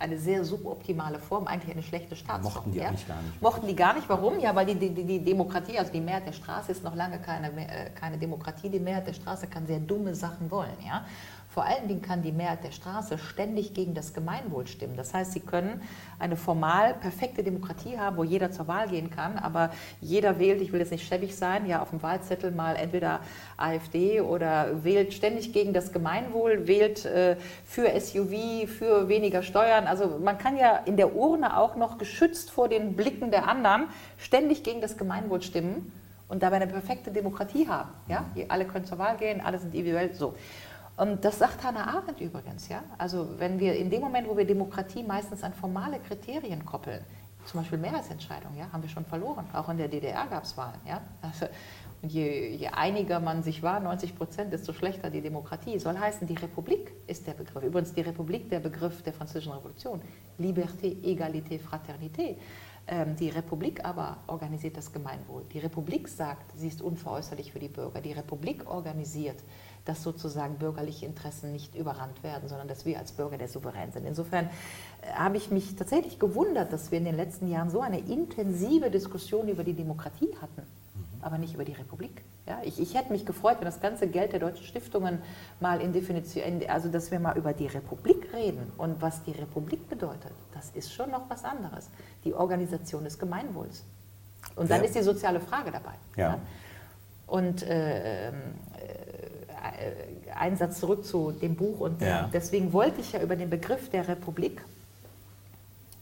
eine 0.00 0.18
sehr 0.18 0.44
suboptimale 0.44 1.18
Form, 1.18 1.46
eigentlich 1.46 1.72
eine 1.72 1.82
schlechte 1.82 2.16
Staatsform. 2.16 2.54
Mochten 2.54 2.72
die 2.72 2.78
ja? 2.78 2.88
eigentlich 2.88 3.06
gar 3.06 3.22
nicht. 3.22 3.42
Mochten 3.42 3.66
die 3.66 3.76
gar 3.76 3.94
nicht. 3.94 4.08
Warum? 4.08 4.40
Ja, 4.40 4.54
weil 4.54 4.66
die, 4.66 4.74
die, 4.74 5.04
die 5.04 5.22
Demokratie, 5.22 5.78
also 5.78 5.92
die 5.92 6.00
Mehrheit 6.00 6.26
der 6.26 6.32
Straße 6.32 6.72
ist 6.72 6.82
noch 6.82 6.96
lange 6.96 7.18
keine, 7.18 7.48
äh, 7.48 7.90
keine 7.90 8.16
Demokratie. 8.16 8.70
Die 8.70 8.80
Mehrheit 8.80 9.06
der 9.06 9.12
Straße 9.12 9.46
kann 9.46 9.66
sehr 9.66 9.78
dumme 9.78 10.14
Sachen 10.14 10.50
wollen. 10.50 10.76
Ja? 10.84 11.04
Vor 11.52 11.64
allen 11.64 11.88
Dingen 11.88 12.00
kann 12.00 12.22
die 12.22 12.30
Mehrheit 12.30 12.62
der 12.62 12.70
Straße 12.70 13.18
ständig 13.18 13.74
gegen 13.74 13.92
das 13.92 14.14
Gemeinwohl 14.14 14.68
stimmen. 14.68 14.96
Das 14.96 15.12
heißt, 15.12 15.32
sie 15.32 15.40
können 15.40 15.82
eine 16.20 16.36
formal 16.36 16.94
perfekte 16.94 17.42
Demokratie 17.42 17.98
haben, 17.98 18.16
wo 18.18 18.22
jeder 18.22 18.52
zur 18.52 18.68
Wahl 18.68 18.86
gehen 18.88 19.10
kann, 19.10 19.36
aber 19.36 19.70
jeder 20.00 20.38
wählt, 20.38 20.60
ich 20.62 20.72
will 20.72 20.78
jetzt 20.78 20.92
nicht 20.92 21.08
schäbig 21.08 21.36
sein, 21.36 21.66
ja 21.66 21.82
auf 21.82 21.90
dem 21.90 22.04
Wahlzettel 22.04 22.52
mal 22.52 22.76
entweder 22.76 23.18
AfD 23.56 24.20
oder 24.20 24.84
wählt 24.84 25.12
ständig 25.12 25.52
gegen 25.52 25.72
das 25.72 25.92
Gemeinwohl, 25.92 26.68
wählt 26.68 27.04
äh, 27.04 27.36
für 27.64 27.88
SUV, 28.00 28.68
für 28.68 29.08
weniger 29.08 29.42
Steuern. 29.42 29.88
Also 29.88 30.20
man 30.22 30.38
kann 30.38 30.56
ja 30.56 30.76
in 30.76 30.96
der 30.96 31.16
Urne 31.16 31.56
auch 31.56 31.74
noch 31.74 31.98
geschützt 31.98 32.52
vor 32.52 32.68
den 32.68 32.94
Blicken 32.94 33.32
der 33.32 33.48
anderen 33.48 33.88
ständig 34.18 34.62
gegen 34.62 34.80
das 34.80 34.96
Gemeinwohl 34.96 35.42
stimmen 35.42 35.90
und 36.28 36.44
dabei 36.44 36.56
eine 36.56 36.68
perfekte 36.68 37.10
Demokratie 37.10 37.66
haben. 37.66 37.90
Ja? 38.06 38.24
Alle 38.48 38.66
können 38.66 38.84
zur 38.84 38.98
Wahl 38.98 39.16
gehen, 39.16 39.40
alle 39.40 39.58
sind 39.58 39.74
individuell 39.74 40.14
so. 40.14 40.34
Und 41.00 41.24
das 41.24 41.38
sagt 41.38 41.64
Hannah 41.64 41.86
Arendt 41.96 42.20
übrigens, 42.20 42.68
ja. 42.68 42.82
Also 42.98 43.26
wenn 43.38 43.58
wir 43.58 43.74
in 43.74 43.88
dem 43.88 44.02
Moment, 44.02 44.28
wo 44.28 44.36
wir 44.36 44.46
Demokratie 44.46 45.02
meistens 45.02 45.42
an 45.42 45.54
formale 45.54 45.98
Kriterien 45.98 46.62
koppeln, 46.66 47.02
zum 47.46 47.60
Beispiel 47.60 47.78
Mehrheitsentscheidungen, 47.78 48.58
ja, 48.58 48.70
haben 48.70 48.82
wir 48.82 48.90
schon 48.90 49.06
verloren. 49.06 49.46
Auch 49.54 49.70
in 49.70 49.78
der 49.78 49.88
DDR 49.88 50.26
gab 50.26 50.44
es 50.44 50.58
Wahlen, 50.58 50.78
ja. 50.86 51.00
Also, 51.22 51.46
und 52.02 52.12
je, 52.12 52.54
je, 52.54 52.68
einiger 52.68 53.18
man 53.18 53.42
sich 53.42 53.62
war, 53.62 53.80
90 53.80 54.14
Prozent, 54.14 54.52
desto 54.52 54.74
schlechter 54.74 55.08
die 55.08 55.22
Demokratie. 55.22 55.78
Soll 55.78 55.98
heißen, 55.98 56.26
die 56.26 56.34
Republik 56.34 56.92
ist 57.06 57.26
der 57.26 57.32
Begriff. 57.32 57.62
Übrigens 57.62 57.94
die 57.94 58.02
Republik 58.02 58.50
der 58.50 58.60
Begriff 58.60 59.02
der 59.02 59.14
Französischen 59.14 59.52
Revolution. 59.52 60.02
Liberté, 60.38 61.02
Egalité, 61.02 61.58
Fraternité. 61.58 62.36
Ähm, 62.86 63.16
die 63.16 63.28
Republik 63.30 63.84
aber 63.84 64.18
organisiert 64.26 64.76
das 64.76 64.92
Gemeinwohl. 64.92 65.44
Die 65.52 65.60
Republik 65.60 66.08
sagt, 66.08 66.58
sie 66.58 66.68
ist 66.68 66.82
unveräußerlich 66.82 67.52
für 67.52 67.58
die 67.58 67.68
Bürger. 67.68 68.00
Die 68.00 68.12
Republik 68.12 68.68
organisiert 68.68 69.36
dass 69.84 70.02
sozusagen 70.02 70.56
bürgerliche 70.56 71.06
Interessen 71.06 71.52
nicht 71.52 71.74
überrannt 71.74 72.22
werden, 72.22 72.48
sondern 72.48 72.68
dass 72.68 72.84
wir 72.84 72.98
als 72.98 73.12
Bürger 73.12 73.38
der 73.38 73.48
Souverän 73.48 73.92
sind. 73.92 74.06
Insofern 74.06 74.46
äh, 75.02 75.12
habe 75.14 75.36
ich 75.36 75.50
mich 75.50 75.76
tatsächlich 75.76 76.18
gewundert, 76.18 76.72
dass 76.72 76.90
wir 76.90 76.98
in 76.98 77.04
den 77.04 77.16
letzten 77.16 77.48
Jahren 77.48 77.70
so 77.70 77.80
eine 77.80 77.98
intensive 77.98 78.90
Diskussion 78.90 79.48
über 79.48 79.64
die 79.64 79.74
Demokratie 79.74 80.34
hatten, 80.40 80.62
mhm. 80.62 81.04
aber 81.22 81.38
nicht 81.38 81.54
über 81.54 81.64
die 81.64 81.72
Republik. 81.72 82.22
Ja, 82.46 82.58
ich, 82.64 82.80
ich, 82.80 82.94
hätte 82.94 83.12
mich 83.12 83.26
gefreut, 83.26 83.58
wenn 83.60 83.66
das 83.66 83.80
ganze 83.80 84.08
Geld 84.08 84.32
der 84.32 84.40
deutschen 84.40 84.64
Stiftungen 84.64 85.22
mal 85.60 85.80
in 85.80 85.92
Definition, 85.92 86.42
also 86.68 86.88
dass 86.88 87.10
wir 87.12 87.20
mal 87.20 87.36
über 87.36 87.52
die 87.52 87.68
Republik 87.68 88.32
reden 88.32 88.72
und 88.76 89.00
was 89.00 89.22
die 89.22 89.32
Republik 89.32 89.88
bedeutet. 89.88 90.32
Das 90.52 90.70
ist 90.70 90.92
schon 90.92 91.10
noch 91.10 91.30
was 91.30 91.44
anderes. 91.44 91.90
Die 92.24 92.34
Organisation 92.34 93.04
des 93.04 93.18
Gemeinwohls. 93.18 93.84
Und 94.56 94.70
dann 94.70 94.80
ja. 94.80 94.86
ist 94.86 94.96
die 94.96 95.02
soziale 95.02 95.38
Frage 95.40 95.70
dabei. 95.70 95.94
Ja. 96.16 96.38
Und 97.26 97.62
äh, 97.62 97.68
äh, 97.68 98.28
äh, 98.28 98.32
einen 100.34 100.56
Satz 100.56 100.80
zurück 100.80 101.04
zu 101.04 101.32
dem 101.32 101.56
Buch. 101.56 101.80
Und 101.80 102.00
ja. 102.00 102.28
deswegen 102.32 102.72
wollte 102.72 103.00
ich 103.00 103.12
ja 103.12 103.22
über 103.22 103.36
den 103.36 103.50
Begriff 103.50 103.90
der 103.90 104.08
Republik 104.08 104.62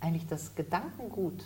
eigentlich 0.01 0.27
das 0.29 0.55
Gedankengut 0.55 1.45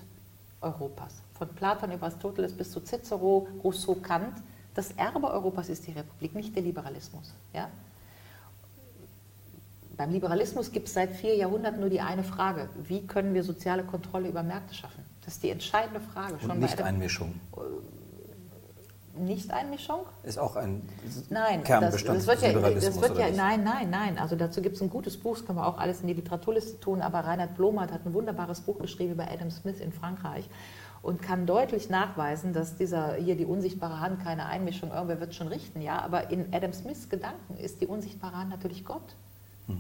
Europas, 0.61 1.15
von 1.37 1.49
Platon 1.49 1.93
über 1.93 2.07
Aristoteles 2.07 2.53
bis 2.53 2.71
zu 2.71 2.81
Cicero, 2.81 3.49
Rousseau, 3.65 3.95
Kant, 3.97 4.35
das 4.75 4.93
Erbe 4.93 5.31
Europas 5.31 5.69
ist 5.69 5.87
die 5.87 5.93
Republik, 5.93 6.35
nicht 6.35 6.55
der 6.55 6.63
Liberalismus. 6.63 7.33
Ja? 7.53 7.69
Beim 9.97 10.11
Liberalismus 10.11 10.73
gibt 10.73 10.89
es 10.89 10.95
seit 10.95 11.11
vier 11.11 11.37
Jahrhunderten 11.37 11.81
nur 11.81 11.91
die 11.91 12.01
eine 12.01 12.25
Frage, 12.25 12.69
wie 12.85 13.07
können 13.07 13.35
wir 13.35 13.45
soziale 13.45 13.83
Kontrolle 13.83 14.29
über 14.29 14.43
Märkte 14.43 14.75
schaffen? 14.75 15.05
Das 15.25 15.35
ist 15.35 15.43
die 15.43 15.51
entscheidende 15.51 16.01
Frage. 16.01 16.35
Und 16.43 16.59
nicht 16.59 16.81
Einmischung. 16.81 17.35
Nichteinmischung? 19.17 20.01
Ist 20.23 20.39
auch 20.39 20.57
ein 20.57 20.89
nein, 21.31 21.65
Kernbestand 21.65 22.19
das, 22.19 22.27
das 22.27 22.41
wird 22.41 22.43
ja, 22.43 22.57
Liberalismus. 22.57 23.01
Das 23.01 23.09
wird 23.09 23.19
ja, 23.19 23.31
nein, 23.31 23.63
nein, 23.63 23.91
nein. 23.91 24.19
Also 24.19 24.37
dazu 24.37 24.63
gibt 24.63 24.77
es 24.77 24.83
ein 24.83 24.91
gutes 24.91 25.19
Buch, 25.19 25.37
das 25.37 25.47
können 25.47 25.59
wir 25.59 25.67
auch 25.67 25.79
alles 25.79 26.01
in 26.01 26.09
die 26.09 26.15
Literaturliste 26.15 26.81
tun, 26.81 27.03
aber 27.03 27.21
Reinhard 27.21 27.55
Blomert 27.55 27.93
hat 27.93 28.07
ein 28.07 28.15
wunderbares 28.15 28.61
Buch 28.61 28.79
geschrieben 28.79 29.13
über 29.13 29.31
Adam 29.31 29.51
Smith 29.51 29.81
in 29.81 29.93
Frankreich 29.93 30.49
und 31.03 31.21
kann 31.21 31.47
deutlich 31.47 31.91
nachweisen, 31.91 32.53
dass 32.53 32.77
dieser 32.77 33.15
hier 33.15 33.37
die 33.37 33.45
unsichtbare 33.45 34.01
Hand 34.01 34.23
keine 34.23 34.47
Einmischung, 34.47 34.91
irgendwer 34.93 35.21
wird 35.21 35.35
schon 35.35 35.49
richten, 35.49 35.83
ja, 35.83 36.01
aber 36.01 36.31
in 36.31 36.47
Adam 36.53 36.73
Smiths 36.73 37.09
Gedanken 37.09 37.57
ist 37.57 37.81
die 37.81 37.87
unsichtbare 37.87 38.37
Hand 38.37 38.51
natürlich 38.51 38.85
Gott. 38.85 39.17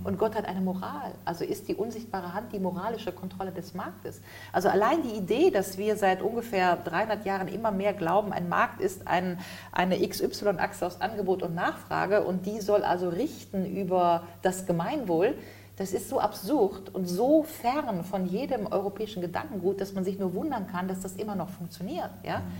Mhm. 0.00 0.06
Und 0.06 0.18
Gott 0.18 0.34
hat 0.34 0.46
eine 0.46 0.60
Moral. 0.60 1.12
Also 1.24 1.44
ist 1.44 1.68
die 1.68 1.74
unsichtbare 1.74 2.34
Hand 2.34 2.52
die 2.52 2.58
moralische 2.58 3.12
Kontrolle 3.12 3.52
des 3.52 3.74
Marktes. 3.74 4.20
Also 4.52 4.68
allein 4.68 5.02
die 5.02 5.16
Idee, 5.16 5.50
dass 5.50 5.78
wir 5.78 5.96
seit 5.96 6.22
ungefähr 6.22 6.76
300 6.76 7.24
Jahren 7.24 7.48
immer 7.48 7.70
mehr 7.70 7.92
glauben, 7.92 8.32
ein 8.32 8.48
Markt 8.48 8.80
ist 8.80 9.06
ein, 9.06 9.38
eine 9.72 9.98
XY-Achse 10.06 10.86
aus 10.86 11.00
Angebot 11.00 11.42
und 11.42 11.54
Nachfrage 11.54 12.24
und 12.24 12.46
die 12.46 12.60
soll 12.60 12.84
also 12.84 13.08
richten 13.08 13.64
über 13.66 14.24
das 14.42 14.66
Gemeinwohl, 14.66 15.34
das 15.76 15.92
ist 15.92 16.08
so 16.08 16.20
absurd 16.20 16.94
und 16.94 17.06
so 17.06 17.44
fern 17.44 18.04
von 18.04 18.26
jedem 18.26 18.66
europäischen 18.66 19.22
Gedankengut, 19.22 19.80
dass 19.80 19.94
man 19.94 20.04
sich 20.04 20.18
nur 20.18 20.34
wundern 20.34 20.66
kann, 20.66 20.86
dass 20.86 21.00
das 21.00 21.14
immer 21.14 21.34
noch 21.34 21.48
funktioniert. 21.48 22.10
Ja? 22.24 22.40
Mhm. 22.40 22.52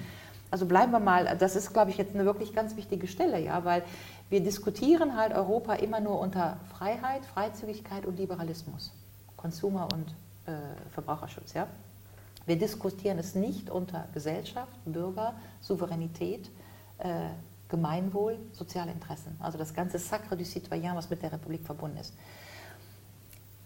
Also 0.52 0.66
bleiben 0.66 0.92
wir 0.92 1.00
mal, 1.00 1.34
das 1.38 1.56
ist, 1.56 1.72
glaube 1.72 1.90
ich, 1.90 1.96
jetzt 1.96 2.14
eine 2.14 2.26
wirklich 2.26 2.54
ganz 2.54 2.76
wichtige 2.76 3.06
Stelle, 3.06 3.40
ja, 3.40 3.64
weil 3.64 3.82
wir 4.32 4.42
diskutieren 4.42 5.14
halt 5.14 5.34
Europa 5.34 5.74
immer 5.74 6.00
nur 6.00 6.18
unter 6.18 6.56
Freiheit, 6.70 7.26
Freizügigkeit 7.26 8.06
und 8.06 8.16
Liberalismus, 8.16 8.90
Konsumer- 9.36 9.88
und 9.92 10.08
äh, 10.46 10.56
Verbraucherschutz. 10.90 11.52
Ja? 11.52 11.66
Wir 12.46 12.56
diskutieren 12.58 13.18
es 13.18 13.34
nicht 13.34 13.68
unter 13.68 14.08
Gesellschaft, 14.14 14.72
Bürger, 14.86 15.34
Souveränität, 15.60 16.50
äh, 16.96 17.28
Gemeinwohl, 17.68 18.38
soziale 18.52 18.90
Interessen. 18.92 19.36
Also 19.38 19.58
das 19.58 19.74
ganze 19.74 19.98
Sacre 19.98 20.34
du 20.34 20.46
Citoyen, 20.46 20.96
was 20.96 21.10
mit 21.10 21.20
der 21.20 21.32
Republik 21.32 21.66
verbunden 21.66 21.98
ist. 21.98 22.14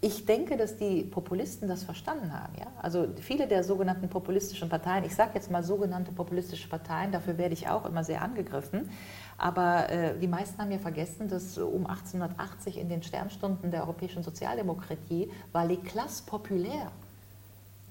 Ich 0.01 0.25
denke, 0.25 0.57
dass 0.57 0.75
die 0.75 1.03
Populisten 1.03 1.69
das 1.69 1.83
verstanden 1.83 2.33
haben. 2.33 2.53
Ja? 2.59 2.67
Also 2.81 3.07
viele 3.21 3.47
der 3.47 3.63
sogenannten 3.63 4.09
populistischen 4.09 4.67
Parteien, 4.67 5.05
ich 5.05 5.15
sage 5.15 5.31
jetzt 5.35 5.49
mal 5.49 5.63
sogenannte 5.63 6.11
populistische 6.11 6.67
Parteien, 6.67 7.13
dafür 7.13 7.37
werde 7.37 7.53
ich 7.53 7.69
auch 7.69 7.85
immer 7.85 8.03
sehr 8.03 8.21
angegriffen, 8.21 8.89
aber 9.37 9.89
äh, 9.89 10.19
die 10.19 10.27
meisten 10.27 10.59
haben 10.59 10.71
ja 10.71 10.79
vergessen, 10.79 11.29
dass 11.29 11.57
um 11.57 11.85
1880 11.85 12.77
in 12.77 12.89
den 12.89 13.03
Sternstunden 13.03 13.69
der 13.69 13.81
europäischen 13.81 14.23
Sozialdemokratie 14.23 15.31
war 15.51 15.65
les 15.65 15.81
classes 15.83 16.21
populaires. 16.21 16.91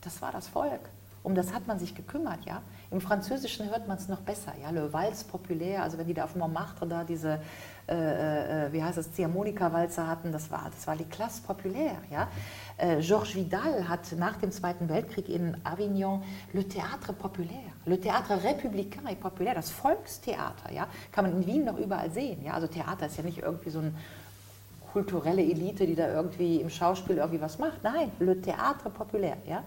Das 0.00 0.20
war 0.20 0.32
das 0.32 0.48
Volk. 0.48 0.80
Um 1.22 1.34
das 1.34 1.52
hat 1.52 1.66
man 1.66 1.80
sich 1.80 1.94
gekümmert, 1.96 2.44
ja. 2.44 2.62
Im 2.92 3.00
Französischen 3.00 3.68
hört 3.68 3.88
man 3.88 3.96
es 3.96 4.06
noch 4.06 4.20
besser, 4.20 4.52
ja. 4.62 4.70
Le 4.70 4.92
Vals 4.92 5.24
populaire, 5.24 5.82
also 5.82 5.98
wenn 5.98 6.06
die 6.06 6.14
da 6.14 6.22
auf 6.22 6.36
Montmartre 6.36 6.86
da 6.86 7.02
diese, 7.02 7.40
äh, 7.88 8.66
äh, 8.66 8.72
wie 8.72 8.82
heißt 8.82 8.98
es, 8.98 9.12
Ziehharmonika-Walzer 9.12 10.06
hatten, 10.06 10.30
das 10.30 10.52
war, 10.52 10.70
das 10.72 10.86
war 10.86 10.94
les 10.94 11.08
classes 11.08 11.40
populaires, 11.40 11.98
ja. 12.12 12.28
Äh, 12.78 13.00
Georges 13.00 13.34
Vidal 13.34 13.88
hat 13.88 14.12
nach 14.18 14.36
dem 14.36 14.52
Zweiten 14.52 14.88
Weltkrieg 14.88 15.30
in 15.30 15.56
Avignon 15.64 16.22
Le 16.52 16.60
Théâtre 16.60 17.14
populaire, 17.14 17.72
Le 17.86 17.96
Théâtre 17.96 18.42
républicain 18.42 19.08
et 19.10 19.18
populaire, 19.18 19.54
das 19.54 19.70
Volkstheater, 19.70 20.72
ja, 20.74 20.86
kann 21.10 21.24
man 21.24 21.40
in 21.40 21.46
Wien 21.46 21.64
noch 21.64 21.78
überall 21.78 22.10
sehen, 22.10 22.44
ja. 22.44 22.52
Also 22.52 22.66
Theater 22.66 23.06
ist 23.06 23.16
ja 23.16 23.22
nicht 23.22 23.38
irgendwie 23.38 23.70
so 23.70 23.78
ein 23.78 23.96
kulturelle 24.92 25.42
Elite, 25.42 25.86
die 25.86 25.94
da 25.94 26.08
irgendwie 26.08 26.56
im 26.60 26.68
Schauspiel 26.70 27.16
irgendwie 27.16 27.40
was 27.40 27.58
macht. 27.58 27.82
Nein, 27.82 28.12
Le 28.18 28.32
Théâtre 28.32 28.90
populaire, 28.90 29.38
ja. 29.46 29.62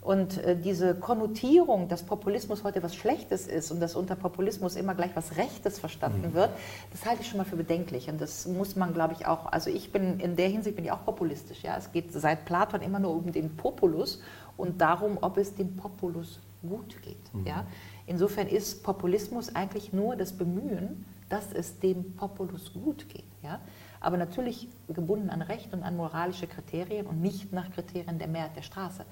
Und 0.00 0.38
äh, 0.38 0.56
diese 0.56 0.94
Konnotierung, 0.94 1.88
dass 1.88 2.02
Populismus 2.02 2.64
heute 2.64 2.82
was 2.82 2.94
Schlechtes 2.94 3.46
ist 3.46 3.70
und 3.70 3.80
dass 3.80 3.96
unter 3.96 4.14
Populismus 4.14 4.76
immer 4.76 4.94
gleich 4.94 5.10
was 5.14 5.36
Rechtes 5.36 5.78
verstanden 5.78 6.30
mhm. 6.30 6.34
wird, 6.34 6.50
das 6.92 7.04
halte 7.04 7.22
ich 7.22 7.28
schon 7.28 7.38
mal 7.38 7.44
für 7.44 7.56
bedenklich. 7.56 8.08
Und 8.08 8.20
das 8.20 8.46
muss 8.46 8.76
man, 8.76 8.94
glaube 8.94 9.14
ich, 9.18 9.26
auch, 9.26 9.46
also 9.46 9.70
ich 9.70 9.92
bin 9.92 10.20
in 10.20 10.36
der 10.36 10.48
Hinsicht 10.48 10.76
bin 10.76 10.84
ich 10.84 10.92
auch 10.92 11.04
populistisch. 11.04 11.62
Ja? 11.62 11.76
Es 11.76 11.92
geht 11.92 12.12
seit 12.12 12.44
Platon 12.44 12.80
immer 12.80 13.00
nur 13.00 13.12
um 13.12 13.32
den 13.32 13.56
Populus 13.56 14.20
und 14.56 14.80
darum, 14.80 15.18
ob 15.20 15.36
es 15.36 15.54
dem 15.54 15.76
Populus 15.76 16.40
gut 16.62 17.00
geht. 17.02 17.34
Mhm. 17.34 17.46
Ja? 17.46 17.66
Insofern 18.06 18.48
ist 18.48 18.82
Populismus 18.82 19.54
eigentlich 19.54 19.92
nur 19.92 20.16
das 20.16 20.32
Bemühen, 20.32 21.04
dass 21.28 21.52
es 21.52 21.78
dem 21.78 22.14
Populus 22.16 22.72
gut 22.72 23.08
geht. 23.08 23.24
Ja? 23.42 23.60
Aber 24.00 24.16
natürlich 24.16 24.68
gebunden 24.88 25.28
an 25.30 25.42
Recht 25.42 25.72
und 25.72 25.82
an 25.82 25.96
moralische 25.96 26.46
Kriterien 26.46 27.06
und 27.06 27.20
nicht 27.20 27.52
nach 27.52 27.70
Kriterien 27.70 28.18
der 28.18 28.28
Mehrheit 28.28 28.56
der 28.56 28.62
Straße. 28.62 29.04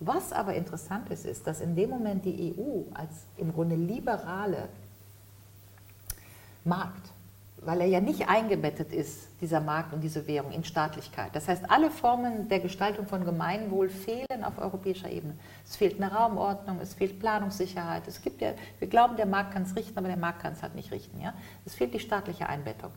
Was 0.00 0.32
aber 0.32 0.54
interessant 0.54 1.10
ist, 1.10 1.24
ist, 1.24 1.46
dass 1.46 1.60
in 1.60 1.76
dem 1.76 1.90
Moment 1.90 2.24
die 2.24 2.54
EU 2.56 2.82
als 2.94 3.26
im 3.36 3.52
Grunde 3.52 3.76
liberale 3.76 4.68
Markt, 6.64 7.10
weil 7.58 7.80
er 7.80 7.86
ja 7.86 8.00
nicht 8.00 8.28
eingebettet 8.28 8.92
ist, 8.92 9.28
dieser 9.40 9.60
Markt 9.60 9.92
und 9.92 10.00
diese 10.00 10.26
Währung 10.26 10.52
in 10.52 10.64
Staatlichkeit. 10.64 11.34
Das 11.34 11.48
heißt, 11.48 11.70
alle 11.70 11.90
Formen 11.90 12.48
der 12.48 12.60
Gestaltung 12.60 13.06
von 13.06 13.24
Gemeinwohl 13.24 13.88
fehlen 13.88 14.44
auf 14.44 14.58
europäischer 14.58 15.10
Ebene. 15.10 15.34
Es 15.64 15.76
fehlt 15.76 16.00
eine 16.00 16.12
Raumordnung, 16.12 16.80
es 16.80 16.94
fehlt 16.94 17.20
Planungssicherheit. 17.20 18.06
Es 18.08 18.20
gibt 18.20 18.40
ja, 18.40 18.52
wir 18.78 18.88
glauben, 18.88 19.16
der 19.16 19.26
Markt 19.26 19.52
kann 19.52 19.62
es 19.62 19.76
richten, 19.76 19.96
aber 19.96 20.08
der 20.08 20.16
Markt 20.16 20.40
kann 20.40 20.54
es 20.54 20.62
halt 20.62 20.74
nicht 20.74 20.90
richten. 20.90 21.20
Ja? 21.20 21.34
Es 21.64 21.74
fehlt 21.74 21.94
die 21.94 22.00
staatliche 22.00 22.48
Einbettung. 22.48 22.90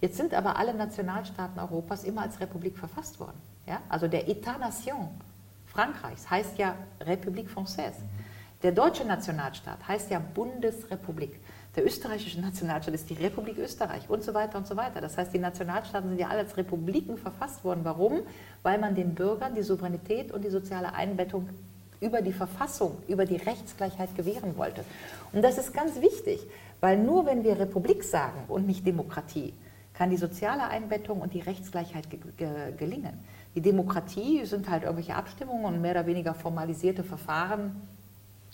Jetzt 0.00 0.16
sind 0.16 0.32
aber 0.32 0.56
alle 0.56 0.74
Nationalstaaten 0.74 1.58
Europas 1.58 2.04
immer 2.04 2.22
als 2.22 2.40
Republik 2.40 2.78
verfasst 2.78 3.18
worden. 3.20 3.40
Ja? 3.66 3.80
Also 3.88 4.08
der 4.08 4.28
État-Nation 4.28 5.08
Frankreichs 5.78 6.28
heißt 6.28 6.58
ja 6.58 6.74
République 7.06 7.46
Française. 7.48 8.02
Der 8.64 8.72
deutsche 8.72 9.04
Nationalstaat 9.04 9.86
heißt 9.86 10.10
ja 10.10 10.18
Bundesrepublik. 10.18 11.38
Der 11.76 11.86
österreichische 11.86 12.40
Nationalstaat 12.40 12.96
ist 12.96 13.08
die 13.08 13.14
Republik 13.14 13.58
Österreich 13.58 14.10
und 14.10 14.24
so 14.24 14.34
weiter 14.34 14.58
und 14.58 14.66
so 14.66 14.76
weiter. 14.76 15.00
Das 15.00 15.16
heißt, 15.16 15.32
die 15.32 15.38
Nationalstaaten 15.38 16.08
sind 16.08 16.18
ja 16.18 16.30
alle 16.30 16.40
als 16.40 16.56
Republiken 16.56 17.16
verfasst 17.16 17.62
worden. 17.62 17.82
Warum? 17.84 18.22
Weil 18.64 18.80
man 18.80 18.96
den 18.96 19.14
Bürgern 19.14 19.54
die 19.54 19.62
Souveränität 19.62 20.32
und 20.32 20.42
die 20.42 20.50
soziale 20.50 20.94
Einbettung 20.94 21.48
über 22.00 22.22
die 22.22 22.32
Verfassung, 22.32 22.96
über 23.06 23.24
die 23.24 23.36
Rechtsgleichheit 23.36 24.16
gewähren 24.16 24.58
wollte. 24.58 24.82
Und 25.32 25.42
das 25.42 25.58
ist 25.58 25.72
ganz 25.72 26.00
wichtig, 26.00 26.40
weil 26.80 26.98
nur 26.98 27.24
wenn 27.24 27.44
wir 27.44 27.56
Republik 27.56 28.02
sagen 28.02 28.46
und 28.48 28.66
nicht 28.66 28.84
Demokratie, 28.84 29.54
kann 29.94 30.10
die 30.10 30.16
soziale 30.16 30.66
Einbettung 30.66 31.20
und 31.20 31.34
die 31.34 31.40
Rechtsgleichheit 31.40 32.10
ge 32.10 32.18
ge 32.36 32.72
gelingen. 32.76 33.20
Die 33.54 33.60
Demokratie 33.60 34.44
sind 34.44 34.68
halt 34.68 34.82
irgendwelche 34.82 35.14
Abstimmungen 35.14 35.64
und 35.64 35.80
mehr 35.80 35.92
oder 35.92 36.06
weniger 36.06 36.34
formalisierte 36.34 37.02
Verfahren, 37.02 37.82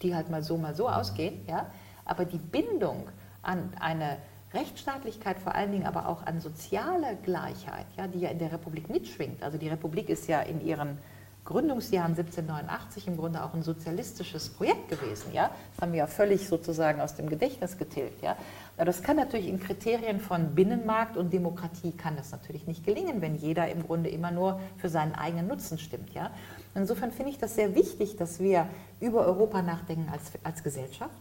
die 0.03 0.15
halt 0.15 0.31
mal 0.31 0.43
so, 0.43 0.57
mal 0.57 0.75
so 0.75 0.89
ausgehen. 0.89 1.41
Ja? 1.47 1.67
Aber 2.05 2.25
die 2.25 2.39
Bindung 2.39 3.09
an 3.43 3.73
eine 3.81 4.19
Rechtsstaatlichkeit, 4.53 5.39
vor 5.39 5.55
allen 5.55 5.73
Dingen 5.73 5.87
aber 5.87 6.09
auch 6.09 6.25
an 6.27 6.41
soziale 6.41 7.17
Gleichheit, 7.23 7.87
ja, 7.97 8.07
die 8.07 8.21
ja 8.21 8.31
in 8.31 8.39
der 8.39 8.53
Republik 8.53 8.89
mitschwingt. 8.89 9.43
Also 9.43 9.59
die 9.59 9.69
Republik 9.69 10.09
ist 10.09 10.29
ja 10.29 10.41
in 10.41 10.65
ihren 10.65 10.99
Gründungsjahren 11.45 12.13
1789 12.13 13.09
im 13.09 13.17
Grunde 13.17 13.45
auch 13.45 13.53
ein 13.53 13.63
sozialistisches 13.63 14.49
Projekt 14.49 14.89
gewesen. 14.89 15.33
Ja? 15.33 15.51
Das 15.73 15.83
haben 15.83 15.93
wir 15.93 15.99
ja 15.99 16.07
völlig 16.07 16.49
sozusagen 16.49 17.01
aus 17.01 17.17
dem 17.17 17.29
Gedächtnis 17.29 17.77
getilgt. 17.77 18.23
Ja? 18.23 18.37
Das 18.77 19.03
kann 19.03 19.17
natürlich 19.17 19.49
in 19.49 19.61
Kriterien 19.61 20.19
von 20.19 20.55
Binnenmarkt 20.55 21.17
und 21.17 21.33
Demokratie 21.33 21.93
kann 21.93 22.17
das 22.17 22.33
natürlich 22.33 22.67
nicht 22.67 22.85
gelingen, 22.85 23.21
wenn 23.21 23.37
jeder 23.37 23.71
im 23.71 23.85
Grunde 23.85 24.11
immer 24.11 24.33
nur 24.33 24.61
für 24.79 24.89
seinen 24.89 25.15
eigenen 25.15 25.47
Nutzen 25.47 25.79
stimmt. 25.79 26.13
Ja? 26.13 26.31
Insofern 26.75 27.13
finde 27.13 27.31
ich 27.31 27.39
das 27.39 27.55
sehr 27.55 27.77
wichtig, 27.77 28.17
dass 28.17 28.41
wir 28.41 28.67
über 29.01 29.25
Europa 29.27 29.63
nachdenken 29.63 30.09
als, 30.11 30.33
als 30.43 30.65
Gesellschaft, 30.65 31.15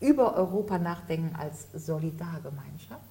über 0.00 0.36
Europa 0.36 0.78
nachdenken 0.78 1.34
als 1.34 1.66
Solidargemeinschaft. 1.74 3.02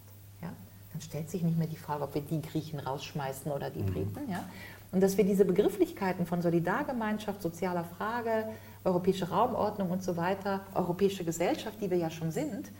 Ja? 0.42 0.54
Dann 0.94 1.02
stellt 1.02 1.30
sich 1.30 1.44
nicht 1.44 1.58
mehr 1.58 1.68
die 1.68 1.76
Frage, 1.76 2.04
ob 2.04 2.16
wir 2.16 2.22
die 2.22 2.42
Griechen 2.42 2.80
rausschmeißen 2.80 3.52
oder 3.52 3.70
die 3.70 3.82
mhm. 3.82 3.88
Briten. 3.88 4.32
Ja? 4.32 4.46
Und 4.94 5.02
dass 5.02 5.18
wir 5.18 5.26
diese 5.26 5.44
Begrifflichkeiten 5.44 6.26
von 6.26 6.42
Solidargemeinschaft, 6.42 7.42
sozialer 7.42 7.84
Frage, 7.84 8.48
europäische 8.86 9.30
Raumordnung 9.30 9.92
und 9.92 10.04
so 10.04 10.16
weiter, 10.16 10.62
europäische 10.74 11.26
Gesellschaft, 11.26 11.82
die 11.82 11.90
wir 11.90 11.98
ja 11.98 12.10
schon 12.10 12.32
sind, 12.32 12.72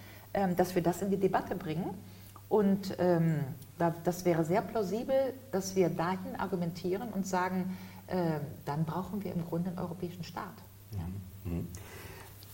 dass 0.58 0.76
wir 0.76 0.82
das 0.82 1.02
in 1.02 1.10
die 1.10 1.18
Debatte 1.18 1.56
bringen. 1.56 1.86
Und 2.50 2.96
ähm, 3.00 3.40
das 4.04 4.26
wäre 4.26 4.44
sehr 4.44 4.62
plausibel, 4.62 5.34
dass 5.52 5.76
wir 5.76 5.90
dahin 5.90 6.36
argumentieren 6.38 7.10
und 7.10 7.26
sagen, 7.26 7.78
äh, 8.08 8.40
dann 8.66 8.86
brauchen 8.86 9.24
wir 9.24 9.34
im 9.34 9.46
Grunde 9.46 9.70
einen 9.70 9.80
europäischen 9.80 10.24
Staat. 10.24 10.54
Ja. 10.92 11.52
Mhm 11.52 11.68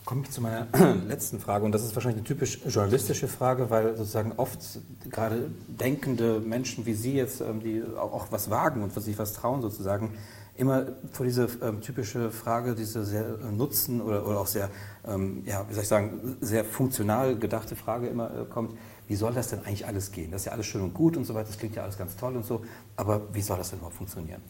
komme 0.09 0.23
ich 0.23 0.31
zu 0.31 0.41
meiner 0.41 0.65
letzten 1.07 1.39
Frage 1.39 1.65
und 1.65 1.71
das 1.71 1.83
ist 1.83 1.95
wahrscheinlich 1.95 2.21
eine 2.21 2.27
typisch 2.27 2.61
journalistische 2.65 3.27
Frage, 3.27 3.69
weil 3.69 3.95
sozusagen 3.95 4.31
oft 4.37 4.59
gerade 5.07 5.51
denkende 5.67 6.39
Menschen 6.39 6.87
wie 6.87 6.95
Sie 6.95 7.13
jetzt, 7.13 7.41
ähm, 7.41 7.59
die 7.59 7.83
auch 7.95 8.31
was 8.31 8.49
wagen 8.49 8.81
und 8.81 8.91
sich 8.91 9.19
was 9.19 9.33
trauen 9.33 9.61
sozusagen, 9.61 10.17
immer 10.59 10.87
vor 11.11 11.25
diese 11.25 11.47
ähm, 11.61 11.81
typische 11.81 12.31
Frage, 12.31 12.75
diese 12.75 13.05
sehr 13.05 13.23
äh, 13.23 13.51
nutzen 13.51 14.01
oder, 14.01 14.27
oder 14.27 14.41
auch 14.41 14.47
sehr, 14.47 14.69
ähm, 15.07 15.41
ja, 15.45 15.65
wie 15.69 15.73
soll 15.73 15.83
ich 15.83 15.89
sagen, 15.89 16.37
sehr 16.41 16.65
funktional 16.65 17.37
gedachte 17.37 17.75
Frage 17.75 18.07
immer 18.07 18.29
äh, 18.29 18.45
kommt, 18.45 18.77
wie 19.07 19.15
soll 19.15 19.33
das 19.33 19.47
denn 19.47 19.59
eigentlich 19.59 19.87
alles 19.87 20.11
gehen? 20.11 20.31
Das 20.31 20.41
ist 20.41 20.45
ja 20.45 20.51
alles 20.51 20.65
schön 20.65 20.81
und 20.81 20.93
gut 20.93 21.15
und 21.15 21.23
so 21.23 21.33
weiter, 21.33 21.47
das 21.47 21.57
klingt 21.57 21.75
ja 21.75 21.83
alles 21.83 21.97
ganz 21.97 22.15
toll 22.17 22.35
und 22.35 22.45
so, 22.45 22.63
aber 22.97 23.21
wie 23.33 23.41
soll 23.41 23.57
das 23.57 23.69
denn 23.69 23.79
überhaupt 23.79 23.95
funktionieren? 23.95 24.41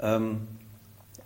Ähm, 0.00 0.46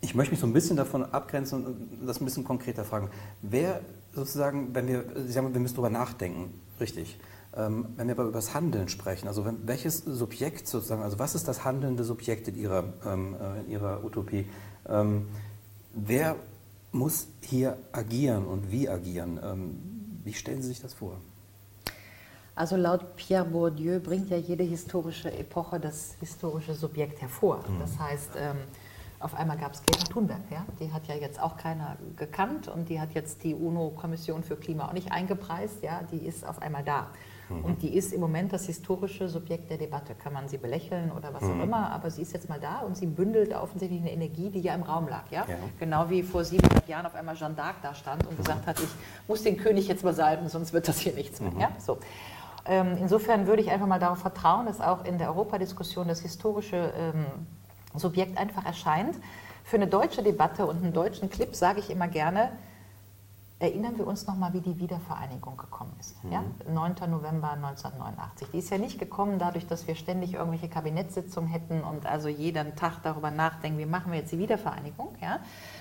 ich 0.00 0.14
möchte 0.14 0.32
mich 0.32 0.40
so 0.40 0.46
ein 0.46 0.52
bisschen 0.52 0.76
davon 0.76 1.04
abgrenzen 1.04 1.66
und 1.66 2.06
das 2.06 2.20
ein 2.20 2.24
bisschen 2.24 2.44
konkreter 2.44 2.84
fragen. 2.84 3.10
Wer 3.42 3.80
sozusagen, 4.14 4.72
wenn 4.74 4.86
wir, 4.86 5.04
Sie 5.26 5.32
sagen, 5.32 5.52
wir 5.52 5.60
müssen 5.60 5.74
darüber 5.74 5.90
nachdenken, 5.90 6.54
richtig. 6.78 7.18
Ähm, 7.56 7.86
wenn 7.96 8.08
wir 8.08 8.14
aber 8.14 8.24
über 8.24 8.32
das 8.32 8.54
Handeln 8.54 8.88
sprechen, 8.88 9.26
also 9.26 9.44
wenn, 9.44 9.66
welches 9.66 9.98
Subjekt 9.98 10.68
sozusagen, 10.68 11.02
also 11.02 11.18
was 11.18 11.34
ist 11.34 11.48
das 11.48 11.64
handelnde 11.64 12.04
Subjekt 12.04 12.48
in 12.48 12.56
Ihrer, 12.56 12.84
ähm, 13.06 13.36
äh, 13.40 13.60
in 13.60 13.70
Ihrer 13.70 14.04
Utopie? 14.04 14.46
Ähm, 14.86 15.26
wer 15.94 16.36
muss 16.92 17.28
hier 17.40 17.78
agieren 17.92 18.46
und 18.46 18.70
wie 18.70 18.88
agieren? 18.88 19.40
Ähm, 19.42 19.78
wie 20.24 20.34
stellen 20.34 20.60
Sie 20.60 20.68
sich 20.68 20.80
das 20.80 20.94
vor? 20.94 21.16
Also 22.54 22.76
laut 22.76 23.16
Pierre 23.16 23.44
Bourdieu 23.44 24.00
bringt 24.00 24.30
ja 24.30 24.36
jede 24.36 24.64
historische 24.64 25.32
Epoche 25.32 25.80
das 25.80 26.16
historische 26.20 26.74
Subjekt 26.74 27.22
hervor. 27.22 27.58
Mhm. 27.68 27.78
Das 27.78 27.98
heißt, 27.98 28.30
auf 29.20 29.34
einmal 29.34 29.56
gab 29.58 29.74
es 29.74 29.82
Greta 29.82 30.04
Thunberg, 30.04 30.40
ja? 30.50 30.64
die 30.78 30.92
hat 30.92 31.06
ja 31.08 31.14
jetzt 31.14 31.40
auch 31.40 31.56
keiner 31.56 31.96
gekannt 32.16 32.68
und 32.68 32.88
die 32.88 33.00
hat 33.00 33.14
jetzt 33.14 33.42
die 33.42 33.54
UNO-Kommission 33.54 34.44
für 34.44 34.56
Klima 34.56 34.88
auch 34.88 34.92
nicht 34.92 35.10
eingepreist, 35.10 35.82
ja? 35.82 36.02
die 36.12 36.24
ist 36.24 36.46
auf 36.46 36.62
einmal 36.62 36.84
da. 36.84 37.08
Mhm. 37.48 37.64
Und 37.64 37.82
die 37.82 37.94
ist 37.94 38.12
im 38.12 38.20
Moment 38.20 38.52
das 38.52 38.66
historische 38.66 39.28
Subjekt 39.28 39.70
der 39.70 39.78
Debatte. 39.78 40.14
Kann 40.14 40.32
man 40.32 40.48
sie 40.48 40.58
belächeln 40.58 41.10
oder 41.12 41.32
was 41.32 41.42
mhm. 41.42 41.60
auch 41.60 41.64
immer, 41.64 41.90
aber 41.90 42.10
sie 42.10 42.22
ist 42.22 42.32
jetzt 42.32 42.48
mal 42.48 42.60
da 42.60 42.80
und 42.80 42.96
sie 42.96 43.06
bündelt 43.06 43.54
offensichtlich 43.54 44.00
eine 44.00 44.12
Energie, 44.12 44.50
die 44.50 44.60
ja 44.60 44.74
im 44.74 44.82
Raum 44.82 45.08
lag. 45.08 45.24
Ja? 45.30 45.44
ja. 45.48 45.56
Genau 45.78 46.10
wie 46.10 46.22
vor 46.22 46.44
700 46.44 46.88
Jahren 46.88 47.06
auf 47.06 47.14
einmal 47.14 47.36
Jeanne 47.36 47.54
d'Arc 47.54 47.74
da 47.82 47.94
stand 47.94 48.26
und 48.26 48.36
gesagt 48.36 48.66
hat, 48.66 48.78
ich 48.78 48.88
muss 49.26 49.42
den 49.42 49.56
König 49.56 49.88
jetzt 49.88 50.04
mal 50.04 50.14
salben, 50.14 50.48
sonst 50.48 50.72
wird 50.72 50.88
das 50.88 50.98
hier 50.98 51.14
nichts 51.14 51.40
mehr. 51.40 51.52
Mhm. 51.52 51.60
Ja? 51.60 51.70
So. 51.78 51.98
Ähm, 52.66 52.98
insofern 53.00 53.46
würde 53.46 53.62
ich 53.62 53.70
einfach 53.70 53.86
mal 53.86 53.98
darauf 53.98 54.18
vertrauen, 54.18 54.66
dass 54.66 54.80
auch 54.80 55.04
in 55.04 55.16
der 55.18 55.28
Europadiskussion 55.28 56.06
das 56.06 56.20
historische 56.20 56.92
ähm, 56.96 57.24
Subjekt 57.94 58.36
einfach 58.36 58.64
erscheint. 58.66 59.16
Für 59.64 59.76
eine 59.76 59.86
deutsche 59.86 60.22
Debatte 60.22 60.66
und 60.66 60.82
einen 60.82 60.92
deutschen 60.92 61.30
Clip 61.30 61.54
sage 61.54 61.80
ich 61.80 61.90
immer 61.90 62.08
gerne, 62.08 62.50
erinnern 63.60 63.98
wir 63.98 64.06
uns 64.06 64.26
nochmal, 64.26 64.52
wie 64.52 64.60
die 64.60 64.78
Wiedervereinigung 64.78 65.56
gekommen 65.56 65.92
ist. 65.98 66.22
Mhm. 66.22 66.32
Ja? 66.32 66.44
9. 66.72 66.94
November 67.10 67.52
1989. 67.52 68.48
Die 68.52 68.58
ist 68.58 68.70
ja 68.70 68.78
nicht 68.78 68.98
gekommen 68.98 69.38
dadurch, 69.38 69.66
dass 69.66 69.88
wir 69.88 69.96
ständig 69.96 70.34
irgendwelche 70.34 70.68
Kabinettssitzungen 70.68 71.50
hätten 71.50 71.82
und 71.82 72.06
also 72.06 72.28
jeden 72.28 72.76
Tag 72.76 73.02
darüber 73.02 73.30
nachdenken, 73.30 73.78
wie 73.78 73.86
machen 73.86 74.12
wir 74.12 74.20
jetzt 74.20 74.30
die 74.30 74.38
Wiedervereinigung, 74.38 75.16
ja? 75.20 75.40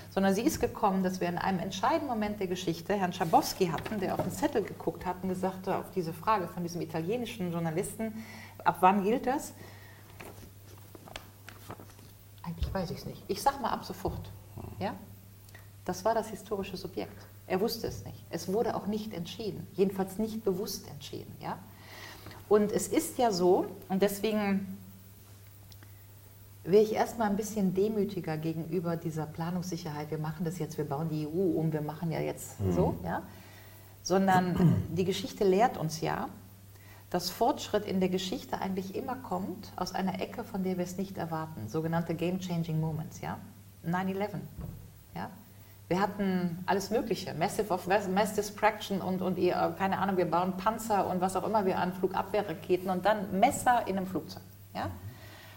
sondern 0.10 0.34
sie 0.34 0.42
ist 0.42 0.60
gekommen, 0.60 1.04
dass 1.04 1.22
wir 1.22 1.30
in 1.30 1.38
einem 1.38 1.60
entscheidenden 1.60 2.08
Moment 2.08 2.40
der 2.40 2.48
Geschichte 2.48 2.96
Herrn 2.96 3.14
Schabowski 3.14 3.68
hatten, 3.68 4.00
der 4.00 4.16
auf 4.16 4.24
den 4.24 4.32
Zettel 4.32 4.64
geguckt 4.64 5.06
hat 5.06 5.18
und 5.22 5.30
gesagt 5.30 5.68
hat, 5.68 5.76
auf 5.76 5.92
diese 5.92 6.14
Frage 6.14 6.48
von 6.48 6.64
diesem 6.64 6.82
italienischen 6.82 7.52
Journalisten, 7.52 8.26
ab 8.64 8.78
wann 8.80 9.04
gilt 9.04 9.28
das? 9.28 9.54
Eigentlich 12.42 12.74
weiß 12.74 12.90
ich 12.90 12.98
es 12.98 13.06
nicht. 13.06 13.24
Ich 13.28 13.42
sage 13.42 13.60
mal 13.62 13.70
ab 13.70 13.86
sofort. 13.86 14.32
Ja? 14.80 14.96
Das 15.86 16.04
war 16.04 16.16
das 16.16 16.30
historische 16.30 16.78
Subjekt. 16.78 17.27
Er 17.48 17.62
wusste 17.62 17.88
es 17.88 18.04
nicht. 18.04 18.26
Es 18.30 18.52
wurde 18.52 18.76
auch 18.76 18.88
nicht 18.88 19.14
entschieden. 19.14 19.66
Jedenfalls 19.74 20.18
nicht 20.18 20.44
bewusst 20.44 20.88
entschieden. 20.90 21.34
Ja? 21.42 21.58
Und 22.50 22.72
es 22.72 22.90
ist 22.90 23.18
ja 23.18 23.32
so, 23.32 23.68
und 23.88 24.02
deswegen 24.02 24.78
wäre 26.64 26.84
ich 26.84 26.94
erstmal 26.94 27.30
ein 27.30 27.38
bisschen 27.38 27.74
demütiger 27.74 28.38
gegenüber 28.38 28.98
dieser 28.98 29.26
Planungssicherheit. 29.26 30.12
Wir 30.12 30.18
machen 30.18 30.44
das 30.44 30.60
jetzt, 30.60 30.78
wir 30.78 30.86
bauen 30.86 31.08
die 31.10 31.26
EU 31.26 31.60
um, 31.60 31.72
wir 31.72 31.82
machen 31.82 32.12
ja 32.12 32.20
jetzt 32.20 32.60
mhm. 32.60 32.74
so. 32.74 32.96
Ja? 33.06 33.24
Sondern 34.04 34.76
die 34.90 35.06
Geschichte 35.06 35.46
lehrt 35.46 35.78
uns 35.78 36.02
ja, 36.02 36.28
dass 37.10 37.30
Fortschritt 37.30 37.86
in 37.86 38.02
der 38.02 38.10
Geschichte 38.10 38.60
eigentlich 38.60 38.94
immer 38.94 39.16
kommt 39.16 39.72
aus 39.78 39.96
einer 39.96 40.20
Ecke, 40.20 40.44
von 40.44 40.64
der 40.64 40.78
wir 40.78 40.84
es 40.84 40.98
nicht 40.98 41.18
erwarten, 41.18 41.70
sogenannte 41.70 42.14
Game-Changing 42.14 42.82
Moments. 42.82 43.22
Ja? 43.22 43.40
9-11. 43.86 44.40
Ja? 45.16 45.30
Wir 45.90 46.02
hatten 46.02 46.64
alles 46.66 46.90
Mögliche, 46.90 47.34
Massive 47.34 47.74
of 47.74 47.88
Mass 47.88 48.34
Distraction 48.34 49.00
und, 49.00 49.22
und 49.22 49.38
keine 49.78 50.00
Ahnung, 50.00 50.18
wir 50.18 50.30
bauen 50.30 50.58
Panzer 50.58 51.10
und 51.10 51.22
was 51.22 51.38
auch 51.38 51.48
immer 51.48 51.66
wir 51.66 51.78
an 51.78 51.94
Flugabwehrraketen 51.94 52.90
und 52.90 53.06
dann 53.06 53.40
Messer 53.40 53.88
in 53.88 53.98
einem 53.98 54.06
Flugzeug. 54.06 54.44
Ja? 54.76 54.90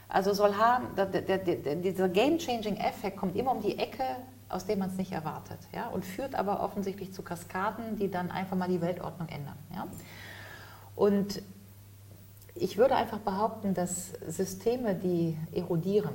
Also 0.09 0.33
soll 0.33 0.55
haben, 0.55 0.87
der, 0.97 1.07
der, 1.07 1.39
der, 1.39 1.77
dieser 1.77 2.09
Game-Changing-Effekt 2.09 3.17
kommt 3.17 3.35
immer 3.35 3.51
um 3.51 3.61
die 3.61 3.79
Ecke, 3.79 4.05
aus 4.49 4.67
dem 4.67 4.79
man 4.79 4.91
es 4.91 4.97
nicht 4.97 5.11
erwartet. 5.11 5.59
Ja? 5.73 5.89
Und 5.89 6.05
führt 6.05 6.37
aber 6.37 6.63
offensichtlich 6.63 7.13
zu 7.13 7.23
Kaskaden, 7.23 7.97
die 7.97 8.09
dann 8.09 8.31
einfach 8.31 8.57
mal 8.57 8.69
die 8.69 8.81
Weltordnung 8.81 9.29
ändern. 9.29 9.57
Ja? 9.75 9.89
Und 10.95 11.43
ich 12.55 12.79
würde 12.79 12.95
einfach 12.95 13.19
behaupten, 13.19 13.75
dass 13.75 14.13
Systeme, 14.29 14.95
die 14.95 15.37
erodieren, 15.53 16.15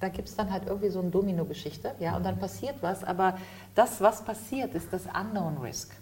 da 0.00 0.08
gibt 0.08 0.28
es 0.28 0.36
dann 0.36 0.50
halt 0.50 0.66
irgendwie 0.66 0.90
so 0.90 1.00
eine 1.00 1.10
Domino-Geschichte, 1.10 1.94
ja, 2.00 2.16
und 2.16 2.24
dann 2.24 2.38
passiert 2.38 2.76
was, 2.80 3.04
aber 3.04 3.38
das, 3.74 4.00
was 4.00 4.22
passiert, 4.22 4.74
ist 4.74 4.92
das 4.92 5.02
Unknown 5.06 5.58
Risk. 5.58 5.92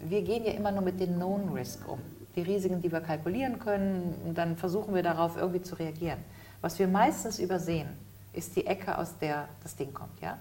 Wir 0.00 0.22
gehen 0.22 0.44
ja 0.44 0.52
immer 0.52 0.70
nur 0.70 0.82
mit 0.82 1.00
den 1.00 1.14
Known 1.14 1.50
Risk 1.50 1.88
um, 1.88 1.98
die 2.36 2.42
Risiken, 2.42 2.80
die 2.80 2.92
wir 2.92 3.00
kalkulieren 3.00 3.58
können, 3.58 4.14
und 4.26 4.38
dann 4.38 4.56
versuchen 4.56 4.94
wir 4.94 5.02
darauf 5.02 5.36
irgendwie 5.36 5.62
zu 5.62 5.74
reagieren. 5.76 6.18
Was 6.60 6.78
wir 6.78 6.88
meistens 6.88 7.38
übersehen, 7.38 7.88
ist 8.32 8.56
die 8.56 8.66
Ecke, 8.66 8.98
aus 8.98 9.18
der 9.18 9.48
das 9.62 9.76
Ding 9.76 9.92
kommt, 9.92 10.20
ja. 10.20 10.32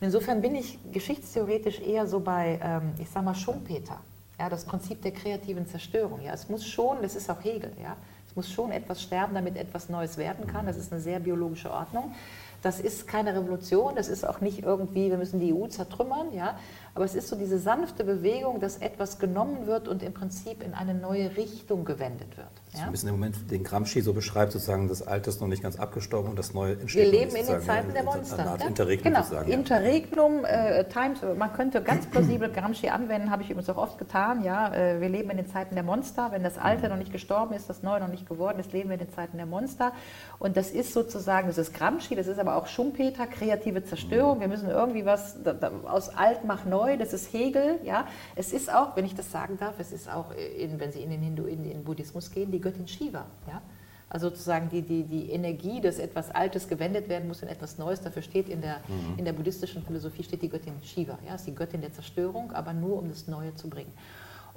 Und 0.00 0.06
insofern 0.06 0.40
bin 0.40 0.54
ich 0.54 0.78
geschichtstheoretisch 0.92 1.80
eher 1.80 2.06
so 2.06 2.20
bei, 2.20 2.58
ähm, 2.62 2.94
ich 2.98 3.10
sag 3.10 3.22
mal, 3.22 3.34
Schumpeter. 3.34 4.00
Ja, 4.38 4.48
das 4.48 4.64
Prinzip 4.64 5.02
der 5.02 5.12
kreativen 5.12 5.66
Zerstörung. 5.66 6.22
Ja, 6.22 6.32
es 6.32 6.48
muss 6.48 6.66
schon, 6.66 7.02
das 7.02 7.14
ist 7.14 7.28
auch 7.28 7.44
Hegel, 7.44 7.72
ja, 7.82 7.96
Es 8.30 8.36
muss 8.36 8.52
schon 8.52 8.70
etwas 8.70 9.02
sterben, 9.02 9.34
damit 9.34 9.56
etwas 9.56 9.88
Neues 9.88 10.16
werden 10.16 10.46
kann. 10.46 10.64
Das 10.64 10.76
ist 10.76 10.92
eine 10.92 11.00
sehr 11.00 11.18
biologische 11.18 11.68
Ordnung. 11.68 12.14
Das 12.62 12.80
ist 12.80 13.08
keine 13.08 13.34
Revolution, 13.34 13.94
das 13.96 14.08
ist 14.08 14.26
auch 14.26 14.40
nicht 14.40 14.62
irgendwie, 14.62 15.10
wir 15.10 15.18
müssen 15.18 15.40
die 15.40 15.54
EU 15.54 15.66
zertrümmern, 15.66 16.32
ja, 16.34 16.56
aber 16.94 17.04
es 17.04 17.14
ist 17.14 17.28
so 17.28 17.36
diese 17.36 17.58
sanfte 17.58 18.04
Bewegung, 18.04 18.60
dass 18.60 18.78
etwas 18.78 19.18
genommen 19.18 19.66
wird 19.66 19.86
und 19.86 20.02
im 20.02 20.12
Prinzip 20.12 20.62
in 20.62 20.74
eine 20.74 20.92
neue 20.92 21.36
Richtung 21.36 21.84
gewendet 21.84 22.36
wird. 22.36 22.48
Ja? 22.72 22.80
So 22.80 22.84
ein 22.86 22.90
bisschen 22.90 23.08
im 23.10 23.14
Moment 23.14 23.50
den 23.50 23.62
Gramsci 23.62 24.00
so 24.00 24.12
beschreibt, 24.12 24.52
sozusagen, 24.52 24.88
das 24.88 25.06
Alte 25.06 25.30
ist 25.30 25.40
noch 25.40 25.46
nicht 25.46 25.62
ganz 25.62 25.78
abgestorben 25.78 26.30
und 26.30 26.38
das 26.38 26.52
Neue 26.52 26.72
entsteht. 26.80 27.12
Wir 27.12 27.20
leben 27.20 27.36
in 27.36 27.46
den 27.46 27.60
Zeiten 27.62 27.92
der 27.94 28.02
Monster. 28.02 28.38
Eine 28.40 28.50
Art 28.50 28.66
Interregnum, 28.66 29.12
genau. 29.12 29.24
sagen, 29.24 29.52
Interregnum, 29.52 30.44
äh, 30.44 30.84
Times, 30.84 31.20
man 31.36 31.52
könnte 31.52 31.80
ganz 31.82 32.06
plausibel 32.06 32.50
Gramsci 32.50 32.88
anwenden, 32.88 33.30
habe 33.30 33.42
ich 33.42 33.50
übrigens 33.50 33.70
auch 33.70 33.76
oft 33.76 33.98
getan. 33.98 34.42
Ja, 34.42 34.74
äh, 34.74 35.00
wir 35.00 35.08
leben 35.08 35.30
in 35.30 35.36
den 35.36 35.48
Zeiten 35.48 35.76
der 35.76 35.84
Monster. 35.84 36.32
Wenn 36.32 36.42
das 36.42 36.58
Alte 36.58 36.84
mhm. 36.84 36.90
noch 36.90 36.98
nicht 36.98 37.12
gestorben 37.12 37.54
ist, 37.54 37.70
das 37.70 37.82
Neue 37.82 38.00
noch 38.00 38.08
nicht 38.08 38.28
geworden 38.28 38.58
ist, 38.58 38.72
leben 38.72 38.88
wir 38.88 38.94
in 38.94 39.06
den 39.06 39.12
Zeiten 39.12 39.36
der 39.36 39.46
Monster. 39.46 39.92
Und 40.40 40.56
das 40.56 40.70
ist 40.70 40.92
sozusagen, 40.92 41.46
das 41.46 41.58
ist 41.58 41.72
Gramsci, 41.72 42.16
das 42.16 42.26
ist 42.26 42.38
aber 42.38 42.49
auch 42.56 42.66
Schumpeter, 42.66 43.26
kreative 43.26 43.84
Zerstörung. 43.84 44.40
Wir 44.40 44.48
müssen 44.48 44.68
irgendwie 44.68 45.04
was 45.04 45.42
da, 45.42 45.52
da, 45.52 45.70
aus 45.84 46.08
alt 46.08 46.44
mach 46.44 46.64
neu, 46.64 46.96
das 46.96 47.12
ist 47.12 47.32
Hegel. 47.32 47.78
Ja. 47.84 48.06
Es 48.36 48.52
ist 48.52 48.72
auch, 48.72 48.96
wenn 48.96 49.04
ich 49.04 49.14
das 49.14 49.30
sagen 49.30 49.56
darf, 49.58 49.74
es 49.78 49.92
ist 49.92 50.10
auch, 50.10 50.32
in, 50.58 50.78
wenn 50.80 50.92
Sie 50.92 51.02
in 51.02 51.10
den, 51.10 51.20
Hindu, 51.20 51.44
in 51.46 51.64
den 51.64 51.84
Buddhismus 51.84 52.30
gehen, 52.30 52.50
die 52.50 52.60
Göttin 52.60 52.88
Shiva. 52.88 53.26
Ja. 53.48 53.62
Also 54.08 54.28
sozusagen 54.28 54.68
die, 54.68 54.82
die, 54.82 55.04
die 55.04 55.30
Energie, 55.30 55.80
dass 55.80 56.00
etwas 56.00 56.32
Altes 56.32 56.66
gewendet 56.66 57.08
werden 57.08 57.28
muss 57.28 57.42
in 57.42 57.48
etwas 57.48 57.78
Neues. 57.78 58.00
Dafür 58.00 58.22
steht 58.22 58.48
in 58.48 58.60
der, 58.60 58.78
mhm. 58.88 59.18
in 59.18 59.24
der 59.24 59.32
buddhistischen 59.32 59.84
Philosophie 59.84 60.24
steht 60.24 60.42
die 60.42 60.48
Göttin 60.48 60.74
Shiva. 60.82 61.16
Ja, 61.26 61.36
ist 61.36 61.46
die 61.46 61.54
Göttin 61.54 61.80
der 61.80 61.92
Zerstörung, 61.92 62.50
aber 62.52 62.72
nur 62.72 62.98
um 62.98 63.08
das 63.08 63.28
Neue 63.28 63.54
zu 63.54 63.70
bringen. 63.70 63.92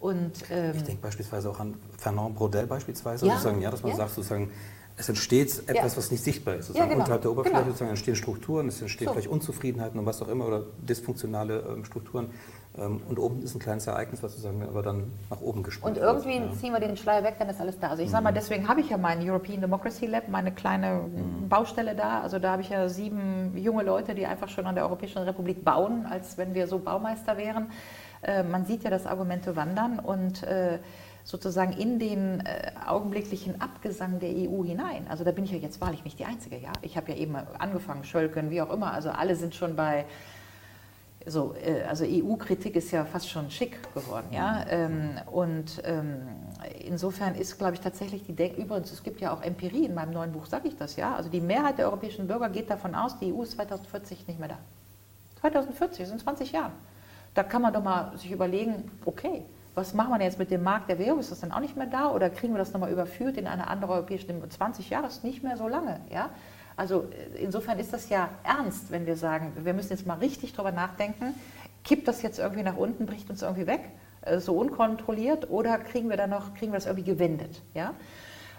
Und, 0.03 0.33
ähm, 0.49 0.73
ich 0.75 0.83
denke 0.83 1.01
beispielsweise 1.01 1.49
auch 1.49 1.59
an 1.59 1.75
Fernand 1.97 2.35
Brodel 2.35 2.67
beispielsweise, 2.67 3.25
ja, 3.25 3.33
sozusagen, 3.33 3.61
ja, 3.61 3.71
dass 3.71 3.83
man 3.83 3.91
ja. 3.91 3.97
sagt, 3.99 4.09
sozusagen, 4.09 4.51
es 4.95 5.09
entsteht 5.09 5.63
etwas, 5.67 5.93
ja. 5.93 5.97
was 5.97 6.11
nicht 6.11 6.23
sichtbar 6.23 6.55
ist. 6.55 6.75
Ja, 6.75 6.85
genau. 6.85 6.99
Unterhalb 6.99 7.21
der 7.21 7.31
Oberfläche 7.31 7.55
genau. 7.55 7.67
sozusagen 7.67 7.89
entstehen 7.89 8.15
Strukturen, 8.15 8.67
es 8.67 8.81
entstehen 8.81 9.07
so. 9.07 9.13
vielleicht 9.13 9.29
Unzufriedenheiten 9.29 9.99
und 9.99 10.05
was 10.05 10.21
auch 10.21 10.27
immer 10.27 10.47
oder 10.47 10.63
dysfunktionale 10.87 11.63
ähm, 11.67 11.85
Strukturen. 11.85 12.29
Ähm, 12.77 13.01
und 13.07 13.17
oben 13.19 13.41
ist 13.43 13.55
ein 13.55 13.59
kleines 13.59 13.87
Ereignis, 13.87 14.21
was 14.21 14.33
sozusagen 14.33 14.61
aber 14.63 14.83
dann 14.83 15.11
nach 15.29 15.41
oben 15.41 15.63
gesprungen 15.63 15.95
Und 15.95 16.01
irgendwie 16.01 16.39
wird. 16.39 16.57
ziehen 16.57 16.73
wir 16.73 16.79
den 16.79 16.97
Schleier 16.97 17.23
weg, 17.23 17.35
dann 17.39 17.49
ist 17.49 17.59
alles 17.59 17.79
da. 17.79 17.89
Also 17.89 18.03
ich 18.03 18.09
mhm. 18.09 18.13
sage 18.13 18.23
mal, 18.23 18.33
deswegen 18.33 18.67
habe 18.67 18.81
ich 18.81 18.89
ja 18.89 18.97
mein 18.97 19.27
European 19.27 19.61
Democracy 19.61 20.05
Lab, 20.05 20.27
meine 20.29 20.51
kleine 20.51 21.01
mhm. 21.07 21.49
Baustelle 21.49 21.95
da. 21.95 22.21
Also 22.21 22.39
da 22.39 22.51
habe 22.51 22.61
ich 22.61 22.69
ja 22.69 22.87
sieben 22.87 23.57
junge 23.57 23.83
Leute, 23.83 24.13
die 24.13 24.25
einfach 24.25 24.49
schon 24.49 24.65
an 24.67 24.75
der 24.75 24.85
Europäischen 24.85 25.19
Republik 25.23 25.63
bauen, 25.63 26.05
als 26.09 26.37
wenn 26.37 26.53
wir 26.53 26.67
so 26.67 26.79
Baumeister 26.79 27.37
wären. 27.37 27.71
Äh, 28.21 28.43
man 28.43 28.65
sieht 28.65 28.83
ja, 28.83 28.89
dass 28.89 29.05
Argumente 29.05 29.55
wandern 29.55 29.99
und 29.99 30.43
äh, 30.43 30.79
sozusagen 31.23 31.73
in 31.73 31.99
den 31.99 32.41
äh, 32.41 32.71
augenblicklichen 32.85 33.61
Abgesang 33.61 34.19
der 34.19 34.29
EU 34.29 34.63
hinein. 34.63 35.07
Also 35.09 35.23
da 35.23 35.31
bin 35.31 35.45
ich 35.45 35.51
ja 35.51 35.57
jetzt 35.57 35.79
wahrlich 35.79 36.03
nicht 36.03 36.19
die 36.19 36.25
Einzige. 36.25 36.57
Ja? 36.57 36.73
Ich 36.81 36.97
habe 36.97 37.11
ja 37.11 37.17
eben 37.17 37.35
angefangen, 37.35 38.03
Schölken, 38.03 38.49
wie 38.49 38.61
auch 38.61 38.71
immer. 38.71 38.93
Also 38.93 39.09
alle 39.09 39.35
sind 39.35 39.55
schon 39.55 39.75
bei, 39.75 40.05
so, 41.25 41.55
äh, 41.55 41.83
also 41.83 42.03
EU-Kritik 42.05 42.75
ist 42.75 42.91
ja 42.91 43.05
fast 43.05 43.29
schon 43.29 43.49
schick 43.49 43.77
geworden. 43.93 44.27
Ja? 44.31 44.65
Ähm, 44.67 45.11
und 45.31 45.81
ähm, 45.85 46.27
insofern 46.85 47.35
ist, 47.35 47.57
glaube 47.57 47.75
ich, 47.75 47.79
tatsächlich 47.79 48.25
die 48.25 48.33
Denk 48.33 48.57
übrigens, 48.57 48.91
es 48.91 49.01
gibt 49.01 49.21
ja 49.21 49.33
auch 49.33 49.41
Empirie, 49.41 49.85
in 49.85 49.93
meinem 49.93 50.11
neuen 50.11 50.33
Buch 50.33 50.45
sage 50.45 50.67
ich 50.67 50.75
das 50.75 50.97
ja. 50.97 51.15
Also 51.15 51.29
die 51.29 51.41
Mehrheit 51.41 51.77
der 51.77 51.85
europäischen 51.85 52.27
Bürger 52.27 52.49
geht 52.49 52.69
davon 52.69 52.95
aus, 52.95 53.17
die 53.19 53.31
EU 53.33 53.43
ist 53.43 53.53
2040 53.53 54.27
nicht 54.27 54.39
mehr 54.39 54.49
da. 54.49 54.57
2040, 55.39 55.99
das 55.99 56.09
sind 56.09 56.21
20 56.21 56.51
Jahre. 56.51 56.71
Da 57.33 57.43
kann 57.43 57.61
man 57.61 57.73
doch 57.73 57.83
mal 57.83 58.17
sich 58.17 58.31
überlegen, 58.31 58.91
okay, 59.05 59.43
was 59.75 59.93
machen 59.93 60.11
wir 60.11 60.23
jetzt 60.23 60.39
mit 60.39 60.51
dem 60.51 60.63
Markt 60.63 60.89
der 60.89 60.99
Währung? 60.99 61.19
Ist 61.19 61.31
das 61.31 61.39
dann 61.39 61.51
auch 61.51 61.59
nicht 61.59 61.75
mehr 61.75 61.87
da 61.87 62.11
oder 62.11 62.29
kriegen 62.29 62.53
wir 62.53 62.59
das 62.59 62.73
nochmal 62.73 62.91
überführt 62.91 63.37
in 63.37 63.47
eine 63.47 63.67
andere 63.67 63.93
europäische? 63.93 64.27
20 64.27 64.89
Jahre 64.89 65.07
ist 65.07 65.23
nicht 65.23 65.43
mehr 65.43 65.57
so 65.57 65.67
lange. 65.67 65.99
Ja? 66.11 66.29
Also 66.75 67.05
äh, 67.35 67.41
insofern 67.41 67.79
ist 67.79 67.93
das 67.93 68.09
ja 68.09 68.29
ernst, 68.43 68.91
wenn 68.91 69.05
wir 69.05 69.15
sagen, 69.15 69.53
wir 69.63 69.73
müssen 69.73 69.91
jetzt 69.91 70.05
mal 70.05 70.17
richtig 70.17 70.53
drüber 70.53 70.71
nachdenken. 70.71 71.33
Kippt 71.83 72.07
das 72.07 72.21
jetzt 72.21 72.39
irgendwie 72.39 72.63
nach 72.63 72.77
unten, 72.77 73.05
bricht 73.05 73.29
uns 73.29 73.41
irgendwie 73.41 73.67
weg, 73.67 73.81
äh, 74.21 74.39
so 74.39 74.57
unkontrolliert, 74.57 75.49
oder 75.49 75.77
kriegen 75.77 76.09
wir 76.09 76.17
da 76.17 76.27
noch, 76.27 76.53
kriegen 76.53 76.71
wir 76.71 76.77
das 76.77 76.85
irgendwie 76.85 77.11
gewendet? 77.11 77.61
Ja? 77.73 77.93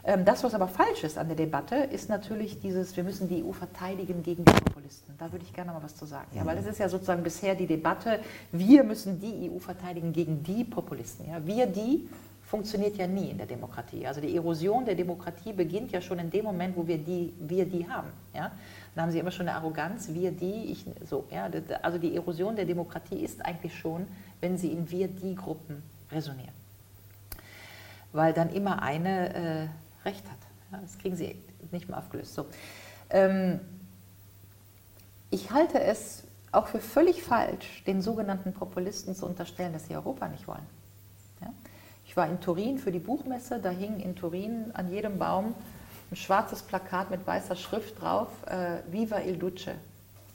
Ähm, 0.06 0.24
das, 0.24 0.44
was 0.44 0.54
aber 0.54 0.68
falsch 0.68 1.02
ist 1.02 1.16
an 1.16 1.28
der 1.28 1.36
Debatte, 1.36 1.76
ist 1.76 2.10
natürlich 2.10 2.60
dieses, 2.60 2.94
wir 2.96 3.04
müssen 3.04 3.28
die 3.28 3.42
EU 3.42 3.52
verteidigen 3.52 4.22
gegen 4.22 4.44
die 4.44 4.52
Populisten. 4.52 5.14
Da 5.18 5.32
würde 5.32 5.44
ich 5.44 5.52
gerne 5.54 5.72
mal 5.72 5.82
was 5.82 5.96
zu 5.96 6.04
sagen. 6.04 6.26
Ja, 6.34 6.44
weil 6.44 6.56
das 6.56 6.66
ist 6.66 6.78
ja 6.78 6.88
sozusagen 6.88 7.22
bisher 7.22 7.54
die 7.54 7.66
Debatte, 7.66 8.20
wir 8.52 8.84
müssen 8.84 9.18
die 9.18 9.50
EU 9.50 9.58
verteidigen 9.58 10.12
gegen 10.12 10.42
die 10.42 10.64
Populisten. 10.64 11.28
Ja, 11.28 11.44
wir 11.46 11.66
die 11.66 12.06
funktioniert 12.44 12.96
ja 12.96 13.06
nie 13.06 13.30
in 13.30 13.38
der 13.38 13.46
Demokratie. 13.46 14.06
Also 14.06 14.20
die 14.20 14.36
Erosion 14.36 14.84
der 14.84 14.94
Demokratie 14.94 15.52
beginnt 15.52 15.90
ja 15.90 16.00
schon 16.00 16.18
in 16.18 16.30
dem 16.30 16.44
Moment, 16.44 16.76
wo 16.76 16.86
wir 16.86 16.98
die, 16.98 17.32
wir 17.40 17.64
die 17.64 17.88
haben. 17.88 18.08
Ja? 18.34 18.52
Da 18.94 19.02
haben 19.02 19.10
Sie 19.10 19.18
immer 19.18 19.30
schon 19.30 19.48
eine 19.48 19.56
Arroganz, 19.56 20.08
wir 20.12 20.30
die, 20.30 20.70
ich 20.70 20.84
so. 21.08 21.24
Ja? 21.30 21.48
Also 21.82 21.98
die 21.98 22.14
Erosion 22.14 22.54
der 22.54 22.66
Demokratie 22.66 23.24
ist 23.24 23.44
eigentlich 23.44 23.76
schon, 23.76 24.06
wenn 24.40 24.58
sie 24.58 24.68
in 24.68 24.90
wir 24.90 25.08
die 25.08 25.34
Gruppen 25.34 25.82
resonieren. 26.12 26.52
Weil 28.12 28.34
dann 28.34 28.52
immer 28.52 28.82
eine 28.82 29.34
äh, 29.34 29.66
Recht 30.04 30.24
hat. 30.26 30.38
Ja, 30.72 30.78
das 30.80 30.98
kriegen 30.98 31.16
Sie 31.16 31.36
nicht 31.70 31.88
mehr 31.88 31.98
aufgelöst. 31.98 32.34
So. 32.34 32.46
Ähm, 33.10 33.60
ich 35.30 35.50
halte 35.50 35.80
es 35.80 36.24
auch 36.52 36.68
für 36.68 36.80
völlig 36.80 37.22
falsch, 37.22 37.82
den 37.86 38.00
sogenannten 38.00 38.52
Populisten 38.52 39.14
zu 39.14 39.26
unterstellen, 39.26 39.72
dass 39.72 39.86
sie 39.86 39.96
Europa 39.96 40.28
nicht 40.28 40.46
wollen. 40.46 40.66
Ja? 41.40 41.52
Ich 42.06 42.16
war 42.16 42.28
in 42.28 42.40
Turin 42.40 42.78
für 42.78 42.92
die 42.92 43.00
Buchmesse, 43.00 43.58
da 43.58 43.70
hing 43.70 43.98
in 44.00 44.14
Turin 44.14 44.70
an 44.74 44.90
jedem 44.90 45.18
Baum 45.18 45.54
ein 46.10 46.16
schwarzes 46.16 46.62
Plakat 46.62 47.10
mit 47.10 47.26
weißer 47.26 47.56
Schrift 47.56 48.00
drauf, 48.00 48.28
äh, 48.46 48.78
Viva 48.92 49.18
il 49.20 49.36
Duce, 49.36 49.70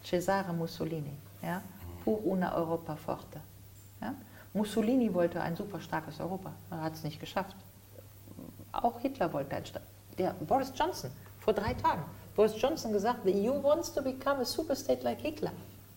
Cesare 0.03 0.51
Mussolini, 0.51 1.15
ja? 1.41 1.61
Pur 2.03 2.25
una 2.25 2.55
Europa 2.55 2.95
forte. 2.95 3.39
Ja? 4.01 4.15
Mussolini 4.53 5.13
wollte 5.13 5.41
ein 5.41 5.55
super 5.55 5.79
starkes 5.79 6.19
Europa, 6.19 6.51
er 6.71 6.81
hat 6.81 6.95
es 6.95 7.03
nicht 7.03 7.19
geschafft. 7.19 7.55
Auch 8.71 8.99
Hitler 8.99 9.31
wollte 9.33 9.55
ein 9.55 9.65
Staat. 9.65 9.83
Der 10.17 10.35
Boris 10.41 10.71
Johnson 10.75 11.11
vor 11.39 11.53
drei 11.53 11.73
Tagen. 11.73 12.03
Boris 12.35 12.53
Johnson 12.57 12.91
gesagt, 12.91 13.19
the 13.25 13.49
EU 13.49 13.61
wants 13.63 13.93
to 13.93 14.01
become 14.01 14.41
a 14.41 14.45
superstate 14.45 15.03
like 15.03 15.19
Hitler. 15.19 15.51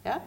Ja? 0.05 0.21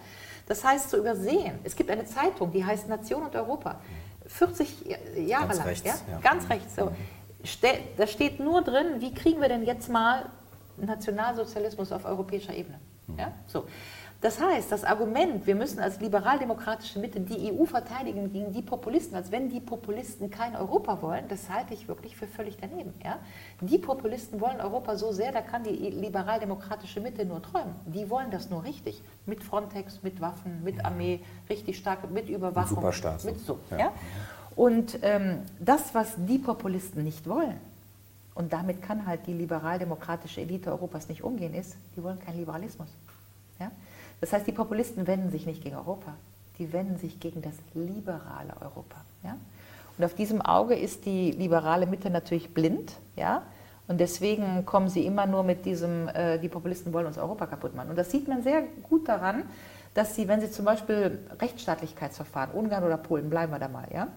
Das 0.47 0.63
heißt 0.63 0.89
zu 0.89 0.97
übersehen. 0.97 1.59
Es 1.63 1.75
gibt 1.75 1.89
eine 1.89 2.05
Zeitung, 2.05 2.51
die 2.51 2.63
heißt 2.63 2.87
Nation 2.87 3.23
und 3.23 3.35
Europa. 3.35 3.79
40 4.27 4.97
Jahre 5.17 5.47
Ganz 5.47 5.57
lang. 5.57 5.67
Rechts, 5.67 5.85
ja? 5.85 5.95
ja? 6.11 6.19
Ganz 6.19 6.49
rechts. 6.49 6.75
So. 6.75 6.91
Da 7.97 8.07
steht 8.07 8.39
nur 8.39 8.61
drin, 8.63 8.99
wie 8.99 9.13
kriegen 9.13 9.41
wir 9.41 9.49
denn 9.49 9.63
jetzt 9.63 9.89
mal 9.89 10.25
Nationalsozialismus 10.77 11.91
auf 11.91 12.05
europäischer 12.05 12.53
Ebene. 12.53 12.79
Ja? 13.17 13.31
So. 13.47 13.65
Das 14.25 14.41
heißt, 14.41 14.71
das 14.71 14.83
Argument, 14.83 15.45
wir 15.45 15.53
müssen 15.53 15.79
als 15.79 15.99
liberaldemokratische 15.99 16.97
Mitte 16.97 17.19
die 17.19 17.51
EU 17.51 17.65
verteidigen 17.65 18.33
gegen 18.33 18.51
die 18.53 18.63
Populisten, 18.63 19.15
als 19.15 19.31
wenn 19.31 19.49
die 19.49 19.59
Populisten 19.59 20.31
kein 20.31 20.55
Europa 20.55 20.99
wollen, 21.03 21.27
das 21.27 21.47
halte 21.47 21.75
ich 21.75 21.87
wirklich 21.87 22.17
für 22.17 22.25
völlig 22.25 22.57
daneben. 22.59 22.91
Ja? 23.03 23.19
Die 23.61 23.77
Populisten 23.77 24.41
wollen 24.41 24.59
Europa 24.59 24.95
so 24.95 25.11
sehr, 25.11 25.31
da 25.31 25.41
kann 25.41 25.63
die 25.63 25.69
liberaldemokratische 25.69 27.01
Mitte 27.01 27.23
nur 27.23 27.43
träumen. 27.43 27.75
Die 27.85 28.09
wollen 28.09 28.31
das 28.31 28.49
nur 28.49 28.63
richtig. 28.63 28.99
Mit 29.27 29.43
Frontex, 29.43 30.01
mit 30.01 30.19
Waffen, 30.19 30.63
mit 30.63 30.83
Armee, 30.83 31.19
richtig 31.47 31.77
stark, 31.77 32.09
mit 32.09 32.27
Überwachung. 32.27 32.77
Superstaat. 32.77 33.23
Mit 33.25 33.39
so, 33.41 33.59
ja. 33.69 33.77
ja? 33.77 33.91
Und 34.55 34.97
ähm, 35.03 35.43
das, 35.59 35.93
was 35.93 36.13
die 36.17 36.39
Populisten 36.39 37.03
nicht 37.03 37.29
wollen, 37.29 37.59
und 38.33 38.51
damit 38.51 38.81
kann 38.81 39.05
halt 39.05 39.27
die 39.27 39.33
liberaldemokratische 39.33 40.41
Elite 40.41 40.71
Europas 40.71 41.09
nicht 41.09 41.23
umgehen, 41.23 41.53
ist, 41.53 41.75
die 41.95 42.01
wollen 42.01 42.19
keinen 42.19 42.39
Liberalismus. 42.39 42.87
Ja? 43.59 43.69
Das 44.21 44.33
heißt, 44.33 44.47
die 44.47 44.51
Populisten 44.51 45.07
wenden 45.07 45.29
sich 45.29 45.45
nicht 45.45 45.63
gegen 45.63 45.75
Europa, 45.75 46.13
die 46.57 46.71
wenden 46.73 46.97
sich 46.97 47.19
gegen 47.19 47.41
das 47.41 47.53
liberale 47.73 48.53
Europa. 48.61 48.97
Ja? 49.23 49.35
Und 49.97 50.05
auf 50.05 50.13
diesem 50.13 50.41
Auge 50.41 50.75
ist 50.75 51.05
die 51.05 51.31
liberale 51.31 51.85
Mitte 51.85 52.09
natürlich 52.09 52.53
blind. 52.53 52.93
Ja? 53.15 53.43
Und 53.87 53.99
deswegen 53.99 54.65
kommen 54.65 54.89
sie 54.89 55.05
immer 55.05 55.25
nur 55.25 55.43
mit 55.43 55.65
diesem, 55.65 56.07
äh, 56.07 56.39
die 56.39 56.49
Populisten 56.49 56.91
wollen 56.93 57.05
uns 57.05 57.17
Europa 57.17 57.45
kaputt 57.45 57.75
machen. 57.75 57.89
Und 57.91 57.97
das 57.97 58.11
sieht 58.11 58.27
man 58.27 58.41
sehr 58.41 58.63
gut 58.83 59.07
daran, 59.07 59.43
dass 59.93 60.15
sie, 60.15 60.27
wenn 60.27 60.41
sie 60.41 60.51
zum 60.51 60.65
Beispiel 60.65 61.19
Rechtsstaatlichkeitsverfahren, 61.39 62.51
Ungarn 62.51 62.83
oder 62.83 62.97
Polen, 62.97 63.29
bleiben 63.29 63.51
wir 63.51 63.59
da 63.59 63.67
mal, 63.67 63.87
ja, 63.93 64.07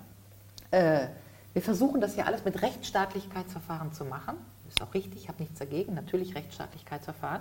äh, 0.70 1.06
wir 1.52 1.62
versuchen 1.62 2.00
das 2.00 2.16
ja 2.16 2.24
alles 2.24 2.44
mit 2.44 2.62
Rechtsstaatlichkeitsverfahren 2.62 3.92
zu 3.92 4.04
machen. 4.04 4.36
Ist 4.68 4.82
auch 4.82 4.92
richtig, 4.92 5.22
ich 5.22 5.28
habe 5.28 5.42
nichts 5.42 5.58
dagegen, 5.58 5.94
natürlich 5.94 6.34
Rechtsstaatlichkeitsverfahren. 6.34 7.40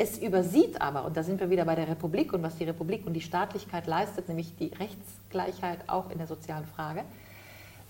Es 0.00 0.16
übersieht 0.16 0.80
aber, 0.80 1.04
und 1.04 1.16
da 1.16 1.24
sind 1.24 1.40
wir 1.40 1.50
wieder 1.50 1.64
bei 1.64 1.74
der 1.74 1.88
Republik 1.88 2.32
und 2.32 2.40
was 2.44 2.54
die 2.54 2.62
Republik 2.62 3.04
und 3.04 3.14
die 3.14 3.20
Staatlichkeit 3.20 3.88
leistet, 3.88 4.28
nämlich 4.28 4.54
die 4.54 4.68
Rechtsgleichheit 4.68 5.80
auch 5.88 6.08
in 6.10 6.18
der 6.18 6.28
sozialen 6.28 6.66
Frage. 6.66 7.02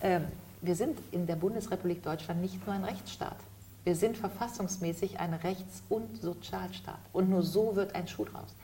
Ähm, 0.01 0.25
wir 0.63 0.75
sind 0.75 0.99
in 1.13 1.27
der 1.27 1.37
Bundesrepublik 1.37 2.03
Deutschland 2.03 2.41
nicht 2.41 2.65
nur 2.67 2.75
ein 2.75 2.85
Rechtsstaat. 2.85 3.37
Wir 3.85 3.95
sind 3.95 4.17
verfassungsmäßig 4.17 5.21
ein 5.21 5.35
Rechts- 5.35 5.83
und 5.91 6.23
Sozialstaat. 6.23 6.99
Und 7.13 7.29
nur 7.29 7.43
so 7.43 7.77
wird 7.77 7.95
ein 7.95 8.09
Schuh 8.09 8.25
draus. 8.25 8.55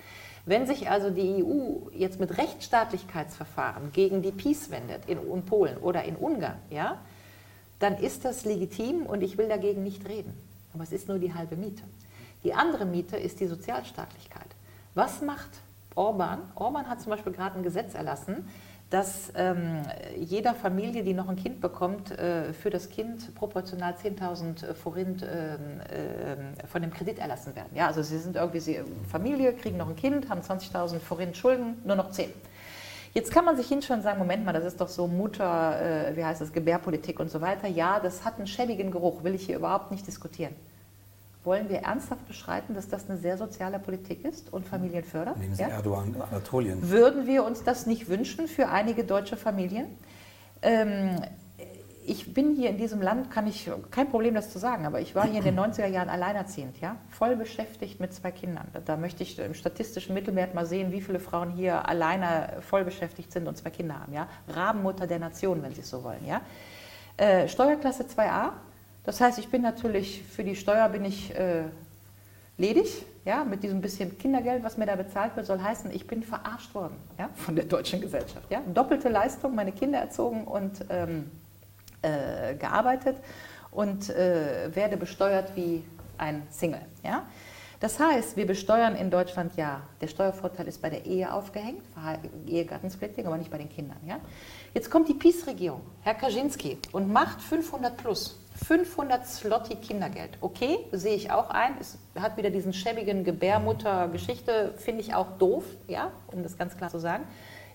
Wenn 0.46 0.66
sich 0.66 0.88
also 0.88 1.10
die 1.10 1.44
EU 1.44 1.90
jetzt 1.94 2.20
mit 2.20 2.38
Rechtsstaatlichkeitsverfahren 2.38 3.92
gegen 3.92 4.22
die 4.22 4.32
Peace 4.32 4.70
wendet 4.70 5.02
in, 5.06 5.18
Polen 5.42 5.76
oder 5.76 6.02
in 6.04 6.16
Ungarn, 6.16 6.56
ja, 6.70 6.96
dann 7.78 7.98
ist 7.98 8.24
das 8.24 8.46
legitim 8.46 9.04
und 9.04 9.22
ich 9.22 9.36
will 9.36 9.48
dagegen 9.48 9.82
nicht 9.82 10.08
reden. 10.08 10.32
Aber 10.72 10.84
es 10.84 10.92
ist 10.92 11.08
nur 11.08 11.18
die 11.18 11.34
halbe 11.34 11.56
Miete. 11.56 11.82
Die 12.44 12.54
andere 12.54 12.84
Miete 12.84 13.16
ist 13.16 13.40
die 13.40 13.46
Sozialstaatlichkeit. 13.46 14.46
Was 14.94 15.22
macht 15.22 15.48
Orban? 15.94 16.40
Orban 16.54 16.88
hat 16.88 17.00
zum 17.00 17.10
Beispiel 17.10 17.32
gerade 17.32 17.56
ein 17.56 17.62
Gesetz 17.62 17.94
erlassen, 17.94 18.48
dass 18.90 19.32
ähm, 19.34 19.82
jeder 20.16 20.54
Familie, 20.54 21.02
die 21.02 21.14
noch 21.14 21.28
ein 21.28 21.36
Kind 21.36 21.60
bekommt, 21.60 22.10
äh, 22.12 22.52
für 22.52 22.70
das 22.70 22.90
Kind 22.90 23.34
proportional 23.34 23.94
10.000 23.94 24.74
Forint 24.74 25.22
äh, 25.22 25.54
äh, 25.54 25.58
von 26.70 26.82
dem 26.82 26.92
Kredit 26.92 27.18
erlassen 27.18 27.56
werden. 27.56 27.70
Ja, 27.74 27.88
also 27.88 28.02
sie 28.02 28.18
sind 28.18 28.36
irgendwie 28.36 28.60
sie, 28.60 28.80
Familie, 29.10 29.54
kriegen 29.54 29.78
noch 29.78 29.88
ein 29.88 29.96
Kind, 29.96 30.28
haben 30.28 30.42
20.000 30.42 31.00
Forint 31.00 31.36
Schulden, 31.36 31.80
nur 31.84 31.96
noch 31.96 32.10
10. 32.10 32.30
Jetzt 33.14 33.32
kann 33.32 33.44
man 33.44 33.56
sich 33.56 33.68
hinschauen 33.68 34.00
und 34.00 34.04
sagen, 34.04 34.18
Moment 34.18 34.44
mal, 34.44 34.52
das 34.52 34.64
ist 34.64 34.80
doch 34.80 34.88
so 34.88 35.06
Mutter, 35.06 36.10
äh, 36.10 36.16
wie 36.16 36.24
heißt 36.24 36.40
das, 36.40 36.52
Gebärpolitik 36.52 37.18
und 37.18 37.30
so 37.30 37.40
weiter. 37.40 37.66
Ja, 37.66 38.00
das 38.00 38.24
hat 38.24 38.36
einen 38.36 38.46
schäbigen 38.46 38.90
Geruch, 38.90 39.24
will 39.24 39.34
ich 39.34 39.46
hier 39.46 39.56
überhaupt 39.56 39.90
nicht 39.90 40.06
diskutieren. 40.06 40.54
Wollen 41.44 41.68
wir 41.68 41.80
ernsthaft 41.80 42.26
beschreiten, 42.26 42.74
dass 42.74 42.88
das 42.88 43.08
eine 43.08 43.18
sehr 43.18 43.36
soziale 43.36 43.78
Politik 43.78 44.24
ist 44.24 44.52
und 44.52 44.66
Familien 44.66 45.04
fördert? 45.04 45.38
Nehmen 45.38 45.54
Sie 45.54 45.62
ja? 45.62 45.68
Erdogan, 45.68 46.16
Anatolien. 46.20 46.90
Würden 46.90 47.26
wir 47.26 47.44
uns 47.44 47.62
das 47.62 47.86
nicht 47.86 48.08
wünschen 48.08 48.48
für 48.48 48.68
einige 48.68 49.04
deutsche 49.04 49.36
Familien? 49.36 49.86
Ähm, 50.62 51.20
ich 52.06 52.34
bin 52.34 52.54
hier 52.54 52.70
in 52.70 52.76
diesem 52.76 53.00
Land, 53.00 53.30
kann 53.30 53.46
ich 53.46 53.70
kein 53.90 54.10
Problem, 54.10 54.34
das 54.34 54.50
zu 54.50 54.58
sagen, 54.58 54.86
aber 54.86 55.00
ich 55.00 55.14
war 55.14 55.26
hier 55.26 55.38
in 55.38 55.44
den 55.44 55.58
90er 55.58 55.86
Jahren 55.86 56.08
alleinerziehend, 56.08 56.80
ja, 56.80 56.96
voll 57.10 57.36
beschäftigt 57.36 58.00
mit 58.00 58.12
zwei 58.12 58.30
Kindern. 58.30 58.66
Da 58.84 58.96
möchte 58.96 59.22
ich 59.22 59.38
im 59.38 59.54
statistischen 59.54 60.14
Mittelwert 60.14 60.54
mal 60.54 60.66
sehen, 60.66 60.92
wie 60.92 61.00
viele 61.00 61.18
Frauen 61.18 61.50
hier 61.50 61.88
alleine 61.88 62.58
voll 62.60 62.84
beschäftigt 62.84 63.32
sind 63.32 63.48
und 63.48 63.56
zwei 63.56 63.70
Kinder 63.70 64.00
haben, 64.00 64.12
ja. 64.12 64.28
Rabenmutter 64.48 65.06
der 65.06 65.18
Nation, 65.18 65.62
wenn 65.62 65.74
Sie 65.74 65.80
es 65.80 65.90
so 65.90 66.04
wollen, 66.04 66.26
ja. 66.26 66.42
Äh, 67.16 67.48
Steuerklasse 67.48 68.04
2a, 68.04 68.50
das 69.04 69.20
heißt, 69.20 69.38
ich 69.38 69.48
bin 69.48 69.62
natürlich 69.62 70.22
für 70.22 70.44
die 70.44 70.56
Steuer 70.56 70.88
bin 70.88 71.04
ich 71.04 71.34
äh, 71.34 71.64
ledig, 72.56 73.04
ja, 73.24 73.44
mit 73.44 73.62
diesem 73.62 73.80
bisschen 73.80 74.18
Kindergeld, 74.18 74.62
was 74.62 74.76
mir 74.76 74.86
da 74.86 74.96
bezahlt 74.96 75.34
wird, 75.36 75.46
soll 75.46 75.60
heißen, 75.60 75.90
ich 75.92 76.06
bin 76.06 76.22
verarscht 76.22 76.74
worden, 76.74 76.96
ja, 77.18 77.30
von 77.34 77.56
der 77.56 77.64
deutschen 77.64 78.00
Gesellschaft, 78.00 78.50
ja. 78.50 78.60
Doppelte 78.72 79.08
Leistung, 79.08 79.54
meine 79.54 79.72
Kinder 79.72 79.98
erzogen 79.98 80.44
und 80.44 80.84
ähm, 80.90 81.30
äh, 82.02 82.54
gearbeitet 82.56 83.16
und 83.70 84.10
äh, 84.10 84.74
werde 84.74 84.96
besteuert 84.96 85.56
wie 85.56 85.82
ein 86.18 86.42
Single. 86.50 86.82
Ja? 87.02 87.24
Das 87.80 87.98
heißt, 87.98 88.36
wir 88.36 88.46
besteuern 88.46 88.94
in 88.94 89.10
Deutschland 89.10 89.56
ja, 89.56 89.82
der 90.00 90.06
Steuervorteil 90.06 90.68
ist 90.68 90.80
bei 90.80 90.90
der 90.90 91.04
Ehe 91.04 91.32
aufgehängt, 91.32 91.82
Ehegattensplitting, 92.46 93.26
aber 93.26 93.36
nicht 93.36 93.50
bei 93.50 93.58
den 93.58 93.68
Kindern. 93.68 93.98
Ja? 94.06 94.20
Jetzt 94.72 94.90
kommt 94.90 95.08
die 95.08 95.14
PiS-Regierung, 95.14 95.80
Herr 96.02 96.14
Kaczynski, 96.14 96.78
und 96.92 97.12
macht 97.12 97.42
500 97.42 97.96
plus. 97.96 98.38
500 98.54 99.26
Slotti 99.26 99.76
Kindergeld. 99.76 100.38
Okay, 100.40 100.78
sehe 100.92 101.14
ich 101.14 101.30
auch 101.30 101.50
ein. 101.50 101.76
Es 101.80 101.98
hat 102.14 102.36
wieder 102.36 102.50
diesen 102.50 102.72
schäbigen 102.72 103.24
Gebärmutter-Geschichte, 103.24 104.74
finde 104.76 105.00
ich 105.00 105.14
auch 105.14 105.38
doof, 105.38 105.64
ja, 105.88 106.12
um 106.28 106.42
das 106.42 106.56
ganz 106.56 106.76
klar 106.76 106.90
zu 106.90 106.98
sagen. 106.98 107.24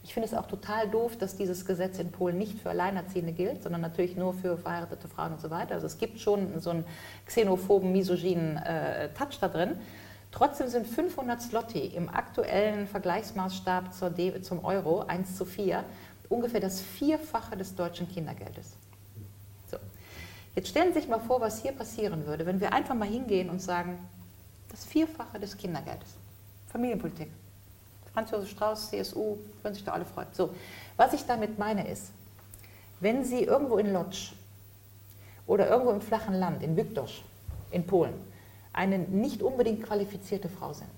Ich 0.03 0.13
finde 0.13 0.29
es 0.29 0.33
auch 0.33 0.47
total 0.47 0.87
doof, 0.87 1.17
dass 1.17 1.35
dieses 1.35 1.65
Gesetz 1.65 1.99
in 1.99 2.11
Polen 2.11 2.37
nicht 2.37 2.59
für 2.59 2.69
Alleinerziehende 2.69 3.33
gilt, 3.33 3.61
sondern 3.61 3.81
natürlich 3.81 4.15
nur 4.15 4.33
für 4.33 4.57
verheiratete 4.57 5.09
Frauen 5.09 5.33
und 5.33 5.41
so 5.41 5.49
weiter. 5.49 5.75
Also 5.75 5.87
es 5.87 5.97
gibt 5.97 6.19
schon 6.19 6.59
so 6.61 6.69
einen 6.69 6.85
xenophoben, 7.25 7.91
misogynen 7.91 8.57
äh, 8.57 9.09
Touch 9.09 9.37
da 9.41 9.49
drin. 9.49 9.77
Trotzdem 10.31 10.69
sind 10.69 10.87
500 10.87 11.41
Slotti 11.41 11.87
im 11.87 12.07
aktuellen 12.07 12.87
Vergleichsmaßstab 12.87 13.93
zum 14.41 14.63
Euro 14.63 15.01
1 15.01 15.35
zu 15.35 15.43
4 15.43 15.83
ungefähr 16.29 16.59
das 16.59 16.79
Vierfache 16.79 17.57
des 17.57 17.75
deutschen 17.75 18.07
Kindergeldes. 18.07 18.78
Jetzt 20.55 20.69
stellen 20.69 20.93
Sie 20.93 20.99
sich 20.99 21.09
mal 21.09 21.19
vor, 21.19 21.41
was 21.41 21.61
hier 21.61 21.71
passieren 21.71 22.25
würde, 22.25 22.45
wenn 22.45 22.59
wir 22.59 22.73
einfach 22.73 22.95
mal 22.95 23.07
hingehen 23.07 23.49
und 23.49 23.61
sagen, 23.61 23.97
das 24.69 24.85
Vierfache 24.85 25.39
des 25.39 25.57
Kindergeldes. 25.57 26.09
Familienpolitik. 26.71 27.31
Franz 28.13 28.31
Josef 28.31 28.49
Strauß, 28.49 28.89
CSU, 28.89 29.37
würden 29.61 29.73
sich 29.73 29.83
da 29.83 29.93
alle 29.93 30.05
freuen. 30.05 30.27
So, 30.31 30.53
was 30.97 31.13
ich 31.13 31.25
damit 31.25 31.57
meine 31.59 31.87
ist, 31.87 32.11
wenn 32.99 33.23
Sie 33.23 33.43
irgendwo 33.43 33.77
in 33.77 33.93
Lodz 33.93 34.31
oder 35.47 35.69
irgendwo 35.69 35.91
im 35.91 36.01
flachen 36.01 36.35
Land, 36.35 36.63
in 36.63 36.75
Bydgoszcz, 36.75 37.21
in 37.71 37.85
Polen, 37.85 38.13
eine 38.73 38.99
nicht 38.99 39.41
unbedingt 39.41 39.83
qualifizierte 39.83 40.49
Frau 40.49 40.73
sind, 40.73 40.89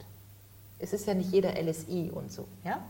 es 0.79 0.93
ist 0.93 1.05
ja 1.05 1.13
nicht 1.13 1.31
jeder 1.31 1.61
LSI 1.61 2.11
und 2.13 2.31
so, 2.31 2.47
ja, 2.63 2.81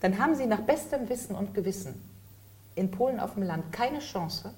dann 0.00 0.18
haben 0.18 0.34
Sie 0.34 0.46
nach 0.46 0.60
bestem 0.60 1.08
Wissen 1.08 1.34
und 1.34 1.54
Gewissen 1.54 2.00
in 2.74 2.90
Polen 2.90 3.20
auf 3.20 3.34
dem 3.34 3.42
Land 3.42 3.72
keine 3.72 3.98
Chance, 3.98 4.52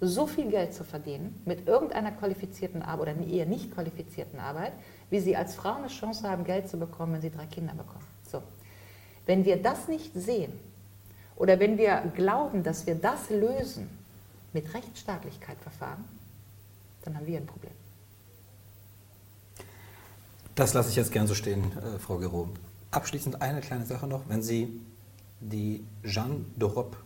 so 0.00 0.26
viel 0.26 0.50
Geld 0.50 0.74
zu 0.74 0.84
verdienen 0.84 1.40
mit 1.44 1.66
irgendeiner 1.66 2.12
qualifizierten 2.12 2.82
Arbeit 2.82 3.16
oder 3.16 3.26
eher 3.26 3.46
nicht 3.46 3.72
qualifizierten 3.72 4.38
Arbeit, 4.38 4.72
wie 5.10 5.20
Sie 5.20 5.36
als 5.36 5.54
Frau 5.54 5.74
eine 5.74 5.88
Chance 5.88 6.28
haben, 6.28 6.44
Geld 6.44 6.68
zu 6.68 6.78
bekommen, 6.78 7.14
wenn 7.14 7.22
Sie 7.22 7.30
drei 7.30 7.46
Kinder 7.46 7.74
bekommen. 7.74 8.04
So. 8.30 8.42
Wenn 9.26 9.44
wir 9.44 9.60
das 9.60 9.88
nicht 9.88 10.12
sehen 10.14 10.52
oder 11.36 11.58
wenn 11.58 11.78
wir 11.78 12.12
glauben, 12.14 12.62
dass 12.62 12.86
wir 12.86 12.94
das 12.94 13.30
lösen 13.30 13.88
mit 14.52 14.72
Rechtsstaatlichkeit 14.72 15.58
verfahren, 15.58 16.04
dann 17.02 17.16
haben 17.16 17.26
wir 17.26 17.38
ein 17.38 17.46
Problem. 17.46 17.72
Das 20.54 20.74
lasse 20.74 20.90
ich 20.90 20.96
jetzt 20.96 21.12
gern 21.12 21.26
so 21.26 21.34
stehen, 21.34 21.72
äh, 21.78 21.98
Frau 21.98 22.18
Gero. 22.18 22.48
Abschließend 22.90 23.42
eine 23.42 23.60
kleine 23.60 23.84
Sache 23.84 24.06
noch. 24.06 24.28
Wenn 24.28 24.42
Sie 24.42 24.80
die 25.40 25.84
Jeanne 26.02 26.44
d'Europe 26.58 26.96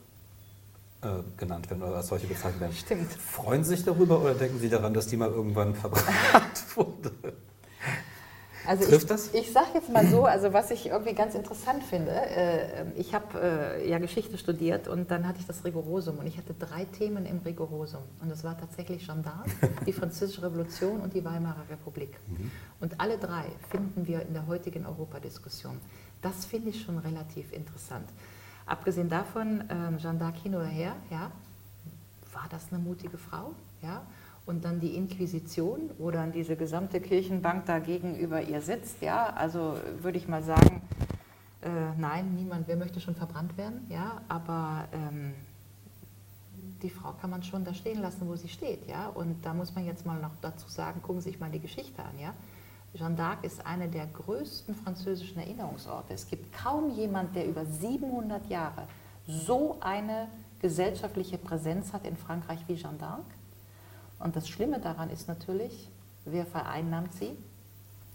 äh, 1.03 1.23
genannt 1.37 1.69
werden 1.71 1.83
oder 1.83 1.97
als 1.97 2.09
solche 2.09 2.27
bezeichnet 2.27 2.61
werden, 2.61 2.77
Stimmt. 2.77 3.13
freuen 3.13 3.65
Sie 3.65 3.71
sich 3.77 3.85
darüber 3.85 4.21
oder 4.21 4.35
denken 4.35 4.59
Sie 4.59 4.69
daran, 4.69 4.95
dass 4.95 5.07
die 5.07 5.17
mal 5.17 5.31
irgendwann 5.31 5.75
verbrannt 5.75 6.65
wurde? 6.77 7.13
Also 8.67 8.85
Trifft 8.85 9.03
ich, 9.03 9.09
das? 9.09 9.35
Ich 9.35 9.53
sage 9.53 9.71
jetzt 9.75 9.89
mal 9.89 10.07
so, 10.07 10.25
also 10.25 10.53
was 10.53 10.71
ich 10.71 10.87
irgendwie 10.87 11.15
ganz 11.15 11.35
interessant 11.35 11.83
finde, 11.83 12.13
äh, 12.13 12.85
ich 12.95 13.15
habe 13.15 13.41
äh, 13.41 13.91
ja 13.91 13.99
Geschichte 13.99 14.39
studiert 14.39 14.87
und 14.87 15.11
dann 15.11 15.27
hatte 15.27 15.41
ich 15.41 15.47
das 15.47 15.65
Rigorosum 15.65 16.19
und 16.19 16.27
ich 16.27 16.39
hatte 16.39 16.55
drei 16.55 16.85
Themen 16.85 17.27
im 17.27 17.39
Rigorosum 17.39 18.03
und 18.21 18.31
das 18.31 18.45
war 18.45 18.57
tatsächlich 18.57 19.05
d'Arc, 19.05 19.51
die 19.87 19.93
Französische 19.93 20.43
Revolution 20.43 21.01
und 21.01 21.15
die 21.15 21.25
Weimarer 21.25 21.65
Republik. 21.71 22.17
Mhm. 22.29 22.51
Und 22.81 23.01
alle 23.01 23.19
drei 23.19 23.47
finden 23.71 24.07
wir 24.07 24.23
in 24.23 24.35
der 24.35 24.47
heutigen 24.47 24.87
Europadiskussion. 24.87 25.79
Das 26.21 26.45
finde 26.45 26.71
ich 26.71 26.83
schon 26.83 26.99
relativ 26.99 27.53
interessant. 27.53 28.09
Abgesehen 28.67 29.09
davon, 29.09 29.65
ähm, 29.69 29.99
Jeanne 29.99 30.19
d'Arc 30.19 30.37
hin 30.37 30.55
oder 30.55 30.67
her, 30.67 30.97
ja, 31.11 31.31
war 32.33 32.47
das 32.51 32.73
eine 32.73 32.81
mutige 32.81 33.19
Frau? 33.19 33.53
Ja? 33.83 34.03
und 34.47 34.65
dann 34.65 34.81
die 34.81 34.97
Inquisition, 34.97 35.91
wo 35.99 36.11
dann 36.11 36.33
diese 36.33 36.57
gesamte 36.57 37.01
Kirchenbank 37.01 37.67
da 37.67 37.79
gegenüber 37.79 38.43
ihr 38.43 38.61
sitzt, 38.61 39.01
ja, 39.01 39.27
also 39.35 39.77
würde 40.01 40.19
ich 40.19 40.27
mal 40.27 40.43
sagen, 40.43 40.83
äh, 41.63 41.69
nein, 41.97 42.35
niemand, 42.35 42.67
wer 42.67 42.77
möchte 42.77 43.01
schon 43.01 43.15
verbrannt 43.15 43.57
werden, 43.57 43.87
ja, 43.89 44.21
aber 44.29 44.89
ähm, 44.93 45.35
die 46.83 46.91
Frau 46.91 47.13
kann 47.21 47.31
man 47.31 47.45
schon 47.45 47.65
da 47.65 47.73
stehen 47.73 48.01
lassen, 48.01 48.27
wo 48.27 48.35
sie 48.35 48.49
steht, 48.49 48.89
ja, 48.89 49.07
und 49.09 49.45
da 49.45 49.55
muss 49.55 49.75
man 49.75 49.87
jetzt 49.87 50.05
mal 50.05 50.21
noch 50.21 50.33
dazu 50.41 50.69
sagen, 50.69 51.01
gucken 51.03 51.21
Sie 51.21 51.31
sich 51.31 51.39
mal 51.39 51.51
die 51.51 51.61
Geschichte 51.61 52.03
an, 52.03 52.19
ja. 52.19 52.35
Jeanne 52.95 53.17
d'Arc 53.17 53.43
ist 53.43 53.67
eine 53.67 53.89
der 53.89 54.07
größten 54.07 54.75
französischen 54.75 55.39
Erinnerungsorte. 55.39 56.13
Es 56.13 56.27
gibt 56.27 56.53
kaum 56.53 56.91
jemand, 56.91 57.35
der 57.35 57.47
über 57.47 57.65
700 57.65 58.49
Jahre 58.51 58.87
so 59.27 59.79
eine 59.81 60.29
gesellschaftliche 60.61 61.39
Präsenz 61.39 61.93
hat 61.93 62.07
in 62.07 62.17
Frankreich 62.17 62.61
wie 62.69 62.75
Jeanne 62.75 62.99
d'Arc. 62.99 63.25
Und 64.19 64.37
das 64.37 64.49
Schlimme 64.49 64.79
daran 64.79 65.11
ist 65.11 65.27
natürlich, 65.27 65.89
wer 66.25 66.47
vereinnahmt 66.47 67.15
sie? 67.15 67.31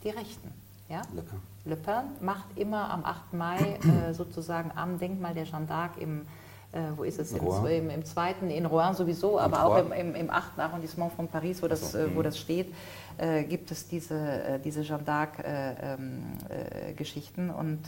Die 0.04 0.10
Rechten. 0.10 0.54
Ja? 0.90 1.02
Le 1.14 1.22
Pen. 1.22 1.40
Le 1.66 1.76
Pen 1.76 2.04
macht 2.22 2.58
immer 2.58 2.90
am 2.90 3.04
8. 3.04 3.34
Mai 3.34 3.58
äh, 3.58 4.14
sozusagen 4.14 4.72
am 4.76 5.00
Denkmal 5.00 5.34
der 5.34 5.46
Jeanne 5.46 5.66
d'Arc 5.66 5.98
im, 6.00 6.22
äh, 6.72 6.80
wo 6.96 7.04
ist 7.04 7.20
es, 7.20 7.34
Im, 7.34 7.66
im, 7.66 7.90
im, 7.90 8.06
zweiten, 8.06 8.50
in 8.50 8.66
Rouen 8.66 8.94
sowieso, 8.94 9.40
aber 9.40 9.66
auch 9.66 9.78
im, 9.80 9.92
im, 9.92 10.16
im 10.16 10.30
8. 10.30 10.60
Arrondissement 10.60 11.12
von 11.14 11.28
Paris, 11.28 11.62
wo 11.62 11.68
das, 11.68 11.96
äh, 11.96 12.16
wo 12.16 12.22
das 12.22 12.38
steht, 12.38 12.74
äh, 13.18 13.44
gibt 13.44 13.72
es 13.72 13.88
diese, 13.88 14.16
äh, 14.16 14.60
diese 14.60 14.84
Jeanne 14.84 15.04
d'Arc-Geschichten. 15.04 17.50
Äh, 17.50 17.52
ähm, 17.52 17.56
und 17.56 17.82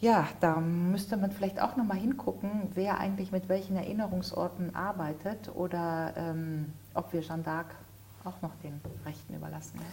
ja, 0.00 0.28
da 0.40 0.56
müsste 0.56 1.16
man 1.16 1.30
vielleicht 1.30 1.62
auch 1.62 1.76
nochmal 1.76 1.98
hingucken, 1.98 2.72
wer 2.74 2.98
eigentlich 2.98 3.30
mit 3.30 3.48
welchen 3.48 3.76
Erinnerungsorten 3.76 4.74
arbeitet 4.74 5.48
oder 5.54 6.12
ähm, 6.16 6.72
ob 6.92 7.12
wir 7.12 7.20
Jeanne 7.20 7.44
d'Arc 7.44 7.66
auch 8.24 8.42
noch 8.42 8.50
den 8.64 8.80
Rechten 9.06 9.34
überlassen. 9.34 9.76
Ja. 9.76 9.84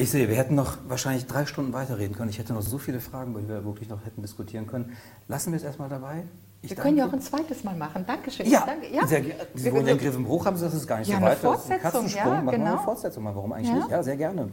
Ich 0.00 0.12
sehe, 0.12 0.28
wir 0.28 0.36
hätten 0.36 0.54
noch 0.54 0.78
wahrscheinlich 0.86 1.26
drei 1.26 1.44
Stunden 1.44 1.72
weiterreden 1.72 2.14
können. 2.14 2.30
Ich 2.30 2.38
hätte 2.38 2.52
noch 2.52 2.62
so 2.62 2.78
viele 2.78 3.00
Fragen, 3.00 3.34
die 3.34 3.48
wir 3.48 3.64
wirklich 3.64 3.88
noch 3.88 4.06
hätten 4.06 4.22
diskutieren 4.22 4.68
können. 4.68 4.96
Lassen 5.26 5.50
wir 5.50 5.56
es 5.56 5.64
erstmal 5.64 5.88
dabei. 5.88 6.22
Ich 6.60 6.70
wir 6.70 6.76
können 6.76 6.96
ja 6.96 7.06
auch 7.06 7.12
ein 7.12 7.20
zweites 7.20 7.62
Mal 7.62 7.76
machen. 7.76 8.04
Dankeschön. 8.04 8.50
Ja, 8.50 8.64
danke. 8.66 8.92
ja. 8.92 9.06
Sehr, 9.06 9.22
Sie 9.54 9.72
wohnen 9.72 9.86
ja 9.86 9.92
in 9.92 9.98
Griffenbruch, 9.98 10.44
haben 10.44 10.56
Sie 10.56 10.64
das 10.64 10.74
ist 10.74 10.88
gar 10.88 10.98
nicht 10.98 11.08
ja, 11.08 11.16
so 11.16 11.22
weit. 11.22 11.30
Eine 11.30 11.40
Fortsetzung, 11.40 11.68
das 11.70 11.82
ist 11.82 11.86
ein 11.86 11.92
Katzensprung. 11.92 12.32
Ja, 12.32 12.40
genau. 12.40 12.44
Machen 12.46 12.60
wir 12.62 12.70
eine 12.70 12.80
Fortsetzung 12.80 13.24
mal. 13.24 13.34
Warum 13.36 13.52
eigentlich 13.52 13.68
ja. 13.68 13.74
nicht? 13.76 13.90
Ja, 13.90 14.02
sehr 14.02 14.16
gerne. 14.16 14.52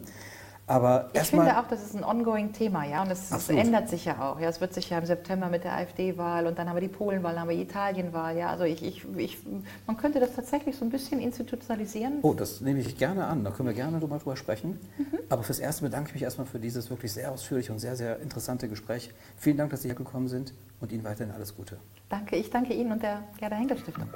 Aber 0.68 1.10
ich 1.12 1.22
finde 1.22 1.58
auch, 1.58 1.68
das 1.68 1.84
ist 1.84 1.94
ein 1.94 2.02
ongoing 2.02 2.52
Thema, 2.52 2.84
ja, 2.84 3.02
und 3.02 3.10
es, 3.12 3.30
es, 3.30 3.48
ändert 3.48 3.88
sich 3.88 4.04
ja 4.04 4.20
auch. 4.20 4.40
Ja, 4.40 4.48
es 4.48 4.60
wird 4.60 4.74
sich 4.74 4.90
ja 4.90 4.98
im 4.98 5.06
September 5.06 5.48
mit 5.48 5.62
der 5.62 5.74
AfD-Wahl 5.74 6.48
und 6.48 6.58
dann 6.58 6.68
haben 6.68 6.74
wir 6.74 6.80
die 6.80 6.88
Polen-Wahl, 6.88 7.34
dann 7.34 7.42
haben 7.42 7.50
wir 7.50 7.56
die 7.56 7.62
Italien-Wahl, 7.62 8.36
ja. 8.36 8.50
Also 8.50 8.64
ich, 8.64 8.82
ich, 8.82 9.04
ich, 9.16 9.38
man 9.86 9.96
könnte 9.96 10.18
das 10.18 10.34
tatsächlich 10.34 10.76
so 10.76 10.84
ein 10.84 10.90
bisschen 10.90 11.20
institutionalisieren. 11.20 12.18
Oh, 12.22 12.34
das 12.34 12.60
nehme 12.60 12.80
ich 12.80 12.98
gerne 12.98 13.26
an. 13.26 13.44
Da 13.44 13.52
können 13.52 13.68
wir 13.68 13.74
gerne 13.74 14.00
drüber, 14.00 14.18
drüber 14.18 14.36
sprechen. 14.36 14.80
Mhm. 14.98 15.18
Aber 15.28 15.44
fürs 15.44 15.60
Erste 15.60 15.84
bedanke 15.84 16.08
ich 16.08 16.14
mich 16.14 16.24
erstmal 16.24 16.48
für 16.48 16.58
dieses 16.58 16.90
wirklich 16.90 17.12
sehr 17.12 17.30
ausführliche 17.30 17.72
und 17.72 17.78
sehr, 17.78 17.94
sehr 17.94 18.18
interessante 18.18 18.68
Gespräch. 18.68 19.12
Vielen 19.38 19.58
Dank, 19.58 19.70
dass 19.70 19.82
Sie 19.82 19.88
hergekommen 19.88 20.28
sind 20.28 20.52
und 20.80 20.90
Ihnen 20.90 21.04
weiterhin 21.04 21.32
alles 21.32 21.54
Gute. 21.54 21.78
Danke, 22.08 22.34
ich 22.34 22.50
danke 22.50 22.74
Ihnen 22.74 22.90
und 22.90 23.02
der 23.04 23.22
Gerda 23.38 23.54
Henkel 23.54 23.78
Stiftung. 23.78 24.08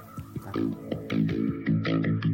Danke. 0.52 2.30